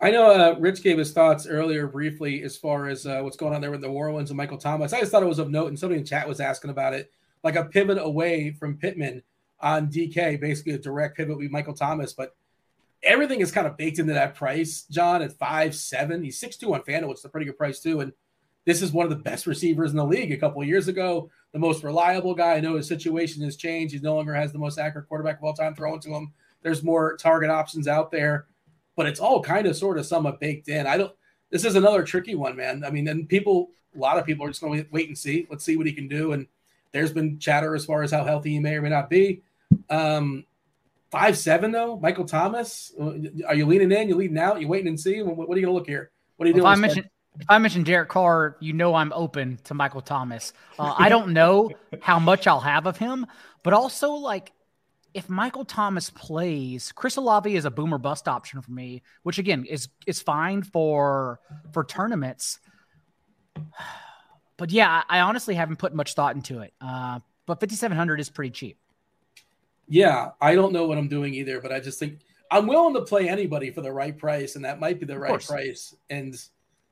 I 0.00 0.12
know 0.12 0.30
uh, 0.30 0.54
Rich 0.60 0.84
gave 0.84 0.96
his 0.96 1.12
thoughts 1.12 1.46
earlier 1.46 1.88
briefly 1.88 2.44
as 2.44 2.56
far 2.56 2.86
as 2.86 3.04
uh, 3.04 3.20
what's 3.20 3.36
going 3.36 3.52
on 3.52 3.60
there 3.60 3.72
with 3.72 3.80
the 3.80 3.88
Orleans 3.88 4.30
and 4.30 4.36
Michael 4.36 4.56
Thomas. 4.56 4.92
I 4.92 5.00
just 5.00 5.10
thought 5.10 5.24
it 5.24 5.26
was 5.26 5.40
of 5.40 5.50
note, 5.50 5.68
and 5.68 5.78
somebody 5.78 5.98
in 5.98 6.06
chat 6.06 6.28
was 6.28 6.40
asking 6.40 6.70
about 6.70 6.94
it, 6.94 7.10
like 7.42 7.56
a 7.56 7.64
pivot 7.64 7.98
away 7.98 8.52
from 8.52 8.76
Pittman 8.78 9.22
on 9.60 9.88
DK, 9.88 10.40
basically 10.40 10.74
a 10.74 10.78
direct 10.78 11.16
pivot 11.16 11.36
with 11.36 11.50
Michael 11.50 11.74
Thomas. 11.74 12.12
But 12.12 12.36
everything 13.02 13.40
is 13.40 13.50
kind 13.50 13.66
of 13.66 13.76
baked 13.76 13.98
into 13.98 14.12
that 14.12 14.36
price, 14.36 14.82
John, 14.88 15.20
at 15.20 15.32
five 15.32 15.74
seven. 15.74 16.22
He's 16.22 16.38
six 16.38 16.56
two 16.56 16.72
on 16.74 16.82
FanDuel, 16.82 17.08
which 17.08 17.18
is 17.18 17.24
a 17.24 17.28
pretty 17.28 17.46
good 17.46 17.58
price 17.58 17.80
too. 17.80 18.00
And 18.00 18.12
this 18.66 18.82
is 18.82 18.92
one 18.92 19.04
of 19.04 19.10
the 19.10 19.16
best 19.16 19.48
receivers 19.48 19.90
in 19.90 19.96
the 19.96 20.04
league. 20.04 20.30
A 20.30 20.36
couple 20.36 20.62
years 20.62 20.86
ago, 20.86 21.28
the 21.50 21.58
most 21.58 21.82
reliable 21.82 22.36
guy. 22.36 22.52
I 22.52 22.60
know 22.60 22.76
his 22.76 22.86
situation 22.86 23.42
has 23.42 23.56
changed. 23.56 23.94
He 23.94 24.00
no 24.00 24.14
longer 24.14 24.34
has 24.34 24.52
the 24.52 24.58
most 24.58 24.78
accurate 24.78 25.08
quarterback 25.08 25.38
of 25.38 25.44
all 25.44 25.54
time 25.54 25.74
throwing 25.74 25.98
to 26.00 26.14
him 26.14 26.32
there's 26.62 26.82
more 26.82 27.16
target 27.16 27.50
options 27.50 27.88
out 27.88 28.10
there, 28.10 28.46
but 28.96 29.06
it's 29.06 29.20
all 29.20 29.42
kind 29.42 29.66
of 29.66 29.76
sort 29.76 29.98
of 29.98 30.06
somewhat 30.06 30.40
baked 30.40 30.68
in. 30.68 30.86
I 30.86 30.96
don't. 30.96 31.12
This 31.50 31.64
is 31.64 31.76
another 31.76 32.02
tricky 32.02 32.34
one, 32.34 32.56
man. 32.56 32.84
I 32.84 32.90
mean, 32.90 33.08
and 33.08 33.28
people, 33.28 33.70
a 33.94 33.98
lot 33.98 34.18
of 34.18 34.26
people 34.26 34.44
are 34.44 34.48
just 34.48 34.60
going 34.60 34.82
to 34.82 34.90
wait 34.90 35.08
and 35.08 35.16
see. 35.16 35.46
Let's 35.50 35.64
see 35.64 35.76
what 35.76 35.86
he 35.86 35.92
can 35.92 36.06
do. 36.06 36.32
And 36.32 36.46
there's 36.92 37.12
been 37.12 37.38
chatter 37.38 37.74
as 37.74 37.86
far 37.86 38.02
as 38.02 38.10
how 38.10 38.24
healthy 38.24 38.50
he 38.50 38.58
may 38.58 38.74
or 38.74 38.82
may 38.82 38.90
not 38.90 39.08
be. 39.08 39.42
Um, 39.88 40.44
five 41.10 41.38
seven 41.38 41.72
though, 41.72 41.98
Michael 41.98 42.24
Thomas. 42.24 42.92
Are 43.46 43.54
you 43.54 43.66
leaning 43.66 43.92
in? 43.92 44.08
You 44.08 44.16
leaning 44.16 44.38
out? 44.38 44.60
You 44.60 44.68
waiting 44.68 44.88
and 44.88 45.00
see? 45.00 45.22
What, 45.22 45.48
are 45.48 45.58
you 45.58 45.66
gonna 45.66 45.74
look 45.74 45.86
here? 45.86 46.10
What 46.36 46.44
are 46.44 46.48
you 46.48 46.54
doing? 46.54 46.66
If 46.66 46.70
I 46.70 46.74
mention 46.76 47.04
if 47.40 47.46
I 47.48 47.58
mention 47.58 47.84
Derek 47.84 48.08
Carr, 48.08 48.56
you 48.60 48.72
know 48.72 48.94
I'm 48.94 49.12
open 49.12 49.58
to 49.64 49.74
Michael 49.74 50.00
Thomas. 50.00 50.52
Uh, 50.78 50.94
I 50.96 51.08
don't 51.08 51.32
know 51.32 51.70
how 52.00 52.18
much 52.18 52.46
I'll 52.46 52.60
have 52.60 52.86
of 52.86 52.96
him, 52.96 53.26
but 53.62 53.72
also 53.72 54.12
like 54.12 54.52
if 55.18 55.28
Michael 55.28 55.64
Thomas 55.64 56.10
plays, 56.10 56.92
Chris 56.92 57.16
Olave 57.16 57.54
is 57.54 57.64
a 57.64 57.70
boomer 57.70 57.98
bust 57.98 58.28
option 58.28 58.62
for 58.62 58.70
me, 58.70 59.02
which 59.24 59.38
again 59.38 59.64
is 59.64 59.88
is 60.06 60.22
fine 60.22 60.62
for 60.62 61.40
for 61.72 61.84
tournaments. 61.84 62.60
But 64.56 64.70
yeah, 64.70 65.02
I 65.08 65.20
honestly 65.20 65.56
haven't 65.56 65.78
put 65.78 65.92
much 65.92 66.14
thought 66.14 66.36
into 66.36 66.60
it. 66.60 66.72
Uh, 66.80 67.18
but 67.46 67.60
5700 67.60 68.20
is 68.20 68.30
pretty 68.30 68.50
cheap. 68.50 68.78
Yeah, 69.88 70.30
I 70.40 70.54
don't 70.54 70.72
know 70.72 70.86
what 70.86 70.98
I'm 70.98 71.08
doing 71.08 71.34
either, 71.34 71.60
but 71.60 71.72
I 71.72 71.80
just 71.80 71.98
think 71.98 72.20
I'm 72.50 72.66
willing 72.66 72.94
to 72.94 73.02
play 73.02 73.28
anybody 73.28 73.70
for 73.70 73.80
the 73.80 73.92
right 73.92 74.16
price, 74.16 74.54
and 74.54 74.64
that 74.64 74.78
might 74.78 75.00
be 75.00 75.06
the 75.06 75.18
right 75.18 75.44
price. 75.44 75.94
And 76.10 76.40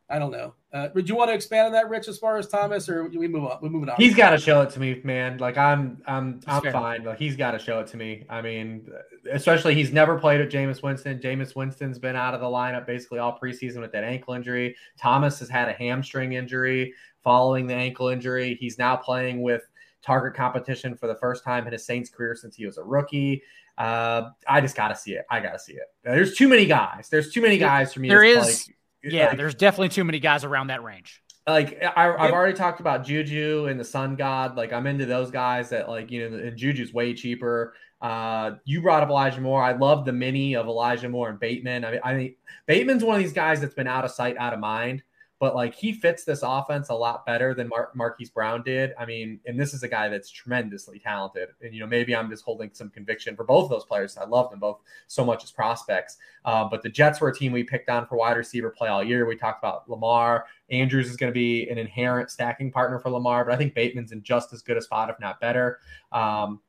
I 0.08 0.20
don't 0.20 0.30
know. 0.30 0.54
Uh, 0.72 0.88
would 0.94 1.08
you 1.08 1.16
want 1.16 1.30
to 1.30 1.34
expand 1.34 1.66
on 1.66 1.72
that, 1.72 1.88
Rich, 1.88 2.06
as 2.06 2.16
far 2.16 2.38
as 2.38 2.46
Thomas, 2.46 2.88
or 2.88 3.08
we 3.08 3.26
move 3.26 3.44
on? 3.44 3.58
We're 3.60 3.70
moving 3.70 3.88
on. 3.88 3.96
He's 3.96 4.14
got 4.14 4.30
to 4.30 4.38
show 4.38 4.62
it 4.62 4.70
to 4.70 4.80
me, 4.80 5.00
man. 5.02 5.38
Like 5.38 5.58
I'm, 5.58 6.00
I'm, 6.06 6.40
I'm 6.46 6.62
fine. 6.70 7.02
Like 7.02 7.18
he's 7.18 7.34
got 7.34 7.52
to 7.52 7.58
show 7.58 7.80
it 7.80 7.88
to 7.88 7.96
me. 7.96 8.24
I 8.30 8.40
mean, 8.40 8.88
especially 9.32 9.74
he's 9.74 9.92
never 9.92 10.16
played 10.18 10.40
with 10.40 10.50
Jameis 10.50 10.82
Winston. 10.82 11.18
Jameis 11.18 11.56
Winston's 11.56 11.98
been 11.98 12.14
out 12.14 12.34
of 12.34 12.40
the 12.40 12.46
lineup 12.46 12.86
basically 12.86 13.18
all 13.18 13.36
preseason 13.42 13.80
with 13.80 13.90
that 13.92 14.04
ankle 14.04 14.34
injury. 14.34 14.76
Thomas 14.96 15.40
has 15.40 15.48
had 15.48 15.68
a 15.68 15.72
hamstring 15.72 16.34
injury 16.34 16.94
following 17.24 17.66
the 17.66 17.74
ankle 17.74 18.08
injury. 18.08 18.56
He's 18.60 18.78
now 18.78 18.94
playing 18.94 19.42
with 19.42 19.62
target 20.02 20.34
competition 20.34 20.94
for 20.96 21.08
the 21.08 21.16
first 21.16 21.42
time 21.42 21.66
in 21.66 21.72
his 21.72 21.84
Saints 21.84 22.10
career 22.10 22.36
since 22.36 22.54
he 22.54 22.64
was 22.64 22.78
a 22.78 22.84
rookie. 22.84 23.42
Uh, 23.76 24.30
I 24.46 24.60
just 24.60 24.76
got 24.76 24.88
to 24.88 24.96
see 24.96 25.14
it. 25.14 25.26
I 25.30 25.40
got 25.40 25.52
to 25.52 25.58
see 25.58 25.72
it. 25.72 25.92
There's 26.04 26.36
too 26.36 26.48
many 26.48 26.64
guys. 26.64 27.08
There's 27.10 27.32
too 27.32 27.42
many 27.42 27.58
guys 27.58 27.92
for 27.92 28.00
me. 28.00 28.08
There 28.08 28.22
is. 28.22 28.68
Like, 28.68 28.75
yeah, 29.12 29.28
like, 29.28 29.36
there's 29.36 29.54
definitely 29.54 29.90
too 29.90 30.04
many 30.04 30.20
guys 30.20 30.44
around 30.44 30.68
that 30.68 30.82
range. 30.82 31.22
Like 31.46 31.80
I, 31.80 32.04
have 32.04 32.32
already 32.32 32.56
talked 32.56 32.80
about 32.80 33.04
Juju 33.04 33.66
and 33.66 33.78
the 33.78 33.84
Sun 33.84 34.16
God. 34.16 34.56
Like 34.56 34.72
I'm 34.72 34.86
into 34.86 35.06
those 35.06 35.30
guys 35.30 35.70
that 35.70 35.88
like 35.88 36.10
you 36.10 36.28
know, 36.28 36.36
and 36.36 36.56
Juju's 36.56 36.92
way 36.92 37.14
cheaper. 37.14 37.74
Uh, 38.02 38.52
you 38.64 38.82
brought 38.82 39.02
up 39.02 39.08
Elijah 39.08 39.40
Moore. 39.40 39.62
I 39.62 39.72
love 39.72 40.04
the 40.04 40.12
mini 40.12 40.56
of 40.56 40.66
Elijah 40.66 41.08
Moore 41.08 41.28
and 41.28 41.38
Bateman. 41.38 41.84
I 41.84 41.90
mean, 41.92 42.00
I 42.02 42.14
mean, 42.14 42.34
Bateman's 42.66 43.04
one 43.04 43.16
of 43.16 43.22
these 43.22 43.32
guys 43.32 43.60
that's 43.60 43.74
been 43.74 43.86
out 43.86 44.04
of 44.04 44.10
sight, 44.10 44.36
out 44.38 44.52
of 44.52 44.60
mind 44.60 45.02
but 45.38 45.54
like 45.54 45.74
he 45.74 45.92
fits 45.92 46.24
this 46.24 46.40
offense 46.42 46.88
a 46.88 46.94
lot 46.94 47.26
better 47.26 47.52
than 47.52 47.68
Mar- 47.68 47.90
Marquise 47.94 48.30
Brown 48.30 48.62
did. 48.62 48.92
I 48.98 49.04
mean, 49.04 49.38
and 49.44 49.60
this 49.60 49.74
is 49.74 49.82
a 49.82 49.88
guy 49.88 50.08
that's 50.08 50.30
tremendously 50.30 50.98
talented. 50.98 51.50
And, 51.62 51.74
you 51.74 51.80
know, 51.80 51.86
maybe 51.86 52.16
I'm 52.16 52.30
just 52.30 52.44
holding 52.44 52.70
some 52.72 52.88
conviction 52.88 53.36
for 53.36 53.44
both 53.44 53.64
of 53.64 53.70
those 53.70 53.84
players. 53.84 54.16
I 54.16 54.24
love 54.24 54.50
them 54.50 54.60
both 54.60 54.80
so 55.08 55.24
much 55.24 55.44
as 55.44 55.50
prospects. 55.50 56.16
Uh, 56.44 56.64
but 56.64 56.82
the 56.82 56.88
Jets 56.88 57.20
were 57.20 57.28
a 57.28 57.34
team 57.34 57.52
we 57.52 57.64
picked 57.64 57.90
on 57.90 58.06
for 58.06 58.16
wide 58.16 58.36
receiver 58.36 58.70
play 58.70 58.88
all 58.88 59.04
year. 59.04 59.26
We 59.26 59.36
talked 59.36 59.62
about 59.62 59.88
Lamar. 59.90 60.46
Andrews 60.70 61.10
is 61.10 61.16
going 61.16 61.32
to 61.32 61.34
be 61.34 61.68
an 61.68 61.76
inherent 61.76 62.30
stacking 62.30 62.72
partner 62.72 62.98
for 62.98 63.10
Lamar, 63.10 63.44
but 63.44 63.52
I 63.52 63.56
think 63.56 63.74
Bateman's 63.74 64.12
in 64.12 64.22
just 64.22 64.52
as 64.52 64.62
good 64.62 64.76
a 64.76 64.82
spot, 64.82 65.10
if 65.10 65.20
not 65.20 65.40
better. 65.40 65.80
Um, 66.12 66.60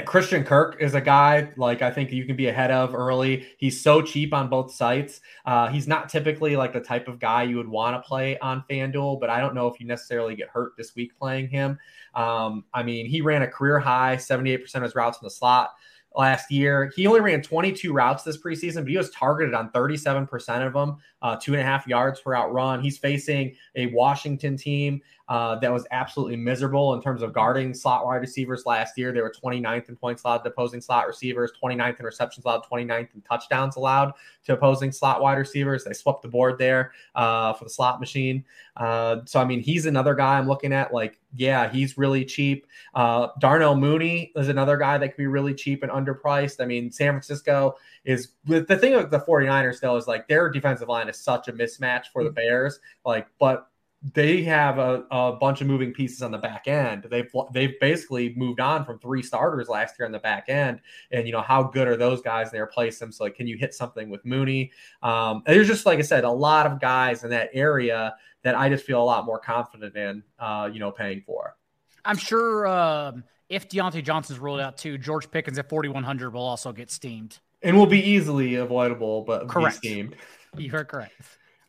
Christian 0.00 0.42
Kirk 0.42 0.78
is 0.80 0.94
a 0.94 1.02
guy 1.02 1.50
like 1.56 1.82
I 1.82 1.90
think 1.90 2.12
you 2.12 2.24
can 2.24 2.34
be 2.34 2.48
ahead 2.48 2.70
of 2.70 2.94
early. 2.94 3.46
He's 3.58 3.78
so 3.78 4.00
cheap 4.00 4.32
on 4.32 4.48
both 4.48 4.72
sites. 4.72 5.20
Uh, 5.44 5.68
he's 5.68 5.86
not 5.86 6.08
typically 6.08 6.56
like 6.56 6.72
the 6.72 6.80
type 6.80 7.08
of 7.08 7.18
guy 7.18 7.42
you 7.42 7.58
would 7.58 7.68
want 7.68 8.02
to 8.02 8.08
play 8.08 8.38
on 8.38 8.64
FanDuel, 8.70 9.20
but 9.20 9.28
I 9.28 9.38
don't 9.38 9.54
know 9.54 9.66
if 9.66 9.78
you 9.80 9.86
necessarily 9.86 10.34
get 10.34 10.48
hurt 10.48 10.72
this 10.78 10.94
week 10.96 11.14
playing 11.18 11.48
him. 11.48 11.78
Um, 12.14 12.64
I 12.72 12.82
mean, 12.82 13.04
he 13.04 13.20
ran 13.20 13.42
a 13.42 13.46
career 13.46 13.78
high 13.78 14.16
78% 14.16 14.74
of 14.76 14.82
his 14.82 14.94
routes 14.94 15.18
in 15.20 15.26
the 15.26 15.30
slot 15.30 15.72
last 16.16 16.50
year. 16.50 16.90
He 16.94 17.06
only 17.06 17.20
ran 17.20 17.42
22 17.42 17.92
routes 17.92 18.22
this 18.22 18.38
preseason, 18.38 18.76
but 18.76 18.88
he 18.88 18.96
was 18.96 19.10
targeted 19.10 19.54
on 19.54 19.70
37% 19.70 20.66
of 20.66 20.72
them, 20.72 20.96
uh, 21.20 21.36
two 21.36 21.52
and 21.52 21.60
a 21.60 21.64
half 21.64 21.86
yards 21.86 22.20
per 22.20 22.34
out 22.34 22.52
run. 22.52 22.82
He's 22.82 22.98
facing 22.98 23.54
a 23.76 23.86
Washington 23.86 24.56
team 24.56 25.00
uh, 25.28 25.56
that 25.56 25.72
was 25.72 25.86
absolutely 25.90 26.36
miserable 26.36 26.94
in 26.94 27.02
terms 27.02 27.22
of 27.22 27.32
guarding 27.32 27.72
slot 27.74 28.04
wide 28.04 28.16
receivers 28.16 28.66
last 28.66 28.98
year. 28.98 29.12
They 29.12 29.20
were 29.20 29.32
29th 29.32 29.88
in 29.88 29.96
points 29.96 30.24
allowed 30.24 30.38
to 30.38 30.50
opposing 30.50 30.80
slot 30.80 31.06
receivers, 31.06 31.52
29th 31.62 32.00
in 32.00 32.06
receptions 32.06 32.44
allowed, 32.44 32.64
29th 32.70 33.14
in 33.14 33.20
touchdowns 33.22 33.76
allowed 33.76 34.12
to 34.44 34.52
opposing 34.54 34.92
slot 34.92 35.22
wide 35.22 35.38
receivers. 35.38 35.84
They 35.84 35.92
swept 35.92 36.22
the 36.22 36.28
board 36.28 36.58
there 36.58 36.92
uh, 37.14 37.52
for 37.52 37.64
the 37.64 37.70
slot 37.70 38.00
machine. 38.00 38.44
Uh, 38.76 39.18
so, 39.24 39.40
I 39.40 39.44
mean, 39.44 39.60
he's 39.60 39.86
another 39.86 40.14
guy 40.14 40.38
I'm 40.38 40.48
looking 40.48 40.72
at. 40.72 40.92
Like, 40.92 41.18
yeah, 41.34 41.70
he's 41.70 41.96
really 41.96 42.24
cheap. 42.24 42.66
Uh, 42.94 43.28
Darnell 43.38 43.76
Mooney 43.76 44.32
is 44.36 44.48
another 44.48 44.76
guy 44.76 44.98
that 44.98 45.08
could 45.08 45.16
be 45.16 45.26
really 45.26 45.54
cheap 45.54 45.82
and 45.82 45.92
underpriced. 45.92 46.60
I 46.60 46.66
mean, 46.66 46.90
San 46.90 47.12
Francisco 47.12 47.76
is 48.04 48.32
the 48.44 48.64
thing 48.64 48.94
with 48.94 49.10
the 49.10 49.20
49ers, 49.20 49.80
though, 49.80 49.96
is 49.96 50.06
like 50.06 50.26
their 50.28 50.50
defensive 50.50 50.88
line 50.88 51.08
is 51.08 51.18
such 51.18 51.48
a 51.48 51.52
mismatch 51.52 52.06
for 52.12 52.24
the 52.24 52.30
mm. 52.30 52.34
Bears. 52.34 52.80
Like, 53.04 53.28
but 53.38 53.68
they 54.14 54.42
have 54.42 54.78
a, 54.78 55.04
a, 55.10 55.32
bunch 55.32 55.60
of 55.60 55.68
moving 55.68 55.92
pieces 55.92 56.22
on 56.22 56.32
the 56.32 56.38
back 56.38 56.66
end. 56.66 57.06
They've 57.08 57.30
they've 57.52 57.78
basically 57.80 58.34
moved 58.36 58.60
on 58.60 58.84
from 58.84 58.98
three 58.98 59.22
starters 59.22 59.68
last 59.68 59.96
year 59.98 60.06
on 60.06 60.12
the 60.12 60.18
back 60.18 60.48
end, 60.48 60.80
and 61.12 61.26
you 61.26 61.32
know 61.32 61.40
how 61.40 61.62
good 61.62 61.86
are 61.86 61.96
those 61.96 62.20
guys? 62.20 62.48
And 62.48 62.54
they 62.54 62.60
replace 62.60 62.98
them. 62.98 63.12
So 63.12 63.24
like, 63.24 63.36
can 63.36 63.46
you 63.46 63.56
hit 63.56 63.74
something 63.74 64.10
with 64.10 64.24
Mooney? 64.24 64.72
Um, 65.02 65.42
there's 65.46 65.68
just 65.68 65.86
like 65.86 65.98
I 65.98 66.02
said, 66.02 66.24
a 66.24 66.30
lot 66.30 66.66
of 66.66 66.80
guys 66.80 67.22
in 67.22 67.30
that 67.30 67.50
area 67.52 68.16
that 68.42 68.56
I 68.56 68.68
just 68.68 68.84
feel 68.84 69.00
a 69.00 69.04
lot 69.04 69.24
more 69.24 69.38
confident 69.38 69.96
in. 69.96 70.24
Uh, 70.38 70.68
you 70.72 70.80
know, 70.80 70.90
paying 70.90 71.22
for. 71.24 71.56
I'm 72.04 72.16
sure 72.16 72.66
um, 72.66 73.22
if 73.48 73.68
Diontae 73.68 74.02
Johnson's 74.02 74.40
ruled 74.40 74.60
out 74.60 74.76
too, 74.76 74.98
George 74.98 75.30
Pickens 75.30 75.58
at 75.58 75.68
4100 75.68 76.34
will 76.34 76.40
also 76.40 76.72
get 76.72 76.90
steamed 76.90 77.38
and 77.62 77.76
will 77.76 77.86
be 77.86 78.00
easily 78.00 78.56
avoidable, 78.56 79.22
but 79.22 79.48
correct. 79.48 79.80
be 79.80 79.88
steamed. 79.88 80.16
You 80.56 80.74
are 80.74 80.84
correct. 80.84 81.14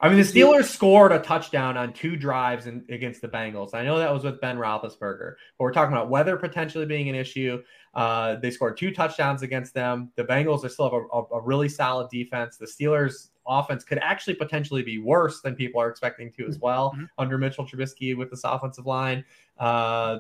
I 0.04 0.10
mean, 0.10 0.18
the 0.18 0.24
Steelers 0.24 0.66
scored 0.66 1.14
a 1.14 1.20
touchdown 1.20 1.78
on 1.78 1.94
two 1.94 2.18
drives 2.18 2.68
in, 2.68 2.84
against 2.90 3.22
the 3.22 3.30
Bengals. 3.30 3.74
I 3.74 3.86
know 3.86 3.98
that 3.98 4.14
was 4.14 4.26
with 4.26 4.42
Ben 4.42 4.58
Roethlisberger, 4.58 5.36
but 5.58 5.64
we're 5.64 5.72
talking 5.72 5.96
about 5.96 6.10
weather 6.10 6.36
potentially 6.36 6.86
being 6.86 7.08
an 7.08 7.16
issue. 7.16 7.64
Uh, 7.94 8.36
they 8.36 8.52
scored 8.52 8.76
two 8.76 8.92
touchdowns 8.92 9.44
against 9.44 9.74
them. 9.74 10.12
The 10.18 10.26
Bengals 10.26 10.66
are 10.66 10.70
still 10.70 10.92
have 10.92 11.02
a, 11.14 11.36
a, 11.36 11.42
really 11.42 11.70
solid 11.70 12.10
defense. 12.10 12.58
The 12.58 12.66
Steelers' 12.66 13.30
offense 13.48 13.86
could 13.86 14.00
actually 14.00 14.34
potentially 14.34 14.84
be 14.84 14.98
worse 14.98 15.40
than 15.40 15.56
people 15.56 15.80
are 15.80 15.88
expecting 15.88 16.34
to 16.34 16.48
as 16.48 16.60
well 16.60 16.92
mm-hmm. 16.92 17.06
under 17.18 17.38
Mitchell 17.38 17.66
Trubisky 17.66 18.14
with 18.14 18.30
this 18.30 18.44
offensive 18.44 18.86
line. 18.86 19.24
Uh, 19.58 20.20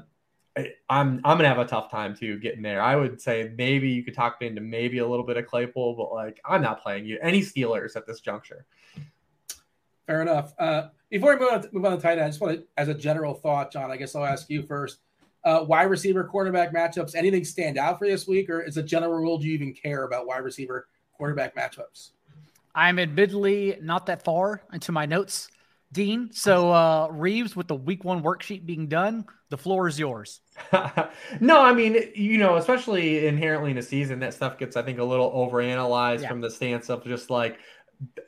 I'm 0.55 1.19
I'm 1.25 1.37
gonna 1.37 1.47
have 1.49 1.59
a 1.59 1.65
tough 1.65 1.91
time 1.91 2.15
too 2.15 2.39
getting 2.39 2.61
there. 2.61 2.81
I 2.81 2.95
would 2.95 3.19
say 3.19 3.51
maybe 3.57 3.89
you 3.89 4.03
could 4.03 4.13
talk 4.13 4.39
me 4.39 4.47
into 4.47 4.61
maybe 4.61 4.99
a 4.99 5.07
little 5.07 5.25
bit 5.25 5.35
of 5.35 5.47
Claypool, 5.47 5.95
but 5.95 6.13
like 6.13 6.39
I'm 6.45 6.61
not 6.61 6.81
playing 6.81 7.05
you 7.05 7.17
any 7.21 7.41
Steelers 7.41 7.97
at 7.97 8.05
this 8.07 8.21
juncture. 8.21 8.65
Fair 10.07 10.21
enough. 10.21 10.53
Uh, 10.59 10.87
before 11.09 11.33
we 11.33 11.39
move 11.39 11.53
on, 11.53 11.61
to, 11.61 11.69
move 11.71 11.85
on 11.85 11.95
to 11.95 12.01
tight 12.01 12.13
end, 12.13 12.21
I 12.21 12.27
just 12.27 12.41
want 12.41 12.57
to, 12.57 12.63
as 12.77 12.87
a 12.87 12.93
general 12.93 13.33
thought, 13.33 13.71
John, 13.71 13.91
I 13.91 13.97
guess 13.97 14.15
I'll 14.15 14.25
ask 14.25 14.49
you 14.49 14.63
first. 14.63 14.99
Uh, 15.45 15.65
wide 15.67 15.83
receiver, 15.83 16.23
quarterback 16.23 16.73
matchups, 16.73 17.15
anything 17.15 17.43
stand 17.43 17.77
out 17.77 17.99
for 17.99 18.07
this 18.07 18.27
week, 18.27 18.49
or 18.49 18.61
is 18.61 18.77
a 18.77 18.83
general 18.83 19.13
rule 19.13 19.37
do 19.37 19.45
you 19.45 19.53
even 19.53 19.73
care 19.73 20.03
about 20.03 20.25
wide 20.25 20.43
receiver, 20.43 20.87
quarterback 21.17 21.55
matchups? 21.55 22.11
I'm 22.73 22.97
admittedly 22.97 23.77
not 23.81 24.05
that 24.07 24.23
far 24.23 24.63
into 24.71 24.91
my 24.91 25.05
notes, 25.05 25.49
Dean. 25.91 26.29
So 26.31 26.71
uh, 26.71 27.07
Reeves, 27.11 27.55
with 27.55 27.67
the 27.67 27.75
week 27.75 28.03
one 28.03 28.23
worksheet 28.23 28.65
being 28.65 28.87
done, 28.87 29.25
the 29.49 29.57
floor 29.57 29.87
is 29.87 29.99
yours. 29.99 30.41
no, 31.39 31.61
I 31.61 31.73
mean, 31.73 32.11
you 32.15 32.39
know, 32.39 32.55
especially 32.55 33.27
inherently 33.27 33.71
in 33.71 33.77
a 33.77 33.83
season, 33.83 34.19
that 34.19 34.33
stuff 34.33 34.57
gets, 34.57 34.75
I 34.75 34.81
think, 34.81 34.97
a 34.97 35.03
little 35.03 35.31
overanalyzed 35.31 36.21
yeah. 36.21 36.29
from 36.29 36.41
the 36.41 36.49
stance 36.49 36.89
of 36.89 37.03
just 37.03 37.29
like 37.29 37.59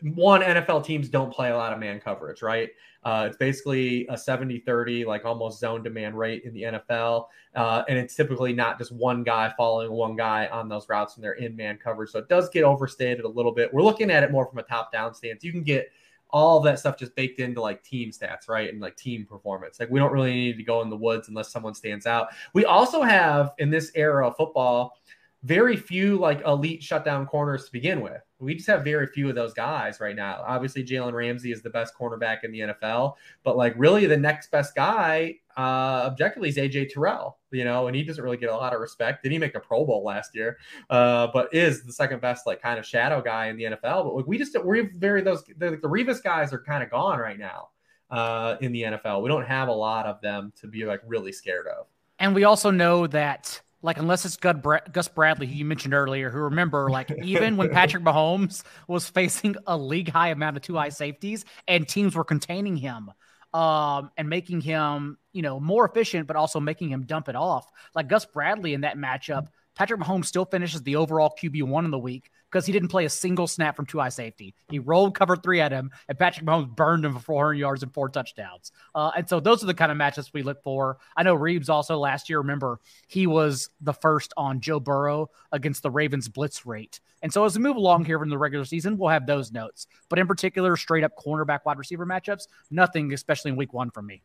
one 0.01 0.41
NFL 0.41 0.85
teams 0.85 1.09
don't 1.09 1.33
play 1.33 1.51
a 1.51 1.57
lot 1.57 1.73
of 1.73 1.79
man 1.79 1.99
coverage, 1.99 2.41
right? 2.41 2.69
Uh, 3.03 3.25
it's 3.27 3.37
basically 3.37 4.07
a 4.09 4.17
70 4.17 4.59
30, 4.59 5.05
like 5.05 5.25
almost 5.25 5.59
zone 5.59 5.83
demand 5.83 6.17
rate 6.17 6.43
in 6.43 6.53
the 6.53 6.63
NFL. 6.63 7.27
Uh, 7.53 7.83
and 7.87 7.97
it's 7.97 8.15
typically 8.15 8.51
not 8.51 8.79
just 8.79 8.91
one 8.91 9.23
guy 9.23 9.53
following 9.55 9.91
one 9.91 10.15
guy 10.15 10.47
on 10.47 10.67
those 10.67 10.89
routes 10.89 11.15
when 11.15 11.21
they're 11.21 11.33
in 11.33 11.55
man 11.55 11.77
coverage. 11.77 12.09
So 12.09 12.19
it 12.19 12.27
does 12.27 12.49
get 12.49 12.63
overstated 12.63 13.23
a 13.23 13.29
little 13.29 13.51
bit. 13.51 13.73
We're 13.73 13.83
looking 13.83 14.09
at 14.09 14.23
it 14.23 14.31
more 14.31 14.47
from 14.47 14.57
a 14.57 14.63
top 14.63 14.91
down 14.91 15.13
stance. 15.13 15.43
You 15.43 15.51
can 15.51 15.63
get 15.63 15.91
all 16.31 16.59
that 16.59 16.79
stuff 16.79 16.97
just 16.97 17.15
baked 17.15 17.39
into 17.39 17.61
like 17.61 17.83
team 17.83 18.11
stats, 18.11 18.49
right? 18.49 18.69
And 18.69 18.81
like 18.81 18.97
team 18.97 19.25
performance. 19.25 19.79
Like 19.79 19.89
we 19.89 19.99
don't 19.99 20.11
really 20.11 20.33
need 20.33 20.57
to 20.57 20.63
go 20.63 20.81
in 20.81 20.89
the 20.89 20.97
woods 20.97 21.29
unless 21.29 21.51
someone 21.51 21.73
stands 21.73 22.05
out. 22.05 22.29
We 22.53 22.65
also 22.65 23.01
have 23.03 23.53
in 23.59 23.69
this 23.69 23.91
era 23.95 24.27
of 24.27 24.35
football, 24.35 24.97
very 25.45 25.77
few 25.77 26.17
like 26.17 26.41
elite 26.41 26.81
shutdown 26.81 27.27
corners 27.27 27.65
to 27.65 27.71
begin 27.71 28.01
with. 28.01 28.19
We 28.39 28.55
just 28.55 28.67
have 28.67 28.83
very 28.83 29.05
few 29.05 29.29
of 29.29 29.35
those 29.35 29.53
guys 29.53 29.99
right 29.99 30.15
now. 30.15 30.43
Obviously, 30.45 30.83
Jalen 30.83 31.13
Ramsey 31.13 31.51
is 31.51 31.61
the 31.61 31.69
best 31.69 31.93
cornerback 31.95 32.43
in 32.43 32.51
the 32.51 32.59
NFL, 32.61 33.13
but 33.43 33.55
like 33.55 33.75
really 33.77 34.07
the 34.07 34.17
next 34.17 34.49
best 34.49 34.73
guy, 34.73 35.35
uh, 35.55 36.01
objectively, 36.07 36.49
is 36.49 36.57
AJ 36.57 36.89
Terrell. 36.89 37.37
You 37.51 37.63
know, 37.63 37.85
and 37.85 37.95
he 37.95 38.03
doesn't 38.03 38.23
really 38.23 38.37
get 38.37 38.49
a 38.49 38.55
lot 38.55 38.73
of 38.73 38.81
respect. 38.81 39.21
Did 39.21 39.31
he 39.31 39.37
make 39.37 39.53
a 39.53 39.59
Pro 39.59 39.85
Bowl 39.85 40.03
last 40.03 40.33
year? 40.33 40.57
Uh, 40.89 41.27
but 41.31 41.53
is 41.53 41.83
the 41.83 41.93
second 41.93 42.21
best 42.21 42.47
like 42.47 42.59
kind 42.59 42.79
of 42.79 42.85
shadow 42.85 43.21
guy 43.21 43.47
in 43.47 43.55
the 43.55 43.65
NFL. 43.65 44.03
But 44.03 44.15
like, 44.15 44.27
we 44.27 44.39
just 44.39 44.57
we're 44.63 44.89
very 44.95 45.21
those 45.21 45.43
the, 45.57 45.71
the 45.71 45.87
Revis 45.87 46.23
guys 46.23 46.53
are 46.53 46.59
kind 46.59 46.83
of 46.83 46.89
gone 46.89 47.19
right 47.19 47.37
now 47.37 47.69
uh, 48.09 48.55
in 48.61 48.71
the 48.71 48.81
NFL. 48.81 49.21
We 49.21 49.29
don't 49.29 49.45
have 49.45 49.67
a 49.67 49.73
lot 49.73 50.07
of 50.07 50.19
them 50.21 50.53
to 50.59 50.67
be 50.67 50.85
like 50.85 51.01
really 51.05 51.31
scared 51.31 51.67
of. 51.67 51.85
And 52.17 52.33
we 52.33 52.45
also 52.45 52.71
know 52.71 53.05
that 53.07 53.61
like 53.85 53.99
unless 53.99 54.25
it's 54.25 54.35
Gus 54.37 55.07
Bradley, 55.07 55.45
who 55.45 55.53
you 55.53 55.63
mentioned 55.63 55.93
earlier, 55.93 56.31
who 56.31 56.39
remember, 56.39 56.89
like 56.89 57.11
even 57.23 57.55
when 57.55 57.69
Patrick 57.69 58.03
Mahomes 58.03 58.63
was 58.87 59.07
facing 59.07 59.55
a 59.67 59.77
league 59.77 60.09
high 60.09 60.29
amount 60.29 60.57
of 60.57 60.63
two 60.63 60.75
high 60.75 60.89
safeties 60.89 61.45
and 61.67 61.87
teams 61.87 62.15
were 62.15 62.23
containing 62.23 62.77
him 62.77 63.11
um, 63.53 64.09
and 64.17 64.27
making 64.27 64.61
him, 64.61 65.19
you 65.33 65.43
know, 65.43 65.59
more 65.59 65.85
efficient, 65.85 66.25
but 66.25 66.35
also 66.35 66.59
making 66.59 66.89
him 66.89 67.03
dump 67.03 67.29
it 67.29 67.35
off. 67.35 67.69
Like 67.93 68.09
Gus 68.09 68.25
Bradley 68.25 68.73
in 68.73 68.81
that 68.81 68.97
matchup, 68.97 69.47
Patrick 69.75 70.01
Mahomes 70.01 70.25
still 70.25 70.45
finishes 70.45 70.81
the 70.81 70.95
overall 70.95 71.33
QB 71.39 71.63
one 71.63 71.85
in 71.85 71.91
the 71.91 71.99
week, 71.99 72.31
because 72.55 72.65
he 72.65 72.71
didn't 72.71 72.87
play 72.87 73.03
a 73.03 73.09
single 73.09 73.47
snap 73.47 73.75
from 73.75 73.85
two 73.85 73.99
high 73.99 74.07
safety. 74.07 74.55
He 74.69 74.79
rolled 74.79 75.13
cover 75.13 75.35
three 75.35 75.59
at 75.59 75.73
him, 75.73 75.91
and 76.07 76.17
Patrick 76.17 76.45
Mahomes 76.45 76.73
burned 76.73 77.03
him 77.03 77.11
for 77.11 77.19
400 77.19 77.55
yards 77.55 77.83
and 77.83 77.93
four 77.93 78.07
touchdowns. 78.07 78.71
Uh, 78.95 79.11
and 79.17 79.27
so 79.27 79.41
those 79.41 79.61
are 79.61 79.65
the 79.65 79.73
kind 79.73 79.91
of 79.91 79.97
matchups 79.97 80.31
we 80.31 80.41
look 80.41 80.63
for. 80.63 80.97
I 81.17 81.23
know 81.23 81.35
Reeves 81.35 81.67
also 81.67 81.97
last 81.97 82.29
year, 82.29 82.37
remember, 82.37 82.79
he 83.09 83.27
was 83.27 83.67
the 83.81 83.91
first 83.91 84.31
on 84.37 84.61
Joe 84.61 84.79
Burrow 84.79 85.31
against 85.51 85.83
the 85.83 85.91
Ravens 85.91 86.29
blitz 86.29 86.65
rate. 86.65 87.01
And 87.21 87.33
so 87.33 87.43
as 87.43 87.57
we 87.57 87.61
move 87.61 87.75
along 87.75 88.05
here 88.05 88.23
in 88.23 88.29
the 88.29 88.37
regular 88.37 88.63
season, 88.63 88.97
we'll 88.97 89.09
have 89.09 89.27
those 89.27 89.51
notes. 89.51 89.87
But 90.07 90.19
in 90.19 90.25
particular, 90.25 90.77
straight 90.77 91.03
up 91.03 91.11
cornerback 91.17 91.65
wide 91.65 91.77
receiver 91.77 92.05
matchups, 92.05 92.47
nothing, 92.71 93.11
especially 93.11 93.51
in 93.51 93.57
week 93.57 93.73
one 93.73 93.91
from 93.91 94.05
me. 94.05 94.21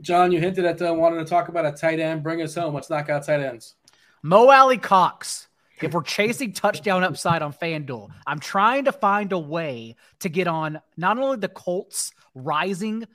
John, 0.00 0.32
you 0.32 0.40
hinted 0.40 0.64
at 0.64 0.80
uh, 0.80 0.94
wanting 0.94 1.18
to 1.22 1.26
talk 1.26 1.48
about 1.48 1.66
a 1.66 1.72
tight 1.72 2.00
end. 2.00 2.22
Bring 2.22 2.40
us 2.40 2.54
home. 2.54 2.72
Let's 2.72 2.88
knock 2.88 3.10
out 3.10 3.26
tight 3.26 3.40
ends. 3.40 3.74
Mo 4.22 4.48
Alie-Cox 4.48 5.47
if 5.82 5.92
we're 5.92 6.02
chasing 6.02 6.52
touchdown 6.52 7.04
upside 7.04 7.42
on 7.42 7.52
FanDuel, 7.52 8.10
I'm 8.26 8.40
trying 8.40 8.84
to 8.84 8.92
find 8.92 9.32
a 9.32 9.38
way 9.38 9.96
to 10.20 10.28
get 10.28 10.46
on 10.46 10.80
not 10.96 11.18
only 11.18 11.38
the 11.38 11.48
Colts 11.48 12.12
rising 12.34 13.06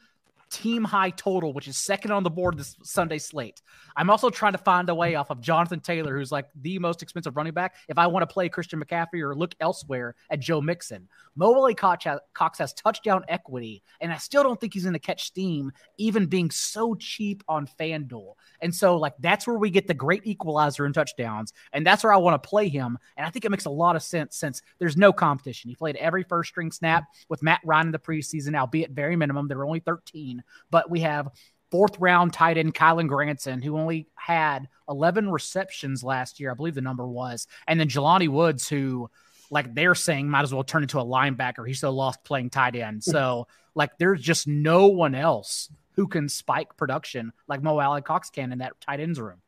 team 0.54 0.84
high 0.84 1.10
total, 1.10 1.52
which 1.52 1.68
is 1.68 1.78
second 1.78 2.12
on 2.12 2.24
the 2.24 2.30
board 2.30 2.58
this 2.58 2.76
Sunday 2.84 3.18
slate. 3.18 3.62
I'm 3.98 4.10
also 4.10 4.30
trying 4.30 4.52
to 4.52 4.60
find 4.60 4.88
a 4.90 4.96
way 4.96 5.16
off 5.16 5.32
of 5.32 5.42
Jonathan 5.42 5.80
Taylor, 5.80 6.16
who's 6.16 6.32
like 6.32 6.46
the 6.62 6.78
most 6.80 7.02
expensive 7.02 7.36
running 7.36 7.54
back, 7.54 7.76
if 7.90 7.98
I 7.98 8.08
want 8.08 8.22
to 8.28 8.32
play 8.32 8.50
Christian 8.50 8.82
McCaffrey 8.82 9.22
or 9.22 9.36
look 9.36 9.56
elsewhere 9.60 10.16
at 10.30 10.40
Joe 10.40 10.62
Mixon. 10.62 11.10
Mo 11.36 11.68
has, 11.68 12.20
Cox 12.34 12.60
has 12.60 12.74
touchdown 12.74 13.24
equity, 13.28 13.82
and 14.00 14.14
I 14.14 14.18
still 14.18 14.44
don't 14.44 14.62
think 14.62 14.76
he's 14.76 14.84
going 14.84 14.94
to 14.94 15.00
catch 15.00 15.24
steam, 15.24 15.72
even 15.98 16.28
being 16.28 16.52
so 16.52 16.94
cheap 16.96 17.44
on 17.48 17.68
FanDuel. 17.80 18.34
And 18.62 18.74
so, 18.74 18.98
like, 18.98 19.14
that's 19.20 19.48
where 19.48 19.58
we 19.58 19.72
get 19.72 19.88
the 19.88 19.94
great 19.96 20.26
equalizer 20.26 20.86
in 20.86 20.94
touchdowns. 20.94 21.52
And 21.74 21.86
that's 21.86 22.04
where 22.04 22.14
I 22.14 22.18
want 22.18 22.42
to 22.42 22.48
play 22.48 22.70
him. 22.70 23.00
And 23.18 23.26
I 23.26 23.32
think 23.32 23.46
it 23.46 23.52
makes 23.52 23.66
a 23.66 23.72
lot 23.72 23.96
of 23.96 24.04
sense 24.04 24.38
since 24.38 24.62
there's 24.78 24.96
no 24.96 25.12
competition. 25.12 25.70
He 25.70 25.76
played 25.76 25.96
every 25.96 26.24
first 26.24 26.50
string 26.50 26.72
snap 26.72 27.06
with 27.30 27.42
Matt 27.42 27.62
Ryan 27.66 27.88
in 27.88 27.92
the 27.92 28.00
preseason, 28.00 28.56
albeit 28.56 28.92
very 28.92 29.16
minimum. 29.16 29.48
There 29.48 29.58
were 29.58 29.66
only 29.66 29.80
13. 29.80 30.43
But 30.70 30.90
we 30.90 31.02
have 31.02 31.30
fourth 31.72 32.00
round 32.00 32.34
tight 32.34 32.58
end 32.58 32.76
Kylen 32.76 33.08
Granson, 33.08 33.62
who 33.62 33.78
only 33.78 34.08
had 34.16 34.68
11 34.88 35.32
receptions 35.32 36.04
last 36.04 36.40
year. 36.40 36.52
I 36.52 36.54
believe 36.54 36.76
the 36.76 36.82
number 36.82 37.08
was. 37.08 37.48
And 37.68 37.80
then 37.80 37.88
Jelani 37.88 38.30
Woods, 38.30 38.70
who 38.70 39.10
like 39.50 39.74
they're 39.74 39.96
saying 39.96 40.30
might 40.30 40.44
as 40.44 40.54
well 40.54 40.64
turn 40.64 40.84
into 40.84 41.00
a 41.00 41.06
linebacker. 41.06 41.66
He's 41.68 41.80
so 41.80 41.92
lost 41.92 42.24
playing 42.24 42.52
tight 42.52 42.76
end. 42.76 43.04
So 43.04 43.48
like 43.76 43.98
there's 43.98 44.22
just 44.22 44.48
no 44.48 44.88
one 44.88 45.16
else 45.16 45.70
who 45.94 46.08
can 46.08 46.30
spike 46.30 46.76
production 46.78 47.34
like 47.48 47.62
Mo 47.64 47.80
Alie-Cox 47.80 48.30
can 48.30 48.52
in 48.52 48.60
that 48.60 48.80
tight 48.82 49.00
ends 49.00 49.20
room. 49.20 49.42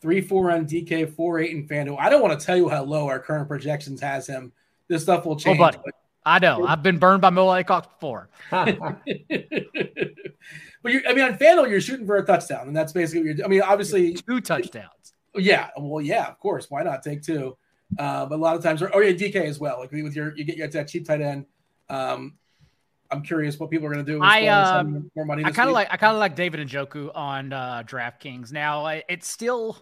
Three 0.00 0.20
four 0.20 0.52
on 0.52 0.66
DK, 0.66 1.12
four 1.16 1.40
eight 1.40 1.50
in 1.50 1.66
FanDuel. 1.66 1.96
I 1.98 2.10
don't 2.10 2.22
want 2.22 2.38
to 2.38 2.46
tell 2.46 2.56
you 2.56 2.68
how 2.68 2.84
low 2.84 3.08
our 3.08 3.18
current 3.18 3.48
projections 3.48 4.00
has 4.00 4.28
him. 4.28 4.52
This 4.86 5.02
stuff 5.02 5.26
will 5.26 5.32
oh, 5.32 5.38
change. 5.38 5.60
Oh, 5.60 5.72
I 6.24 6.38
know. 6.38 6.66
I've 6.66 6.82
been 6.82 6.98
burned 6.98 7.22
by 7.22 7.30
Mo 7.30 7.48
Alie-Cox 7.48 7.86
before. 7.86 8.28
but 8.50 8.72
you 10.84 11.02
I 11.08 11.14
mean, 11.14 11.24
on 11.24 11.38
FanDuel, 11.38 11.70
you're 11.70 11.80
shooting 11.80 12.06
for 12.06 12.16
a 12.16 12.24
touchdown, 12.24 12.68
and 12.68 12.76
that's 12.76 12.92
basically 12.92 13.28
what 13.28 13.36
you're. 13.36 13.46
I 13.46 13.48
mean, 13.48 13.62
obviously 13.62 14.14
two 14.14 14.40
touchdowns. 14.40 15.14
Yeah, 15.34 15.68
well, 15.78 16.02
yeah, 16.02 16.26
of 16.26 16.38
course. 16.38 16.66
Why 16.68 16.82
not 16.82 17.02
take 17.02 17.22
two? 17.22 17.56
Uh, 17.98 18.26
but 18.26 18.34
a 18.36 18.42
lot 18.42 18.56
of 18.56 18.62
times, 18.62 18.82
or, 18.82 18.94
oh 18.94 19.00
yeah, 19.00 19.12
DK 19.12 19.36
as 19.36 19.58
well. 19.58 19.78
Like 19.78 19.90
with 19.90 20.14
your, 20.14 20.36
you 20.36 20.44
get, 20.44 20.56
you 20.56 20.62
get 20.64 20.72
that 20.72 20.88
cheap 20.88 21.06
tight 21.06 21.22
end. 21.22 21.46
Um, 21.88 22.34
I'm 23.10 23.22
curious 23.22 23.58
what 23.58 23.70
people 23.70 23.86
are 23.86 23.92
going 23.92 24.04
to 24.04 24.12
do. 24.12 24.20
I 24.22 24.48
um, 24.48 25.10
more 25.16 25.24
money. 25.24 25.44
I 25.44 25.50
kind 25.50 25.68
of 25.68 25.74
like 25.74 25.88
I 25.90 25.96
kind 25.96 26.12
of 26.12 26.20
like 26.20 26.36
David 26.36 26.66
Njoku 26.68 27.10
on 27.14 27.52
uh, 27.52 27.82
DraftKings. 27.86 28.52
Now 28.52 28.86
it's 28.86 29.26
still, 29.26 29.78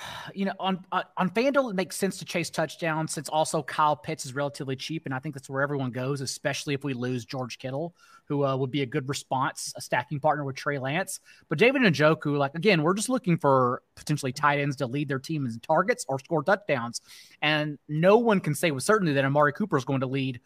you 0.34 0.44
know, 0.44 0.52
on 0.58 0.84
on 0.92 1.30
FanDuel 1.30 1.70
it 1.70 1.74
makes 1.74 1.96
sense 1.96 2.18
to 2.18 2.24
chase 2.24 2.50
touchdowns 2.50 3.12
since 3.12 3.28
also 3.28 3.62
Kyle 3.62 3.96
Pitts 3.96 4.24
is 4.26 4.34
relatively 4.34 4.76
cheap, 4.76 5.06
and 5.06 5.14
I 5.14 5.18
think 5.18 5.34
that's 5.34 5.50
where 5.50 5.62
everyone 5.62 5.90
goes, 5.90 6.20
especially 6.20 6.74
if 6.74 6.84
we 6.84 6.94
lose 6.94 7.24
George 7.24 7.58
Kittle, 7.58 7.94
who 8.24 8.44
uh, 8.44 8.56
would 8.56 8.70
be 8.70 8.82
a 8.82 8.86
good 8.86 9.08
response, 9.08 9.72
a 9.76 9.80
stacking 9.80 10.20
partner 10.20 10.44
with 10.44 10.56
Trey 10.56 10.78
Lance. 10.78 11.20
But 11.48 11.58
David 11.58 11.82
and 11.82 11.94
Njoku, 11.94 12.36
like 12.36 12.54
again, 12.54 12.82
we're 12.82 12.94
just 12.94 13.08
looking 13.08 13.36
for 13.36 13.82
potentially 13.94 14.32
tight 14.32 14.60
ends 14.60 14.76
to 14.76 14.86
lead 14.86 15.08
their 15.08 15.18
team 15.18 15.46
in 15.46 15.60
targets 15.60 16.04
or 16.08 16.18
score 16.18 16.42
touchdowns, 16.42 17.00
and 17.42 17.78
no 17.88 18.18
one 18.18 18.40
can 18.40 18.54
say 18.54 18.70
with 18.70 18.84
certainty 18.84 19.12
that 19.14 19.24
Amari 19.24 19.52
Cooper 19.52 19.76
is 19.76 19.84
going 19.84 20.00
to 20.00 20.06
lead 20.06 20.40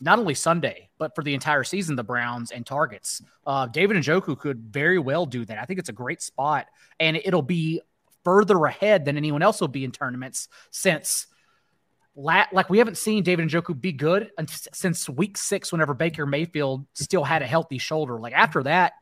not 0.00 0.18
only 0.18 0.34
Sunday, 0.34 0.88
but 0.98 1.14
for 1.14 1.22
the 1.22 1.32
entire 1.32 1.62
season, 1.62 1.94
the 1.94 2.02
Browns 2.02 2.50
and 2.50 2.66
targets. 2.66 3.22
Uh, 3.46 3.66
David 3.68 3.96
Njoku 3.96 4.36
could 4.36 4.58
very 4.58 4.98
well 4.98 5.26
do 5.26 5.44
that. 5.44 5.58
I 5.58 5.64
think 5.64 5.78
it's 5.78 5.88
a 5.88 5.92
great 5.92 6.20
spot, 6.20 6.66
and 6.98 7.16
it'll 7.16 7.40
be 7.40 7.80
further 8.24 8.64
ahead 8.64 9.04
than 9.04 9.16
anyone 9.16 9.42
else 9.42 9.60
will 9.60 9.68
be 9.68 9.84
in 9.84 9.92
tournaments 9.92 10.48
since. 10.70 11.26
like 12.14 12.68
we 12.68 12.78
haven't 12.78 12.98
seen 12.98 13.22
David 13.22 13.48
Njoku 13.48 13.78
be 13.80 13.92
good 13.92 14.30
since 14.72 15.08
week 15.08 15.36
six, 15.36 15.72
whenever 15.72 15.94
Baker 15.94 16.26
Mayfield 16.26 16.86
still 16.94 17.24
had 17.24 17.42
a 17.42 17.46
healthy 17.46 17.78
shoulder. 17.78 18.18
Like 18.20 18.34
after 18.34 18.62
that, 18.64 18.92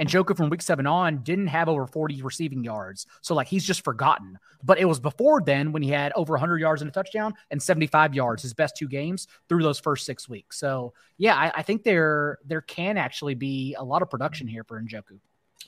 and 0.00 0.08
Njoku 0.08 0.34
from 0.34 0.48
week 0.48 0.62
seven 0.62 0.86
on 0.86 1.18
didn't 1.18 1.48
have 1.48 1.68
over 1.68 1.86
40 1.86 2.22
receiving 2.22 2.64
yards. 2.64 3.06
So, 3.20 3.34
like, 3.34 3.48
he's 3.48 3.66
just 3.66 3.84
forgotten. 3.84 4.38
But 4.64 4.78
it 4.78 4.86
was 4.86 4.98
before 4.98 5.42
then 5.42 5.72
when 5.72 5.82
he 5.82 5.90
had 5.90 6.12
over 6.16 6.32
100 6.32 6.58
yards 6.58 6.80
and 6.80 6.88
a 6.88 6.92
touchdown 6.92 7.34
and 7.50 7.62
75 7.62 8.14
yards, 8.14 8.42
his 8.42 8.54
best 8.54 8.76
two 8.78 8.88
games 8.88 9.28
through 9.50 9.62
those 9.62 9.78
first 9.78 10.06
six 10.06 10.26
weeks. 10.26 10.58
So, 10.58 10.94
yeah, 11.18 11.36
I, 11.36 11.52
I 11.56 11.62
think 11.62 11.84
there 11.84 12.38
there 12.46 12.62
can 12.62 12.96
actually 12.96 13.34
be 13.34 13.74
a 13.78 13.84
lot 13.84 14.00
of 14.00 14.08
production 14.08 14.48
here 14.48 14.64
for 14.64 14.80
Njoku. 14.80 15.20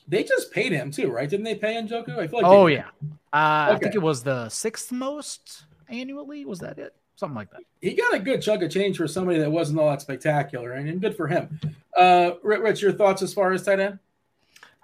They 0.07 0.23
just 0.23 0.51
paid 0.51 0.71
him 0.71 0.91
too, 0.91 1.09
right? 1.11 1.29
Didn't 1.29 1.45
they 1.45 1.55
pay 1.55 1.75
Njoku? 1.75 2.17
I 2.17 2.27
feel 2.27 2.41
like. 2.41 2.45
Oh 2.45 2.67
yeah, 2.67 2.87
uh, 3.31 3.67
okay. 3.69 3.75
I 3.75 3.79
think 3.79 3.95
it 3.95 4.01
was 4.01 4.23
the 4.23 4.49
sixth 4.49 4.91
most 4.91 5.63
annually. 5.87 6.45
Was 6.45 6.59
that 6.59 6.77
it? 6.77 6.93
Something 7.15 7.35
like 7.35 7.51
that. 7.51 7.61
He 7.81 7.93
got 7.93 8.13
a 8.13 8.19
good 8.19 8.41
chunk 8.41 8.63
of 8.63 8.71
change 8.71 8.97
for 8.97 9.07
somebody 9.07 9.39
that 9.39 9.51
wasn't 9.51 9.79
all 9.79 9.89
that 9.89 10.01
spectacular, 10.01 10.73
and 10.73 10.99
good 10.99 11.15
for 11.15 11.27
him. 11.27 11.59
Uh, 11.95 12.31
Rich, 12.41 12.81
your 12.81 12.91
thoughts 12.91 13.21
as 13.21 13.33
far 13.33 13.53
as 13.53 13.63
tight 13.63 13.79
end? 13.79 13.99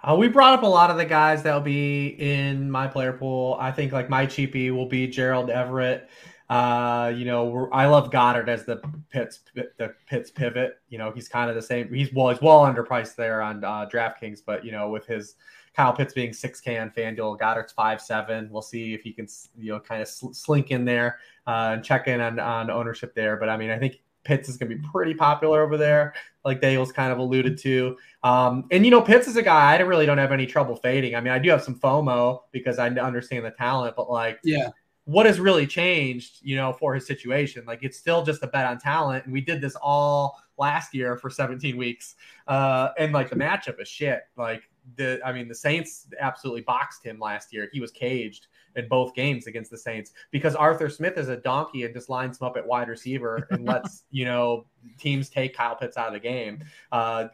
Uh, 0.02 0.16
we 0.16 0.28
brought 0.28 0.54
up 0.54 0.62
a 0.62 0.66
lot 0.66 0.90
of 0.90 0.96
the 0.96 1.04
guys 1.04 1.42
that 1.42 1.52
will 1.52 1.60
be 1.60 2.08
in 2.18 2.70
my 2.70 2.86
player 2.86 3.12
pool. 3.12 3.56
I 3.60 3.70
think 3.70 3.92
like 3.92 4.08
my 4.08 4.26
cheapie 4.26 4.70
will 4.70 4.86
be 4.86 5.06
Gerald 5.06 5.50
Everett. 5.50 6.08
Uh, 6.50 7.12
you 7.16 7.24
know, 7.24 7.68
I 7.72 7.86
love 7.86 8.10
Goedert 8.10 8.48
as 8.48 8.64
the 8.64 8.82
Pitts 9.08 9.40
the 9.54 9.94
Pitts 10.06 10.32
pivot. 10.32 10.80
You 10.88 10.98
know, 10.98 11.12
he's 11.12 11.28
kind 11.28 11.48
of 11.48 11.54
the 11.54 11.62
same. 11.62 11.94
He's 11.94 12.12
well, 12.12 12.28
he's 12.28 12.42
well 12.42 12.62
underpriced 12.62 13.14
there 13.14 13.40
on 13.40 13.62
uh, 13.62 13.86
DraftKings, 13.86 14.40
but 14.44 14.64
you 14.64 14.72
know, 14.72 14.90
with 14.90 15.06
his 15.06 15.36
Kyle 15.76 15.92
Pitts 15.92 16.12
being 16.12 16.32
six 16.32 16.60
K 16.60 16.76
on 16.78 16.90
FanDuel, 16.90 17.38
Goedert's 17.38 17.72
five 17.72 18.02
seven. 18.02 18.48
We'll 18.50 18.62
see 18.62 18.92
if 18.94 19.02
he 19.02 19.12
can 19.12 19.28
you 19.56 19.72
know 19.72 19.78
kind 19.78 20.02
of 20.02 20.08
sl- 20.08 20.32
slink 20.32 20.72
in 20.72 20.84
there 20.84 21.20
uh, 21.46 21.70
and 21.74 21.84
check 21.84 22.08
in 22.08 22.20
on 22.20 22.40
on 22.40 22.68
ownership 22.68 23.14
there. 23.14 23.36
But 23.36 23.48
I 23.48 23.56
mean, 23.56 23.70
I 23.70 23.78
think 23.78 24.00
Pitts 24.24 24.48
is 24.48 24.56
going 24.56 24.70
to 24.70 24.76
be 24.76 24.82
pretty 24.92 25.14
popular 25.14 25.62
over 25.62 25.76
there, 25.76 26.14
like 26.44 26.60
Dale's 26.60 26.90
kind 26.90 27.12
of 27.12 27.18
alluded 27.18 27.58
to. 27.58 27.96
Um, 28.24 28.64
and 28.72 28.84
you 28.84 28.90
know, 28.90 29.00
Pitts 29.00 29.28
is 29.28 29.36
a 29.36 29.42
guy 29.42 29.76
I 29.76 29.80
really 29.82 30.04
don't 30.04 30.18
have 30.18 30.32
any 30.32 30.46
trouble 30.46 30.74
fading. 30.74 31.14
I 31.14 31.20
mean, 31.20 31.32
I 31.32 31.38
do 31.38 31.48
have 31.50 31.62
some 31.62 31.78
FOMO 31.78 32.40
because 32.50 32.80
I 32.80 32.88
understand 32.88 33.44
the 33.44 33.52
talent, 33.52 33.94
but 33.94 34.10
like, 34.10 34.40
yeah, 34.42 34.70
what 35.10 35.26
has 35.26 35.40
really 35.40 35.66
changed, 35.66 36.38
you 36.40 36.54
know, 36.54 36.72
for 36.72 36.94
his 36.94 37.04
situation? 37.04 37.64
Like, 37.66 37.82
it's 37.82 37.98
still 37.98 38.22
just 38.22 38.44
a 38.44 38.46
bet 38.46 38.64
on 38.64 38.78
talent, 38.78 39.24
and 39.24 39.32
we 39.32 39.40
did 39.40 39.60
this 39.60 39.74
all 39.82 40.40
last 40.56 40.94
year 40.94 41.16
for 41.16 41.28
17 41.28 41.76
weeks, 41.76 42.14
uh, 42.46 42.90
and 42.96 43.12
like 43.12 43.28
the 43.28 43.34
matchup 43.34 43.80
is 43.80 43.88
shit. 43.88 44.22
Like 44.36 44.62
the, 44.96 45.20
I 45.24 45.32
mean, 45.32 45.48
the 45.48 45.54
Saints 45.54 46.06
absolutely 46.20 46.60
boxed 46.60 47.04
him 47.04 47.18
last 47.18 47.52
year. 47.52 47.68
He 47.72 47.80
was 47.80 47.90
caged 47.90 48.46
in 48.76 48.86
both 48.86 49.12
games 49.14 49.48
against 49.48 49.72
the 49.72 49.78
Saints 49.78 50.12
because 50.30 50.54
Arthur 50.54 50.88
Smith 50.88 51.18
is 51.18 51.28
a 51.28 51.38
donkey 51.38 51.84
and 51.84 51.92
just 51.92 52.08
lines 52.08 52.40
him 52.40 52.46
up 52.46 52.56
at 52.56 52.64
wide 52.64 52.88
receiver 52.88 53.48
and 53.50 53.64
lets 53.66 54.04
you 54.12 54.24
know 54.24 54.64
teams 54.96 55.28
take 55.28 55.56
Kyle 55.56 55.74
Pitts 55.74 55.96
out 55.96 56.06
of 56.06 56.12
the 56.12 56.20
game. 56.20 56.62
Uh, 56.92 57.26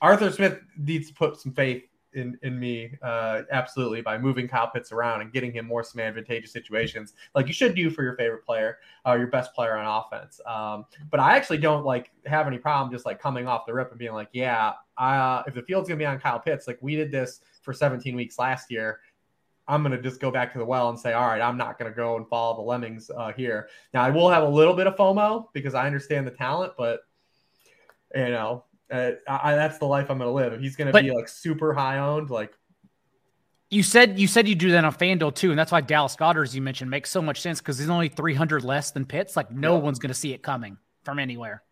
Arthur 0.00 0.32
Smith 0.32 0.60
needs 0.78 1.08
to 1.08 1.14
put 1.14 1.38
some 1.38 1.52
faith 1.52 1.84
in 2.14 2.38
in 2.42 2.58
me 2.58 2.92
uh, 3.02 3.42
absolutely 3.50 4.00
by 4.00 4.18
moving 4.18 4.48
Kyle 4.48 4.70
Pitts 4.70 4.92
around 4.92 5.20
and 5.20 5.32
getting 5.32 5.52
him 5.52 5.66
more 5.66 5.82
some 5.82 6.00
advantageous 6.00 6.52
situations 6.52 7.14
like 7.34 7.46
you 7.46 7.52
should 7.52 7.74
do 7.74 7.90
for 7.90 8.02
your 8.02 8.16
favorite 8.16 8.44
player 8.44 8.78
or 9.04 9.12
uh, 9.12 9.16
your 9.16 9.28
best 9.28 9.54
player 9.54 9.76
on 9.76 9.86
offense. 9.86 10.40
Um, 10.46 10.86
but 11.10 11.20
I 11.20 11.36
actually 11.36 11.58
don't 11.58 11.84
like 11.84 12.10
have 12.26 12.46
any 12.46 12.58
problem 12.58 12.92
just 12.92 13.06
like 13.06 13.20
coming 13.20 13.46
off 13.46 13.66
the 13.66 13.74
rip 13.74 13.90
and 13.90 13.98
being 13.98 14.12
like, 14.12 14.28
yeah, 14.32 14.72
uh, 14.98 15.42
if 15.46 15.54
the 15.54 15.62
field's 15.62 15.88
gonna 15.88 15.98
be 15.98 16.06
on 16.06 16.18
Kyle 16.18 16.40
Pitts, 16.40 16.66
like 16.66 16.78
we 16.80 16.96
did 16.96 17.10
this 17.10 17.40
for 17.62 17.72
17 17.72 18.16
weeks 18.16 18.38
last 18.38 18.70
year 18.70 19.00
I'm 19.68 19.82
going 19.82 19.96
to 19.96 20.02
just 20.02 20.20
go 20.20 20.30
back 20.30 20.52
to 20.52 20.58
the 20.58 20.64
well 20.64 20.88
and 20.88 20.98
say, 20.98 21.12
all 21.12 21.26
right, 21.28 21.40
I'm 21.40 21.56
not 21.56 21.78
going 21.78 21.90
to 21.90 21.94
go 21.96 22.16
and 22.16 22.26
follow 22.28 22.56
the 22.56 22.62
lemmings 22.62 23.10
uh, 23.16 23.32
here. 23.32 23.68
Now, 23.94 24.02
I 24.02 24.10
will 24.10 24.28
have 24.28 24.42
a 24.42 24.48
little 24.48 24.74
bit 24.74 24.86
of 24.86 24.96
FOMO 24.96 25.46
because 25.52 25.74
I 25.74 25.86
understand 25.86 26.26
the 26.26 26.32
talent, 26.32 26.72
but 26.76 27.00
you 28.14 28.28
know, 28.28 28.64
uh, 28.92 29.12
I, 29.26 29.54
that's 29.54 29.78
the 29.78 29.86
life 29.86 30.10
I'm 30.10 30.18
going 30.18 30.28
to 30.28 30.34
live. 30.34 30.52
If 30.52 30.60
he's 30.60 30.76
going 30.76 30.92
to 30.92 31.02
be 31.02 31.10
like 31.10 31.28
super 31.28 31.72
high 31.72 31.98
owned, 31.98 32.30
like 32.30 32.52
you 33.70 33.82
said, 33.82 34.18
you 34.18 34.26
said 34.26 34.46
you 34.46 34.54
do 34.54 34.70
that 34.72 34.84
on 34.84 34.94
FanDuel 34.94 35.34
too, 35.34 35.50
and 35.50 35.58
that's 35.58 35.72
why 35.72 35.80
Dallas 35.80 36.14
Goedert, 36.14 36.44
as 36.44 36.54
you 36.54 36.60
mentioned, 36.60 36.90
makes 36.90 37.10
so 37.10 37.22
much 37.22 37.40
sense 37.40 37.60
because 37.60 37.78
he's 37.78 37.88
only 37.88 38.08
300 38.08 38.64
less 38.64 38.90
than 38.90 39.06
Pitts. 39.06 39.34
Like 39.34 39.50
no 39.50 39.76
yeah. 39.76 39.82
one's 39.82 39.98
going 39.98 40.08
to 40.08 40.14
see 40.14 40.32
it 40.32 40.42
coming 40.42 40.76
from 41.04 41.18
anywhere. 41.18 41.62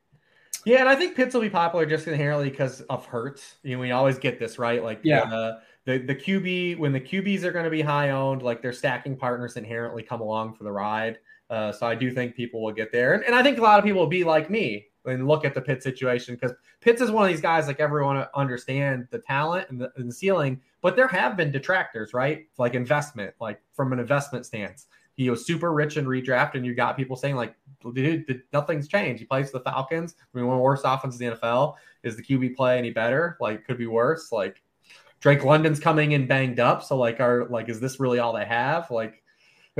Yeah, 0.64 0.80
and 0.80 0.88
I 0.88 0.94
think 0.94 1.14
Pitts 1.14 1.34
will 1.34 1.40
be 1.40 1.50
popular 1.50 1.86
just 1.86 2.06
inherently 2.06 2.50
because 2.50 2.80
of 2.82 3.06
Hurts. 3.06 3.56
You 3.62 3.76
know, 3.76 3.80
we 3.80 3.90
always 3.92 4.18
get 4.18 4.38
this 4.38 4.58
right. 4.58 4.82
Like, 4.82 5.00
yeah. 5.02 5.22
Uh, 5.22 5.60
the 5.86 5.98
the 5.98 6.14
QB 6.14 6.78
when 6.78 6.92
the 6.92 7.00
QBs 7.00 7.42
are 7.42 7.52
going 7.52 7.64
to 7.64 7.70
be 7.70 7.80
high 7.80 8.10
owned, 8.10 8.42
like 8.42 8.60
their 8.60 8.72
stacking 8.72 9.16
partners 9.16 9.56
inherently 9.56 10.02
come 10.02 10.20
along 10.20 10.54
for 10.54 10.64
the 10.64 10.72
ride. 10.72 11.18
Uh, 11.48 11.72
so 11.72 11.86
I 11.86 11.94
do 11.94 12.10
think 12.10 12.34
people 12.34 12.62
will 12.62 12.72
get 12.72 12.92
there, 12.92 13.14
and, 13.14 13.24
and 13.24 13.34
I 13.34 13.42
think 13.42 13.58
a 13.58 13.62
lot 13.62 13.78
of 13.78 13.84
people 13.84 14.00
will 14.00 14.06
be 14.06 14.22
like 14.22 14.50
me 14.50 14.89
and 15.10 15.28
look 15.28 15.44
at 15.44 15.54
the 15.54 15.60
Pitt 15.60 15.82
situation 15.82 16.34
because 16.34 16.56
Pitts 16.80 17.00
is 17.00 17.10
one 17.10 17.24
of 17.24 17.30
these 17.30 17.40
guys 17.40 17.66
like 17.66 17.80
everyone 17.80 18.26
understand 18.34 19.08
the 19.10 19.18
talent 19.18 19.68
and 19.70 19.80
the, 19.80 19.92
and 19.96 20.08
the 20.08 20.14
ceiling, 20.14 20.60
but 20.80 20.96
there 20.96 21.08
have 21.08 21.36
been 21.36 21.50
detractors, 21.50 22.14
right? 22.14 22.46
Like 22.58 22.74
investment, 22.74 23.34
like 23.40 23.60
from 23.74 23.92
an 23.92 23.98
investment 23.98 24.46
stance. 24.46 24.86
He 25.16 25.28
was 25.28 25.44
super 25.44 25.72
rich 25.72 25.98
in 25.98 26.06
redraft, 26.06 26.54
and 26.54 26.64
you 26.64 26.74
got 26.74 26.96
people 26.96 27.14
saying 27.14 27.36
like, 27.36 27.54
"Dude, 27.92 28.42
nothing's 28.54 28.88
changed." 28.88 29.20
He 29.20 29.26
plays 29.26 29.50
the 29.50 29.60
Falcons. 29.60 30.14
I 30.18 30.38
mean, 30.38 30.46
one 30.46 30.54
of 30.54 30.60
the 30.60 30.62
worst 30.62 30.84
offenses 30.86 31.20
in 31.20 31.30
the 31.30 31.36
NFL. 31.36 31.74
Is 32.02 32.16
the 32.16 32.22
QB 32.22 32.56
play 32.56 32.78
any 32.78 32.90
better? 32.90 33.36
Like, 33.38 33.66
could 33.66 33.76
be 33.76 33.86
worse. 33.86 34.32
Like, 34.32 34.62
Drake 35.20 35.44
London's 35.44 35.78
coming 35.78 36.12
in 36.12 36.26
banged 36.26 36.58
up. 36.58 36.82
So 36.82 36.96
like, 36.96 37.20
are 37.20 37.46
like, 37.50 37.68
is 37.68 37.80
this 37.80 38.00
really 38.00 38.18
all 38.18 38.32
they 38.32 38.46
have? 38.46 38.90
Like, 38.90 39.19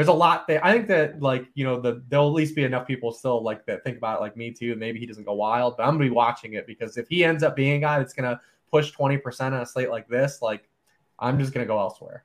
there's 0.01 0.09
a 0.09 0.14
lot 0.14 0.47
that 0.48 0.64
I 0.64 0.72
think 0.72 0.89
that 0.89 1.20
like, 1.20 1.47
you 1.52 1.62
know, 1.62 1.78
the 1.78 2.02
there'll 2.09 2.28
at 2.28 2.32
least 2.32 2.56
be 2.56 2.64
enough 2.64 2.86
people 2.86 3.12
still 3.12 3.43
like 3.43 3.66
that 3.66 3.85
think 3.85 3.98
about 3.98 4.16
it 4.16 4.22
like 4.22 4.35
me 4.35 4.51
too. 4.51 4.74
Maybe 4.74 4.98
he 4.98 5.05
doesn't 5.05 5.24
go 5.24 5.35
wild, 5.35 5.77
but 5.77 5.82
I'm 5.82 5.90
gonna 5.90 6.09
be 6.09 6.09
watching 6.09 6.55
it 6.55 6.66
because 6.66 6.97
if 6.97 7.06
he 7.06 7.22
ends 7.22 7.43
up 7.43 7.55
being 7.55 7.77
a 7.77 7.81
guy 7.81 7.98
that's 7.98 8.14
gonna 8.14 8.40
push 8.70 8.94
20% 8.94 9.48
on 9.48 9.52
a 9.52 9.66
slate 9.66 9.90
like 9.90 10.09
this, 10.09 10.40
like 10.40 10.70
I'm 11.18 11.39
just 11.39 11.52
gonna 11.52 11.66
go 11.66 11.78
elsewhere. 11.78 12.24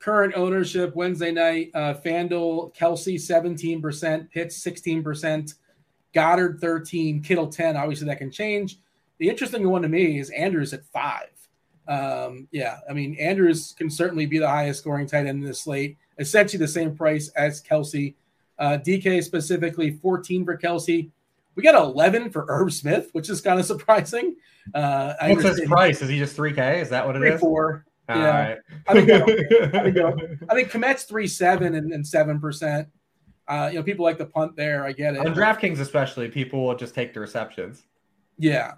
Current 0.00 0.34
ownership 0.34 0.96
Wednesday 0.96 1.30
night, 1.30 1.70
uh 1.72 1.94
FanDuel, 2.04 2.74
Kelce 2.74 3.14
17%, 3.14 4.28
Pitts 4.32 4.60
16%, 4.64 5.54
Goedert 6.12 6.60
13, 6.60 7.22
Kittle 7.22 7.46
10. 7.46 7.76
Obviously 7.76 8.08
that 8.08 8.18
can 8.18 8.32
change. 8.32 8.80
The 9.18 9.28
interesting 9.28 9.68
one 9.68 9.82
to 9.82 9.88
me 9.88 10.18
is 10.18 10.30
Andrews 10.30 10.72
at 10.72 10.84
five. 10.86 11.35
Um, 11.88 12.48
yeah, 12.50 12.78
I 12.88 12.92
mean, 12.92 13.16
Andrews 13.16 13.74
can 13.76 13.90
certainly 13.90 14.26
be 14.26 14.38
the 14.38 14.48
highest 14.48 14.80
scoring 14.80 15.06
tight 15.06 15.26
end 15.26 15.28
in 15.28 15.40
this 15.40 15.62
slate, 15.62 15.96
essentially 16.18 16.58
the 16.58 16.68
same 16.68 16.96
price 16.96 17.28
as 17.36 17.62
Kelce. 17.62 18.14
Uh, 18.58 18.78
DK 18.84 19.22
specifically, 19.22 19.90
14 19.90 20.44
for 20.44 20.56
Kelce. 20.56 21.10
We 21.54 21.62
got 21.62 21.74
11 21.74 22.30
for 22.30 22.46
Irv 22.48 22.72
Smith, 22.72 23.10
which 23.12 23.30
is 23.30 23.40
kind 23.40 23.58
of 23.58 23.66
surprising. 23.66 24.36
Uh, 24.74 25.14
What's 25.20 25.42
his 25.42 25.60
price? 25.68 26.02
Is 26.02 26.08
he 26.08 26.18
just 26.18 26.36
3K? 26.36 26.82
Is 26.82 26.90
that 26.90 27.06
what 27.06 27.16
it 27.16 27.20
three, 27.20 27.30
is? 27.32 27.40
Four. 27.40 27.86
All 28.08 28.16
yeah. 28.16 28.48
Right. 28.48 28.58
I 28.86 28.94
think 28.94 29.10
I 29.10 29.20
think, 29.24 29.96
I 30.50 30.54
think 30.54 30.70
Kmet's 30.70 31.04
three 31.04 31.26
seven 31.26 31.74
and 31.74 32.06
seven 32.06 32.38
percent. 32.38 32.88
Uh, 33.48 33.68
you 33.72 33.78
know, 33.78 33.82
people 33.82 34.04
like 34.04 34.18
the 34.18 34.26
punt 34.26 34.56
there. 34.56 34.84
I 34.84 34.92
get 34.92 35.14
it. 35.14 35.20
On 35.20 35.34
DraftKings, 35.34 35.80
especially, 35.80 36.28
people 36.28 36.64
will 36.64 36.76
just 36.76 36.94
take 36.94 37.14
the 37.14 37.20
receptions. 37.20 37.84
Yeah. 38.38 38.74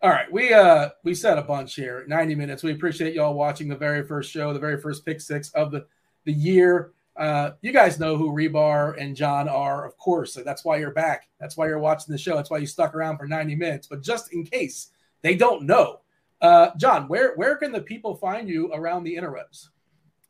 All 0.00 0.10
right, 0.10 0.30
we 0.30 0.52
uh 0.52 0.90
we 1.02 1.12
said 1.12 1.38
a 1.38 1.42
bunch 1.42 1.74
here, 1.74 2.04
90 2.06 2.36
minutes. 2.36 2.62
We 2.62 2.72
appreciate 2.72 3.14
y'all 3.14 3.34
watching 3.34 3.68
the 3.68 3.76
very 3.76 4.06
first 4.06 4.30
show, 4.30 4.52
the 4.52 4.58
very 4.60 4.80
first 4.80 5.04
pick 5.04 5.20
six 5.20 5.50
of 5.50 5.72
the 5.72 5.86
the 6.24 6.32
year. 6.32 6.92
Uh, 7.16 7.50
you 7.62 7.72
guys 7.72 7.98
know 7.98 8.16
who 8.16 8.30
Hribar 8.30 8.94
and 8.96 9.16
John 9.16 9.48
are, 9.48 9.84
of 9.84 9.96
course. 9.98 10.34
So 10.34 10.44
that's 10.44 10.64
why 10.64 10.76
you're 10.76 10.92
back. 10.92 11.28
That's 11.40 11.56
why 11.56 11.66
you're 11.66 11.80
watching 11.80 12.12
the 12.12 12.18
show. 12.18 12.36
That's 12.36 12.48
why 12.48 12.58
you 12.58 12.66
stuck 12.66 12.94
around 12.94 13.18
for 13.18 13.26
90 13.26 13.56
minutes. 13.56 13.88
But 13.88 14.02
just 14.02 14.32
in 14.32 14.44
case 14.44 14.90
they 15.22 15.34
don't 15.34 15.64
know, 15.64 15.98
uh, 16.40 16.70
John, 16.76 17.08
where 17.08 17.34
where 17.34 17.56
can 17.56 17.72
the 17.72 17.80
people 17.80 18.14
find 18.14 18.48
you 18.48 18.72
around 18.72 19.02
the 19.02 19.16
interwebs? 19.16 19.70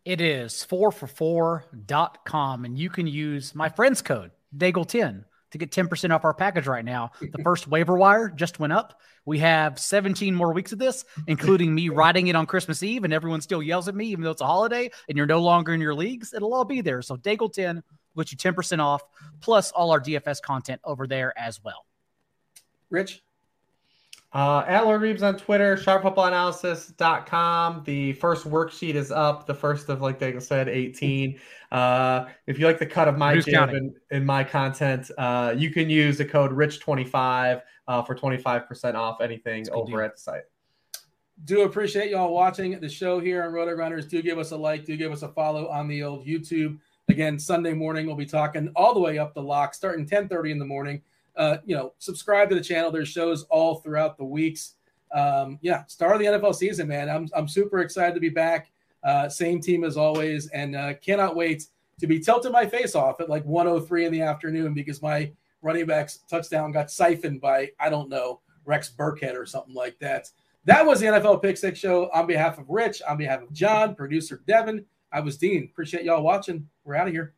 It 0.06 0.22
is 0.22 0.66
4for4.com, 0.70 2.64
and 2.64 2.78
you 2.78 2.88
can 2.88 3.06
use 3.06 3.54
my 3.54 3.68
friend's 3.68 4.00
code, 4.00 4.30
Daigle10, 4.56 5.24
to 5.50 5.58
get 5.58 5.70
10% 5.70 6.14
off 6.14 6.24
our 6.24 6.34
package 6.34 6.66
right 6.66 6.84
now. 6.84 7.10
The 7.20 7.38
first 7.44 7.68
waiver 7.68 7.96
wire 7.96 8.28
just 8.28 8.60
went 8.60 8.72
up. 8.72 9.00
We 9.24 9.38
have 9.40 9.78
17 9.78 10.34
more 10.34 10.52
weeks 10.52 10.72
of 10.72 10.78
this, 10.78 11.04
including 11.26 11.74
me 11.74 11.90
writing 11.90 12.28
it 12.28 12.36
on 12.36 12.46
Christmas 12.46 12.82
Eve, 12.82 13.04
and 13.04 13.12
everyone 13.12 13.40
still 13.40 13.62
yells 13.62 13.88
at 13.88 13.94
me, 13.94 14.06
even 14.06 14.24
though 14.24 14.30
it's 14.30 14.40
a 14.40 14.46
holiday 14.46 14.90
and 15.08 15.18
you're 15.18 15.26
no 15.26 15.40
longer 15.40 15.74
in 15.74 15.80
your 15.80 15.94
leagues. 15.94 16.32
It'll 16.32 16.54
all 16.54 16.64
be 16.64 16.80
there. 16.80 17.02
So 17.02 17.16
Daigle 17.16 17.52
10 17.52 17.82
get 18.16 18.32
you 18.32 18.38
10% 18.38 18.80
off, 18.80 19.02
plus 19.40 19.70
all 19.72 19.90
our 19.90 20.00
DFS 20.00 20.40
content 20.42 20.80
over 20.84 21.06
there 21.06 21.38
as 21.38 21.62
well. 21.62 21.84
Rich? 22.90 23.22
Uh, 24.32 24.64
at 24.66 24.84
Lord 24.84 25.00
Reeves 25.00 25.22
on 25.22 25.38
Twitter, 25.38 25.76
sharpfootballanalysis.com. 25.76 27.82
The 27.84 28.12
first 28.14 28.46
worksheet 28.46 28.94
is 28.94 29.10
up, 29.10 29.46
the 29.46 29.54
first 29.54 29.88
of, 29.88 30.02
like 30.02 30.20
Daigle 30.20 30.42
said, 30.42 30.68
18. 30.68 31.40
Uh, 31.70 32.26
if 32.46 32.58
you 32.58 32.66
like 32.66 32.78
the 32.78 32.86
cut 32.86 33.08
of 33.08 33.18
my 33.18 33.34
Who's 33.34 33.44
jib 33.44 33.70
and, 33.70 33.94
and, 34.10 34.24
my 34.24 34.42
content, 34.42 35.10
uh, 35.18 35.54
you 35.56 35.70
can 35.70 35.90
use 35.90 36.16
the 36.16 36.24
code 36.24 36.50
RICH25 36.50 37.60
uh, 37.88 38.02
for 38.02 38.14
25% 38.14 38.94
off 38.94 39.20
anything 39.20 39.68
over 39.70 39.90
deal. 39.90 40.00
at 40.00 40.14
the 40.14 40.20
site. 40.20 40.42
Do 41.44 41.62
appreciate 41.62 42.10
y'all 42.10 42.32
watching 42.32 42.80
the 42.80 42.88
show 42.88 43.20
here 43.20 43.44
on 43.44 43.52
RotoGrinders. 43.52 44.08
Do 44.08 44.22
give 44.22 44.38
us 44.38 44.50
a 44.50 44.56
like, 44.56 44.84
do 44.86 44.96
give 44.96 45.12
us 45.12 45.22
a 45.22 45.28
follow 45.28 45.68
on 45.68 45.88
the 45.88 46.02
old 46.02 46.26
YouTube. 46.26 46.78
Again, 47.08 47.38
Sunday 47.38 47.74
morning 47.74 48.06
we'll 48.06 48.16
be 48.16 48.26
talking 48.26 48.70
all 48.74 48.92
the 48.92 49.00
way 49.00 49.18
up 49.18 49.34
the 49.34 49.42
lock, 49.42 49.72
starting 49.74 50.06
10:30 50.06 50.50
in 50.50 50.58
the 50.58 50.64
morning. 50.64 51.02
Uh, 51.36 51.58
you 51.64 51.76
know, 51.76 51.92
subscribe 51.98 52.48
to 52.48 52.54
the 52.54 52.60
channel. 52.60 52.90
There's 52.90 53.08
shows 53.08 53.44
all 53.44 53.76
throughout 53.76 54.18
the 54.18 54.24
weeks. 54.24 54.74
Um, 55.12 55.58
yeah, 55.62 55.84
start 55.86 56.12
of 56.12 56.18
the 56.18 56.26
NFL 56.26 56.54
season, 56.54 56.88
man. 56.88 57.08
I'm 57.08 57.28
I'm 57.34 57.48
super 57.48 57.78
excited 57.78 58.14
to 58.14 58.20
be 58.20 58.28
back. 58.28 58.70
Uh, 59.08 59.26
same 59.26 59.58
team 59.58 59.84
as 59.84 59.96
always, 59.96 60.48
and 60.48 60.76
uh, 60.76 60.92
cannot 61.02 61.34
wait 61.34 61.64
to 61.98 62.06
be 62.06 62.20
tilting 62.20 62.52
my 62.52 62.66
face 62.66 62.94
off 62.94 63.22
at 63.22 63.30
like 63.30 63.42
103 63.46 64.04
in 64.04 64.12
the 64.12 64.20
afternoon 64.20 64.74
because 64.74 65.00
my 65.00 65.32
running 65.62 65.86
back's 65.86 66.18
touchdown 66.28 66.72
got 66.72 66.90
siphoned 66.90 67.40
by 67.40 67.70
I 67.80 67.88
don't 67.88 68.10
know 68.10 68.42
Rex 68.66 68.92
Burkhead 68.94 69.34
or 69.34 69.46
something 69.46 69.72
like 69.72 69.98
that. 70.00 70.28
That 70.66 70.84
was 70.84 71.00
the 71.00 71.06
NFL 71.06 71.40
Pick 71.40 71.56
Six 71.56 71.78
Show. 71.78 72.10
On 72.12 72.26
behalf 72.26 72.58
of 72.58 72.68
Rich, 72.68 73.00
on 73.08 73.16
behalf 73.16 73.40
of 73.40 73.50
John, 73.50 73.94
producer 73.94 74.42
Devin, 74.46 74.84
I 75.10 75.20
was 75.20 75.38
Dean. 75.38 75.70
Appreciate 75.72 76.04
y'all 76.04 76.22
watching. 76.22 76.68
We're 76.84 76.96
out 76.96 77.08
of 77.08 77.14
here. 77.14 77.32